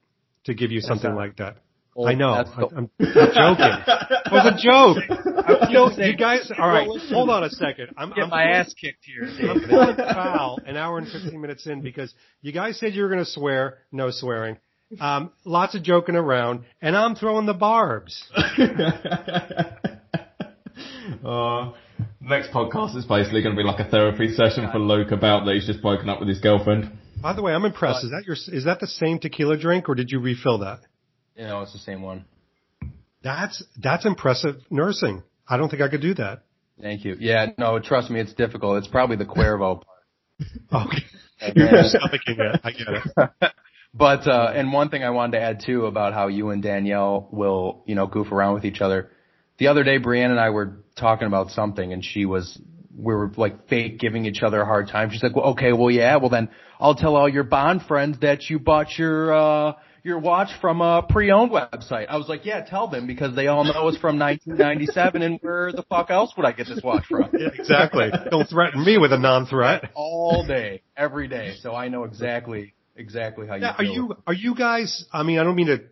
to 0.45 0.55
give 0.55 0.70
you 0.70 0.81
something 0.81 1.15
like 1.15 1.37
that. 1.37 1.59
Well, 1.97 2.09
I 2.09 2.15
know. 2.15 2.45
the- 2.45 2.77
I'm, 2.77 2.91
I'm 3.01 3.11
joking. 3.35 3.85
It 4.27 4.33
was 4.33 4.47
a 4.47 4.61
joke. 4.61 5.69
You 5.70 5.74
know, 5.74 5.91
you 6.05 6.16
guys. 6.16 6.51
All 6.59 6.69
right, 6.69 6.89
hold 7.12 7.31
on 7.31 7.45
a 7.45 7.51
second. 7.51 7.91
I'm, 7.97 8.11
Get 8.11 8.24
I'm 8.24 8.31
my 8.31 8.43
ass 8.43 8.74
kicked 8.74 9.05
here. 9.05 9.23
I'm 9.49 9.97
foul 9.97 10.59
an 10.66 10.77
hour 10.77 10.99
and 10.99 11.07
15 11.07 11.41
minutes 11.41 11.65
in 11.66 11.81
because 11.81 12.12
you 12.43 12.51
guys 12.53 12.78
said 12.81 12.93
you 12.95 13.03
were 13.03 13.09
going 13.09 13.24
to 13.24 13.31
swear. 13.31 13.78
No 13.93 14.11
swearing. 14.11 14.59
Um, 15.01 15.33
lots 15.45 15.75
of 15.75 15.83
joking 15.83 16.15
around, 16.15 16.65
and 16.81 16.97
I'm 16.97 17.17
throwing 17.17 17.47
the 17.47 17.55
barbs. 17.55 18.23
uh, 21.25 21.73
next 22.21 22.51
podcast 22.53 22.97
is 22.97 23.05
basically 23.05 23.43
going 23.43 23.57
to 23.57 23.61
be 23.61 23.67
like 23.67 23.81
a 23.81 23.89
therapy 23.91 24.33
session 24.35 24.69
for 24.71 24.79
Luke 24.79 25.11
about 25.11 25.45
that 25.47 25.55
he's 25.55 25.67
just 25.67 25.83
broken 25.83 26.09
up 26.09 26.21
with 26.21 26.29
his 26.29 26.39
girlfriend. 26.41 26.93
By 27.21 27.33
the 27.33 27.43
way, 27.43 27.53
I'm 27.53 27.65
impressed. 27.65 28.05
Is 28.05 28.11
that 28.11 28.25
your? 28.27 28.37
Is 28.57 28.65
that 28.67 28.79
the 28.81 28.87
same 28.87 29.19
tequila 29.19 29.57
drink, 29.59 29.89
or 29.89 29.95
did 29.95 30.11
you 30.11 30.21
refill 30.21 30.59
that? 30.59 30.81
You 31.35 31.45
know, 31.45 31.63
it's 31.63 31.73
the 31.73 31.79
same 31.79 32.03
one. 32.03 32.25
That's 33.23 33.65
that's 33.83 34.07
impressive 34.07 34.57
nursing. 34.71 35.23
I 35.49 35.57
don't 35.57 35.69
think 35.69 35.83
I 35.83 35.89
could 35.89 36.03
do 36.03 36.15
that. 36.15 36.43
Thank 36.81 37.05
you. 37.05 37.17
Yeah, 37.19 37.47
no, 37.59 37.79
trust 37.79 38.11
me, 38.11 38.21
it's 38.21 38.35
difficult. 38.35 38.79
It's 38.79 38.89
probably 38.89 39.17
the 39.17 39.25
Cuervo 39.25 39.83
part. 39.83 39.87
Okay, 40.87 41.03
you're 41.57 41.67
Yeah. 41.75 41.83
stomaching 41.85 42.39
it. 42.39 42.61
I 42.63 42.71
get 42.73 42.87
it. 42.89 43.53
But 43.97 44.28
uh 44.28 44.52
and 44.55 44.73
one 44.73 44.90
thing 44.90 45.02
I 45.02 45.10
wanted 45.10 45.39
to 45.39 45.43
add 45.43 45.62
too 45.64 45.86
about 45.86 46.12
how 46.12 46.28
you 46.28 46.51
and 46.51 46.62
Danielle 46.62 47.28
will, 47.31 47.82
you 47.86 47.94
know, 47.94 48.06
goof 48.06 48.31
around 48.31 48.55
with 48.55 48.64
each 48.64 48.81
other. 48.81 49.10
The 49.59 49.68
other 49.68 49.85
day 49.85 49.97
Brienne 49.97 50.31
and 50.31 50.40
I 50.40 50.51
were 50.51 50.78
talking 50.97 51.27
about 51.27 51.51
something 51.51 51.93
and 51.93 52.05
she 52.05 52.27
was 52.27 52.60
we 52.94 53.14
were 53.14 53.31
like 53.36 53.68
fake 53.68 53.98
giving 53.98 54.27
each 54.27 54.43
other 54.43 54.60
a 54.60 54.66
hard 54.66 54.89
time. 54.89 55.10
She's 55.10 55.23
like, 55.23 55.35
Well 55.35 55.47
okay, 55.52 55.73
well 55.73 55.90
yeah, 55.90 56.16
well 56.16 56.28
then 56.28 56.51
I'll 56.78 56.94
tell 56.94 57.16
all 57.16 57.28
your 57.28 57.44
Bond 57.44 57.82
friends 57.82 58.20
that 58.20 58.51
you 58.51 58.59
bought 58.59 58.98
your 58.98 59.32
uh 59.32 59.73
your 60.06 60.18
watch 60.20 60.51
from 60.60 60.81
a 60.81 61.02
pre-owned 61.02 61.51
website. 61.51 62.06
I 62.09 62.16
was 62.16 62.28
like, 62.28 62.47
yeah, 62.47 62.60
tell 62.60 62.86
them 62.86 63.09
because 63.09 63.35
they 63.35 63.48
all 63.48 63.64
know 63.64 63.89
it's 63.89 63.98
from 63.98 64.18
1997 64.20 65.20
and 65.20 65.39
where 65.43 65.73
the 65.73 65.82
fuck 65.82 66.10
else 66.10 66.32
would 66.36 66.47
I 66.47 66.52
get 66.52 66.68
this 66.68 66.81
watch 66.82 67.06
from? 67.06 67.28
Yeah, 67.32 67.48
exactly. 67.52 68.10
Don't 68.31 68.48
threaten 68.48 68.85
me 68.85 68.98
with 68.98 69.12
a 69.12 69.18
non-threat. 69.18 69.90
All 69.94 70.47
day, 70.47 70.82
every 70.97 71.27
day. 71.27 71.56
So 71.60 71.74
I 71.74 71.89
know 71.89 72.05
exactly, 72.05 72.74
exactly 72.97 73.47
how 73.47 73.55
you 73.55 73.62
Yeah, 73.62 73.74
are 73.78 73.85
you 73.85 74.16
are 74.27 74.35
you 74.35 74.55
guys? 74.55 75.05
I 75.12 75.23
mean, 75.23 75.39
I 75.39 75.44
don't 75.44 75.56
mean 75.56 75.66
to 75.68 75.82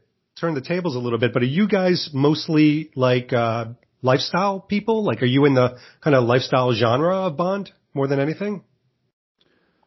turn 0.41 0.55
the 0.55 0.61
tables 0.61 0.97
a 0.97 0.99
little 0.99 1.19
bit, 1.19 1.33
but 1.33 1.43
are 1.43 1.47
you 1.47 1.69
guys 1.69 2.11
mostly 2.13 2.91
like 2.97 3.33
uh 3.33 3.67
lifestyle 4.03 4.61
people? 4.61 5.05
Like, 5.05 5.23
are 5.23 5.27
you 5.27 5.45
in 5.47 5.55
the 5.55 5.79
kind 6.03 6.15
of 6.15 6.25
lifestyle 6.25 6.73
genre 6.73 7.27
of 7.27 7.37
Bond 7.37 7.71
more 7.95 8.07
than 8.07 8.21
anything? 8.21 8.63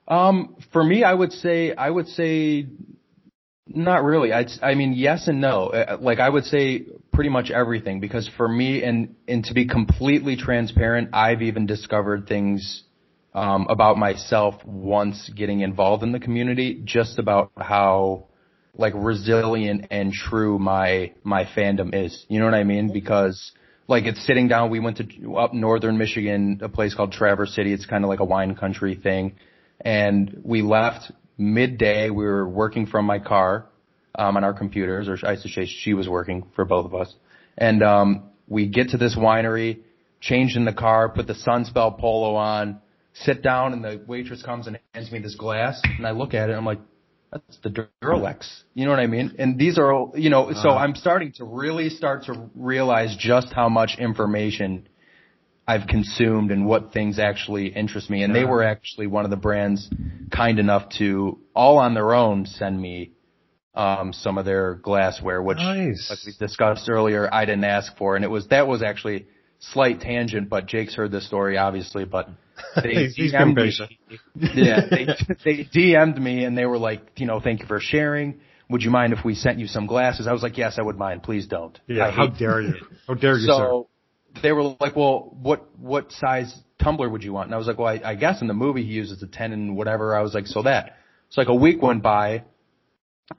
Um, 0.08 0.56
for 0.72 0.84
me, 0.84 1.04
I 1.04 1.14
would 1.14 1.34
say, 1.34 1.74
I 1.74 1.90
would 1.90 2.08
say, 2.08 2.68
not 3.68 4.04
really. 4.04 4.32
I, 4.32 4.46
I 4.62 4.76
mean, 4.76 4.94
yes 4.94 5.28
and 5.28 5.42
no. 5.42 5.68
Uh, 5.68 5.98
Like, 6.00 6.20
I 6.20 6.30
would 6.30 6.46
say 6.46 6.86
pretty 7.12 7.30
much 7.30 7.52
everything 7.52 8.00
because 8.00 8.30
for 8.38 8.48
me, 8.48 8.84
and 8.84 9.16
and 9.28 9.44
to 9.46 9.54
be 9.54 9.68
completely 9.68 10.38
transparent, 10.38 11.10
I've 11.14 11.42
even 11.42 11.66
discovered 11.66 12.28
things 12.28 12.84
um, 13.38 13.68
about 13.70 14.00
myself 14.00 14.56
once 14.66 15.30
getting 15.36 15.60
involved 15.60 16.02
in 16.02 16.12
the 16.12 16.20
community, 16.20 16.82
just 16.84 17.20
about 17.20 17.52
how 17.56 18.26
like 18.76 18.94
resilient 18.96 19.86
and 19.92 20.12
true 20.12 20.58
my 20.58 21.14
my 21.24 21.46
fandom 21.46 21.94
is. 21.94 22.26
You 22.30 22.40
know 22.40 22.46
what 22.46 22.56
I 22.56 22.64
mean? 22.64 22.92
Because 22.92 23.52
like 23.88 24.06
it's 24.06 24.26
sitting 24.26 24.48
down. 24.48 24.72
We 24.72 24.80
went 24.80 24.98
to 24.98 25.36
up 25.36 25.54
northern 25.54 26.00
Michigan, 26.00 26.62
a 26.64 26.70
place 26.70 26.96
called 26.96 27.12
Traverse 27.12 27.54
City. 27.54 27.74
It's 27.74 27.86
kind 27.86 28.04
of 28.04 28.10
like 28.10 28.22
a 28.22 28.26
wine 28.26 28.56
country 28.56 28.96
thing, 28.96 29.36
and 29.82 30.42
we 30.44 30.64
left 30.64 31.12
midday. 31.38 32.10
We 32.10 32.26
were 32.26 32.50
working 32.50 32.88
from 32.88 33.06
my 33.06 33.20
car 33.20 33.68
um, 34.16 34.36
on 34.36 34.44
our 34.44 34.54
computers, 34.54 35.08
or 35.08 35.18
I 35.24 35.40
should 35.40 35.52
say 35.52 35.68
she 35.68 35.94
was 35.94 36.10
working 36.10 36.48
for 36.56 36.66
both 36.66 36.88
of 36.88 36.96
us, 36.96 37.14
and 37.56 37.84
um, 37.84 38.32
we 38.48 38.66
get 38.66 38.90
to 38.90 38.98
this 38.98 39.16
winery, 39.16 39.82
change 40.22 40.56
in 40.56 40.66
the 40.66 40.74
car, 40.74 41.08
put 41.08 41.28
the 41.28 41.36
Sunspel 41.36 42.00
polo 42.00 42.34
on, 42.34 42.82
sit 43.22 43.42
down, 43.42 43.74
and 43.74 43.84
the 43.84 44.02
waitress 44.08 44.42
comes 44.44 44.68
and 44.68 44.80
hands 44.94 45.12
me 45.12 45.20
this 45.20 45.36
glass, 45.36 45.82
and 45.84 46.06
I 46.06 46.12
look 46.12 46.34
at 46.34 46.50
it, 46.50 46.54
and 46.54 46.60
I'm 46.60 46.66
like 46.66 46.80
that's 47.32 47.60
the 47.62 47.88
Duralex. 48.02 48.48
You 48.74 48.86
know 48.86 48.92
what 48.92 49.00
I 49.00 49.08
mean? 49.08 49.36
And 49.38 49.60
these 49.60 49.78
are, 49.78 49.92
all 49.92 50.14
you 50.16 50.30
know, 50.30 50.52
so 50.54 50.70
I'm 50.70 50.96
starting 50.96 51.34
to 51.34 51.46
really 51.46 51.90
start 51.90 52.24
to 52.26 52.50
realize 52.56 53.16
just 53.20 53.52
how 53.52 53.70
much 53.70 53.98
information 54.00 54.88
I've 55.68 55.88
consumed 55.88 56.52
and 56.52 56.66
what 56.66 56.94
things 56.94 57.20
actually 57.20 57.68
interest 57.68 58.10
me. 58.10 58.24
And 58.24 58.34
they 58.34 58.46
were 58.46 58.64
actually 58.64 59.08
one 59.08 59.26
of 59.26 59.32
the 59.32 59.38
brands 59.38 59.90
kind 60.34 60.60
enough 60.60 60.90
to 61.00 61.40
all 61.54 61.80
on 61.80 61.94
their 61.94 62.14
own 62.14 62.46
send 62.46 62.80
me 62.82 63.12
um, 63.76 64.14
some 64.14 64.38
of 64.38 64.46
their 64.46 64.76
glassware, 64.76 65.42
which, 65.42 65.58
Nice. 65.58 66.08
like 66.10 66.20
we 66.26 66.34
discussed 66.40 66.90
earlier, 66.90 67.30
I 67.32 67.46
didn't 67.46 67.66
ask 67.66 67.96
for. 67.98 68.16
And 68.16 68.24
it 68.24 68.30
was, 68.30 68.48
that 68.48 68.68
was 68.68 68.82
actually 68.82 69.28
slight 69.60 70.00
tangent, 70.00 70.50
but 70.50 70.66
Jake's 70.66 70.96
heard 70.96 71.12
this 71.12 71.28
story, 71.28 71.58
obviously, 71.58 72.06
but 72.06 72.30
they 72.84 73.08
He's- 73.08 73.34
DM'd 73.34 73.56
me- 73.56 74.20
yeah, 74.56 74.82
they 74.90 75.06
they 75.44 75.64
DM'd 75.66 76.22
me 76.22 76.44
and 76.44 76.58
they 76.58 76.66
were 76.66 76.78
like, 76.78 77.02
you 77.20 77.26
know, 77.26 77.40
thank 77.40 77.62
you 77.62 77.66
for 77.68 77.80
sharing. 77.80 78.40
Would 78.70 78.84
you 78.84 78.92
mind 78.92 79.14
if 79.14 79.24
we 79.24 79.34
sent 79.34 79.60
you 79.60 79.68
some 79.68 79.86
glasses? 79.88 80.28
I 80.28 80.34
was 80.34 80.44
like, 80.44 80.58
yes, 80.58 80.78
I 80.78 80.82
would 80.82 80.98
mind. 80.98 81.24
Please 81.24 81.48
don't. 81.48 81.80
Yeah, 81.88 82.08
I 82.08 82.12
how 82.12 82.28
dare 82.28 82.62
you? 82.62 82.74
How 83.08 83.14
dare 83.14 83.38
you, 83.38 83.48
sir? 83.48 83.54
so 83.54 83.88
they 84.44 84.52
were 84.52 84.76
like, 84.82 84.96
well, 84.96 85.36
what 85.42 85.78
what 85.80 86.12
size 86.12 86.54
tumbler 86.82 87.10
would 87.10 87.24
you 87.24 87.32
want? 87.34 87.48
And 87.48 87.56
I 87.56 87.58
was 87.58 87.68
like, 87.68 87.78
well, 87.78 87.88
I, 87.88 88.02
I 88.04 88.16
guess 88.16 88.42
in 88.42 88.48
the 88.48 88.54
movie 88.54 88.84
he 88.84 88.92
uses 88.92 89.24
a 89.24 89.28
ten 89.28 89.54
and 89.54 89.78
whatever. 89.78 90.16
I 90.16 90.22
was 90.22 90.34
like, 90.34 90.48
so 90.48 90.64
that. 90.64 90.98
So 91.30 91.42
like 91.42 91.48
a 91.50 91.56
week 91.56 91.82
went 91.82 92.04
by, 92.04 92.44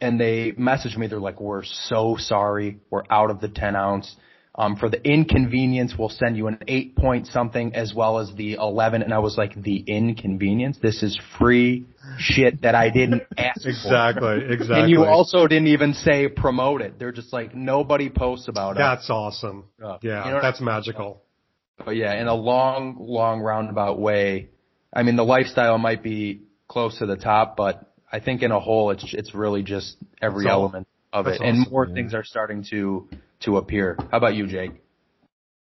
and 0.01 0.19
they 0.21 0.53
messaged 0.53 0.97
me. 0.97 1.07
They're 1.09 1.21
like, 1.21 1.41
we're 1.41 1.65
so 1.65 2.17
sorry. 2.19 2.79
We're 2.91 3.05
out 3.11 3.31
of 3.31 3.41
the 3.41 3.49
ten 3.49 3.77
ounce. 3.77 4.15
Um, 4.59 4.75
for 4.75 4.89
the 4.89 5.01
inconvenience, 5.09 5.95
we'll 5.97 6.09
send 6.09 6.37
you 6.37 6.49
an 6.49 6.59
eight 6.67 6.97
point 6.97 7.29
something 7.29 7.77
as 7.77 7.95
well 7.95 8.19
as 8.19 8.35
the 8.35 8.55
11. 8.55 9.03
And 9.03 9.15
I 9.15 9.21
was 9.21 9.39
like, 9.39 9.55
the 9.55 9.77
inconvenience? 9.87 10.79
This 10.83 11.05
is 11.05 11.17
free 11.39 11.87
shit 12.19 12.63
that 12.63 12.75
I 12.75 12.91
didn't 12.91 13.23
ask 13.39 13.63
for. 13.63 13.69
Exactly, 13.69 14.47
exactly. 14.51 14.81
And 14.81 14.91
you 14.91 15.05
also 15.05 15.47
didn't 15.47 15.69
even 15.69 15.95
say 15.95 16.27
promote 16.27 16.83
it. 16.83 16.99
They're 16.99 17.13
just 17.13 17.33
like, 17.33 17.55
nobody 17.55 18.11
posts 18.11 18.49
about 18.49 18.75
it. 18.75 18.81
That's 18.81 19.09
awesome. 19.09 19.67
Uh, 19.81 19.99
Yeah, 20.03 20.27
you 20.27 20.33
know 20.33 20.41
that's 20.43 20.61
magical. 20.61 21.23
But 21.85 21.95
yeah, 21.95 22.21
in 22.21 22.27
a 22.27 22.35
long, 22.35 22.97
long 22.99 23.39
roundabout 23.41 24.01
way, 24.01 24.49
I 24.93 25.05
mean, 25.05 25.15
the 25.15 25.25
lifestyle 25.25 25.79
might 25.79 26.03
be 26.03 26.43
close 26.67 26.99
to 26.99 27.07
the 27.07 27.17
top, 27.17 27.57
but 27.57 27.93
I 28.11 28.19
think 28.19 28.43
in 28.43 28.51
a 28.51 28.59
whole, 28.59 28.91
it's 28.91 29.05
it's 29.15 29.37
really 29.37 29.63
just 29.63 29.97
every 30.21 30.49
all. 30.49 30.63
element 30.63 30.89
of 31.13 31.29
it, 31.29 31.41
and 31.41 31.71
more 31.71 31.87
yeah. 31.87 31.95
things 31.95 32.13
are 32.13 32.25
starting 32.25 32.65
to 32.71 33.09
to 33.41 33.57
appear. 33.57 33.97
How 34.11 34.19
about 34.19 34.35
you, 34.35 34.47
Jake? 34.47 34.73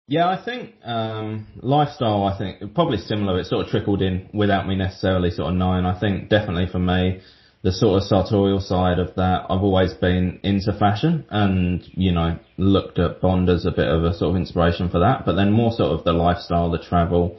Yeah, 0.07 0.27
I 0.27 0.43
think 0.43 0.73
um, 0.83 1.45
lifestyle. 1.61 2.23
I 2.23 2.35
think 2.35 2.73
probably 2.73 2.97
similar. 2.97 3.39
It 3.39 3.45
sort 3.45 3.65
of 3.65 3.71
trickled 3.71 4.01
in 4.01 4.29
without 4.33 4.67
me 4.67 4.75
necessarily 4.75 5.29
sort 5.29 5.51
of 5.51 5.55
knowing. 5.55 5.85
I 5.85 5.99
think 5.99 6.29
definitely 6.29 6.65
for 6.71 6.79
me, 6.79 7.21
the 7.61 7.71
sort 7.71 8.01
of 8.01 8.07
sartorial 8.07 8.59
side 8.59 8.97
of 8.97 9.15
that, 9.17 9.45
I've 9.49 9.61
always 9.61 9.93
been 9.93 10.39
into 10.41 10.73
fashion, 10.73 11.25
and 11.29 11.83
you 11.91 12.11
know 12.11 12.39
looked 12.57 12.97
at 12.97 13.21
Bond 13.21 13.49
as 13.49 13.67
a 13.67 13.71
bit 13.71 13.87
of 13.87 14.03
a 14.03 14.13
sort 14.15 14.31
of 14.31 14.37
inspiration 14.37 14.89
for 14.89 14.99
that. 14.99 15.27
But 15.27 15.35
then 15.35 15.51
more 15.51 15.71
sort 15.71 15.91
of 15.91 16.03
the 16.05 16.13
lifestyle, 16.13 16.71
the 16.71 16.79
travel, 16.79 17.37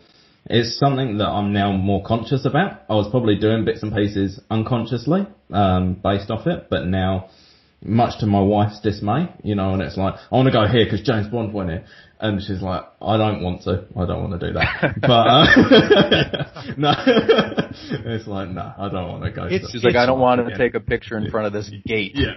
is 0.49 0.79
something 0.79 1.19
that 1.19 1.29
I'm 1.29 1.53
now 1.53 1.73
more 1.73 2.05
conscious 2.05 2.45
about. 2.45 2.83
I 2.89 2.95
was 2.95 3.09
probably 3.11 3.37
doing 3.37 3.65
bits 3.65 3.83
and 3.83 3.93
pieces 3.93 4.41
unconsciously 4.49 5.27
um, 5.53 5.95
based 5.95 6.31
off 6.31 6.47
it, 6.47 6.69
but 6.71 6.87
now 6.87 7.31
much 7.83 8.21
to 8.21 8.27
my 8.27 8.41
wife's 8.41 8.81
dismay, 8.81 9.29
you 9.43 9.55
know, 9.55 9.73
and 9.73 9.81
it's 9.83 9.97
like, 9.97 10.15
I 10.31 10.37
want 10.37 10.47
to 10.47 10.53
go 10.53 10.67
here 10.67 10.85
because 10.85 11.01
James 11.03 11.29
Bond 11.29 11.53
went 11.55 11.71
here. 11.71 11.85
And 12.23 12.43
she's 12.43 12.61
like, 12.61 12.85
I 13.01 13.17
don't 13.17 13.43
want 13.43 13.63
to. 13.63 13.87
I 13.97 14.05
don't 14.05 14.29
want 14.29 14.39
to 14.39 14.47
do 14.49 14.53
that. 14.53 14.95
but, 15.01 15.09
uh, 15.09 16.75
no. 16.77 16.93
it's 18.13 18.27
like, 18.27 18.51
no, 18.51 18.73
I 18.77 18.89
don't 18.91 19.09
want 19.09 19.25
to 19.25 19.31
go. 19.31 19.47
It's- 19.47 19.63
to 19.63 19.69
She's 19.73 19.85
like, 19.85 19.97
I 19.97 20.05
don't 20.05 20.21
want 20.21 20.47
to 20.47 20.57
take 20.59 20.75
a 20.75 20.81
picture 20.81 21.17
in 21.17 21.31
front 21.31 21.47
of 21.47 21.53
this 21.55 21.71
gate. 21.87 22.13
Yeah. 22.15 22.35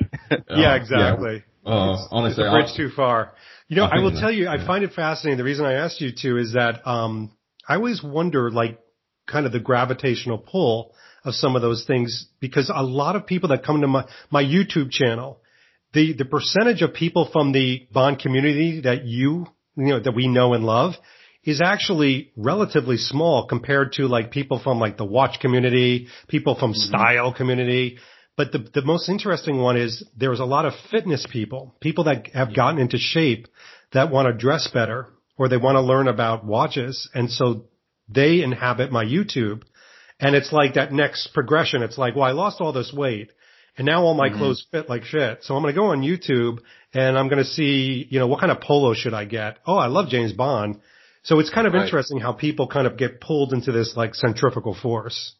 yeah, 0.49 0.71
Oh, 0.73 0.75
exactly. 0.75 1.43
Oh, 1.65 1.93
It's 1.95 2.07
honestly, 2.11 2.45
a 2.45 2.51
bridge 2.51 2.69
I- 2.73 2.77
too 2.77 2.89
far. 2.95 3.33
You 3.67 3.75
know, 3.77 3.85
I 3.85 3.97
I, 3.97 3.99
will 3.99 4.09
think 4.11 4.21
tell 4.21 4.29
that- 4.29 4.35
you, 4.35 4.47
I 4.47 4.55
yeah. 4.55 4.67
find 4.67 4.83
it 4.85 4.93
fascinating. 4.93 5.37
The 5.37 5.43
reason 5.43 5.65
I 5.65 5.73
asked 5.73 5.99
you 5.99 6.11
to 6.15 6.37
is 6.37 6.53
that 6.53 6.87
um, 6.87 7.31
I 7.67 7.75
always 7.75 8.01
wonder, 8.01 8.51
like, 8.51 8.79
kind 9.27 9.45
of 9.45 9.51
the 9.51 9.59
gravitational 9.59 10.37
pull 10.37 10.93
of 11.23 11.33
some 11.35 11.55
of 11.55 11.61
those 11.61 11.85
things 11.85 12.27
because 12.39 12.71
a 12.73 12.83
lot 12.83 13.15
of 13.15 13.25
people 13.25 13.49
that 13.49 13.63
come 13.63 13.81
to 13.81 13.87
my 13.87 14.05
my 14.29 14.43
YouTube 14.43 14.91
channel, 14.91 15.39
the 15.93 16.13
the 16.13 16.25
percentage 16.25 16.81
of 16.81 16.93
people 16.93 17.29
from 17.31 17.51
the 17.51 17.87
Bond 17.91 18.19
community 18.19 18.81
that 18.81 19.05
you 19.05 19.47
you 19.75 19.85
know 19.85 19.99
that 19.99 20.15
we 20.15 20.27
know 20.27 20.53
and 20.53 20.65
love 20.65 20.93
is 21.43 21.61
actually 21.61 22.31
relatively 22.37 22.97
small 22.97 23.47
compared 23.47 23.93
to 23.93 24.03
like 24.07 24.31
people 24.31 24.59
from 24.63 24.79
like 24.79 24.97
the 24.97 25.05
watch 25.05 25.39
community, 25.41 26.07
people 26.27 26.55
from 26.57 26.71
mm-hmm. 26.71 26.89
style 26.89 27.33
community. 27.33 27.97
But 28.35 28.51
the, 28.51 28.65
the 28.73 28.81
most 28.81 29.09
interesting 29.09 29.57
one 29.57 29.77
is 29.77 30.03
there's 30.17 30.39
a 30.39 30.45
lot 30.45 30.65
of 30.65 30.73
fitness 30.89 31.27
people, 31.31 31.75
people 31.81 32.05
that 32.05 32.27
have 32.33 32.55
gotten 32.55 32.79
into 32.79 32.97
shape 32.97 33.47
that 33.91 34.09
want 34.09 34.27
to 34.27 34.33
dress 34.33 34.69
better 34.73 35.09
or 35.37 35.49
they 35.49 35.57
want 35.57 35.75
to 35.75 35.81
learn 35.81 36.07
about 36.07 36.45
watches. 36.45 37.09
And 37.13 37.29
so 37.29 37.65
they 38.09 38.41
inhabit 38.41 38.91
my 38.91 39.05
YouTube. 39.05 39.63
And 40.23 40.35
it's 40.35 40.53
like 40.53 40.75
that 40.75 40.93
next 40.93 41.33
progression. 41.33 41.83
It's 41.83 41.97
like, 41.97 42.15
well, 42.15 42.23
I 42.23 42.31
lost 42.31 42.61
all 42.61 42.71
this 42.71 42.93
weight 42.93 43.31
and 43.77 43.85
now 43.85 44.03
all 44.03 44.13
my 44.13 44.29
mm-hmm. 44.29 44.37
clothes 44.37 44.65
fit 44.71 44.87
like 44.87 45.03
shit. 45.03 45.43
So 45.43 45.55
I'm 45.55 45.61
going 45.61 45.73
to 45.73 45.79
go 45.79 45.87
on 45.87 46.01
YouTube 46.01 46.59
and 46.93 47.17
I'm 47.17 47.27
going 47.27 47.43
to 47.43 47.49
see, 47.49 48.07
you 48.09 48.19
know, 48.19 48.27
what 48.27 48.39
kind 48.39 48.51
of 48.51 48.61
polo 48.61 48.93
should 48.93 49.13
I 49.13 49.25
get? 49.25 49.57
Oh, 49.65 49.75
I 49.75 49.87
love 49.87 50.07
James 50.07 50.31
Bond. 50.31 50.79
So 51.23 51.39
it's 51.39 51.49
kind 51.49 51.67
of 51.67 51.73
Right. 51.73 51.83
interesting 51.83 52.19
how 52.19 52.31
people 52.31 52.67
kind 52.67 52.87
of 52.87 52.97
get 52.97 53.19
pulled 53.19 53.51
into 53.51 53.73
this 53.73 53.97
like 53.97 54.15
centrifugal 54.15 54.73
force. 54.73 55.33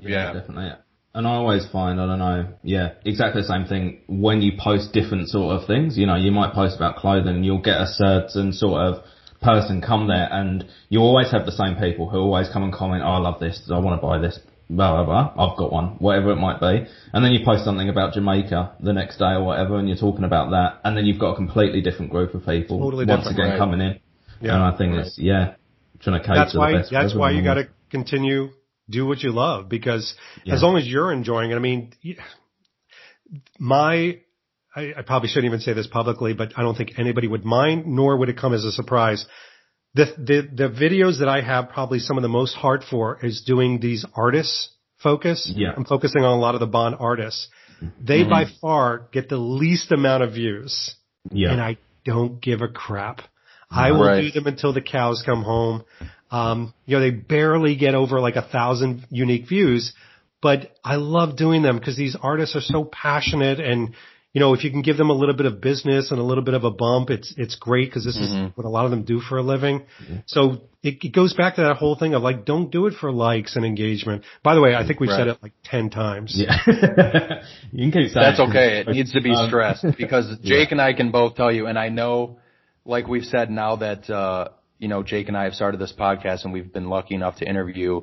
Yeah. 0.00 0.32
definitely. 0.32 0.70
And 1.14 1.26
I 1.26 1.30
always 1.32 1.66
find, 1.66 2.00
I 2.00 2.06
don't 2.06 2.18
know, 2.20 2.46
yeah, 2.62 2.92
exactly 3.04 3.42
the 3.42 3.48
same 3.48 3.64
thing. 3.64 4.02
When 4.06 4.40
you 4.40 4.52
post 4.56 4.92
different 4.92 5.28
sort 5.30 5.56
of 5.56 5.66
things, 5.66 5.98
you 5.98 6.06
know, 6.06 6.14
you 6.14 6.30
might 6.30 6.52
post 6.52 6.76
about 6.76 6.96
clothing, 6.96 7.42
you'll 7.42 7.62
get 7.62 7.80
a 7.80 7.86
certain 7.88 8.52
sort 8.52 8.82
of 8.82 9.04
person 9.40 9.80
come 9.80 10.08
there, 10.08 10.28
and 10.30 10.64
you 10.88 11.00
always 11.00 11.30
have 11.30 11.46
the 11.46 11.52
same 11.52 11.76
people 11.76 12.08
who 12.08 12.18
always 12.18 12.48
come 12.52 12.62
and 12.64 12.72
comment, 12.72 13.02
oh, 13.04 13.08
I 13.10 13.18
love 13.18 13.40
this, 13.40 13.68
I 13.72 13.78
want 13.78 14.00
to 14.00 14.06
buy 14.06 14.18
this, 14.18 14.38
blah, 14.68 15.02
blah, 15.02 15.04
blah, 15.04 15.44
I've 15.52 15.56
got 15.56 15.72
one, 15.72 15.96
whatever 15.98 16.30
it 16.32 16.36
might 16.36 16.60
be. 16.60 16.86
And 17.12 17.24
then 17.24 17.32
you 17.32 17.44
post 17.44 17.64
something 17.64 17.88
about 17.88 18.14
Jamaica 18.14 18.74
the 18.80 18.92
next 18.92 19.18
day 19.18 19.32
or 19.32 19.44
whatever, 19.44 19.78
and 19.78 19.88
you're 19.88 19.96
talking 19.98 20.24
about 20.24 20.50
that, 20.50 20.80
and 20.84 20.96
then 20.96 21.06
you've 21.06 21.20
got 21.20 21.32
a 21.32 21.36
completely 21.36 21.80
different 21.80 22.10
group 22.10 22.34
of 22.34 22.44
people 22.44 22.78
Totally 22.80 23.06
once 23.06 23.26
again 23.30 23.50
right. 23.50 23.58
coming 23.58 23.80
in. 23.80 24.00
Yeah. 24.40 24.54
And 24.54 24.62
I 24.62 24.76
think 24.76 24.94
it's, 24.94 25.18
yeah, 25.18 25.54
trying 26.00 26.20
to 26.20 26.26
cater 26.26 26.38
That's 26.40 26.52
to 26.52 26.58
why, 26.58 26.72
the 26.72 26.78
best. 26.78 26.90
that's 26.92 27.14
why 27.14 27.30
you 27.32 27.42
got 27.42 27.54
to 27.54 27.68
continue 27.90 28.50
do 28.90 29.04
what 29.06 29.20
you 29.20 29.30
love 29.32 29.68
because 29.68 30.14
Yeah. 30.44 30.54
as 30.54 30.62
long 30.62 30.78
as 30.78 30.86
you're 30.86 31.12
enjoying 31.12 31.50
it, 31.50 31.56
I 31.56 31.58
mean, 31.58 31.92
my, 33.58 34.20
I, 34.78 34.92
I 34.98 35.02
probably 35.02 35.28
shouldn't 35.28 35.46
even 35.46 35.60
say 35.60 35.72
this 35.72 35.86
publicly, 35.88 36.34
but 36.34 36.52
I 36.56 36.62
don't 36.62 36.76
think 36.76 36.98
anybody 36.98 37.26
would 37.26 37.44
mind, 37.44 37.86
nor 37.86 38.16
would 38.16 38.28
it 38.28 38.36
come 38.38 38.54
as 38.54 38.64
a 38.64 38.72
surprise. 38.72 39.26
The, 39.94 40.04
the, 40.16 40.48
the 40.62 40.68
videos 40.68 41.18
that 41.20 41.28
I 41.28 41.40
have 41.40 41.70
probably 41.70 41.98
some 41.98 42.16
of 42.16 42.22
the 42.22 42.28
most 42.28 42.54
heart 42.54 42.84
for 42.88 43.18
is 43.24 43.42
doing 43.44 43.80
these 43.80 44.04
artists 44.14 44.70
focus. 45.02 45.50
Yeah. 45.54 45.72
I'm 45.76 45.84
focusing 45.84 46.22
on 46.22 46.32
a 46.38 46.40
lot 46.40 46.54
of 46.54 46.60
the 46.60 46.66
Bond 46.66 46.94
artists. 46.98 47.48
They 48.00 48.24
by 48.24 48.44
far 48.60 49.08
get 49.12 49.28
the 49.28 49.36
least 49.36 49.92
amount 49.92 50.22
of 50.24 50.32
views 50.32 50.94
Yeah. 51.30 51.52
and 51.52 51.60
I 51.60 51.78
don't 52.04 52.40
give 52.40 52.60
a 52.62 52.68
crap. 52.68 53.22
I 53.70 53.92
will 53.92 54.04
Right. 54.04 54.20
do 54.22 54.30
them 54.30 54.46
until 54.46 54.72
the 54.72 54.80
cows 54.80 55.22
come 55.24 55.42
home. 55.42 55.84
Um, 56.30 56.74
you 56.86 56.96
know, 56.96 57.00
they 57.00 57.10
barely 57.10 57.76
get 57.76 57.94
over 57.94 58.20
like 58.20 58.36
a 58.36 58.42
thousand 58.42 59.06
unique 59.10 59.48
views, 59.48 59.92
but 60.42 60.72
I 60.84 60.96
love 60.96 61.36
doing 61.36 61.62
them 61.62 61.78
because 61.78 61.96
these 61.96 62.16
artists 62.20 62.54
are 62.56 62.60
so 62.60 62.84
passionate 62.84 63.60
and, 63.60 63.94
you 64.34 64.40
know, 64.40 64.52
if 64.52 64.62
you 64.62 64.70
can 64.70 64.82
give 64.82 64.98
them 64.98 65.08
a 65.08 65.14
little 65.14 65.34
bit 65.34 65.46
of 65.46 65.60
business 65.60 66.10
and 66.10 66.20
a 66.20 66.22
little 66.22 66.44
bit 66.44 66.54
of 66.54 66.62
a 66.64 66.70
bump, 66.70 67.08
it's, 67.08 67.32
it's 67.38 67.56
great 67.56 67.88
because 67.88 68.04
this 68.04 68.16
is 68.16 68.30
what 68.56 68.66
a 68.66 68.68
lot 68.68 68.84
of 68.84 68.90
them 68.90 69.02
do 69.02 69.20
for 69.20 69.38
a 69.38 69.42
living. 69.42 69.86
So 70.26 70.68
it, 70.82 71.02
it 71.02 71.14
goes 71.14 71.32
back 71.32 71.56
to 71.56 71.62
that 71.62 71.76
whole 71.76 71.96
thing 71.96 72.12
of 72.14 72.22
like, 72.22 72.44
don't 72.44 72.70
do 72.70 72.86
it 72.86 72.94
for 73.00 73.10
likes 73.10 73.56
and 73.56 73.64
engagement. 73.64 74.24
By 74.42 74.54
the 74.54 74.60
way, 74.60 74.74
I 74.74 74.86
think 74.86 75.00
we've 75.00 75.10
said 75.10 75.28
it 75.28 75.38
like 75.42 75.54
10 75.64 75.88
times. 75.88 76.34
Yeah. 76.36 76.56
you 77.72 77.90
can 77.90 78.02
keep 78.02 78.12
That's 78.14 78.38
okay. 78.38 78.80
It 78.80 78.88
needs 78.88 79.12
to 79.12 79.22
be 79.22 79.32
Um, 79.32 79.48
stressed 79.48 79.86
because 79.98 80.38
Jake 80.42 80.72
and 80.72 80.80
I 80.80 80.92
can 80.92 81.10
both 81.10 81.34
tell 81.34 81.50
you, 81.50 81.66
and 81.66 81.78
I 81.78 81.88
know, 81.88 82.38
like 82.84 83.08
we've 83.08 83.24
said 83.24 83.50
now 83.50 83.76
that, 83.76 84.10
uh, 84.10 84.50
you 84.78 84.88
know, 84.88 85.02
Jake 85.02 85.28
and 85.28 85.36
I 85.36 85.44
have 85.44 85.54
started 85.54 85.80
this 85.80 85.94
podcast 85.98 86.44
and 86.44 86.52
we've 86.52 86.72
been 86.72 86.88
lucky 86.90 87.14
enough 87.14 87.36
to 87.36 87.48
interview, 87.48 88.02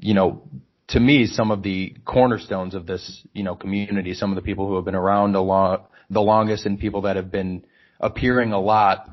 you 0.00 0.14
know, 0.14 0.42
to 0.88 1.00
me, 1.00 1.26
some 1.26 1.50
of 1.50 1.62
the 1.62 1.94
cornerstones 2.04 2.74
of 2.74 2.86
this, 2.86 3.22
you 3.34 3.42
know, 3.42 3.54
community, 3.54 4.14
some 4.14 4.30
of 4.30 4.36
the 4.36 4.42
people 4.42 4.66
who 4.66 4.76
have 4.76 4.84
been 4.84 4.94
around 4.94 5.34
a 5.34 5.42
lot, 5.42 5.90
the 6.08 6.20
longest 6.20 6.64
and 6.64 6.78
people 6.78 7.02
that 7.02 7.16
have 7.16 7.30
been 7.30 7.64
appearing 8.00 8.52
a 8.52 8.60
lot. 8.60 9.08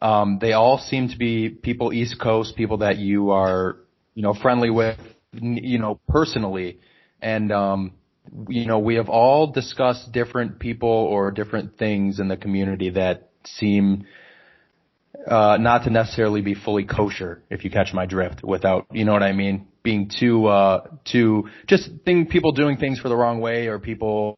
Um, 0.00 0.38
they 0.40 0.52
all 0.52 0.78
seem 0.78 1.08
to 1.08 1.18
be 1.18 1.50
people 1.50 1.92
East 1.92 2.18
Coast, 2.20 2.56
people 2.56 2.78
that 2.78 2.96
you 2.96 3.30
are, 3.30 3.76
you 4.14 4.22
know, 4.22 4.32
friendly 4.32 4.70
with, 4.70 4.98
you 5.32 5.78
know, 5.78 6.00
personally. 6.08 6.78
And, 7.20 7.52
um, 7.52 7.92
you 8.48 8.66
know, 8.66 8.78
we 8.78 8.94
have 8.94 9.08
all 9.08 9.48
discussed 9.48 10.12
different 10.12 10.58
people 10.58 10.88
or 10.88 11.30
different 11.30 11.76
things 11.78 12.20
in 12.20 12.28
the 12.28 12.36
community 12.36 12.90
that 12.90 13.30
seem, 13.44 14.06
uh, 15.26 15.58
not 15.60 15.84
to 15.84 15.90
necessarily 15.90 16.40
be 16.40 16.54
fully 16.54 16.84
kosher, 16.84 17.42
if 17.50 17.64
you 17.64 17.70
catch 17.70 17.92
my 17.92 18.06
drift, 18.06 18.42
without, 18.42 18.86
you 18.92 19.04
know 19.04 19.12
what 19.12 19.22
I 19.22 19.32
mean? 19.32 19.66
Being 19.88 20.10
too, 20.20 20.46
uh, 20.46 20.86
too, 21.10 21.48
just 21.66 21.88
thing, 22.04 22.26
people 22.26 22.52
doing 22.52 22.76
things 22.76 23.00
for 23.00 23.08
the 23.08 23.16
wrong 23.16 23.40
way 23.40 23.68
or 23.68 23.78
people 23.78 24.36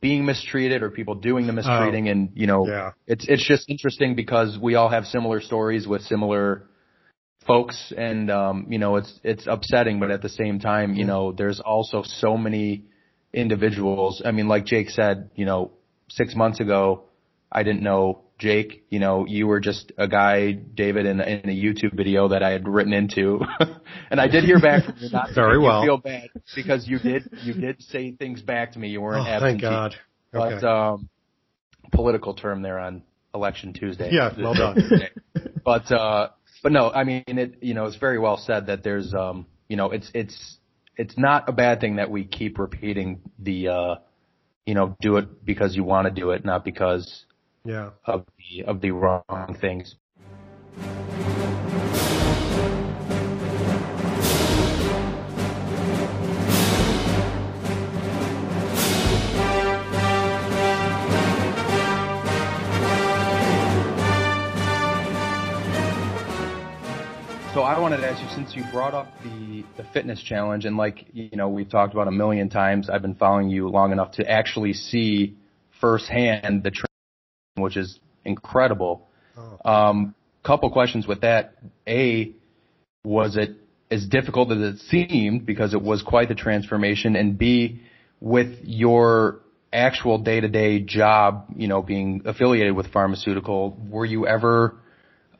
being 0.00 0.24
mistreated 0.24 0.82
or 0.82 0.90
people 0.90 1.16
doing 1.16 1.46
the 1.46 1.52
mistreating 1.52 2.08
and, 2.08 2.30
you 2.34 2.46
know, 2.46 2.66
Yeah. 2.66 2.92
it's, 3.06 3.26
it's 3.28 3.46
just 3.46 3.68
interesting 3.68 4.14
because 4.14 4.58
we 4.58 4.74
all 4.74 4.88
have 4.88 5.04
similar 5.04 5.42
stories 5.42 5.86
with 5.86 6.00
similar 6.00 6.62
folks 7.46 7.92
and, 7.94 8.30
um, 8.30 8.68
you 8.70 8.78
know, 8.78 8.96
it's, 8.96 9.20
it's 9.22 9.46
upsetting, 9.46 10.00
but 10.00 10.10
at 10.10 10.22
the 10.22 10.30
same 10.30 10.58
time, 10.60 10.94
you 10.94 11.04
know, 11.04 11.32
there's 11.32 11.60
also 11.60 12.02
so 12.02 12.38
many 12.38 12.84
individuals. 13.34 14.22
I 14.24 14.30
mean, 14.30 14.48
like 14.48 14.64
Jake 14.64 14.88
said, 14.88 15.28
you 15.34 15.44
know, 15.44 15.72
six 16.08 16.34
months 16.34 16.58
ago, 16.58 17.04
I 17.52 17.64
didn't 17.64 17.82
know 17.82 18.22
Jake, 18.42 18.84
you 18.90 18.98
know, 18.98 19.24
you 19.24 19.46
were 19.46 19.60
just 19.60 19.92
a 19.96 20.08
guy, 20.08 20.50
David, 20.50 21.06
in, 21.06 21.20
in 21.20 21.48
a 21.48 21.52
YouTube 21.54 21.94
video 21.94 22.26
that 22.28 22.42
I 22.42 22.50
had 22.50 22.66
written 22.66 22.92
into. 22.92 23.40
and 24.10 24.20
I 24.20 24.26
did 24.26 24.42
hear 24.42 24.58
back 24.60 24.84
from 24.84 24.96
you, 24.98 25.10
not 25.10 25.28
Very 25.34 25.60
well. 25.60 25.84
feel 25.84 25.98
bad 25.98 26.28
because 26.56 26.88
you 26.88 26.98
did, 26.98 27.30
you 27.44 27.54
did 27.54 27.80
say 27.82 28.10
things 28.10 28.42
back 28.42 28.72
to 28.72 28.80
me. 28.80 28.88
You 28.88 28.98
Oh, 28.98 29.02
weren't 29.02 29.26
thank 29.26 29.62
absentee. 29.62 29.62
God. 29.62 29.94
But, 30.32 30.64
um, 30.64 31.08
political 31.92 32.34
term 32.34 32.62
there 32.62 32.80
on 32.80 33.04
election 33.32 33.74
Tuesday. 33.74 34.10
Yeah, 34.10 34.30
well 34.36 34.54
done. 34.54 34.90
but, 35.64 35.92
uh, 35.92 36.30
but 36.64 36.72
no, 36.72 36.90
I 36.90 37.04
mean, 37.04 37.22
it, 37.28 37.62
you 37.62 37.74
know, 37.74 37.84
it's 37.84 37.96
very 37.96 38.18
well 38.18 38.38
said 38.38 38.66
that 38.66 38.82
there's, 38.82 39.14
um, 39.14 39.46
you 39.68 39.76
know, 39.76 39.92
it's, 39.92 40.10
it's, 40.14 40.56
it's 40.96 41.16
not 41.16 41.48
a 41.48 41.52
bad 41.52 41.80
thing 41.80 41.96
that 41.96 42.10
we 42.10 42.24
keep 42.24 42.58
repeating 42.58 43.20
the, 43.38 43.68
uh, 43.68 43.94
you 44.66 44.74
know, 44.74 44.96
do 45.00 45.16
it 45.18 45.44
because 45.44 45.76
you 45.76 45.84
want 45.84 46.06
to 46.08 46.10
do 46.12 46.30
it, 46.32 46.44
not 46.44 46.64
because 46.64 47.24
yeah. 47.64 47.90
of 48.06 48.26
the, 48.38 48.64
of 48.64 48.80
the 48.80 48.90
wrong 48.90 49.56
things. 49.60 49.96
So 67.54 67.60
I 67.60 67.78
wanted 67.78 67.98
to 67.98 68.08
ask 68.08 68.22
you, 68.22 68.28
since 68.30 68.56
you 68.56 68.64
brought 68.72 68.94
up 68.94 69.08
the 69.22 69.62
the 69.76 69.84
fitness 69.92 70.22
challenge, 70.22 70.64
and 70.64 70.78
like 70.78 71.04
you 71.12 71.36
know 71.36 71.50
we've 71.50 71.68
talked 71.68 71.92
about 71.92 72.08
a 72.08 72.10
million 72.10 72.48
times, 72.48 72.88
I've 72.88 73.02
been 73.02 73.14
following 73.14 73.50
you 73.50 73.68
long 73.68 73.92
enough 73.92 74.12
to 74.12 74.26
actually 74.26 74.72
see 74.72 75.36
firsthand 75.78 76.62
the 76.62 76.70
training, 76.70 76.91
which 77.56 77.76
is 77.76 77.98
incredible. 78.24 79.08
Um, 79.64 80.14
couple 80.42 80.70
questions 80.70 81.06
with 81.06 81.20
that. 81.22 81.54
A, 81.86 82.32
was 83.04 83.36
it 83.36 83.56
as 83.90 84.06
difficult 84.06 84.50
as 84.52 84.74
it 84.74 84.78
seemed 84.88 85.46
because 85.46 85.74
it 85.74 85.82
was 85.82 86.02
quite 86.02 86.28
the 86.28 86.34
transformation? 86.34 87.16
And 87.16 87.38
B, 87.38 87.82
with 88.20 88.58
your 88.62 89.40
actual 89.72 90.18
day 90.18 90.40
to 90.40 90.48
day 90.48 90.80
job, 90.80 91.46
you 91.56 91.68
know, 91.68 91.82
being 91.82 92.22
affiliated 92.24 92.74
with 92.74 92.92
pharmaceutical, 92.92 93.76
were 93.88 94.04
you 94.04 94.26
ever 94.26 94.76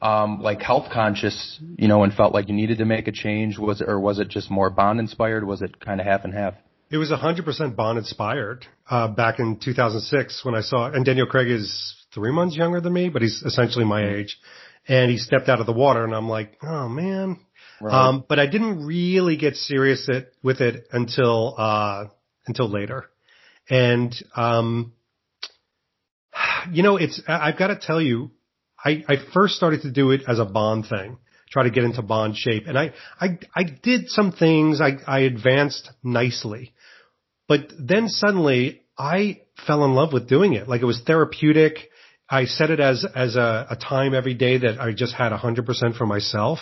um, 0.01 0.41
like 0.41 0.61
health 0.61 0.89
conscious, 0.93 1.61
you 1.77 1.89
know, 1.89 2.03
and 2.03 2.13
felt 2.13 2.33
like 2.35 2.49
you 2.49 2.55
needed 2.55 2.79
to 2.79 2.85
make 2.85 3.09
a 3.09 3.13
change? 3.13 3.59
Was 3.59 3.81
it, 3.81 3.89
or 3.89 4.01
was 4.01 4.19
it 4.19 4.29
just 4.29 4.51
more 4.51 4.71
Bond 4.71 5.01
inspired? 5.01 5.45
Was 5.45 5.63
it 5.63 5.81
kind 5.81 6.01
of 6.01 6.07
half 6.07 6.25
and 6.25 6.35
half? 6.35 6.55
It 6.91 6.99
was 6.99 7.11
100% 7.11 7.75
Bond 7.75 7.99
inspired 7.99 8.67
uh, 8.91 9.09
back 9.09 9.39
in 9.39 9.59
2006 9.59 10.45
when 10.45 10.55
I 10.55 10.61
saw, 10.61 10.91
and 10.91 11.05
Daniel 11.07 11.27
Craig 11.27 11.49
is 11.49 12.02
three 12.15 12.33
months 12.33 12.57
younger 12.57 12.81
than 12.81 12.93
me, 12.93 13.09
but 13.09 13.23
he's 13.23 13.43
essentially 13.43 13.85
my 13.85 14.15
age. 14.17 14.39
And 14.89 15.11
he 15.11 15.19
stepped 15.19 15.49
out 15.49 15.61
of 15.61 15.67
the 15.67 15.73
water, 15.73 16.05
and 16.05 16.15
I'm 16.15 16.29
like, 16.29 16.59
oh 16.63 16.89
man. 16.89 17.39
Right. 17.81 18.09
Um, 18.09 18.25
but 18.29 18.39
I 18.39 18.47
didn't 18.47 18.85
really 18.85 19.37
get 19.37 19.57
serious 19.57 20.09
it, 20.09 20.33
with 20.43 20.61
it 20.61 20.87
until 20.93 21.55
uh, 21.57 22.05
until 22.47 22.69
later. 22.69 23.07
And 23.71 24.15
um, 24.37 24.93
you 26.71 26.83
know, 26.83 26.97
it's 26.97 27.21
I've 27.29 27.59
got 27.59 27.69
to 27.69 27.79
tell 27.81 28.01
you, 28.01 28.31
I, 28.85 29.05
I 29.09 29.17
first 29.33 29.55
started 29.55 29.83
to 29.83 29.91
do 29.91 30.11
it 30.11 30.23
as 30.27 30.39
a 30.39 30.45
Bond 30.45 30.87
thing, 30.89 31.19
try 31.51 31.65
to 31.65 31.71
get 31.71 31.85
into 31.85 32.03
Bond 32.03 32.37
shape, 32.37 32.67
and 32.67 32.79
I 32.79 32.93
I 33.21 33.39
I 33.55 33.63
did 33.65 34.09
some 34.09 34.33
things. 34.33 34.81
I 34.81 34.99
I 35.07 35.21
advanced 35.21 35.91
nicely, 36.03 36.73
but 37.49 37.73
then 37.79 38.09
suddenly 38.09 38.83
I 38.99 39.43
fell 39.67 39.85
in 39.85 39.95
love 39.95 40.13
with 40.13 40.29
doing 40.29 40.55
it. 40.55 40.69
Like 40.69 40.83
it 40.83 40.87
was 40.87 41.03
therapeutic. 41.07 41.91
I 42.33 42.47
set 42.47 42.71
it 42.71 42.81
as, 42.81 43.05
as 43.15 43.37
a, 43.37 43.67
a 43.69 43.77
time 43.77 44.15
every 44.15 44.33
day 44.33 44.57
that 44.57 44.81
I 44.81 44.93
just 44.93 45.13
had 45.15 45.33
100% 45.33 45.99
for 45.99 46.07
myself. 46.07 46.61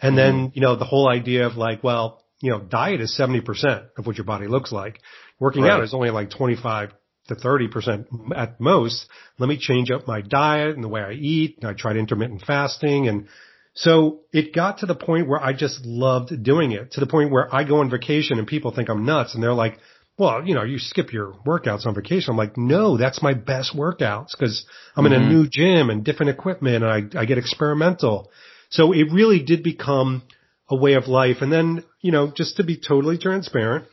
And 0.00 0.16
then, 0.16 0.34
mm-hmm. 0.34 0.50
you 0.54 0.60
know, 0.60 0.76
the 0.76 0.84
whole 0.84 1.08
idea 1.08 1.46
of 1.48 1.56
like, 1.56 1.82
well, 1.82 2.22
you 2.40 2.52
know, 2.52 2.60
diet 2.60 3.00
is 3.00 3.18
70% 3.20 3.88
of 3.98 4.06
what 4.06 4.16
your 4.16 4.24
body 4.24 4.46
looks 4.46 4.70
like. 4.70 5.00
Working 5.40 5.66
out 5.66 5.82
is 5.82 5.94
only 5.94 6.10
like 6.10 6.30
25 6.30 6.92
to 7.26 7.34
30% 7.34 8.06
at 8.36 8.60
most. 8.60 9.06
Let 9.36 9.48
me 9.48 9.58
change 9.58 9.90
up 9.90 10.06
my 10.06 10.20
diet 10.20 10.76
and 10.76 10.84
the 10.84 10.88
way 10.88 11.00
I 11.00 11.12
eat. 11.12 11.58
And 11.60 11.68
I 11.68 11.74
tried 11.74 11.96
intermittent 11.96 12.42
fasting. 12.46 13.08
And 13.08 13.26
so 13.74 14.20
it 14.32 14.54
got 14.54 14.78
to 14.78 14.86
the 14.86 14.94
point 14.94 15.26
where 15.28 15.42
I 15.42 15.54
just 15.54 15.84
loved 15.84 16.40
doing 16.44 16.70
it 16.70 16.92
to 16.92 17.00
the 17.00 17.06
point 17.06 17.32
where 17.32 17.52
I 17.52 17.64
go 17.64 17.78
on 17.78 17.90
vacation 17.90 18.38
and 18.38 18.46
people 18.46 18.70
think 18.70 18.88
I'm 18.88 19.04
nuts 19.04 19.34
and 19.34 19.42
they're 19.42 19.54
like, 19.54 19.80
well, 20.20 20.46
you 20.46 20.54
know, 20.54 20.64
you 20.64 20.78
skip 20.78 21.14
your 21.14 21.32
workouts 21.46 21.86
on 21.86 21.94
vacation. 21.94 22.30
I'm 22.30 22.36
like, 22.36 22.58
no, 22.58 22.98
that's 22.98 23.22
my 23.22 23.32
best 23.32 23.74
workouts 23.74 24.32
because 24.38 24.66
I'm 24.94 25.06
in 25.06 25.14
a 25.14 25.16
mm-hmm. 25.16 25.28
new 25.30 25.48
gym 25.48 25.88
and 25.88 26.04
different 26.04 26.28
equipment 26.28 26.84
and 26.84 27.14
I, 27.16 27.20
I 27.22 27.24
get 27.24 27.38
experimental. 27.38 28.30
So 28.68 28.92
it 28.92 29.10
really 29.10 29.42
did 29.42 29.62
become 29.62 30.22
a 30.68 30.76
way 30.76 30.92
of 30.92 31.08
life. 31.08 31.38
And 31.40 31.50
then, 31.50 31.84
you 32.02 32.12
know, 32.12 32.30
just 32.36 32.58
to 32.58 32.64
be 32.64 32.76
totally 32.76 33.16
transparent, 33.16 33.86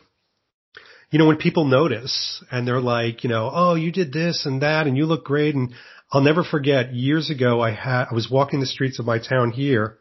you 1.11 1.17
know, 1.17 1.27
when 1.27 1.37
people 1.37 1.63
notice 1.63 2.43
and 2.51 2.67
they're 2.67 2.81
like, 2.81 3.23
you 3.23 3.29
know, 3.29 3.49
oh, 3.51 3.75
you 3.75 3.93
did 3.93 4.11
this 4.11 4.45
and 4.45 4.61
that 4.63 4.85
and 4.85 4.97
you 4.97 5.05
look 5.05 5.23
great. 5.23 5.55
And 5.55 5.71
I'll 6.11 6.19
never 6.19 6.43
forget 6.43 6.93
years 6.93 7.29
ago, 7.29 7.61
I 7.61 7.71
had, 7.71 8.07
I 8.11 8.13
was 8.13 8.29
walking 8.29 8.59
the 8.59 8.65
streets 8.65 8.99
of 8.99 9.05
my 9.05 9.17
town 9.17 9.51
here 9.51 9.97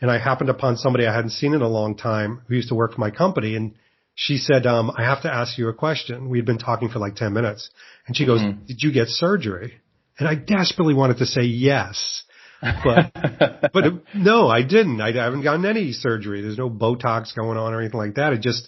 and 0.00 0.10
I 0.10 0.18
happened 0.18 0.48
upon 0.48 0.78
somebody 0.78 1.06
I 1.06 1.14
hadn't 1.14 1.32
seen 1.32 1.52
in 1.52 1.60
a 1.60 1.68
long 1.68 1.98
time 1.98 2.40
who 2.48 2.54
used 2.54 2.70
to 2.70 2.74
work 2.74 2.94
for 2.94 3.00
my 3.02 3.10
company. 3.10 3.56
And 3.56 3.74
she 4.18 4.38
said, 4.38 4.66
um, 4.66 4.90
I 4.96 5.02
have 5.04 5.22
to 5.22 5.32
ask 5.32 5.58
you 5.58 5.68
a 5.68 5.74
question. 5.74 6.30
We'd 6.30 6.46
been 6.46 6.56
talking 6.58 6.88
for 6.88 6.98
like 6.98 7.16
10 7.16 7.34
minutes 7.34 7.68
and 8.06 8.16
she 8.16 8.24
goes, 8.24 8.40
did 8.66 8.78
you 8.80 8.90
get 8.90 9.08
surgery? 9.08 9.74
And 10.18 10.26
I 10.26 10.34
desperately 10.34 10.94
wanted 10.94 11.18
to 11.18 11.26
say 11.26 11.42
yes. 11.42 12.22
But, 12.62 13.12
but 13.74 13.84
no, 14.14 14.48
I 14.48 14.62
didn't. 14.62 15.02
I 15.02 15.12
haven't 15.12 15.42
gotten 15.42 15.66
any 15.66 15.92
surgery. 15.92 16.40
There's 16.40 16.56
no 16.56 16.70
Botox 16.70 17.36
going 17.36 17.58
on 17.58 17.74
or 17.74 17.80
anything 17.82 18.00
like 18.00 18.14
that. 18.14 18.32
It 18.32 18.40
just 18.40 18.66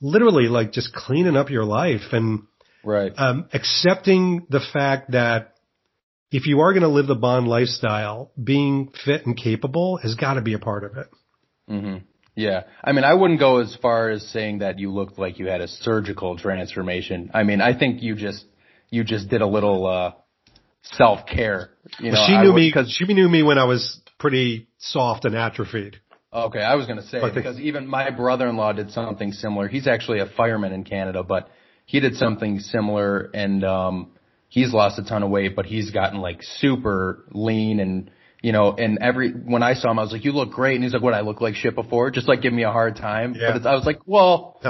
literally 0.00 0.48
like 0.48 0.72
just 0.72 0.92
cleaning 0.92 1.36
up 1.36 1.48
your 1.48 1.64
life 1.64 2.12
and, 2.12 2.42
Right. 2.82 3.12
um, 3.16 3.48
accepting 3.52 4.46
the 4.50 4.60
fact 4.72 5.12
that 5.12 5.54
if 6.32 6.46
you 6.46 6.60
are 6.60 6.72
going 6.72 6.82
to 6.82 6.88
live 6.88 7.06
the 7.06 7.14
Bond 7.14 7.46
lifestyle, 7.46 8.32
being 8.42 8.90
fit 9.04 9.26
and 9.26 9.36
capable 9.36 9.98
has 9.98 10.16
got 10.16 10.34
to 10.34 10.42
be 10.42 10.54
a 10.54 10.58
part 10.58 10.82
of 10.82 10.96
it. 10.96 11.06
hmm 11.68 11.96
Yeah. 12.38 12.62
I 12.84 12.92
mean, 12.92 13.02
I 13.02 13.14
wouldn't 13.14 13.40
go 13.40 13.58
as 13.58 13.74
far 13.82 14.10
as 14.10 14.24
saying 14.28 14.58
that 14.60 14.78
you 14.78 14.92
looked 14.92 15.18
like 15.18 15.40
you 15.40 15.48
had 15.48 15.60
a 15.60 15.66
surgical 15.66 16.38
transformation. 16.38 17.32
I 17.34 17.42
mean, 17.42 17.60
I 17.60 17.76
think 17.76 18.00
you 18.00 18.14
just, 18.14 18.44
you 18.90 19.02
just 19.02 19.28
did 19.28 19.42
a 19.42 19.46
little, 19.46 19.84
uh, 19.84 20.12
self 20.82 21.26
care. 21.26 21.70
You 21.98 22.12
know, 22.12 22.24
she 22.28 22.38
knew 22.38 22.52
would- 22.52 22.60
me 22.60 22.68
because 22.68 22.92
she 22.92 23.12
knew 23.12 23.28
me 23.28 23.42
when 23.42 23.58
I 23.58 23.64
was 23.64 24.00
pretty 24.20 24.68
soft 24.78 25.24
and 25.24 25.34
atrophied. 25.34 25.96
Okay, 26.32 26.60
I 26.60 26.76
was 26.76 26.86
going 26.86 26.98
to 27.00 27.06
say 27.06 27.20
think- 27.20 27.34
because 27.34 27.58
even 27.58 27.88
my 27.88 28.10
brother-in-law 28.10 28.74
did 28.74 28.92
something 28.92 29.32
similar. 29.32 29.66
He's 29.66 29.88
actually 29.88 30.20
a 30.20 30.26
fireman 30.26 30.72
in 30.72 30.84
Canada, 30.84 31.24
but 31.24 31.48
he 31.86 31.98
did 31.98 32.14
something 32.14 32.60
similar 32.60 33.30
and 33.34 33.64
um 33.64 34.12
he's 34.48 34.72
lost 34.72 34.98
a 35.00 35.04
ton 35.04 35.24
of 35.24 35.30
weight, 35.30 35.56
but 35.56 35.66
he's 35.66 35.90
gotten 35.90 36.20
like 36.20 36.42
super 36.42 37.24
lean 37.32 37.80
and 37.80 38.10
you 38.42 38.52
know, 38.52 38.72
and 38.72 38.98
every 39.00 39.30
when 39.32 39.62
I 39.62 39.74
saw 39.74 39.90
him, 39.90 39.98
I 39.98 40.02
was 40.02 40.12
like, 40.12 40.24
"You 40.24 40.32
look 40.32 40.50
great," 40.50 40.76
and 40.76 40.84
he's 40.84 40.92
like, 40.92 41.02
"What? 41.02 41.14
I 41.14 41.20
look 41.20 41.40
like 41.40 41.54
shit 41.54 41.74
before?" 41.74 42.10
Just 42.10 42.28
like 42.28 42.40
give 42.42 42.52
me 42.52 42.62
a 42.62 42.70
hard 42.70 42.96
time. 42.96 43.34
Yeah. 43.34 43.48
But 43.48 43.56
it's, 43.56 43.66
I 43.66 43.74
was 43.74 43.84
like, 43.84 44.00
"Well, 44.06 44.60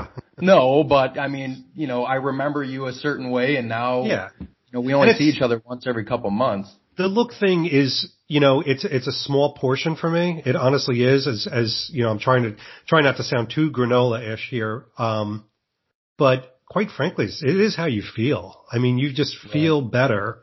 no, 0.41 0.85
but 0.89 1.19
I 1.19 1.29
mean, 1.29 1.67
you 1.75 1.87
know, 1.87 2.05
I 2.05 2.15
remember 2.17 2.63
you 2.65 2.87
a 2.87 2.93
certain 2.93 3.31
way, 3.31 3.57
and 3.57 3.69
now, 3.69 4.05
Yeah. 4.05 4.29
you 4.41 4.47
know, 4.73 4.81
we 4.81 4.95
only 4.95 5.13
see 5.15 5.25
each 5.25 5.43
other 5.43 5.61
once 5.65 5.87
every 5.87 6.05
couple 6.05 6.31
months." 6.31 6.75
The 6.97 7.07
look 7.09 7.33
thing 7.39 7.67
is, 7.67 8.11
you 8.27 8.41
know, 8.41 8.61
it's 8.61 8.85
it's 8.85 9.07
a 9.07 9.13
small 9.13 9.55
portion 9.55 9.95
for 9.97 10.11
me. 10.11 10.43
It 10.45 10.57
honestly 10.57 11.03
is. 11.05 11.27
As 11.27 11.47
as 11.47 11.91
you 11.93 12.03
know, 12.05 12.11
I'm 12.11 12.19
trying 12.19 12.43
to 12.45 12.57
try 12.87 13.03
not 13.03 13.19
to 13.19 13.23
sound 13.23 13.51
too 13.55 13.71
granola-ish 13.71 14.49
here, 14.51 14.87
um, 14.99 15.45
but 16.17 16.57
quite 16.67 16.91
frankly, 16.91 17.27
it's- 17.27 17.43
it 17.43 17.57
is 17.61 17.77
how 17.77 17.87
you 17.87 18.03
feel. 18.03 18.65
I 18.73 18.79
mean, 18.79 18.99
you 18.99 19.13
just 19.13 19.37
feel 19.53 19.81
better. 19.81 20.39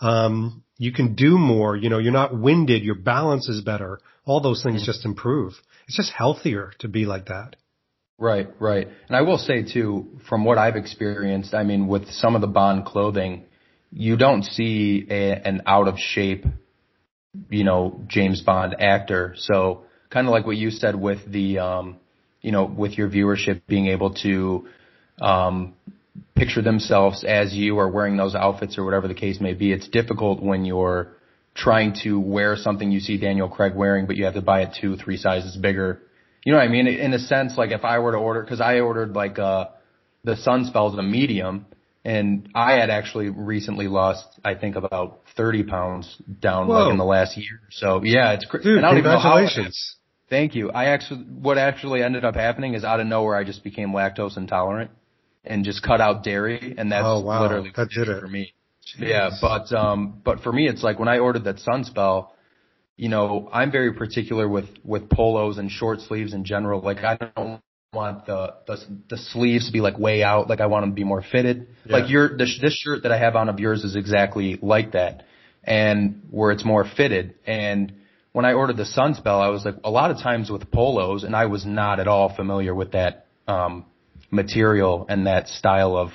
Um, 0.00 0.64
you 0.80 0.92
can 0.92 1.14
do 1.14 1.36
more. 1.36 1.76
You 1.76 1.90
know, 1.90 1.98
you're 1.98 2.10
not 2.10 2.34
winded. 2.34 2.82
Your 2.82 2.94
balance 2.94 3.50
is 3.50 3.60
better. 3.60 4.00
All 4.24 4.40
those 4.40 4.62
things 4.62 4.86
just 4.86 5.04
improve. 5.04 5.52
It's 5.86 5.96
just 5.96 6.10
healthier 6.10 6.72
to 6.78 6.88
be 6.88 7.04
like 7.04 7.26
that. 7.26 7.56
Right, 8.18 8.48
right. 8.58 8.88
And 9.06 9.14
I 9.14 9.20
will 9.20 9.36
say 9.36 9.62
too, 9.62 10.18
from 10.26 10.46
what 10.46 10.56
I've 10.56 10.76
experienced, 10.76 11.52
I 11.52 11.64
mean, 11.64 11.86
with 11.86 12.08
some 12.08 12.34
of 12.34 12.40
the 12.40 12.46
Bond 12.46 12.86
clothing, 12.86 13.44
you 13.92 14.16
don't 14.16 14.42
see 14.42 15.06
a, 15.10 15.46
an 15.46 15.62
out 15.66 15.86
of 15.86 15.98
shape, 15.98 16.46
you 17.50 17.64
know, 17.64 18.00
James 18.06 18.40
Bond 18.40 18.76
actor. 18.80 19.34
So 19.36 19.84
kind 20.08 20.26
of 20.26 20.30
like 20.30 20.46
what 20.46 20.56
you 20.56 20.70
said 20.70 20.94
with 20.94 21.30
the, 21.30 21.58
um, 21.58 21.96
you 22.40 22.52
know, 22.52 22.64
with 22.64 22.96
your 22.96 23.10
viewership 23.10 23.60
being 23.68 23.88
able 23.88 24.14
to, 24.22 24.66
um, 25.20 25.74
picture 26.34 26.62
themselves 26.62 27.24
as 27.24 27.52
you 27.52 27.76
or 27.76 27.90
wearing 27.90 28.16
those 28.16 28.34
outfits 28.34 28.78
or 28.78 28.84
whatever 28.84 29.08
the 29.08 29.14
case 29.14 29.40
may 29.40 29.54
be. 29.54 29.72
It's 29.72 29.88
difficult 29.88 30.42
when 30.42 30.64
you're 30.64 31.12
trying 31.54 31.94
to 32.02 32.18
wear 32.18 32.56
something 32.56 32.90
you 32.90 33.00
see 33.00 33.18
Daniel 33.18 33.48
Craig 33.48 33.74
wearing, 33.74 34.06
but 34.06 34.16
you 34.16 34.24
have 34.24 34.34
to 34.34 34.42
buy 34.42 34.62
it 34.62 34.76
two, 34.80 34.96
three 34.96 35.16
sizes 35.16 35.56
bigger. 35.56 36.02
You 36.44 36.52
know 36.52 36.58
what 36.58 36.64
I 36.64 36.68
mean? 36.68 36.86
In 36.86 37.12
a 37.12 37.18
sense, 37.18 37.58
like 37.58 37.70
if 37.70 37.84
I 37.84 37.98
were 37.98 38.12
to 38.12 38.18
order, 38.18 38.42
cause 38.44 38.60
I 38.60 38.80
ordered 38.80 39.12
like, 39.12 39.38
uh, 39.38 39.66
the 40.24 40.34
Sunspel's 40.34 40.98
a 40.98 41.02
medium 41.02 41.66
and 42.04 42.48
I 42.54 42.72
had 42.72 42.88
actually 42.88 43.28
recently 43.28 43.88
lost, 43.88 44.26
I 44.44 44.54
think 44.54 44.76
about 44.76 45.20
30 45.36 45.64
pounds 45.64 46.16
down 46.40 46.68
Whoa. 46.68 46.84
like 46.84 46.92
in 46.92 46.98
the 46.98 47.04
last 47.04 47.36
year. 47.36 47.60
So 47.70 48.02
yeah, 48.02 48.32
it's 48.32 48.46
crazy. 48.46 48.64
Dude, 48.64 48.82
congratulations. 48.82 49.96
Thank 50.30 50.54
you. 50.54 50.70
I 50.70 50.86
actually, 50.86 51.24
what 51.24 51.58
actually 51.58 52.02
ended 52.02 52.24
up 52.24 52.36
happening 52.36 52.74
is 52.74 52.84
out 52.84 53.00
of 53.00 53.06
nowhere, 53.06 53.36
I 53.36 53.44
just 53.44 53.64
became 53.64 53.90
lactose 53.90 54.36
intolerant 54.36 54.92
and 55.44 55.64
just 55.64 55.82
cut 55.82 56.00
out 56.00 56.22
dairy, 56.24 56.74
and 56.76 56.92
that's 56.92 57.04
Oh, 57.06 57.20
wow. 57.20 57.42
literally 57.42 57.72
That 57.76 57.88
did 57.90 58.08
it. 58.08 58.20
for 58.20 58.28
me. 58.28 58.52
Yeah, 58.98 59.30
but 59.40 59.72
um, 59.72 60.20
but 60.24 60.40
for 60.40 60.52
me, 60.52 60.66
it's 60.68 60.82
like 60.82 60.98
when 60.98 61.08
I 61.08 61.18
ordered 61.18 61.44
that 61.44 61.56
Sunspel, 61.58 62.28
you 62.96 63.08
know, 63.08 63.48
I'm 63.52 63.70
very 63.70 63.92
particular 63.94 64.48
with 64.48 64.66
with 64.84 65.08
polos 65.08 65.58
and 65.58 65.70
short 65.70 66.00
sleeves 66.00 66.34
in 66.34 66.44
general. 66.44 66.80
Like 66.80 66.98
I 66.98 67.16
don't 67.36 67.60
want 67.92 68.26
the 68.26 68.54
the 68.66 68.78
the 69.08 69.16
sleeves 69.16 69.66
to 69.66 69.72
be 69.72 69.80
like 69.80 69.96
way 69.98 70.22
out. 70.24 70.48
Like 70.48 70.60
I 70.60 70.66
want 70.66 70.82
them 70.82 70.90
to 70.90 70.94
be 70.96 71.04
more 71.04 71.22
fitted. 71.22 71.68
Yeah. 71.84 71.96
Like 71.98 72.10
your 72.10 72.36
this 72.36 72.58
this 72.60 72.74
shirt 72.74 73.04
that 73.04 73.12
I 73.12 73.18
have 73.18 73.36
on 73.36 73.48
of 73.48 73.60
yours 73.60 73.84
is 73.84 73.94
exactly 73.96 74.58
like 74.60 74.92
that, 74.92 75.22
and 75.62 76.22
where 76.30 76.50
it's 76.50 76.64
more 76.64 76.84
fitted. 76.84 77.34
And 77.46 77.92
when 78.32 78.44
I 78.44 78.54
ordered 78.54 78.76
the 78.76 78.84
Sunspel, 78.84 79.40
I 79.40 79.48
was 79.50 79.64
like 79.64 79.76
a 79.84 79.90
lot 79.90 80.10
of 80.10 80.18
times 80.18 80.50
with 80.50 80.70
polos, 80.72 81.22
and 81.22 81.36
I 81.36 81.46
was 81.46 81.64
not 81.64 82.00
at 82.00 82.08
all 82.08 82.34
familiar 82.34 82.74
with 82.74 82.92
that 82.92 83.26
um 83.46 83.84
material 84.30 85.06
and 85.08 85.26
that 85.26 85.48
style 85.48 85.96
of 85.96 86.10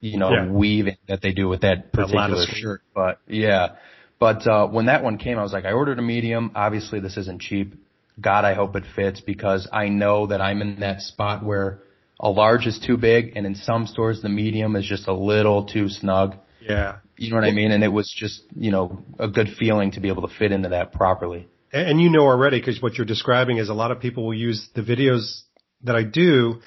you 0.00 0.18
know 0.18 0.30
Yeah. 0.30 0.48
weaving 0.48 0.96
that 1.08 1.22
they 1.22 1.32
do 1.32 1.48
with 1.48 1.62
that 1.62 1.92
particular 1.92 2.44
shirt. 2.46 2.82
But 2.94 3.18
yeah, 3.26 3.76
but 4.18 4.46
uh, 4.46 4.66
when 4.68 4.86
that 4.86 5.02
one 5.02 5.18
came, 5.18 5.38
I 5.38 5.42
was 5.42 5.52
like, 5.52 5.64
I 5.64 5.72
ordered 5.72 5.98
a 5.98 6.02
medium. 6.02 6.52
Obviously, 6.54 7.00
this 7.00 7.16
isn't 7.16 7.40
cheap. 7.40 7.74
God, 8.20 8.44
I 8.44 8.54
hope 8.54 8.76
it 8.76 8.84
fits 8.94 9.20
because 9.20 9.68
I 9.72 9.88
know 9.88 10.28
that 10.28 10.40
I'm 10.40 10.62
in 10.62 10.80
that 10.80 11.00
spot 11.00 11.44
where 11.44 11.80
a 12.20 12.30
large 12.30 12.66
is 12.66 12.78
too 12.78 12.96
big, 12.96 13.32
and 13.36 13.44
in 13.44 13.54
some 13.56 13.86
stores 13.86 14.22
the 14.22 14.28
medium 14.28 14.76
is 14.76 14.86
just 14.86 15.08
a 15.08 15.12
little 15.14 15.64
too 15.64 15.88
snug. 15.88 16.36
Yeah. 16.60 16.96
You 17.16 17.30
know 17.30 17.36
what 17.36 17.44
I 17.44 17.52
mean? 17.52 17.70
And 17.70 17.82
it 17.84 17.88
was 17.92 18.12
just 18.16 18.42
you 18.56 18.70
know 18.70 19.02
a 19.18 19.28
good 19.28 19.48
feeling 19.58 19.92
to 19.92 20.00
be 20.00 20.08
able 20.08 20.26
to 20.28 20.34
fit 20.34 20.52
into 20.52 20.70
that 20.70 20.92
properly. 20.92 21.48
And 21.72 21.88
and 21.88 22.00
you 22.00 22.08
know 22.10 22.22
already 22.26 22.60
because 22.60 22.80
what 22.82 22.94
you're 22.96 23.06
describing 23.06 23.58
is 23.58 23.68
a 23.68 23.74
lot 23.74 23.90
of 23.90 24.00
people 24.00 24.24
will 24.26 24.34
use 24.34 24.68
the 24.74 24.82
videos 24.82 25.42
that 25.82 25.96
I 25.96 26.02
do 26.02 26.60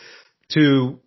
to 0.54 1.00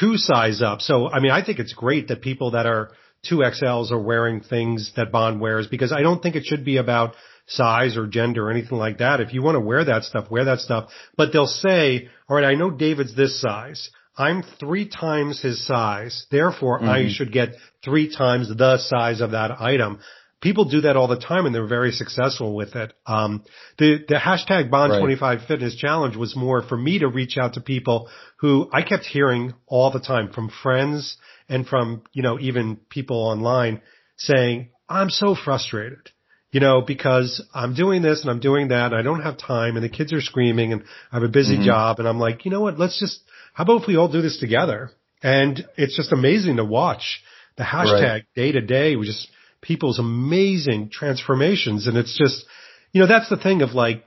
to 0.00 0.16
size 0.16 0.62
up. 0.62 0.80
So 0.80 1.08
I 1.08 1.20
mean, 1.20 1.32
I 1.32 1.44
think 1.44 1.58
it's 1.58 1.72
great 1.72 2.08
that 2.08 2.22
people 2.22 2.52
that 2.52 2.66
are 2.66 2.92
two 3.24 3.38
XLs 3.38 3.90
are 3.92 4.00
wearing 4.00 4.40
things 4.40 4.92
that 4.96 5.12
Bond 5.12 5.40
wears 5.40 5.66
because 5.66 5.92
I 5.92 6.02
don't 6.02 6.22
think 6.22 6.36
it 6.36 6.44
should 6.44 6.64
be 6.64 6.76
about 6.78 7.14
size 7.46 7.96
or 7.96 8.06
gender 8.06 8.48
or 8.48 8.50
anything 8.50 8.78
like 8.78 8.98
that. 8.98 9.20
If 9.20 9.32
you 9.32 9.42
want 9.42 9.56
to 9.56 9.60
wear 9.60 9.84
that 9.84 10.04
stuff, 10.04 10.30
wear 10.30 10.44
that 10.46 10.60
stuff. 10.60 10.90
But 11.16 11.32
they'll 11.32 11.46
say, 11.46 12.08
all 12.28 12.36
right, 12.36 12.44
I 12.44 12.54
know 12.54 12.70
David's 12.70 13.14
this 13.14 13.40
size. 13.40 13.90
I'm 14.16 14.42
three 14.60 14.88
times 14.88 15.40
his 15.40 15.66
size. 15.66 16.26
Therefore, 16.30 16.82
I 16.82 17.00
mm-hmm. 17.00 17.10
should 17.10 17.32
get 17.32 17.54
three 17.82 18.14
times 18.14 18.48
the 18.48 18.78
size 18.78 19.20
of 19.20 19.30
that 19.30 19.60
item. 19.60 20.00
People 20.42 20.64
do 20.64 20.82
that 20.82 20.96
all 20.96 21.06
the 21.06 21.18
time 21.20 21.46
and 21.46 21.54
they're 21.54 21.66
very 21.68 21.92
successful 21.92 22.54
with 22.54 22.74
it. 22.74 22.92
Um, 23.06 23.44
the, 23.78 24.04
the 24.08 24.16
hashtag 24.16 24.70
Right. 24.70 24.90
Bond25 24.90 25.46
Fitness 25.46 25.76
Challenge 25.76 26.16
was 26.16 26.34
more 26.36 26.62
for 26.62 26.76
me 26.76 26.98
to 26.98 27.08
reach 27.08 27.38
out 27.38 27.54
to 27.54 27.60
people 27.60 28.10
who 28.38 28.68
I 28.72 28.82
kept 28.82 29.04
hearing 29.04 29.54
all 29.66 29.90
the 29.92 30.00
time 30.00 30.32
from 30.32 30.50
friends 30.62 31.16
and 31.48 31.66
from, 31.66 32.02
you 32.12 32.22
know, 32.22 32.38
even 32.40 32.76
people 32.90 33.16
online 33.18 33.80
saying, 34.16 34.70
I'm 34.88 35.10
so 35.10 35.34
frustrated, 35.36 36.10
you 36.50 36.58
know, 36.60 36.82
because 36.82 37.42
I'm 37.54 37.74
doing 37.74 38.02
this 38.02 38.22
and 38.22 38.30
I'm 38.30 38.40
doing 38.40 38.68
that 38.68 38.86
and 38.86 38.96
I 38.96 39.02
don't 39.02 39.22
have 39.22 39.38
time 39.38 39.76
and 39.76 39.84
the 39.84 39.88
kids 39.88 40.12
are 40.12 40.20
screaming 40.20 40.72
and 40.72 40.82
I 41.12 41.16
have 41.16 41.22
a 41.22 41.28
busy 41.28 41.54
job 41.64 41.98
and 42.00 42.08
I'm 42.08 42.18
like, 42.18 42.44
you 42.44 42.50
know 42.50 42.60
what, 42.60 42.78
let's 42.80 42.98
just, 42.98 43.20
how 43.54 43.62
about 43.62 43.82
if 43.82 43.86
we 43.88 43.96
all 43.96 44.10
do 44.10 44.22
this 44.22 44.38
together? 44.38 44.90
And 45.22 45.64
it's 45.76 45.96
just 45.96 46.10
amazing 46.12 46.56
to 46.56 46.64
watch 46.64 47.22
the 47.56 47.62
hashtag 47.62 48.22
day 48.34 48.50
to 48.52 48.60
day. 48.60 48.96
We 48.96 49.06
just, 49.06 49.28
people's 49.62 49.98
amazing 49.98 50.90
transformations. 50.90 51.86
And 51.86 51.96
it's 51.96 52.18
just, 52.18 52.44
you 52.92 53.00
know, 53.00 53.06
that's 53.06 53.30
the 53.30 53.36
thing 53.36 53.62
of 53.62 53.72
like, 53.72 54.04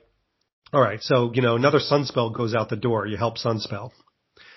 all 0.72 0.80
right, 0.80 1.02
so, 1.02 1.32
you 1.34 1.42
know, 1.42 1.56
another 1.56 1.78
Sunspel 1.78 2.34
goes 2.34 2.54
out 2.54 2.68
the 2.68 2.76
door. 2.76 3.06
You 3.06 3.16
help 3.16 3.38
Sunspel. 3.38 3.90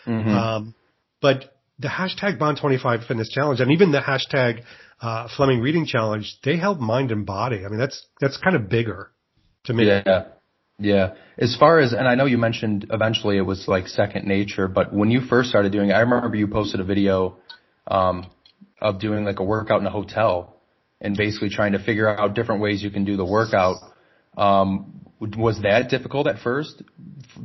Mhm. 0.06 0.28
Um, 0.28 0.76
but 1.22 1.56
the 1.80 1.88
hashtag 1.88 2.38
Bond25 2.38 3.08
Fitness 3.08 3.30
Challenge 3.30 3.62
and 3.62 3.72
even 3.72 3.92
the 3.92 4.02
hashtag 4.02 4.64
uh, 5.02 5.30
Fleming 5.36 5.62
Reading 5.62 5.86
Challenge, 5.86 6.38
they 6.44 6.58
help 6.58 6.80
mind 6.80 7.12
and 7.12 7.26
body. 7.26 7.66
I 7.66 7.70
mean, 7.70 7.80
that's 7.80 8.06
that's 8.20 8.38
kind 8.38 8.56
of 8.56 8.70
bigger 8.70 9.12
to 9.66 9.74
me. 9.74 9.88
Yeah. 9.88 10.26
Yeah. 10.78 11.14
As 11.38 11.56
far 11.58 11.80
as, 11.80 11.94
and 11.94 12.08
I 12.08 12.16
know 12.16 12.26
you 12.26 12.38
mentioned 12.38 12.88
eventually 12.90 13.38
it 13.38 13.42
was 13.42 13.68
like 13.68 13.88
second 13.88 14.26
nature, 14.26 14.68
but 14.68 14.94
when 14.94 15.12
you 15.12 15.22
first 15.22 15.50
started 15.50 15.72
doing 15.72 15.90
it, 15.90 15.94
I 15.94 16.00
remember 16.02 16.36
you 16.36 16.48
posted 16.48 16.80
a 16.80 16.86
video, 16.86 17.38
um, 17.88 18.28
of 18.82 19.00
doing 19.00 19.26
like 19.26 19.40
a 19.40 19.44
workout 19.44 19.82
in 19.82 19.88
a 19.88 19.90
hotel 19.90 20.59
and 21.02 21.16
basically 21.16 21.50
trying 21.50 21.74
to 21.74 21.80
figure 21.84 22.08
out 22.08 22.34
different 22.34 22.62
ways 22.62 22.84
you 22.84 22.92
can 22.92 23.06
do 23.06 23.18
the 23.18 23.26
workout. 23.26 23.78
Um, 24.38 25.06
was 25.20 25.62
that 25.64 25.90
difficult 25.90 26.28
at 26.28 26.40
first? 26.40 26.82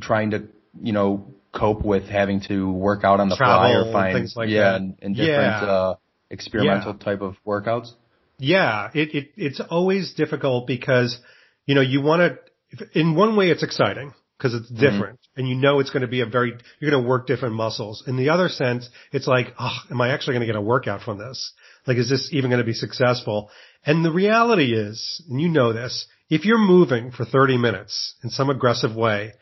Trying 0.01 0.31
to, 0.31 0.47
you 0.81 0.93
know, 0.93 1.33
cope 1.53 1.83
with 1.83 2.03
having 2.03 2.41
to 2.47 2.71
work 2.71 3.03
out 3.03 3.19
on 3.19 3.29
the 3.29 3.35
Travel 3.35 3.59
fly 3.59 3.71
or 3.71 3.91
find, 3.91 4.15
things 4.15 4.33
like 4.35 4.49
yeah, 4.49 4.71
that. 4.71 4.75
and, 4.75 4.97
and 5.01 5.15
different, 5.15 5.63
Yeah. 5.63 5.67
uh, 5.67 5.95
experimental 6.29 6.93
type 6.95 7.21
of 7.21 7.35
workouts? 7.45 7.91
Yeah, 8.37 8.89
it, 8.93 9.15
it 9.15 9.31
it's 9.37 9.61
always 9.61 10.13
difficult 10.13 10.67
because 10.67 11.17
you 11.65 11.75
know 11.75 11.81
you 11.81 12.01
want 12.01 12.21
to. 12.21 12.99
In 12.99 13.15
one 13.15 13.37
way, 13.37 13.49
it's 13.49 13.63
exciting 13.63 14.13
because 14.37 14.53
it's 14.53 14.69
different, 14.69 15.19
and 15.37 15.47
you 15.47 15.55
know 15.55 15.79
it's 15.79 15.89
going 15.89 16.01
to 16.01 16.07
be 16.09 16.19
a 16.19 16.25
very 16.25 16.53
you're 16.79 16.91
going 16.91 17.01
to 17.01 17.07
work 17.07 17.27
different 17.27 17.55
muscles. 17.55 18.03
In 18.05 18.17
the 18.17 18.29
other 18.29 18.49
sense, 18.49 18.89
it's 19.13 19.27
like, 19.27 19.53
oh, 19.57 19.77
am 19.89 20.01
I 20.01 20.09
actually 20.09 20.33
going 20.33 20.41
to 20.41 20.47
get 20.47 20.57
a 20.57 20.61
workout 20.61 21.01
from 21.01 21.17
this? 21.17 21.53
Like, 21.87 21.97
is 21.97 22.09
this 22.09 22.29
even 22.31 22.49
going 22.49 22.61
to 22.61 22.65
be 22.65 22.73
successful? 22.73 23.49
And 23.85 24.03
the 24.03 24.11
reality 24.11 24.73
is, 24.73 25.23
and 25.29 25.39
you 25.39 25.49
know 25.49 25.73
this, 25.73 26.07
if 26.29 26.45
you're 26.45 26.57
moving 26.57 27.11
for 27.11 27.25
30 27.25 27.57
minutes 27.57 28.15
in 28.23 28.29
some 28.29 28.49
aggressive 28.49 28.95
way, 28.95 29.33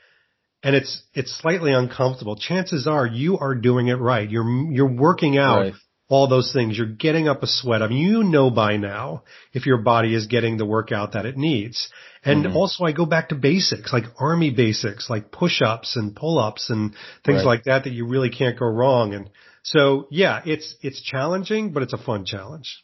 and 0.64 0.76
it's 0.76 1.04
it's 1.14 1.38
slightly 1.42 1.74
uncomfortable, 1.74 2.36
chances 2.36 2.88
are 2.88 3.06
you 3.06 3.38
are 3.38 3.56
doing 3.56 3.88
it 3.88 3.96
right. 4.00 4.30
You're 4.30 4.50
you're 4.72 4.94
working 4.94 5.38
out 5.38 5.60
Right. 5.62 5.74
all 6.10 6.28
those 6.28 6.52
things. 6.54 6.78
You're 6.78 6.88
getting 6.88 7.28
up 7.28 7.44
a 7.44 7.48
sweat. 7.48 7.82
I 7.82 7.88
mean, 7.88 7.98
you 8.00 8.24
know 8.24 8.50
by 8.50 8.78
now 8.78 9.24
if 9.54 9.66
your 9.66 9.78
body 9.80 10.14
is 10.16 10.28
getting 10.28 10.58
the 10.58 10.66
workout 10.66 11.14
that 11.14 11.26
it 11.26 11.38
needs. 11.38 11.90
And 12.26 12.46
Mhm. 12.46 12.56
also 12.56 12.86
I 12.86 12.94
go 12.94 13.06
back 13.06 13.30
to 13.30 13.36
basics, 13.36 13.92
like 13.92 14.06
army 14.20 14.52
basics, 14.52 15.10
like 15.10 15.32
push-ups 15.32 15.98
and 15.98 16.16
pull-ups 16.16 16.70
and 16.70 16.94
things 17.26 17.38
Right. 17.40 17.46
like 17.46 17.64
that 17.66 17.84
that 17.84 17.92
you 17.94 18.06
really 18.08 18.30
can't 18.30 18.58
go 18.58 18.66
wrong. 18.68 19.14
And 19.14 19.30
so 19.64 20.08
yeah, 20.12 20.42
it's, 20.46 20.76
it's 20.82 21.02
challenging, 21.02 21.72
but 21.72 21.84
it's 21.84 21.94
a 21.94 21.98
fun 21.98 22.26
challenge. 22.26 22.84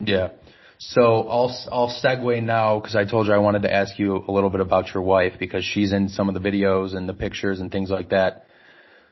Yeah. 0.00 0.30
So 0.78 1.28
I'll 1.28 1.56
I'll 1.72 2.00
segue 2.02 2.42
now 2.42 2.78
because 2.78 2.94
I 2.94 3.04
told 3.04 3.26
you 3.26 3.32
I 3.32 3.38
wanted 3.38 3.62
to 3.62 3.74
ask 3.74 3.98
you 3.98 4.24
a 4.28 4.30
little 4.30 4.48
bit 4.48 4.60
about 4.60 4.94
your 4.94 5.02
wife 5.02 5.32
because 5.38 5.64
she's 5.64 5.92
in 5.92 6.08
some 6.08 6.28
of 6.28 6.40
the 6.40 6.40
videos 6.40 6.94
and 6.94 7.08
the 7.08 7.14
pictures 7.14 7.58
and 7.58 7.70
things 7.70 7.90
like 7.90 8.10
that. 8.10 8.46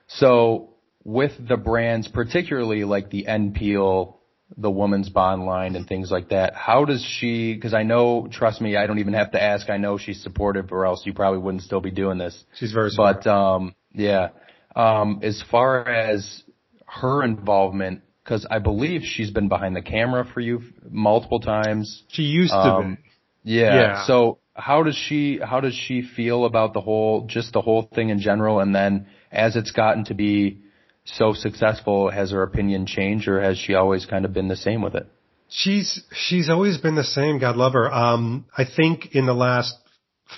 So 0.06 0.70
with 1.02 1.32
the 1.40 1.56
brands, 1.56 2.06
particularly 2.06 2.84
like 2.84 3.10
the 3.10 3.26
N.Peal, 3.26 4.16
the 4.56 4.70
Woman's 4.70 5.09
Bond 5.09 5.44
line 5.44 5.74
and 5.74 5.88
things 5.88 6.09
like 6.09 6.28
that, 6.28 6.55
how 6.55 6.84
does 6.84 7.05
she? 7.05 7.55
Because 7.55 7.74
I 7.74 7.82
know, 7.82 8.28
trust 8.30 8.60
me, 8.60 8.76
I 8.76 8.86
don't 8.86 9.01
even 9.01 9.14
have 9.14 9.32
to 9.32 9.43
ask. 9.43 9.68
I 9.68 9.76
know 9.76 9.98
she's 9.98 10.22
supportive, 10.22 10.70
or 10.70 10.86
else 10.86 11.05
you 11.05 11.14
probably 11.14 11.40
wouldn't 11.40 11.64
still 11.64 11.80
be 11.80 11.90
doing 11.90 12.18
this. 12.18 12.44
She's 12.55 12.72
very 12.72 12.90
smart. 12.90 13.24
But 13.24 13.30
um, 13.30 13.74
yeah, 13.93 14.28
um, 14.76 15.18
as 15.24 15.43
far 15.51 15.88
as 15.88 16.44
her 16.86 17.22
involvement, 17.22 18.02
because 18.24 18.46
I 18.50 18.58
believe 18.58 19.02
she's 19.04 19.30
been 19.30 19.48
behind 19.48 19.76
the 19.76 19.82
camera 19.82 20.24
for 20.32 20.40
you 20.40 20.62
multiple 20.88 21.40
times. 21.40 22.04
she 22.08 22.22
used 22.22 22.52
to 22.52 22.58
Um, 22.58 22.94
be. 23.44 23.52
Yeah. 23.54 23.74
Yeah. 23.74 24.06
So 24.06 24.38
how 24.54 24.82
does 24.82 24.96
she 24.96 25.38
how 25.38 25.60
does 25.60 25.74
she 25.74 26.02
feel 26.02 26.44
about 26.44 26.72
the 26.72 26.80
whole 26.80 27.26
just 27.26 27.52
the 27.52 27.60
whole 27.60 27.82
thing 27.94 28.08
in 28.08 28.18
general? 28.20 28.60
And 28.60 28.74
then 28.74 29.06
as 29.30 29.54
it's 29.56 29.70
gotten 29.70 30.04
to 30.06 30.14
be 30.14 30.58
so 31.04 31.32
successful, 31.34 32.10
has 32.10 32.32
her 32.32 32.42
opinion 32.42 32.86
changed, 32.86 33.28
or 33.28 33.40
has 33.40 33.56
she 33.58 33.74
always 33.74 34.06
kind 34.06 34.24
of 34.24 34.32
been 34.32 34.48
the 34.48 34.56
same 34.56 34.82
with 34.82 34.94
it? 34.96 35.06
She's 35.48 36.02
she's 36.12 36.48
always 36.48 36.78
been 36.78 36.96
the 36.96 37.04
same. 37.04 37.38
God 37.38 37.56
love 37.56 37.74
her. 37.74 37.92
Um, 37.92 38.46
I 38.56 38.64
think 38.64 39.14
in 39.14 39.26
the 39.26 39.34
last 39.34 39.74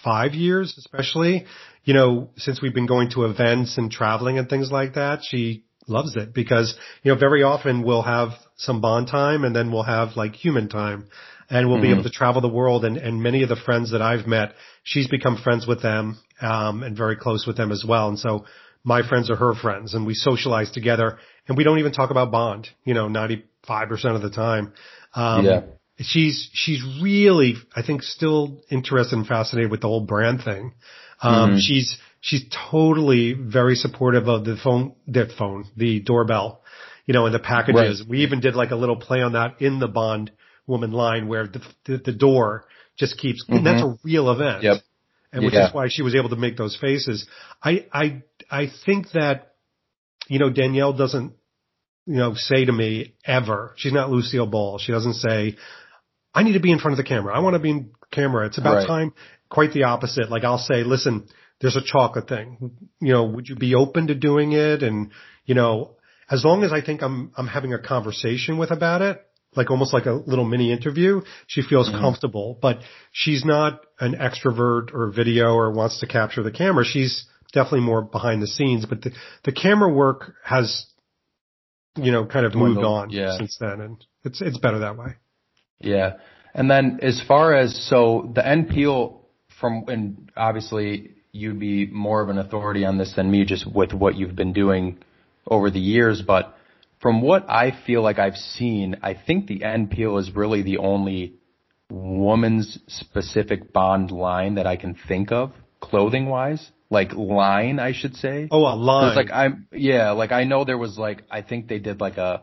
five 0.05 0.35
years, 0.35 0.75
especially, 0.77 1.47
you 1.85 1.95
know, 1.95 2.29
since 2.37 2.61
we've 2.61 2.75
been 2.75 2.87
going 2.87 3.09
to 3.13 3.25
events 3.25 3.79
and 3.79 3.91
traveling 3.91 4.39
and 4.39 4.47
things 4.51 4.71
like 4.71 4.95
that, 4.95 5.21
she 5.23 5.65
loves 5.89 6.17
it 6.17 6.35
because 6.35 6.77
you 7.03 7.13
know 7.13 7.19
very 7.19 7.43
often 7.43 7.83
we'll 7.83 8.03
have 8.03 8.31
some 8.57 8.81
bond 8.81 9.09
time 9.09 9.45
and 9.45 9.55
then 9.55 9.73
we'll 9.73 9.83
have 9.83 10.17
like 10.17 10.35
human 10.35 10.69
time, 10.69 11.09
and 11.51 11.69
we'll 11.69 11.81
be 11.81 11.91
able 11.91 12.03
to 12.05 12.11
travel 12.11 12.41
the 12.41 12.49
world. 12.49 12.85
And 12.85 12.97
and 12.97 13.23
many 13.23 13.43
of 13.43 13.49
the 13.49 13.57
friends 13.57 13.93
that 13.93 14.03
I've 14.03 14.27
met, 14.27 14.53
she's 14.83 15.09
become 15.09 15.37
friends 15.37 15.67
with 15.67 15.83
them 15.83 16.19
um, 16.41 16.83
and 16.83 16.97
very 16.97 17.17
close 17.17 17.47
with 17.47 17.57
them 17.57 17.73
as 17.73 17.85
well. 17.87 18.09
And 18.09 18.19
so 18.19 18.45
my 18.85 19.07
friends 19.07 19.31
are 19.31 19.37
her 19.37 19.55
friends 19.55 19.95
and 19.95 20.07
we 20.07 20.15
socialize 20.15 20.71
together 20.71 21.19
and 21.47 21.57
we 21.57 21.65
don't 21.65 21.79
even 21.79 21.93
talk 21.93 22.11
about 22.11 22.31
bond, 22.31 22.69
you 22.85 22.95
know, 22.95 23.09
95% 23.09 23.43
of 24.15 24.23
the 24.23 24.31
time. 24.31 24.73
Um, 25.15 25.45
Yeah. 25.45 25.61
she's, 26.01 26.49
she's 26.53 26.83
really, 27.03 27.55
I 27.75 27.83
think 27.83 28.03
still 28.03 28.63
interested 28.71 29.17
and 29.17 29.27
fascinated 29.27 29.71
with 29.71 29.81
the 29.81 29.89
whole 29.89 30.07
brand 30.07 30.43
thing. 30.45 30.75
Um, 31.21 31.59
she's, 31.59 31.99
she's 32.21 32.45
totally 32.71 33.33
very 33.33 33.75
supportive 33.75 34.29
of 34.29 34.45
the 34.45 34.57
phone, 34.63 34.95
the 35.07 35.29
phone, 35.39 35.65
the 35.77 36.01
doorbell, 36.01 36.63
you 37.07 37.15
know, 37.15 37.27
and 37.27 37.35
the 37.35 37.39
packages. 37.39 38.01
Right. 38.01 38.09
We 38.09 38.19
even 38.23 38.41
did 38.41 38.55
like 38.55 38.71
a 38.71 38.77
little 38.77 38.97
play 38.97 39.23
on 39.23 39.33
that 39.33 39.61
in 39.61 39.79
the 39.79 39.89
Bond 39.89 40.31
woman 40.67 40.93
line 40.93 41.29
where 41.29 41.47
the, 41.47 41.63
the, 41.87 41.99
the 41.99 42.13
door 42.13 42.65
just 42.99 43.17
keeps, 43.19 43.45
and 43.49 43.65
that's 43.65 43.81
a 43.83 43.87
mm-hmm. 43.87 44.07
real 44.09 44.31
event 44.31 44.63
Yep. 44.63 44.77
and 45.33 45.45
which 45.45 45.55
Yeah. 45.55 45.69
is 45.69 45.75
why 45.75 45.89
she 45.89 46.03
was 46.03 46.15
able 46.15 46.31
to 46.31 46.37
make 46.37 46.57
those 46.57 46.77
faces. 46.77 47.27
I, 47.63 47.87
I, 47.93 48.23
I 48.51 48.67
think 48.85 49.13
that, 49.13 49.53
you 50.27 50.39
know, 50.39 50.51
Danielle 50.51 50.93
doesn't, 50.93 51.33
you 52.07 52.17
know, 52.17 52.35
say 52.35 52.65
to 52.65 52.73
me 52.73 53.15
ever, 53.25 53.75
she's 53.77 53.93
not 53.93 54.11
Lucille 54.11 54.47
Ball. 54.47 54.79
She 54.79 54.93
doesn't 54.93 55.15
say, 55.15 55.57
I 56.35 56.43
need 56.43 56.55
to 56.55 56.61
be 56.61 56.73
in 56.73 56.79
front 56.79 56.99
of 56.99 57.05
the 57.05 57.09
camera. 57.09 57.35
I 57.35 57.41
want 57.41 57.55
to 57.55 57.61
be 57.61 57.71
in 57.71 57.91
camera. 58.11 58.47
It's 58.47 58.59
about 58.59 58.77
Right. 58.79 58.87
time. 58.87 59.15
Quite 59.49 59.73
the 59.73 59.85
opposite. 59.85 60.31
Like 60.31 60.45
I'll 60.45 60.59
say, 60.59 60.83
listen, 60.85 61.27
there's 61.61 61.77
a 61.77 61.83
chocolate 61.85 62.29
thing. 62.29 62.91
You 63.01 63.13
know, 63.13 63.25
would 63.25 63.49
you 63.49 63.57
be 63.57 63.75
open 63.75 64.09
to 64.09 64.15
doing 64.15 64.53
it? 64.53 64.83
And, 64.83 65.11
you 65.45 65.55
know, 65.55 65.97
as 66.31 66.45
long 66.45 66.63
as 66.63 66.73
I 66.73 66.81
think 66.81 67.03
I'm, 67.03 67.33
I'm 67.37 67.47
having 67.47 67.73
a 67.73 67.79
conversation 67.79 68.59
with 68.59 68.71
about 68.71 69.03
it, 69.03 69.25
like 69.57 69.71
almost 69.71 69.93
like 69.93 70.07
a 70.07 70.13
little 70.13 70.45
mini 70.45 70.73
interview, 70.73 71.23
she 71.47 71.63
feels 71.63 71.89
mm-hmm. 71.89 72.01
comfortable, 72.01 72.59
but 72.61 72.79
she's 73.13 73.45
not 73.45 73.81
an 73.99 74.15
extrovert 74.15 74.93
or 74.93 75.11
video 75.11 75.55
or 75.55 75.73
wants 75.73 76.01
to 76.01 76.07
capture 76.07 76.43
the 76.43 76.53
camera. 76.53 76.85
She's 76.85 77.27
definitely 77.53 77.81
more 77.81 78.03
behind 78.03 78.43
the 78.43 78.47
scenes, 78.47 78.85
but 78.87 79.03
the, 79.03 79.13
the 79.45 79.53
camera 79.53 79.93
work 79.93 80.35
has, 80.45 80.87
you 81.97 82.13
know, 82.13 82.27
kind 82.27 82.45
of 82.45 82.55
moved 82.55 82.81
on 82.81 83.11
yeah. 83.11 83.37
since 83.39 83.57
then 83.59 83.81
and 83.81 84.05
it's, 84.23 84.41
it's 84.43 84.59
better 84.59 84.81
that 84.81 84.97
way. 84.97 85.17
Yeah. 85.81 86.19
And 86.55 86.71
then 86.71 87.01
as 87.03 87.21
far 87.27 87.55
as, 87.55 87.89
so 87.89 88.31
the 88.35 88.47
N.Peal 88.47 89.23
from, 89.61 89.85
and 89.89 90.31
obviously 90.37 91.13
you'd 91.39 91.59
be 91.59 91.87
more 91.87 92.21
of 92.21 92.29
an 92.29 92.39
authority 92.39 92.85
on 92.85 92.99
this 92.99 93.15
than 93.15 93.31
me 93.31 93.45
just 93.45 93.67
with 93.67 93.93
what 93.93 94.17
you've 94.17 94.37
been 94.37 94.53
doing 94.53 94.99
over 95.47 95.71
the 95.71 95.81
years, 95.81 96.23
but 96.27 96.57
from 97.01 97.23
what 97.23 97.49
I 97.49 97.73
feel 97.87 98.03
like 98.03 98.19
I've 98.19 98.37
seen, 98.37 98.97
I 99.03 99.15
think 99.15 99.47
the 99.47 99.65
N.Peal 99.65 100.19
is 100.19 100.35
really 100.35 100.63
the 100.63 100.79
only 100.79 101.35
woman's 101.91 102.79
specific 102.89 103.73
bond 103.73 104.11
line 104.11 104.57
that 104.57 104.67
I 104.67 104.77
can 104.77 104.97
think 105.07 105.33
of, 105.33 105.53
clothing 105.81 106.27
wise, 106.27 106.71
like 106.91 107.13
line, 107.13 107.79
I 107.79 107.93
should 107.93 108.17
say. 108.17 108.49
Oh, 108.51 108.67
a 108.67 108.75
line. 108.75 109.15
Like 109.15 109.31
I'm 109.33 109.67
yeah, 109.73 110.11
like 110.11 110.33
I 110.33 110.45
know 110.45 110.65
there 110.65 110.79
was 110.79 110.99
like 110.99 111.23
I 111.31 111.43
think 111.43 111.69
they 111.69 111.79
did 111.79 112.01
like 112.01 112.17
a 112.17 112.43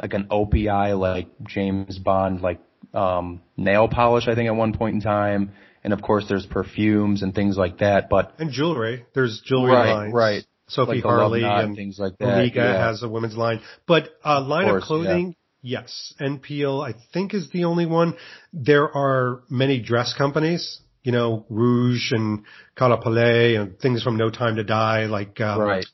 like 0.00 0.14
an 0.14 0.28
OPI 0.30 0.98
like 0.98 1.28
James 1.46 1.98
Bond 1.98 2.40
like 2.40 2.60
um 2.94 3.40
nail 3.56 3.86
polish 3.88 4.26
I 4.26 4.34
think 4.34 4.48
at 4.48 4.56
one 4.56 4.72
point 4.72 4.94
in 4.94 5.00
time. 5.00 5.52
And 5.82 5.92
of 5.92 6.02
course 6.02 6.26
there's 6.28 6.46
perfumes 6.46 7.22
and 7.22 7.34
things 7.34 7.56
like 7.56 7.78
that. 7.78 8.08
But 8.08 8.34
and 8.38 8.50
jewelry. 8.50 9.06
There's 9.14 9.40
jewelry 9.44 9.72
right, 9.72 9.92
lines. 9.92 10.14
right. 10.14 10.44
Sophie 10.70 10.96
Like 10.96 11.02
Harley 11.02 11.42
and 11.42 11.74
things 11.74 11.98
like 11.98 12.16
that. 12.18 12.26
Malika 12.26 12.58
yeah. 12.60 12.86
has 12.86 13.02
a 13.02 13.08
women's 13.08 13.36
line, 13.36 13.60
but 13.86 14.08
a 14.24 14.40
line 14.40 14.66
of, 14.66 14.70
course, 14.70 14.84
clothing, 14.84 15.34
yes. 15.62 16.14
N.Peal, 16.20 16.80
I 16.80 16.94
think 17.12 17.34
is 17.34 17.50
the 17.50 17.64
only 17.64 17.86
one. 17.86 18.14
There 18.52 18.88
are 18.88 19.42
many 19.50 19.80
dress 19.80 20.14
companies, 20.16 20.80
you 21.02 21.10
know, 21.10 21.44
Rouge 21.48 22.12
and 22.12 22.44
Cala 22.76 23.02
Palais 23.02 23.56
and 23.56 23.78
things 23.80 24.02
from 24.02 24.16
No 24.16 24.30
Time 24.30 24.56
to 24.56 24.64
Die, 24.64 25.06
like, 25.06 25.40
um, 25.40 25.60
right. 25.60 25.86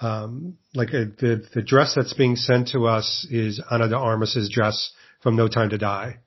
um, 0.00 0.56
like 0.74 0.88
uh, 0.88 1.04
the, 1.18 1.46
the 1.54 1.62
dress 1.62 1.92
that's 1.94 2.14
being 2.14 2.36
sent 2.36 2.68
to 2.68 2.86
us 2.86 3.26
is 3.30 3.60
Ana 3.70 3.88
de 3.88 3.96
Armas's 3.96 4.50
dress 4.50 4.92
from 5.22 5.36
No 5.36 5.48
Time 5.48 5.68
to 5.68 5.78
Die. 5.78 6.18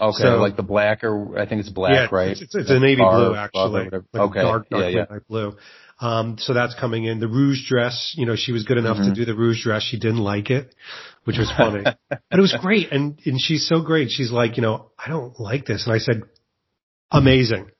Okay, 0.00 0.22
So- 0.22 0.36
like 0.38 0.56
the 0.56 0.62
black 0.64 1.04
or 1.04 1.38
I 1.38 1.46
think 1.46 1.60
it's 1.60 1.68
black, 1.68 2.10
yeah, 2.10 2.16
right? 2.16 2.28
It's, 2.30 2.40
it's, 2.42 2.54
it's 2.54 2.70
a 2.70 2.80
navy 2.80 3.02
blue 3.02 3.34
actually, 3.34 3.84
like 3.84 3.92
a 3.92 4.20
okay, 4.22 4.42
dark, 4.42 4.68
dark 4.68 4.92
yeah, 4.92 5.06
yeah. 5.10 5.18
blue. 5.28 5.56
Um, 6.00 6.36
so 6.38 6.52
that's 6.54 6.74
coming 6.74 7.04
in. 7.04 7.20
The 7.20 7.28
rouge 7.28 7.68
dress, 7.68 8.14
you 8.16 8.26
know, 8.26 8.34
she 8.36 8.50
was 8.50 8.64
good 8.64 8.78
enough 8.78 8.96
Mm-hmm. 8.96 9.10
to 9.10 9.14
do 9.14 9.24
the 9.24 9.34
rouge 9.36 9.62
dress. 9.62 9.82
She 9.84 9.96
didn't 9.98 10.18
like 10.18 10.50
it, 10.50 10.74
which 11.22 11.38
was 11.38 11.50
funny, 11.56 11.84
but 12.10 12.20
it 12.32 12.40
was 12.40 12.52
great. 12.60 12.90
And 12.90 13.20
and 13.24 13.40
she's 13.40 13.68
so 13.68 13.80
great. 13.82 14.10
She's 14.10 14.32
like, 14.32 14.56
you 14.56 14.62
know, 14.62 14.90
I 14.98 15.08
don't 15.08 15.38
like 15.38 15.64
this, 15.66 15.86
and 15.86 15.94
I 15.94 15.98
said, 15.98 16.22
amazing. 17.10 17.70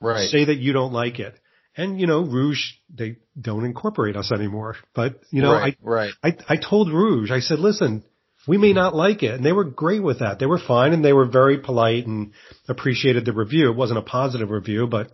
Right. 0.00 0.28
Say 0.28 0.46
that 0.46 0.56
you 0.56 0.72
don't 0.72 0.92
like 0.92 1.20
it. 1.20 1.38
And 1.76 1.98
you 2.00 2.06
know, 2.06 2.22
Rouge, 2.22 2.60
they 2.92 3.16
don't 3.40 3.64
incorporate 3.64 4.16
us 4.16 4.30
anymore. 4.32 4.76
But 4.94 5.20
you 5.30 5.42
know, 5.42 5.52
right, 5.52 5.78
right. 5.80 6.12
I, 6.22 6.28
I, 6.28 6.36
I 6.54 6.56
told 6.56 6.92
Rouge, 6.92 7.30
I 7.30 7.38
said, 7.40 7.60
listen, 7.60 8.04
we 8.46 8.58
may 8.58 8.72
not 8.72 8.94
like 8.94 9.22
it. 9.22 9.34
And 9.34 9.44
they 9.44 9.52
were 9.52 9.64
great 9.64 10.02
with 10.02 10.18
that. 10.20 10.38
They 10.38 10.46
were 10.46 10.58
fine 10.58 10.92
and 10.92 11.04
they 11.04 11.12
were 11.12 11.26
very 11.26 11.58
polite 11.58 12.06
and 12.06 12.32
appreciated 12.68 13.24
the 13.24 13.32
review. 13.32 13.70
It 13.70 13.76
wasn't 13.76 13.98
a 13.98 14.02
positive 14.02 14.50
review, 14.50 14.86
but 14.86 15.08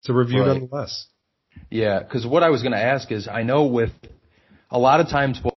it's 0.00 0.08
a 0.08 0.12
review 0.12 0.40
Right. 0.40 0.48
nonetheless. 0.48 1.06
Yeah, 1.70 2.00
because 2.00 2.26
what 2.26 2.42
I 2.42 2.50
was 2.50 2.62
going 2.62 2.72
to 2.72 2.82
ask 2.82 3.12
is, 3.12 3.28
I 3.28 3.42
know 3.44 3.66
with 3.66 3.92
a 4.70 4.78
lot 4.78 5.00
of 5.00 5.08
times 5.08 5.40
we'll 5.42 5.54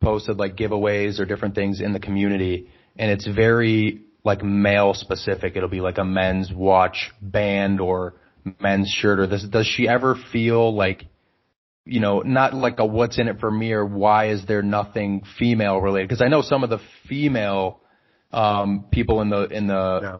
posted 0.00 0.38
like 0.38 0.56
giveaways 0.56 1.18
or 1.18 1.24
different 1.26 1.54
things 1.54 1.80
in 1.80 1.92
the 1.92 2.00
community, 2.00 2.70
and 2.96 3.10
it's 3.10 3.26
very 3.26 4.02
like 4.24 4.42
male 4.42 4.94
specific. 4.94 5.56
It'll 5.56 5.68
be 5.68 5.80
like 5.80 5.98
a 5.98 6.04
men's 6.04 6.52
watch 6.52 7.10
band 7.20 7.80
or 7.80 8.14
men's 8.60 8.88
shirt 8.88 9.18
or 9.18 9.26
this. 9.26 9.44
Does 9.44 9.66
she 9.66 9.88
ever 9.88 10.16
feel 10.32 10.74
like, 10.74 11.06
you 11.86 12.00
know, 12.00 12.20
not 12.20 12.52
like 12.52 12.78
a 12.80 12.84
what's 12.84 13.18
in 13.18 13.28
it 13.28 13.38
for 13.40 13.50
me 13.50 13.72
or 13.72 13.84
why 13.86 14.28
is 14.30 14.44
there 14.46 14.62
nothing 14.62 15.22
female 15.38 15.78
related? 15.78 16.08
Because 16.08 16.20
I 16.20 16.28
know 16.28 16.42
some 16.42 16.64
of 16.64 16.70
the 16.70 16.80
female 17.08 17.80
um 18.32 18.86
people 18.90 19.20
in 19.22 19.30
the 19.30 19.44
in 19.44 19.66
the 19.68 20.00
Yeah. 20.02 20.16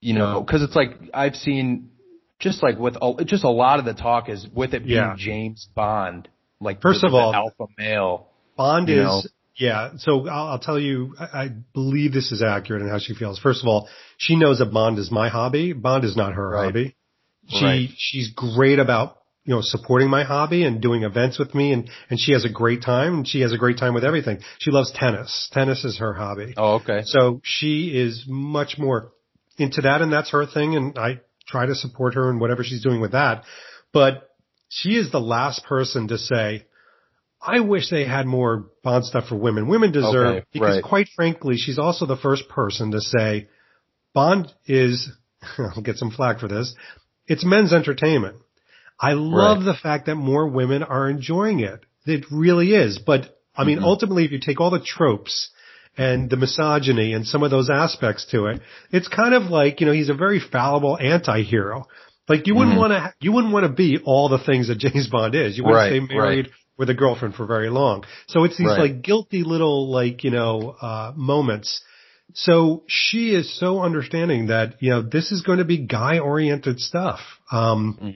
you 0.00 0.14
know, 0.14 0.40
because 0.40 0.62
it's 0.62 0.74
like 0.74 0.90
I've 1.14 1.34
seen 1.36 1.90
just 2.38 2.62
like 2.62 2.78
with 2.78 2.96
a, 3.00 3.24
just 3.24 3.44
a 3.44 3.50
lot 3.50 3.78
of 3.78 3.84
the 3.84 3.94
talk 3.94 4.28
is 4.28 4.46
with 4.54 4.74
it 4.74 4.84
being 4.84 4.96
Yeah. 4.96 5.14
James 5.16 5.68
Bond, 5.76 6.28
like 6.60 6.80
First 6.82 7.02
the, 7.02 7.08
of 7.08 7.14
all- 7.14 7.34
alpha 7.34 7.66
male. 7.78 8.26
Bond 8.56 8.88
is, 8.90 8.96
know. 8.96 9.22
yeah. 9.56 9.90
So 9.98 10.28
I'll, 10.28 10.48
I'll 10.48 10.58
tell 10.58 10.78
you, 10.78 11.14
I, 11.18 11.24
I 11.44 11.48
believe 11.72 12.12
this 12.12 12.32
is 12.32 12.42
accurate 12.42 12.82
in 12.82 12.88
how 12.88 12.98
she 12.98 13.14
feels. 13.14 13.38
First 13.38 13.62
of 13.62 13.68
all, 13.68 13.88
she 14.18 14.36
knows 14.36 14.58
that 14.58 14.72
Bond 14.72 14.98
is 14.98 15.10
my 15.10 15.28
hobby. 15.30 15.72
Bond 15.72 16.04
is 16.04 16.16
not 16.16 16.34
her 16.34 16.48
Right. 16.50 16.64
hobby. 16.66 16.96
She, 17.48 17.64
Right. 17.64 17.88
she's 17.96 18.28
great 18.30 18.78
about, 18.78 19.18
you 19.44 19.54
know, 19.54 19.60
supporting 19.60 20.08
my 20.08 20.22
hobby 20.22 20.64
and 20.64 20.80
doing 20.80 21.02
events 21.02 21.38
with 21.38 21.54
me 21.54 21.72
and, 21.72 21.90
and 22.08 22.20
she 22.20 22.32
has 22.32 22.44
a 22.44 22.48
great 22.48 22.82
time 22.82 23.14
and 23.14 23.28
she 23.28 23.40
has 23.40 23.52
a 23.52 23.58
great 23.58 23.76
time 23.76 23.92
with 23.92 24.04
everything. 24.04 24.38
She 24.58 24.70
loves 24.70 24.92
tennis. 24.92 25.48
Tennis 25.52 25.84
is 25.84 25.98
her 25.98 26.12
hobby. 26.12 26.54
Oh, 26.56 26.74
okay. 26.74 27.02
So 27.04 27.40
she 27.42 27.88
is 27.88 28.24
much 28.28 28.78
more 28.78 29.12
into 29.58 29.80
that 29.82 30.00
and 30.00 30.12
that's 30.12 30.30
her 30.30 30.46
thing 30.46 30.76
and 30.76 30.96
I 30.96 31.20
try 31.46 31.66
to 31.66 31.74
support 31.74 32.14
her 32.14 32.30
in 32.30 32.38
whatever 32.38 32.62
she's 32.62 32.82
doing 32.82 33.00
with 33.00 33.12
that. 33.12 33.44
But 33.92 34.30
she 34.68 34.90
is 34.90 35.10
the 35.10 35.20
last 35.20 35.64
person 35.64 36.08
to 36.08 36.18
say, 36.18 36.66
I 37.44 37.60
wish 37.60 37.90
they 37.90 38.04
had 38.04 38.26
more 38.26 38.66
Bond 38.84 39.04
stuff 39.04 39.28
for 39.28 39.36
women. 39.36 39.68
Women 39.68 39.90
deserve, 39.90 40.36
Okay, 40.36 40.46
because 40.52 40.76
right. 40.76 40.84
quite 40.84 41.08
frankly, 41.14 41.56
she's 41.56 41.78
also 41.78 42.06
the 42.06 42.16
first 42.16 42.48
person 42.48 42.92
to 42.92 43.00
say, 43.00 43.48
Bond 44.14 44.52
is, 44.66 45.10
I'll 45.58 45.82
get 45.82 45.96
some 45.96 46.12
flack 46.12 46.38
for 46.38 46.46
this, 46.46 46.74
it's 47.26 47.44
men's 47.44 47.72
entertainment. 47.72 48.36
I 49.02 49.14
love 49.14 49.58
Right. 49.58 49.64
the 49.64 49.74
fact 49.74 50.06
that 50.06 50.14
more 50.14 50.46
women 50.46 50.82
are 50.84 51.10
enjoying 51.10 51.60
it. 51.60 51.80
It 52.06 52.24
really 52.30 52.72
is. 52.74 52.98
But 52.98 53.36
I 53.56 53.64
mean, 53.64 53.78
Mhm. 53.80 53.84
ultimately, 53.84 54.24
if 54.24 54.32
you 54.32 54.38
take 54.38 54.60
all 54.60 54.70
the 54.70 54.80
tropes 54.80 55.50
and 55.98 56.30
the 56.30 56.36
misogyny 56.38 57.12
and 57.12 57.26
some 57.26 57.42
of 57.42 57.50
those 57.50 57.68
aspects 57.68 58.24
to 58.26 58.46
it, 58.46 58.62
it's 58.90 59.08
kind 59.08 59.34
of 59.34 59.50
like, 59.50 59.80
you 59.80 59.86
know, 59.86 59.92
he's 59.92 60.08
a 60.08 60.14
very 60.14 60.38
fallible 60.40 60.96
anti-hero. 60.98 61.86
Like 62.28 62.46
you 62.46 62.54
wouldn't 62.54 62.76
Mhm. 62.76 62.80
want 62.80 62.92
to, 62.92 63.12
you 63.20 63.32
wouldn't 63.32 63.52
want 63.52 63.66
to 63.66 63.72
be 63.72 63.98
all 64.04 64.28
the 64.30 64.38
things 64.38 64.68
that 64.68 64.78
James 64.86 65.08
Bond 65.08 65.34
is. 65.34 65.58
You 65.58 65.64
wouldn't 65.64 65.76
Right, 65.82 66.02
stay 66.02 66.14
married 66.16 66.48
with 66.78 66.88
a 66.88 66.94
girlfriend 66.94 67.34
for 67.34 67.44
very 67.44 67.68
long. 67.68 68.04
So 68.28 68.44
it's 68.44 68.56
these 68.56 68.68
Right. 68.68 68.78
like 68.78 69.02
guilty 69.02 69.42
little 69.42 69.90
like, 69.90 70.24
you 70.24 70.30
know, 70.30 70.74
uh, 70.80 71.12
moments. 71.16 71.82
So 72.34 72.84
she 72.88 73.34
is 73.34 73.52
so 73.58 73.82
understanding 73.82 74.46
that, 74.46 74.76
you 74.80 74.88
know, 74.90 75.02
this 75.02 75.30
is 75.32 75.42
going 75.42 75.58
to 75.58 75.66
be 75.66 75.76
guy 75.78 76.18
oriented 76.20 76.80
stuff. 76.80 77.20
Um, 77.50 77.98
Mhm. 78.00 78.14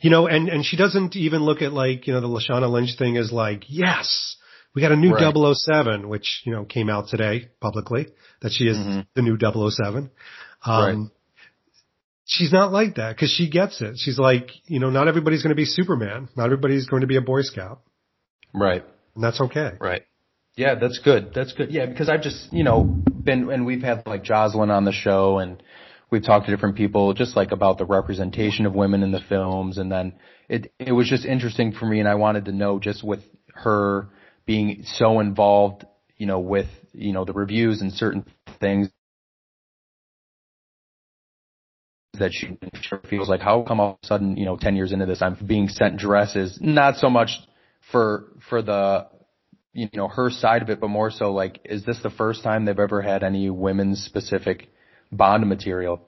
You 0.00 0.10
know, 0.10 0.26
and, 0.26 0.48
and 0.48 0.64
she 0.64 0.76
doesn't 0.76 1.14
even 1.16 1.42
look 1.42 1.62
at 1.62 1.72
like, 1.72 2.06
you 2.06 2.12
know, 2.12 2.20
the 2.20 2.28
Lashana 2.28 2.70
Lynch 2.70 2.96
thing 2.98 3.16
as 3.16 3.30
like, 3.32 3.64
yes, 3.68 4.36
we 4.74 4.82
got 4.82 4.92
a 4.92 4.96
new 4.96 5.12
Right. 5.12 5.34
007, 5.34 6.08
which, 6.08 6.42
you 6.44 6.52
know, 6.52 6.64
came 6.64 6.88
out 6.88 7.08
today 7.08 7.48
publicly 7.60 8.06
that 8.40 8.52
she 8.52 8.66
is 8.68 8.76
Mhm. 8.76 9.06
the 9.14 9.22
new 9.22 9.36
007. 9.36 10.10
Um, 10.64 10.84
Right. 10.84 11.10
she's 12.24 12.52
not 12.52 12.72
like 12.72 12.94
that 12.96 13.16
because 13.16 13.30
she 13.30 13.48
gets 13.48 13.80
it. 13.80 13.98
She's 13.98 14.18
like, 14.18 14.50
you 14.66 14.78
know, 14.78 14.90
not 14.90 15.08
everybody's 15.08 15.42
going 15.42 15.50
to 15.50 15.56
be 15.56 15.64
Superman. 15.64 16.28
Not 16.36 16.44
everybody's 16.46 16.86
going 16.86 17.00
to 17.02 17.06
be 17.06 17.16
a 17.16 17.20
Boy 17.22 17.42
Scout 17.42 17.80
Right. 18.54 18.84
and 19.14 19.24
that's 19.24 19.40
okay. 19.40 19.72
Right. 19.80 20.02
Yeah, 20.56 20.74
that's 20.74 20.98
good. 20.98 21.32
That's 21.34 21.52
good. 21.52 21.70
Yeah, 21.70 21.86
because 21.86 22.08
I've 22.08 22.22
just, 22.22 22.52
you 22.52 22.64
know, 22.64 22.82
been, 22.84 23.50
and 23.50 23.64
we've 23.66 23.82
had 23.82 24.06
like 24.06 24.22
Jocelyn 24.24 24.70
on 24.70 24.84
the 24.84 24.92
show 24.92 25.38
and 25.38 25.62
we've 26.10 26.24
talked 26.24 26.46
to 26.46 26.52
different 26.52 26.76
people 26.76 27.14
just 27.14 27.36
like 27.36 27.52
about 27.52 27.78
the 27.78 27.84
representation 27.84 28.66
of 28.66 28.74
women 28.74 29.02
in 29.02 29.12
the 29.12 29.20
films. 29.28 29.78
And 29.78 29.90
then 29.90 30.14
it, 30.48 30.72
it 30.78 30.92
was 30.92 31.08
just 31.08 31.24
interesting 31.24 31.72
for 31.72 31.86
me 31.86 32.00
and 32.00 32.08
I 32.08 32.16
wanted 32.16 32.46
to 32.46 32.52
know 32.52 32.78
just 32.78 33.04
with 33.04 33.20
her 33.54 34.08
being 34.46 34.82
so 34.84 35.20
involved, 35.20 35.84
you 36.16 36.26
know, 36.26 36.40
with, 36.40 36.68
you 36.92 37.12
know, 37.12 37.24
the 37.24 37.32
reviews 37.32 37.80
and 37.80 37.92
certain 37.92 38.24
things 38.58 38.88
that 42.18 42.32
she 42.32 42.58
feels 43.08 43.28
like 43.28 43.40
how 43.40 43.62
come 43.62 43.80
all 43.80 43.92
of 43.92 43.98
a 44.02 44.06
sudden, 44.06 44.36
you 44.36 44.44
know, 44.44 44.56
10 44.56 44.76
years 44.76 44.92
into 44.92 45.06
this, 45.06 45.22
I'm 45.22 45.38
being 45.46 45.68
sent 45.68 45.96
dresses, 45.96 46.58
not 46.60 46.96
so 46.96 47.08
much 47.08 47.30
for, 47.92 48.32
for 48.48 48.60
the, 48.60 49.06
you 49.72 49.88
know, 49.94 50.08
her 50.08 50.28
side 50.30 50.62
of 50.62 50.70
it, 50.70 50.80
but 50.80 50.88
more 50.88 51.10
so 51.10 51.32
like, 51.32 51.60
is 51.64 51.84
this 51.84 52.00
the 52.02 52.10
first 52.10 52.42
time 52.42 52.64
they've 52.64 52.78
ever 52.78 53.00
had 53.00 53.22
any 53.22 53.48
women's 53.48 54.02
specific 54.04 54.68
Bond 55.12 55.48
material? 55.48 56.00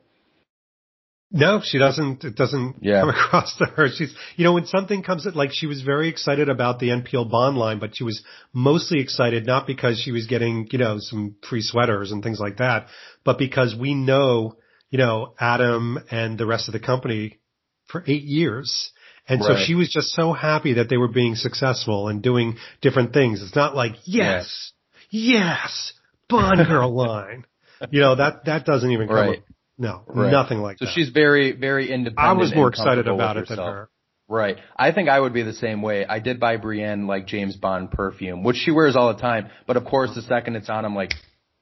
No, 1.35 1.61
she 1.65 1.79
doesn't. 1.79 2.25
It 2.25 2.37
doesn't 2.37 2.77
Yeah. 2.83 3.01
come 3.01 3.09
across 3.17 3.57
to 3.57 3.65
her. 3.65 3.89
She's, 3.89 4.15
you 4.37 4.45
know, 4.45 4.53
when 4.53 4.67
something 4.67 5.03
comes, 5.03 5.27
at, 5.27 5.35
like 5.35 5.51
she 5.53 5.67
was 5.67 5.81
very 5.81 6.09
excited 6.09 6.51
about 6.51 6.79
the 6.79 6.91
N.Peal 6.91 7.25
bond 7.25 7.57
line, 7.57 7.79
but 7.79 7.97
she 7.97 8.05
was 8.05 8.23
mostly 8.53 9.01
excited 9.01 9.47
not 9.47 9.67
because 9.67 9.99
she 9.99 10.13
was 10.13 10.27
getting, 10.27 10.69
you 10.71 10.79
know, 10.79 10.97
some 10.99 11.37
free 11.49 11.63
sweaters 11.63 12.13
and 12.13 12.23
things 12.23 12.39
like 12.39 12.59
that, 12.59 12.89
but 13.25 13.39
because 13.39 13.75
we 13.75 13.95
know, 13.95 14.57
you 14.91 14.99
know, 14.99 15.35
Adam 15.41 15.99
and 16.11 16.37
the 16.37 16.47
rest 16.47 16.69
of 16.69 16.73
the 16.73 16.81
company 16.81 17.41
for 17.87 18.05
eight 18.07 18.25
years. 18.25 18.93
And 19.27 19.43
so 19.43 19.57
she 19.57 19.75
was 19.75 19.89
just 19.89 20.09
so 20.13 20.33
happy 20.33 20.75
that 20.75 20.89
they 20.91 20.97
were 20.97 21.09
being 21.09 21.37
successful 21.37 22.09
and 22.09 22.21
doing 22.23 22.57
different 22.83 23.15
things. 23.15 23.41
It's 23.41 23.55
not 23.55 23.75
like, 23.75 23.93
yes, 24.05 24.73
yes, 25.11 25.93
Bond 26.29 26.67
girl 26.67 26.93
line. 26.93 27.45
You 27.91 28.01
know, 28.01 28.15
that, 28.17 28.45
that 28.47 28.65
doesn't 28.65 28.91
even 28.91 29.09
come 29.09 29.17
Right. 29.17 29.43
no, 29.79 30.03
Right. 30.07 30.31
nothing 30.31 30.59
like 30.61 30.79
So 30.79 30.85
that. 30.85 30.91
So 30.93 30.95
she's 30.95 31.11
very, 31.11 31.53
very 31.53 31.91
independent. 31.91 32.19
I 32.19 32.33
was 32.33 32.55
more 32.55 32.69
excited 32.69 33.09
about 33.09 33.37
it 33.37 33.49
than 33.49 33.59
herself. 33.59 33.75
her. 33.75 33.89
Right. 34.29 34.57
I 34.77 34.93
think 34.93 35.09
I 35.09 35.21
would 35.21 35.33
be 35.35 35.43
the 35.43 35.53
same 35.53 35.83
way. 35.83 36.07
I 36.07 36.19
did 36.21 36.41
buy 36.41 36.57
Brienne 36.57 37.07
like 37.07 37.27
James 37.27 37.57
Bond 37.57 37.91
perfume, 37.91 38.45
which 38.45 38.57
she 38.57 38.71
wears 38.71 38.97
all 38.97 39.13
the 39.13 39.21
time. 39.21 39.51
But 39.67 39.77
of 39.77 39.85
course, 39.85 40.15
the 40.15 40.23
second 40.23 40.57
it's 40.57 40.71
on, 40.71 40.85
I'm 40.87 40.95
like, 40.95 41.13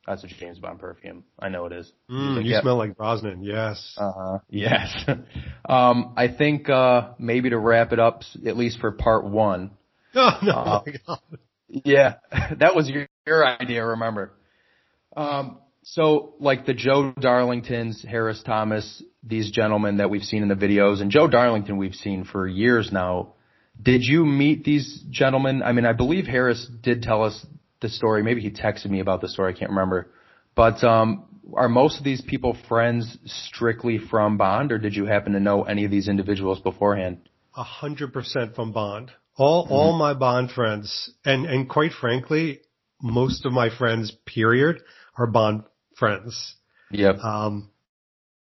that's 0.07 0.23
a 0.25 0.29
James 0.29 0.59
Bond 0.59 0.79
perfume. 0.79 1.25
I 1.39 1.49
know 1.49 1.67
it 1.67 1.73
is. 1.73 1.91
Mm, 2.11 2.37
like, 2.37 2.45
you 2.45 2.53
"Yep." 2.53 2.63
smell 2.63 2.77
like 2.77 2.97
Brosnan. 2.97 3.43
Yes. 3.43 3.95
Uh 3.99 4.13
huh. 4.13 4.39
Yes. 4.49 5.05
um, 5.69 6.15
I 6.17 6.29
think 6.29 6.69
uh, 6.69 7.11
maybe 7.19 7.51
to 7.51 7.59
wrap 7.59 7.93
it 7.93 7.99
up, 7.99 8.23
at 8.47 8.57
least 8.57 8.79
for 8.81 8.93
part 8.93 9.25
one. 9.25 9.73
oh 10.15 10.39
no, 10.43 10.53
uh. 11.09 11.17
Yeah, 11.69 12.15
that 12.59 12.75
was 12.75 12.89
your, 12.89 13.09
your 13.27 13.47
idea. 13.47 13.85
Remember. 13.85 14.33
Um, 15.17 15.59
so 15.83 16.35
like 16.39 16.67
the 16.67 16.75
Joe 16.75 17.13
Darlingtons, 17.19 18.05
Harris 18.07 18.43
Thomas, 18.45 19.03
these 19.23 19.51
gentlemen 19.51 19.99
that 19.99 20.11
we've 20.11 20.23
seen 20.23 20.43
in 20.43 20.49
the 20.49 20.55
videos, 20.55 21.01
and 21.01 21.11
Joe 21.11 21.27
Darlington 21.27 21.77
we've 21.77 21.95
seen 21.95 22.25
for 22.25 22.47
years 22.47 22.91
now. 22.93 23.35
Did 23.81 24.03
you 24.03 24.27
meet 24.27 24.65
these 24.65 25.03
gentlemen? 25.11 25.63
I 25.63 25.73
mean, 25.73 25.87
I 25.87 25.95
believe 25.95 26.27
Harris 26.27 26.67
did 26.83 27.03
tell 27.03 27.25
us 27.25 27.47
the 27.81 27.89
story. 27.89 28.23
Maybe 28.23 28.43
he 28.43 28.51
texted 28.51 28.91
me 28.91 29.01
about 29.01 29.23
the 29.23 29.29
story. 29.29 29.55
I 29.55 29.59
can't 29.59 29.71
remember. 29.71 30.11
But 30.55 30.85
um, 30.85 31.25
are 31.55 31.69
most 31.69 31.99
of 31.99 32.05
these 32.05 32.21
people 32.21 32.57
friends 32.69 33.17
strictly 33.25 33.99
from 33.99 34.37
Bond, 34.37 34.73
or 34.73 34.79
did 34.79 34.95
you 34.95 35.07
happen 35.07 35.33
to 35.33 35.41
know 35.41 35.63
any 35.63 35.85
of 35.85 35.91
these 35.91 36.09
individuals 36.09 36.61
beforehand? 36.61 37.29
A 37.57 37.63
hundred 37.63 38.13
percent 38.13 38.55
from 38.55 38.73
Bond. 38.73 39.13
All 39.37 39.67
all 39.71 39.97
my 39.97 40.13
Bond 40.13 40.51
friends, 40.51 41.11
and 41.25 41.47
and 41.47 41.69
quite 41.69 41.93
frankly, 41.93 42.61
most 43.01 43.47
of 43.47 43.53
my 43.53 43.71
friends, 43.71 44.13
period, 44.27 44.83
are 45.17 45.27
Bond 45.27 45.63
friends. 46.01 46.57
Yep. 46.91 47.19
Um, 47.19 47.71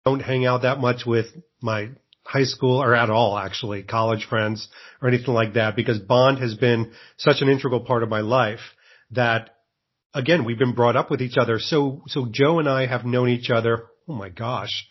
don't 0.06 0.22
hang 0.22 0.46
out 0.46 0.62
that 0.62 0.80
much 0.80 1.06
with 1.06 1.26
my 1.62 1.90
high 2.24 2.46
school 2.46 2.82
or 2.82 2.96
at 2.96 3.10
all 3.10 3.38
actually 3.38 3.84
college 3.84 4.26
friends 4.30 4.70
or 5.02 5.10
anything 5.10 5.34
like 5.34 5.56
that 5.56 5.76
because 5.76 6.00
Bond 6.00 6.40
has 6.40 6.56
been 6.56 6.94
such 7.18 7.42
an 7.42 7.50
integral 7.50 7.82
part 7.82 8.04
of 8.04 8.10
my 8.10 8.22
life 8.22 8.60
that 9.12 9.50
again, 10.14 10.46
we've 10.46 10.60
been 10.60 10.74
brought 10.74 10.96
up 10.96 11.10
with 11.10 11.22
each 11.22 11.38
other. 11.38 11.60
So, 11.60 12.04
so 12.08 12.28
Joe 12.30 12.60
and 12.60 12.70
I 12.70 12.86
have 12.86 13.06
known 13.06 13.30
each 13.30 13.50
other. 13.50 13.86
Oh 14.08 14.14
my 14.14 14.30
gosh, 14.30 14.88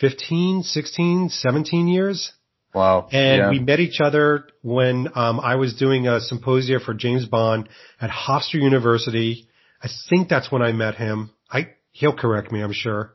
15, 0.00 0.62
16, 0.62 1.28
17 1.30 1.88
years. 1.88 2.32
Wow. 2.74 3.08
And 3.10 3.38
yeah. 3.38 3.50
we 3.50 3.60
met 3.60 3.80
each 3.80 4.00
other 4.00 4.46
when 4.62 5.08
um, 5.14 5.40
I 5.40 5.56
was 5.56 5.74
doing 5.74 6.06
a 6.06 6.20
symposia 6.20 6.80
for 6.80 6.92
James 6.92 7.24
Bond 7.24 7.68
at 8.00 8.10
Hofstra 8.10 8.54
University. 8.54 9.48
I 9.82 9.88
think 10.10 10.28
that's 10.28 10.52
when 10.52 10.62
I 10.62 10.72
met 10.72 10.96
him. 10.96 11.30
I 11.50 11.68
he'll 11.98 12.16
correct 12.16 12.50
me, 12.52 12.62
I'm 12.62 12.72
sure. 12.72 13.14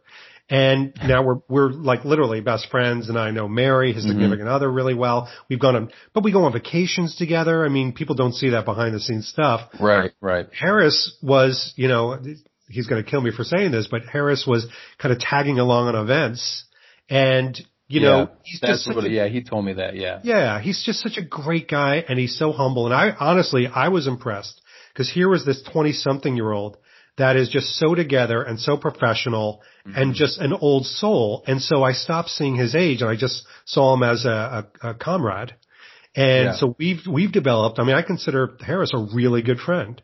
And 0.49 0.93
now 1.07 1.23
we're 1.23 1.39
we're 1.47 1.69
like 1.69 2.03
literally 2.03 2.41
best 2.41 2.69
friends, 2.69 3.07
and 3.07 3.18
I 3.18 3.31
know 3.31 3.47
Mary, 3.47 3.93
his 3.93 4.03
significant 4.03 4.41
mm-hmm. 4.41 4.49
other, 4.49 4.69
really 4.69 4.93
well. 4.93 5.31
We've 5.49 5.60
gone 5.60 5.76
on, 5.76 5.91
but 6.14 6.23
we 6.23 6.34
go 6.34 6.43
on 6.43 6.51
vacations 6.51 7.15
together. 7.15 7.65
I 7.65 7.69
mean, 7.69 7.93
people 7.93 8.15
don't 8.15 8.34
see 8.34 8.49
that 8.49 8.65
behind 8.65 8.93
the 8.93 8.99
scenes 8.99 9.27
stuff. 9.27 9.61
Right, 9.80 10.11
right. 10.19 10.47
Harris 10.53 11.18
was, 11.23 11.73
you 11.77 11.88
know, 11.88 12.19
he's 12.68 12.88
going 12.88 13.03
to 13.03 13.10
kill 13.10 13.22
me 13.22 13.31
for 13.31 13.45
saying 13.45 13.72
this, 13.72 13.88
but 13.89 14.01
Harris 14.03 14.45
was 14.45 14.68
kind 14.99 15.14
of 15.14 15.19
tagging 15.19 15.60
along 15.60 15.88
on 15.88 15.95
events, 15.95 16.65
and 17.10 17.57
you 17.88 18.01
know, 18.01 18.18
yeah, 18.18 18.26
he's 18.43 18.60
just 18.60 18.95
what, 18.95 19.05
a 19.05 19.10
yeah, 19.10 19.27
he 19.27 19.43
told 19.43 19.64
me 19.64 19.73
that, 19.73 19.95
yeah. 19.95 20.19
yeah, 20.23 20.60
he's 20.60 20.84
just 20.84 20.99
such 20.99 21.18
a 21.18 21.22
great 21.23 21.69
guy 21.69 22.03
and 22.07 22.18
he's 22.18 22.38
so 22.38 22.51
humble. 22.51 22.85
And 22.85 22.93
I 22.93 23.11
honestly, 23.11 23.68
I 23.68 23.89
was 23.89 24.07
impressed 24.07 24.61
because 24.91 25.11
here 25.11 25.30
was 25.30 25.45
this 25.45 25.61
20 25.72 25.91
something 25.93 26.35
year 26.35 26.51
old 26.51 26.77
that 27.18 27.35
is 27.35 27.49
just 27.49 27.76
so 27.77 27.94
together 27.95 28.41
and 28.41 28.60
so 28.60 28.77
professional 28.77 29.61
Mm-hmm. 29.85 29.98
and 30.02 30.14
just 30.15 30.40
an 30.40 30.53
old 30.53 30.85
soul. 30.85 31.44
And 31.45 31.61
so 31.61 31.84
I 31.84 31.91
stopped 31.91 32.30
seeing 32.30 32.56
his 32.56 32.73
age 32.73 33.02
and 33.02 33.10
I 33.10 33.18
just 33.18 33.44
saw 33.65 33.94
him 33.94 34.02
as 34.02 34.23
a, 34.23 34.65
a, 34.81 34.91
a 34.91 34.94
comrade. 34.94 35.53
And 36.15 36.45
Yeah. 36.45 36.56
so 36.56 36.73
we've, 36.80 37.02
we've 37.06 37.34
developed, 37.34 37.80
I 37.80 37.84
mean, 37.84 37.95
I 37.95 38.02
consider 38.02 38.56
Harris 38.65 38.91
a 38.94 39.06
really 39.14 39.41
good 39.41 39.60
friend. 39.60 40.02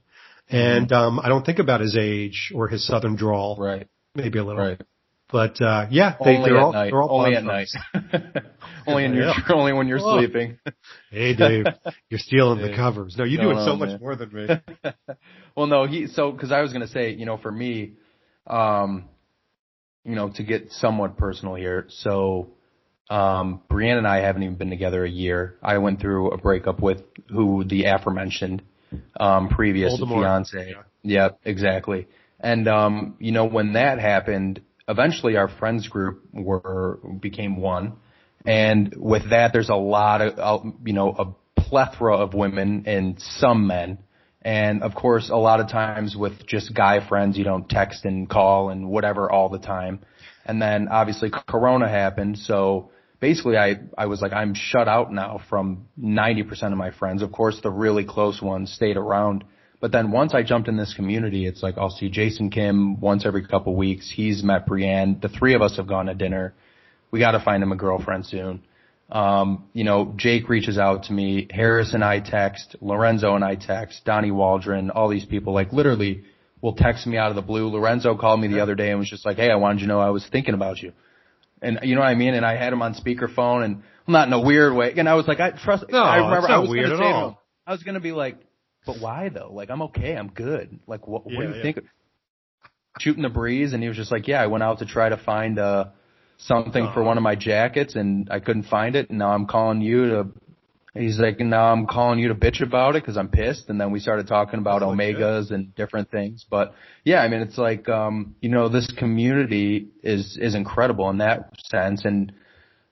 And, 0.50 0.92
um, 0.92 1.18
I 1.24 1.30
don't 1.30 1.46
think 1.46 1.60
about 1.60 1.80
his 1.80 1.96
age 1.98 2.52
or 2.54 2.68
his 2.68 2.86
southern 2.86 3.16
drawl. 3.16 3.54
Mm-hmm. 3.56 3.64
Right, 3.64 3.88
Maybe 4.16 4.38
a 4.40 4.44
little. 4.44 4.62
right. 4.62 4.82
But, 5.32 5.62
uh, 5.62 5.86
yeah, 5.92 6.16
they, 6.26 6.36
they're 6.44 6.60
all, 6.60 6.74
night. 6.74 6.90
they're 6.92 7.02
all 7.02 7.22
only 7.22 7.38
at 7.38 7.46
night. 7.46 7.70
only 8.88 9.06
in 9.06 9.14
your, 9.14 9.32
only 9.50 9.74
when 9.74 9.88
you're 9.88 10.00
Oh. 10.02 10.18
sleeping. 10.18 10.58
Hey, 11.12 11.36
Dave, 11.36 11.66
you're 12.10 12.20
stealing 12.20 12.62
the 12.62 12.76
covers. 12.76 13.16
No, 13.18 13.24
you're 13.24 13.42
doing 13.42 13.64
so 13.66 13.76
much 13.76 13.90
man. 13.90 14.00
more 14.00 14.16
than 14.16 14.34
me. 14.34 14.48
well, 15.56 15.68
no, 15.68 15.86
he 15.86 16.08
so 16.08 16.32
because 16.32 16.52
I 16.52 16.62
was 16.62 16.74
gonna 16.74 16.88
say, 16.88 17.12
you 17.12 17.26
know, 17.26 17.38
for 17.38 17.52
me, 17.52 17.94
um, 18.48 19.06
you 20.04 20.16
know, 20.16 20.30
to 20.30 20.44
get 20.44 20.72
somewhat 20.72 21.18
personal 21.18 21.56
here. 21.56 21.86
So, 21.90 22.52
um, 23.10 23.62
Brienne 23.70 23.98
and 23.98 24.08
I 24.08 24.18
haven't 24.18 24.44
even 24.44 24.56
been 24.56 24.70
together 24.70 25.04
a 25.04 25.10
year. 25.10 25.58
I 25.62 25.78
went 25.80 26.00
through 26.00 26.32
a 26.32 26.38
breakup 26.38 26.80
with 26.82 27.02
who 27.30 27.64
the 27.64 27.86
aforementioned 27.86 28.64
um, 29.20 29.50
previous 29.50 29.98
fiance. 30.00 30.70
Yeah. 30.70 30.84
Yep, 31.04 31.40
exactly. 31.46 32.08
And 32.40 32.68
um, 32.68 33.16
you 33.20 33.32
know, 33.32 33.46
when 33.46 33.74
that 33.74 34.00
happened, 34.00 34.62
eventually 34.88 35.38
our 35.38 35.48
friends 35.48 35.88
group 35.88 36.24
were 36.34 37.00
became 37.20 37.58
one, 37.58 37.94
and 38.46 38.94
with 38.98 39.30
that, 39.32 39.54
there's 39.54 39.70
a 39.70 39.76
lot 39.76 40.22
of 40.22 40.40
uh, 40.40 40.70
you 40.86 40.94
know 40.94 41.10
a 41.10 41.62
plethora 41.62 42.18
of 42.18 42.34
women 42.34 42.84
and 42.88 43.20
some 43.20 43.68
men. 43.68 44.00
And 44.42 44.84
of 44.84 44.96
course, 44.96 45.30
a 45.30 45.36
lot 45.36 45.60
of 45.60 45.70
times 45.70 46.16
with 46.16 46.48
just 46.48 46.74
guy 46.74 47.06
friends, 47.06 47.38
you 47.38 47.44
don't 47.44 47.68
text 47.68 48.06
and 48.06 48.30
call 48.30 48.70
and 48.70 48.90
whatever 48.90 49.30
all 49.30 49.50
the 49.50 49.60
time. 49.60 50.00
And 50.46 50.62
then 50.62 50.88
obviously 50.88 51.30
Corona 51.48 51.90
happened, 51.90 52.38
so 52.38 52.90
basically 53.20 53.58
I, 53.58 53.76
I 53.98 54.06
was 54.06 54.22
like, 54.22 54.34
I'm 54.34 54.54
shut 54.54 54.88
out 54.88 55.12
now 55.12 55.42
from 55.50 55.88
90% 56.02 56.72
of 56.72 56.78
my 56.78 56.92
friends. 56.92 57.22
Of 57.22 57.32
course, 57.32 57.60
the 57.62 57.70
really 57.70 58.06
close 58.06 58.42
ones 58.42 58.72
stayed 58.72 58.98
around. 58.98 59.44
But 59.82 59.92
then 59.92 60.12
once 60.12 60.34
I 60.34 60.44
jumped 60.44 60.68
in 60.68 60.78
this 60.78 60.94
community, 60.94 61.46
it's 61.46 61.64
like 61.64 61.78
I'll 61.78 61.90
see 61.90 62.10
Jason 62.10 62.50
Kim 62.50 63.00
once 63.00 63.26
every 63.26 63.46
couple 63.46 63.76
weeks. 63.76 64.12
He's 64.14 64.44
met 64.44 64.66
Brienne. 64.66 65.20
The 65.22 65.30
three 65.30 65.54
of 65.54 65.62
us 65.62 65.78
have 65.78 65.88
gone 65.88 66.08
to 66.08 66.16
dinner. 66.16 66.54
We 67.12 67.20
got 67.20 67.32
to 67.32 67.40
find 67.40 67.62
him 67.64 67.72
a 67.72 67.76
girlfriend 67.76 68.26
soon. 68.26 68.64
Um, 69.12 69.66
you 69.74 69.84
know, 69.84 70.14
Jake 70.18 70.48
reaches 70.50 70.78
out 70.78 71.04
to 71.06 71.14
me. 71.14 71.48
Harris 71.50 71.94
and 71.94 72.04
I 72.04 72.20
text. 72.20 72.76
Lorenzo 72.82 73.34
and 73.36 73.44
I 73.44 73.56
text. 73.56 74.02
Donnie 74.06 74.32
Waldron. 74.32 74.92
All 74.92 75.10
these 75.10 75.26
people 75.26 75.54
like 75.54 75.74
literally 75.74 76.24
will 76.62 76.74
text 76.76 77.08
me 77.08 77.18
out 77.18 77.30
of 77.30 77.36
the 77.36 77.42
blue. 77.42 77.68
Lorenzo 77.70 78.16
called 78.16 78.40
me 78.40 78.48
the 78.48 78.62
other 78.62 78.76
day 78.76 78.92
and 78.92 79.00
was 79.00 79.10
just 79.10 79.26
like, 79.26 79.38
"Hey, 79.38 79.50
I 79.50 79.56
wanted 79.56 79.82
you 79.82 79.88
to 79.88 79.94
know 79.94 80.00
I 80.00 80.10
was 80.12 80.28
thinking 80.32 80.54
about 80.54 80.80
you." 80.82 80.92
And 81.62 81.80
you 81.84 81.96
know 81.96 82.02
what 82.02 82.08
I 82.08 82.16
mean? 82.16 82.36
And 82.36 82.46
I 82.46 82.56
had 82.56 82.72
him 82.72 82.82
on 82.82 82.94
speakerphone 82.94 83.66
and 83.66 83.84
not 84.08 84.28
in 84.28 84.34
a 84.34 84.40
weird 84.42 84.74
way. 84.76 84.94
And 84.96 85.10
I 85.10 85.16
was 85.16 85.28
like, 85.28 85.40
I 85.40 85.52
trust, 85.52 85.86
No, 85.90 85.98
I 86.02 86.18
remember 86.18 86.38
it's 86.38 86.46
I 86.48 86.52
not 86.52 86.62
was 86.62 86.70
weird 86.70 86.90
gonna 86.90 87.06
at 87.06 87.14
all. 87.14 87.30
him, 87.30 87.36
I 87.68 87.72
was 87.74 87.84
going 87.84 87.96
to 87.96 88.00
be 88.00 88.12
like, 88.14 88.38
but 88.86 89.00
why 89.02 89.28
though? 89.30 89.52
Like, 89.52 89.70
I'm 89.70 89.82
okay. 89.84 90.16
I'm 90.16 90.30
good. 90.30 90.80
Like, 90.88 91.06
what, 91.08 91.26
what 91.26 91.34
Yeah, 91.34 91.42
do 91.42 91.50
you 91.50 91.56
yeah. 91.56 91.62
think? 91.62 91.80
Shooting 93.00 93.24
the 93.24 93.30
breeze. 93.30 93.74
And 93.74 93.82
he 93.84 93.90
was 93.90 93.98
just 93.98 94.12
like, 94.12 94.28
yeah, 94.28 94.42
I 94.42 94.48
went 94.48 94.64
out 94.64 94.80
to 94.80 94.86
try 94.86 95.10
to 95.10 95.18
find, 95.18 95.60
uh, 95.60 95.86
something 96.40 96.86
for 96.86 97.02
Uh-huh. 97.02 97.04
one 97.04 97.18
of 97.18 97.24
my 97.24 97.36
jackets 97.36 97.96
and 97.96 98.28
I 98.32 98.40
couldn't 98.40 98.64
find 98.64 98.96
it. 98.96 99.10
And 99.10 99.20
now 99.20 99.30
I'm 99.32 99.46
calling 99.46 99.82
you 99.82 100.10
to, 100.10 100.28
he's 100.94 101.20
like, 101.20 101.40
now 101.40 101.72
I'm 101.72 101.86
calling 101.86 102.18
you 102.20 102.30
to 102.30 102.36
bitch 102.36 102.62
about 102.62 102.96
it 102.96 103.04
because 103.04 103.18
I'm 103.18 103.28
pissed. 103.30 103.70
And 103.70 103.80
then 103.80 103.92
we 103.92 104.00
started 104.00 104.28
talking 104.28 104.60
about 104.60 104.80
That's 104.80 104.92
omegas 104.92 105.52
and 105.52 105.76
different 105.76 106.10
things. 106.10 106.46
But 106.50 106.74
yeah, 107.04 107.20
I 107.22 107.28
mean, 107.28 107.42
it's 107.42 107.58
like, 107.58 107.88
um, 107.90 108.36
you 108.42 108.50
know, 108.50 108.70
this 108.70 108.88
community 108.98 109.90
is, 110.02 110.38
is 110.42 110.56
incredible 110.56 111.10
in 111.10 111.18
that 111.18 111.52
sense. 111.66 112.06
And, 112.06 112.32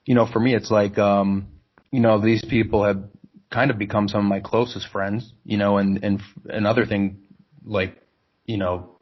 you 0.06 0.14
know, 0.14 0.28
for 0.32 0.40
me, 0.40 0.54
it's 0.54 0.70
like, 0.72 0.98
um, 0.98 1.48
you 1.92 2.02
know, 2.02 2.20
these 2.22 2.44
people 2.50 2.84
have 2.84 3.02
kind 3.50 3.72
of 3.72 3.78
become 3.78 4.10
some 4.10 4.20
of 4.20 4.30
my 4.30 4.42
closest 4.42 4.88
friends, 4.90 5.32
you 5.46 5.58
know, 5.58 5.78
and, 5.78 6.04
and 6.04 6.22
another 6.46 6.86
thing, 6.86 7.20
like, 7.66 7.96
you 8.46 8.58
know, 8.58 8.98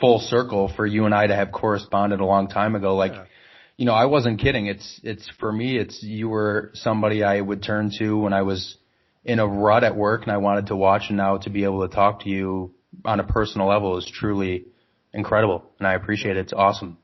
full 0.00 0.18
circle 0.18 0.72
for 0.74 0.86
you 0.86 1.04
and 1.04 1.14
I 1.14 1.26
to 1.26 1.34
have 1.36 1.52
corresponded 1.52 2.20
a 2.20 2.24
long 2.24 2.48
time 2.48 2.74
ago. 2.74 2.96
Like, 2.96 3.12
Yeah. 3.12 3.24
You 3.76 3.84
know, 3.84 3.92
I 3.92 4.06
wasn't 4.06 4.40
kidding. 4.40 4.66
It's, 4.66 5.00
it's 5.02 5.30
for 5.38 5.52
me, 5.52 5.78
it's, 5.78 6.02
you 6.02 6.28
were 6.28 6.70
somebody 6.74 7.22
I 7.22 7.40
would 7.40 7.62
turn 7.62 7.90
to 7.98 8.16
when 8.16 8.32
I 8.32 8.42
was 8.42 8.76
in 9.24 9.38
a 9.38 9.46
rut 9.46 9.84
at 9.84 9.96
work 9.96 10.22
and 10.22 10.32
I 10.32 10.38
wanted 10.38 10.68
to 10.68 10.76
watch 10.76 11.04
and 11.08 11.16
now 11.16 11.38
to 11.38 11.50
be 11.50 11.64
able 11.64 11.86
to 11.86 11.94
talk 11.94 12.22
to 12.22 12.30
you 12.30 12.74
on 13.04 13.20
a 13.20 13.24
personal 13.24 13.68
level 13.68 13.98
is 13.98 14.10
truly 14.10 14.66
incredible. 15.12 15.64
And 15.78 15.86
I 15.86 15.94
appreciate 15.94 16.36
it. 16.36 16.40
It's 16.40 16.52
awesome. 16.52 16.98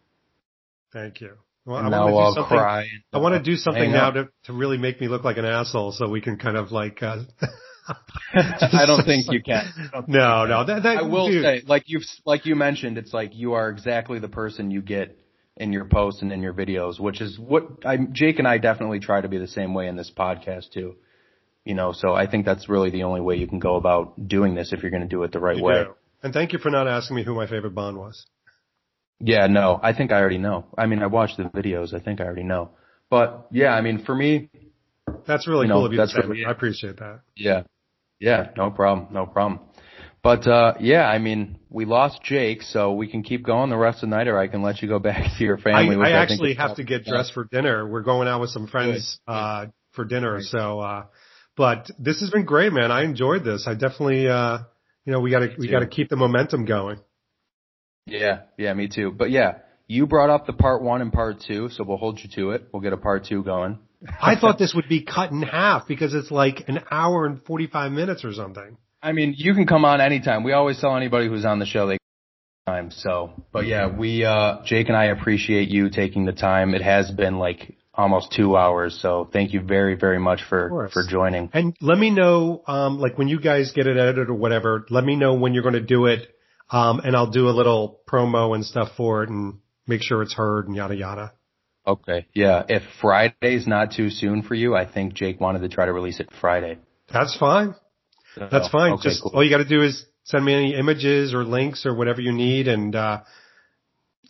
Thank 0.92 1.20
you. 1.20 1.32
Well, 1.64 1.78
and 1.78 1.94
I 1.94 2.04
want 2.10 2.34
to 2.34 2.40
do 2.40 2.42
something. 2.42 2.58
cry. 2.58 2.86
I 3.12 3.18
want 3.18 3.34
to 3.34 3.50
do 3.50 3.56
something 3.56 3.92
now 3.92 4.10
to 4.10 4.28
to 4.44 4.52
really 4.52 4.78
make 4.78 5.00
me 5.00 5.06
look 5.06 5.22
like 5.22 5.36
an 5.36 5.44
asshole, 5.44 5.92
so 5.92 6.08
we 6.08 6.20
can 6.20 6.36
kind 6.36 6.56
of 6.56 6.72
like. 6.72 7.02
Uh, 7.02 7.18
I 8.34 8.84
don't 8.86 9.04
think 9.04 9.26
you 9.30 9.42
can. 9.42 9.64
no, 10.08 10.46
no. 10.46 10.64
That, 10.64 10.82
that 10.82 10.98
I 10.98 11.02
will 11.02 11.28
dude, 11.28 11.44
say, 11.44 11.62
like 11.64 11.84
you've 11.86 12.02
like 12.24 12.46
you 12.46 12.56
mentioned, 12.56 12.98
it's 12.98 13.12
like 13.12 13.36
you 13.36 13.52
are 13.52 13.70
exactly 13.70 14.18
the 14.18 14.28
person 14.28 14.72
you 14.72 14.82
get 14.82 15.16
in 15.56 15.72
your 15.72 15.84
posts 15.84 16.22
and 16.22 16.32
in 16.32 16.40
your 16.42 16.54
videos, 16.54 16.98
which 16.98 17.20
is 17.20 17.38
what 17.38 17.84
I 17.84 17.96
Jake 18.10 18.38
and 18.38 18.48
I 18.48 18.58
definitely 18.58 19.00
try 19.00 19.20
to 19.20 19.28
be 19.28 19.38
the 19.38 19.46
same 19.46 19.74
way 19.74 19.86
in 19.88 19.96
this 19.96 20.10
podcast 20.16 20.70
too. 20.72 20.96
You 21.64 21.74
know, 21.74 21.92
so 21.92 22.12
I 22.14 22.26
think 22.26 22.44
that's 22.44 22.68
really 22.68 22.90
the 22.90 23.04
only 23.04 23.20
way 23.20 23.36
you 23.36 23.46
can 23.46 23.58
go 23.60 23.76
about 23.76 24.26
doing 24.28 24.54
this 24.54 24.72
if 24.72 24.82
you're 24.82 24.90
going 24.90 25.02
to 25.02 25.08
do 25.08 25.22
it 25.22 25.30
the 25.32 25.38
right 25.38 25.56
you 25.56 25.62
way. 25.62 25.84
do. 25.84 25.94
And 26.22 26.32
thank 26.32 26.52
you 26.52 26.58
for 26.58 26.70
not 26.70 26.88
asking 26.88 27.16
me 27.16 27.24
who 27.24 27.34
my 27.34 27.46
favorite 27.46 27.74
Bond 27.74 27.96
was. 27.98 28.26
Yeah, 29.20 29.46
no, 29.46 29.78
I 29.80 29.92
think 29.92 30.10
I 30.10 30.18
already 30.20 30.38
know. 30.38 30.64
I 30.76 30.86
mean, 30.86 31.00
I 31.00 31.06
watched 31.06 31.36
the 31.36 31.44
videos. 31.44 31.94
I 31.94 32.00
think 32.00 32.20
I 32.20 32.24
already 32.24 32.42
know. 32.42 32.70
But 33.10 33.46
yeah, 33.52 33.70
I 33.74 33.80
mean, 33.80 34.04
for 34.04 34.14
me, 34.14 34.48
That's 35.26 35.46
really 35.46 35.66
You 35.66 35.68
know, 35.68 35.74
cool 35.76 35.86
of 35.86 35.92
you 35.92 35.98
to 35.98 36.02
that's 36.02 36.14
say. 36.14 36.20
really- 36.26 36.44
I 36.46 36.50
appreciate 36.50 36.96
that. 36.96 37.20
Yeah. 37.36 37.62
Yeah, 38.18 38.50
no 38.56 38.70
problem. 38.70 39.08
No 39.12 39.26
problem. 39.26 39.60
But 40.22 40.46
uh 40.46 40.74
yeah, 40.80 41.08
I 41.08 41.18
mean, 41.18 41.58
we 41.68 41.84
lost 41.84 42.22
Jake, 42.22 42.62
so 42.62 42.92
we 42.92 43.08
can 43.08 43.22
keep 43.22 43.44
going 43.44 43.70
the 43.70 43.76
rest 43.76 44.02
of 44.02 44.10
the 44.10 44.16
night 44.16 44.28
or 44.28 44.38
I 44.38 44.46
can 44.46 44.62
let 44.62 44.80
you 44.80 44.88
go 44.88 44.98
back 45.10 45.36
to 45.36 45.44
your 45.44 45.58
I, 45.58 45.62
family. 45.62 45.96
which 45.96 46.06
I 46.06 46.26
think 46.26 46.30
actually 46.30 46.54
have 46.54 46.76
to 46.76 46.84
get 46.84 47.04
dressed 47.04 47.34
for 47.34 47.44
dinner. 47.44 47.86
We're 47.88 48.02
going 48.02 48.28
out 48.28 48.40
with 48.40 48.50
some 48.50 48.66
friends 48.66 49.18
uh 49.26 49.66
for 49.92 50.04
dinner, 50.04 50.40
so 50.40 50.80
uh 50.80 51.04
but 51.56 51.90
this 51.98 52.20
has 52.20 52.30
been 52.30 52.44
great, 52.44 52.72
man. 52.72 52.90
I 52.90 53.02
enjoyed 53.04 53.44
this. 53.44 53.66
I 53.66 53.74
definitely 53.74 54.28
uh 54.28 54.58
you 55.04 55.12
know, 55.12 55.20
we 55.20 55.30
got 55.30 55.40
to 55.40 55.54
we 55.58 55.68
got 55.68 55.80
to 55.80 55.86
keep 55.86 56.08
the 56.08 56.16
momentum 56.16 56.64
going. 56.64 57.00
Yeah, 58.06 58.42
yeah, 58.56 58.72
me 58.74 58.88
too. 58.88 59.10
But 59.10 59.30
yeah, 59.30 59.58
you 59.88 60.06
brought 60.06 60.30
up 60.30 60.46
the 60.46 60.52
part 60.52 60.82
one 60.82 61.02
and 61.02 61.12
part 61.12 61.40
two, 61.46 61.68
so 61.70 61.84
we'll 61.84 61.98
hold 61.98 62.20
you 62.20 62.28
to 62.36 62.50
it. 62.52 62.68
We'll 62.72 62.82
get 62.82 62.92
a 62.92 62.96
part 62.96 63.26
two 63.26 63.42
going. 63.42 63.78
I 64.20 64.36
thought 64.36 64.58
this 64.58 64.74
would 64.74 64.88
be 64.88 65.02
cut 65.04 65.30
in 65.30 65.42
half 65.42 65.86
because 65.86 66.14
it's 66.14 66.30
like 66.30 66.64
an 66.68 66.80
hour 66.90 67.24
and 67.24 67.40
45 67.42 67.92
minutes 67.92 68.24
or 68.24 68.32
something. 68.32 68.76
I 69.02 69.12
mean, 69.12 69.34
you 69.36 69.54
can 69.54 69.66
come 69.66 69.84
on 69.84 70.00
anytime. 70.00 70.44
We 70.44 70.52
always 70.52 70.80
tell 70.80 70.96
anybody 70.96 71.28
who's 71.28 71.44
on 71.44 71.58
the 71.58 71.66
show 71.66 71.86
they 71.88 71.98
can 71.98 72.72
on 72.74 72.74
time. 72.74 72.90
So, 72.92 73.32
but 73.52 73.66
yeah, 73.66 73.88
we 73.88 74.24
uh 74.24 74.62
Jake 74.64 74.88
and 74.88 74.96
I 74.96 75.06
appreciate 75.06 75.68
you 75.68 75.90
taking 75.90 76.24
the 76.24 76.32
time. 76.32 76.74
It 76.74 76.82
has 76.82 77.10
been 77.10 77.38
like 77.38 77.76
almost 77.94 78.32
2 78.32 78.56
hours, 78.56 78.98
so 79.00 79.28
thank 79.32 79.52
you 79.52 79.60
very 79.60 79.96
very 79.96 80.20
much 80.20 80.42
for 80.48 80.88
for 80.92 81.04
joining. 81.06 81.50
And 81.52 81.76
let 81.80 81.98
me 81.98 82.10
know, 82.10 82.62
um, 82.66 83.00
like 83.00 83.18
when 83.18 83.28
you 83.28 83.40
guys 83.40 83.72
get 83.72 83.86
it 83.86 83.96
edited 83.96 84.28
or 84.28 84.34
whatever, 84.34 84.86
let 84.88 85.04
me 85.04 85.16
know 85.16 85.34
when 85.34 85.52
you're 85.52 85.64
going 85.64 85.74
to 85.74 85.80
do 85.80 86.06
it. 86.06 86.28
Um, 86.70 87.00
and 87.00 87.14
I'll 87.14 87.30
do 87.30 87.48
a 87.48 87.50
little 87.50 88.00
promo 88.08 88.54
and 88.54 88.64
stuff 88.64 88.90
for 88.96 89.22
it 89.22 89.28
and 89.28 89.58
make 89.86 90.02
sure 90.02 90.22
it's 90.22 90.32
heard 90.32 90.68
and 90.68 90.76
yada 90.76 90.94
yada. 90.94 91.32
Okay. 91.86 92.26
Yeah, 92.32 92.62
if 92.68 92.82
Friday's 93.00 93.66
not 93.66 93.92
too 93.92 94.08
soon 94.08 94.42
for 94.42 94.54
you, 94.54 94.74
I 94.76 94.90
think 94.90 95.14
Jake 95.14 95.40
wanted 95.40 95.62
to 95.62 95.68
try 95.68 95.86
to 95.86 95.92
release 95.92 96.20
it 96.20 96.28
Friday. 96.40 96.78
That's 97.12 97.36
fine. 97.36 97.74
So, 98.34 98.48
That's 98.50 98.68
fine. 98.68 98.92
Okay, 98.94 99.10
Just 99.10 99.22
cool. 99.22 99.32
all 99.34 99.44
you 99.44 99.50
got 99.50 99.58
to 99.58 99.68
do 99.68 99.82
is 99.82 100.06
Send 100.24 100.44
me 100.44 100.54
any 100.54 100.74
images 100.76 101.34
or 101.34 101.44
links 101.44 101.84
or 101.84 101.94
whatever 101.94 102.20
you 102.20 102.32
need, 102.32 102.68
and 102.68 102.94
uh, 102.94 103.22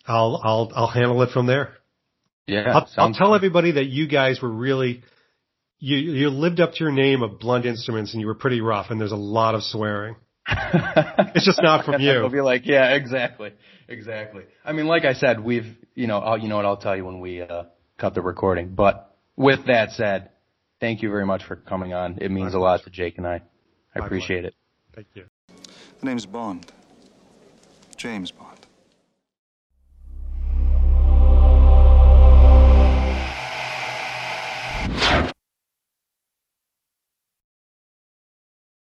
I'll 0.07 0.41
I'll 0.43 0.71
I'll 0.75 0.87
handle 0.87 1.21
it 1.21 1.29
from 1.29 1.45
there. 1.45 1.75
Yeah. 2.47 2.73
I'll, 2.73 2.89
I'll 2.97 3.13
tell 3.13 3.35
everybody 3.35 3.73
that 3.73 3.85
you 3.85 4.07
guys 4.07 4.41
were 4.41 4.49
really 4.51 5.03
you 5.77 5.97
you 5.97 6.29
lived 6.29 6.59
up 6.59 6.73
to 6.73 6.83
your 6.83 6.91
name 6.91 7.21
of 7.21 7.39
Blunt 7.39 7.65
Instruments, 7.65 8.13
and 8.13 8.21
you 8.21 8.27
were 8.27 8.33
pretty 8.35 8.59
rough, 8.59 8.87
and 8.89 8.99
there's 8.99 9.11
a 9.11 9.15
lot 9.15 9.53
of 9.55 9.63
swearing. 9.63 10.15
It's 11.35 11.45
just 11.45 11.61
not 11.63 11.85
from 11.85 11.99
I'll 12.23 12.29
be 12.29 12.41
like, 12.41 12.65
yeah, 12.65 12.93
exactly, 12.93 13.53
exactly. 13.87 14.43
I 14.63 14.71
mean, 14.71 14.85
like 14.85 15.03
I 15.03 15.13
said, 15.13 15.43
we've, 15.43 15.65
you 15.95 16.05
know, 16.05 16.19
I'll, 16.19 16.37
you 16.37 16.47
know 16.47 16.57
what, 16.57 16.65
I'll 16.65 16.77
tell 16.77 16.95
you 16.95 17.05
when 17.05 17.21
we 17.21 17.41
uh, 17.41 17.63
cut 17.97 18.13
the 18.13 18.21
recording. 18.21 18.75
But 18.75 19.15
with 19.35 19.65
that 19.65 19.91
said, 19.91 20.29
thank 20.79 21.01
you 21.01 21.09
very 21.09 21.25
much 21.25 21.43
for 21.43 21.55
coming 21.55 21.93
on. 21.93 22.19
It 22.21 22.29
means 22.29 22.53
a 22.53 22.59
lot 22.59 22.83
to 22.83 22.91
Jake 22.91 23.17
and 23.17 23.25
I. 23.25 23.41
I 23.95 23.99
appreciate 23.99 24.45
it. 24.45 24.55
Thank 24.93 25.07
you. 25.13 25.25
The 25.99 26.05
name's 26.05 26.25
Bond. 26.25 26.71
James 27.97 28.31
Bond. 28.31 28.52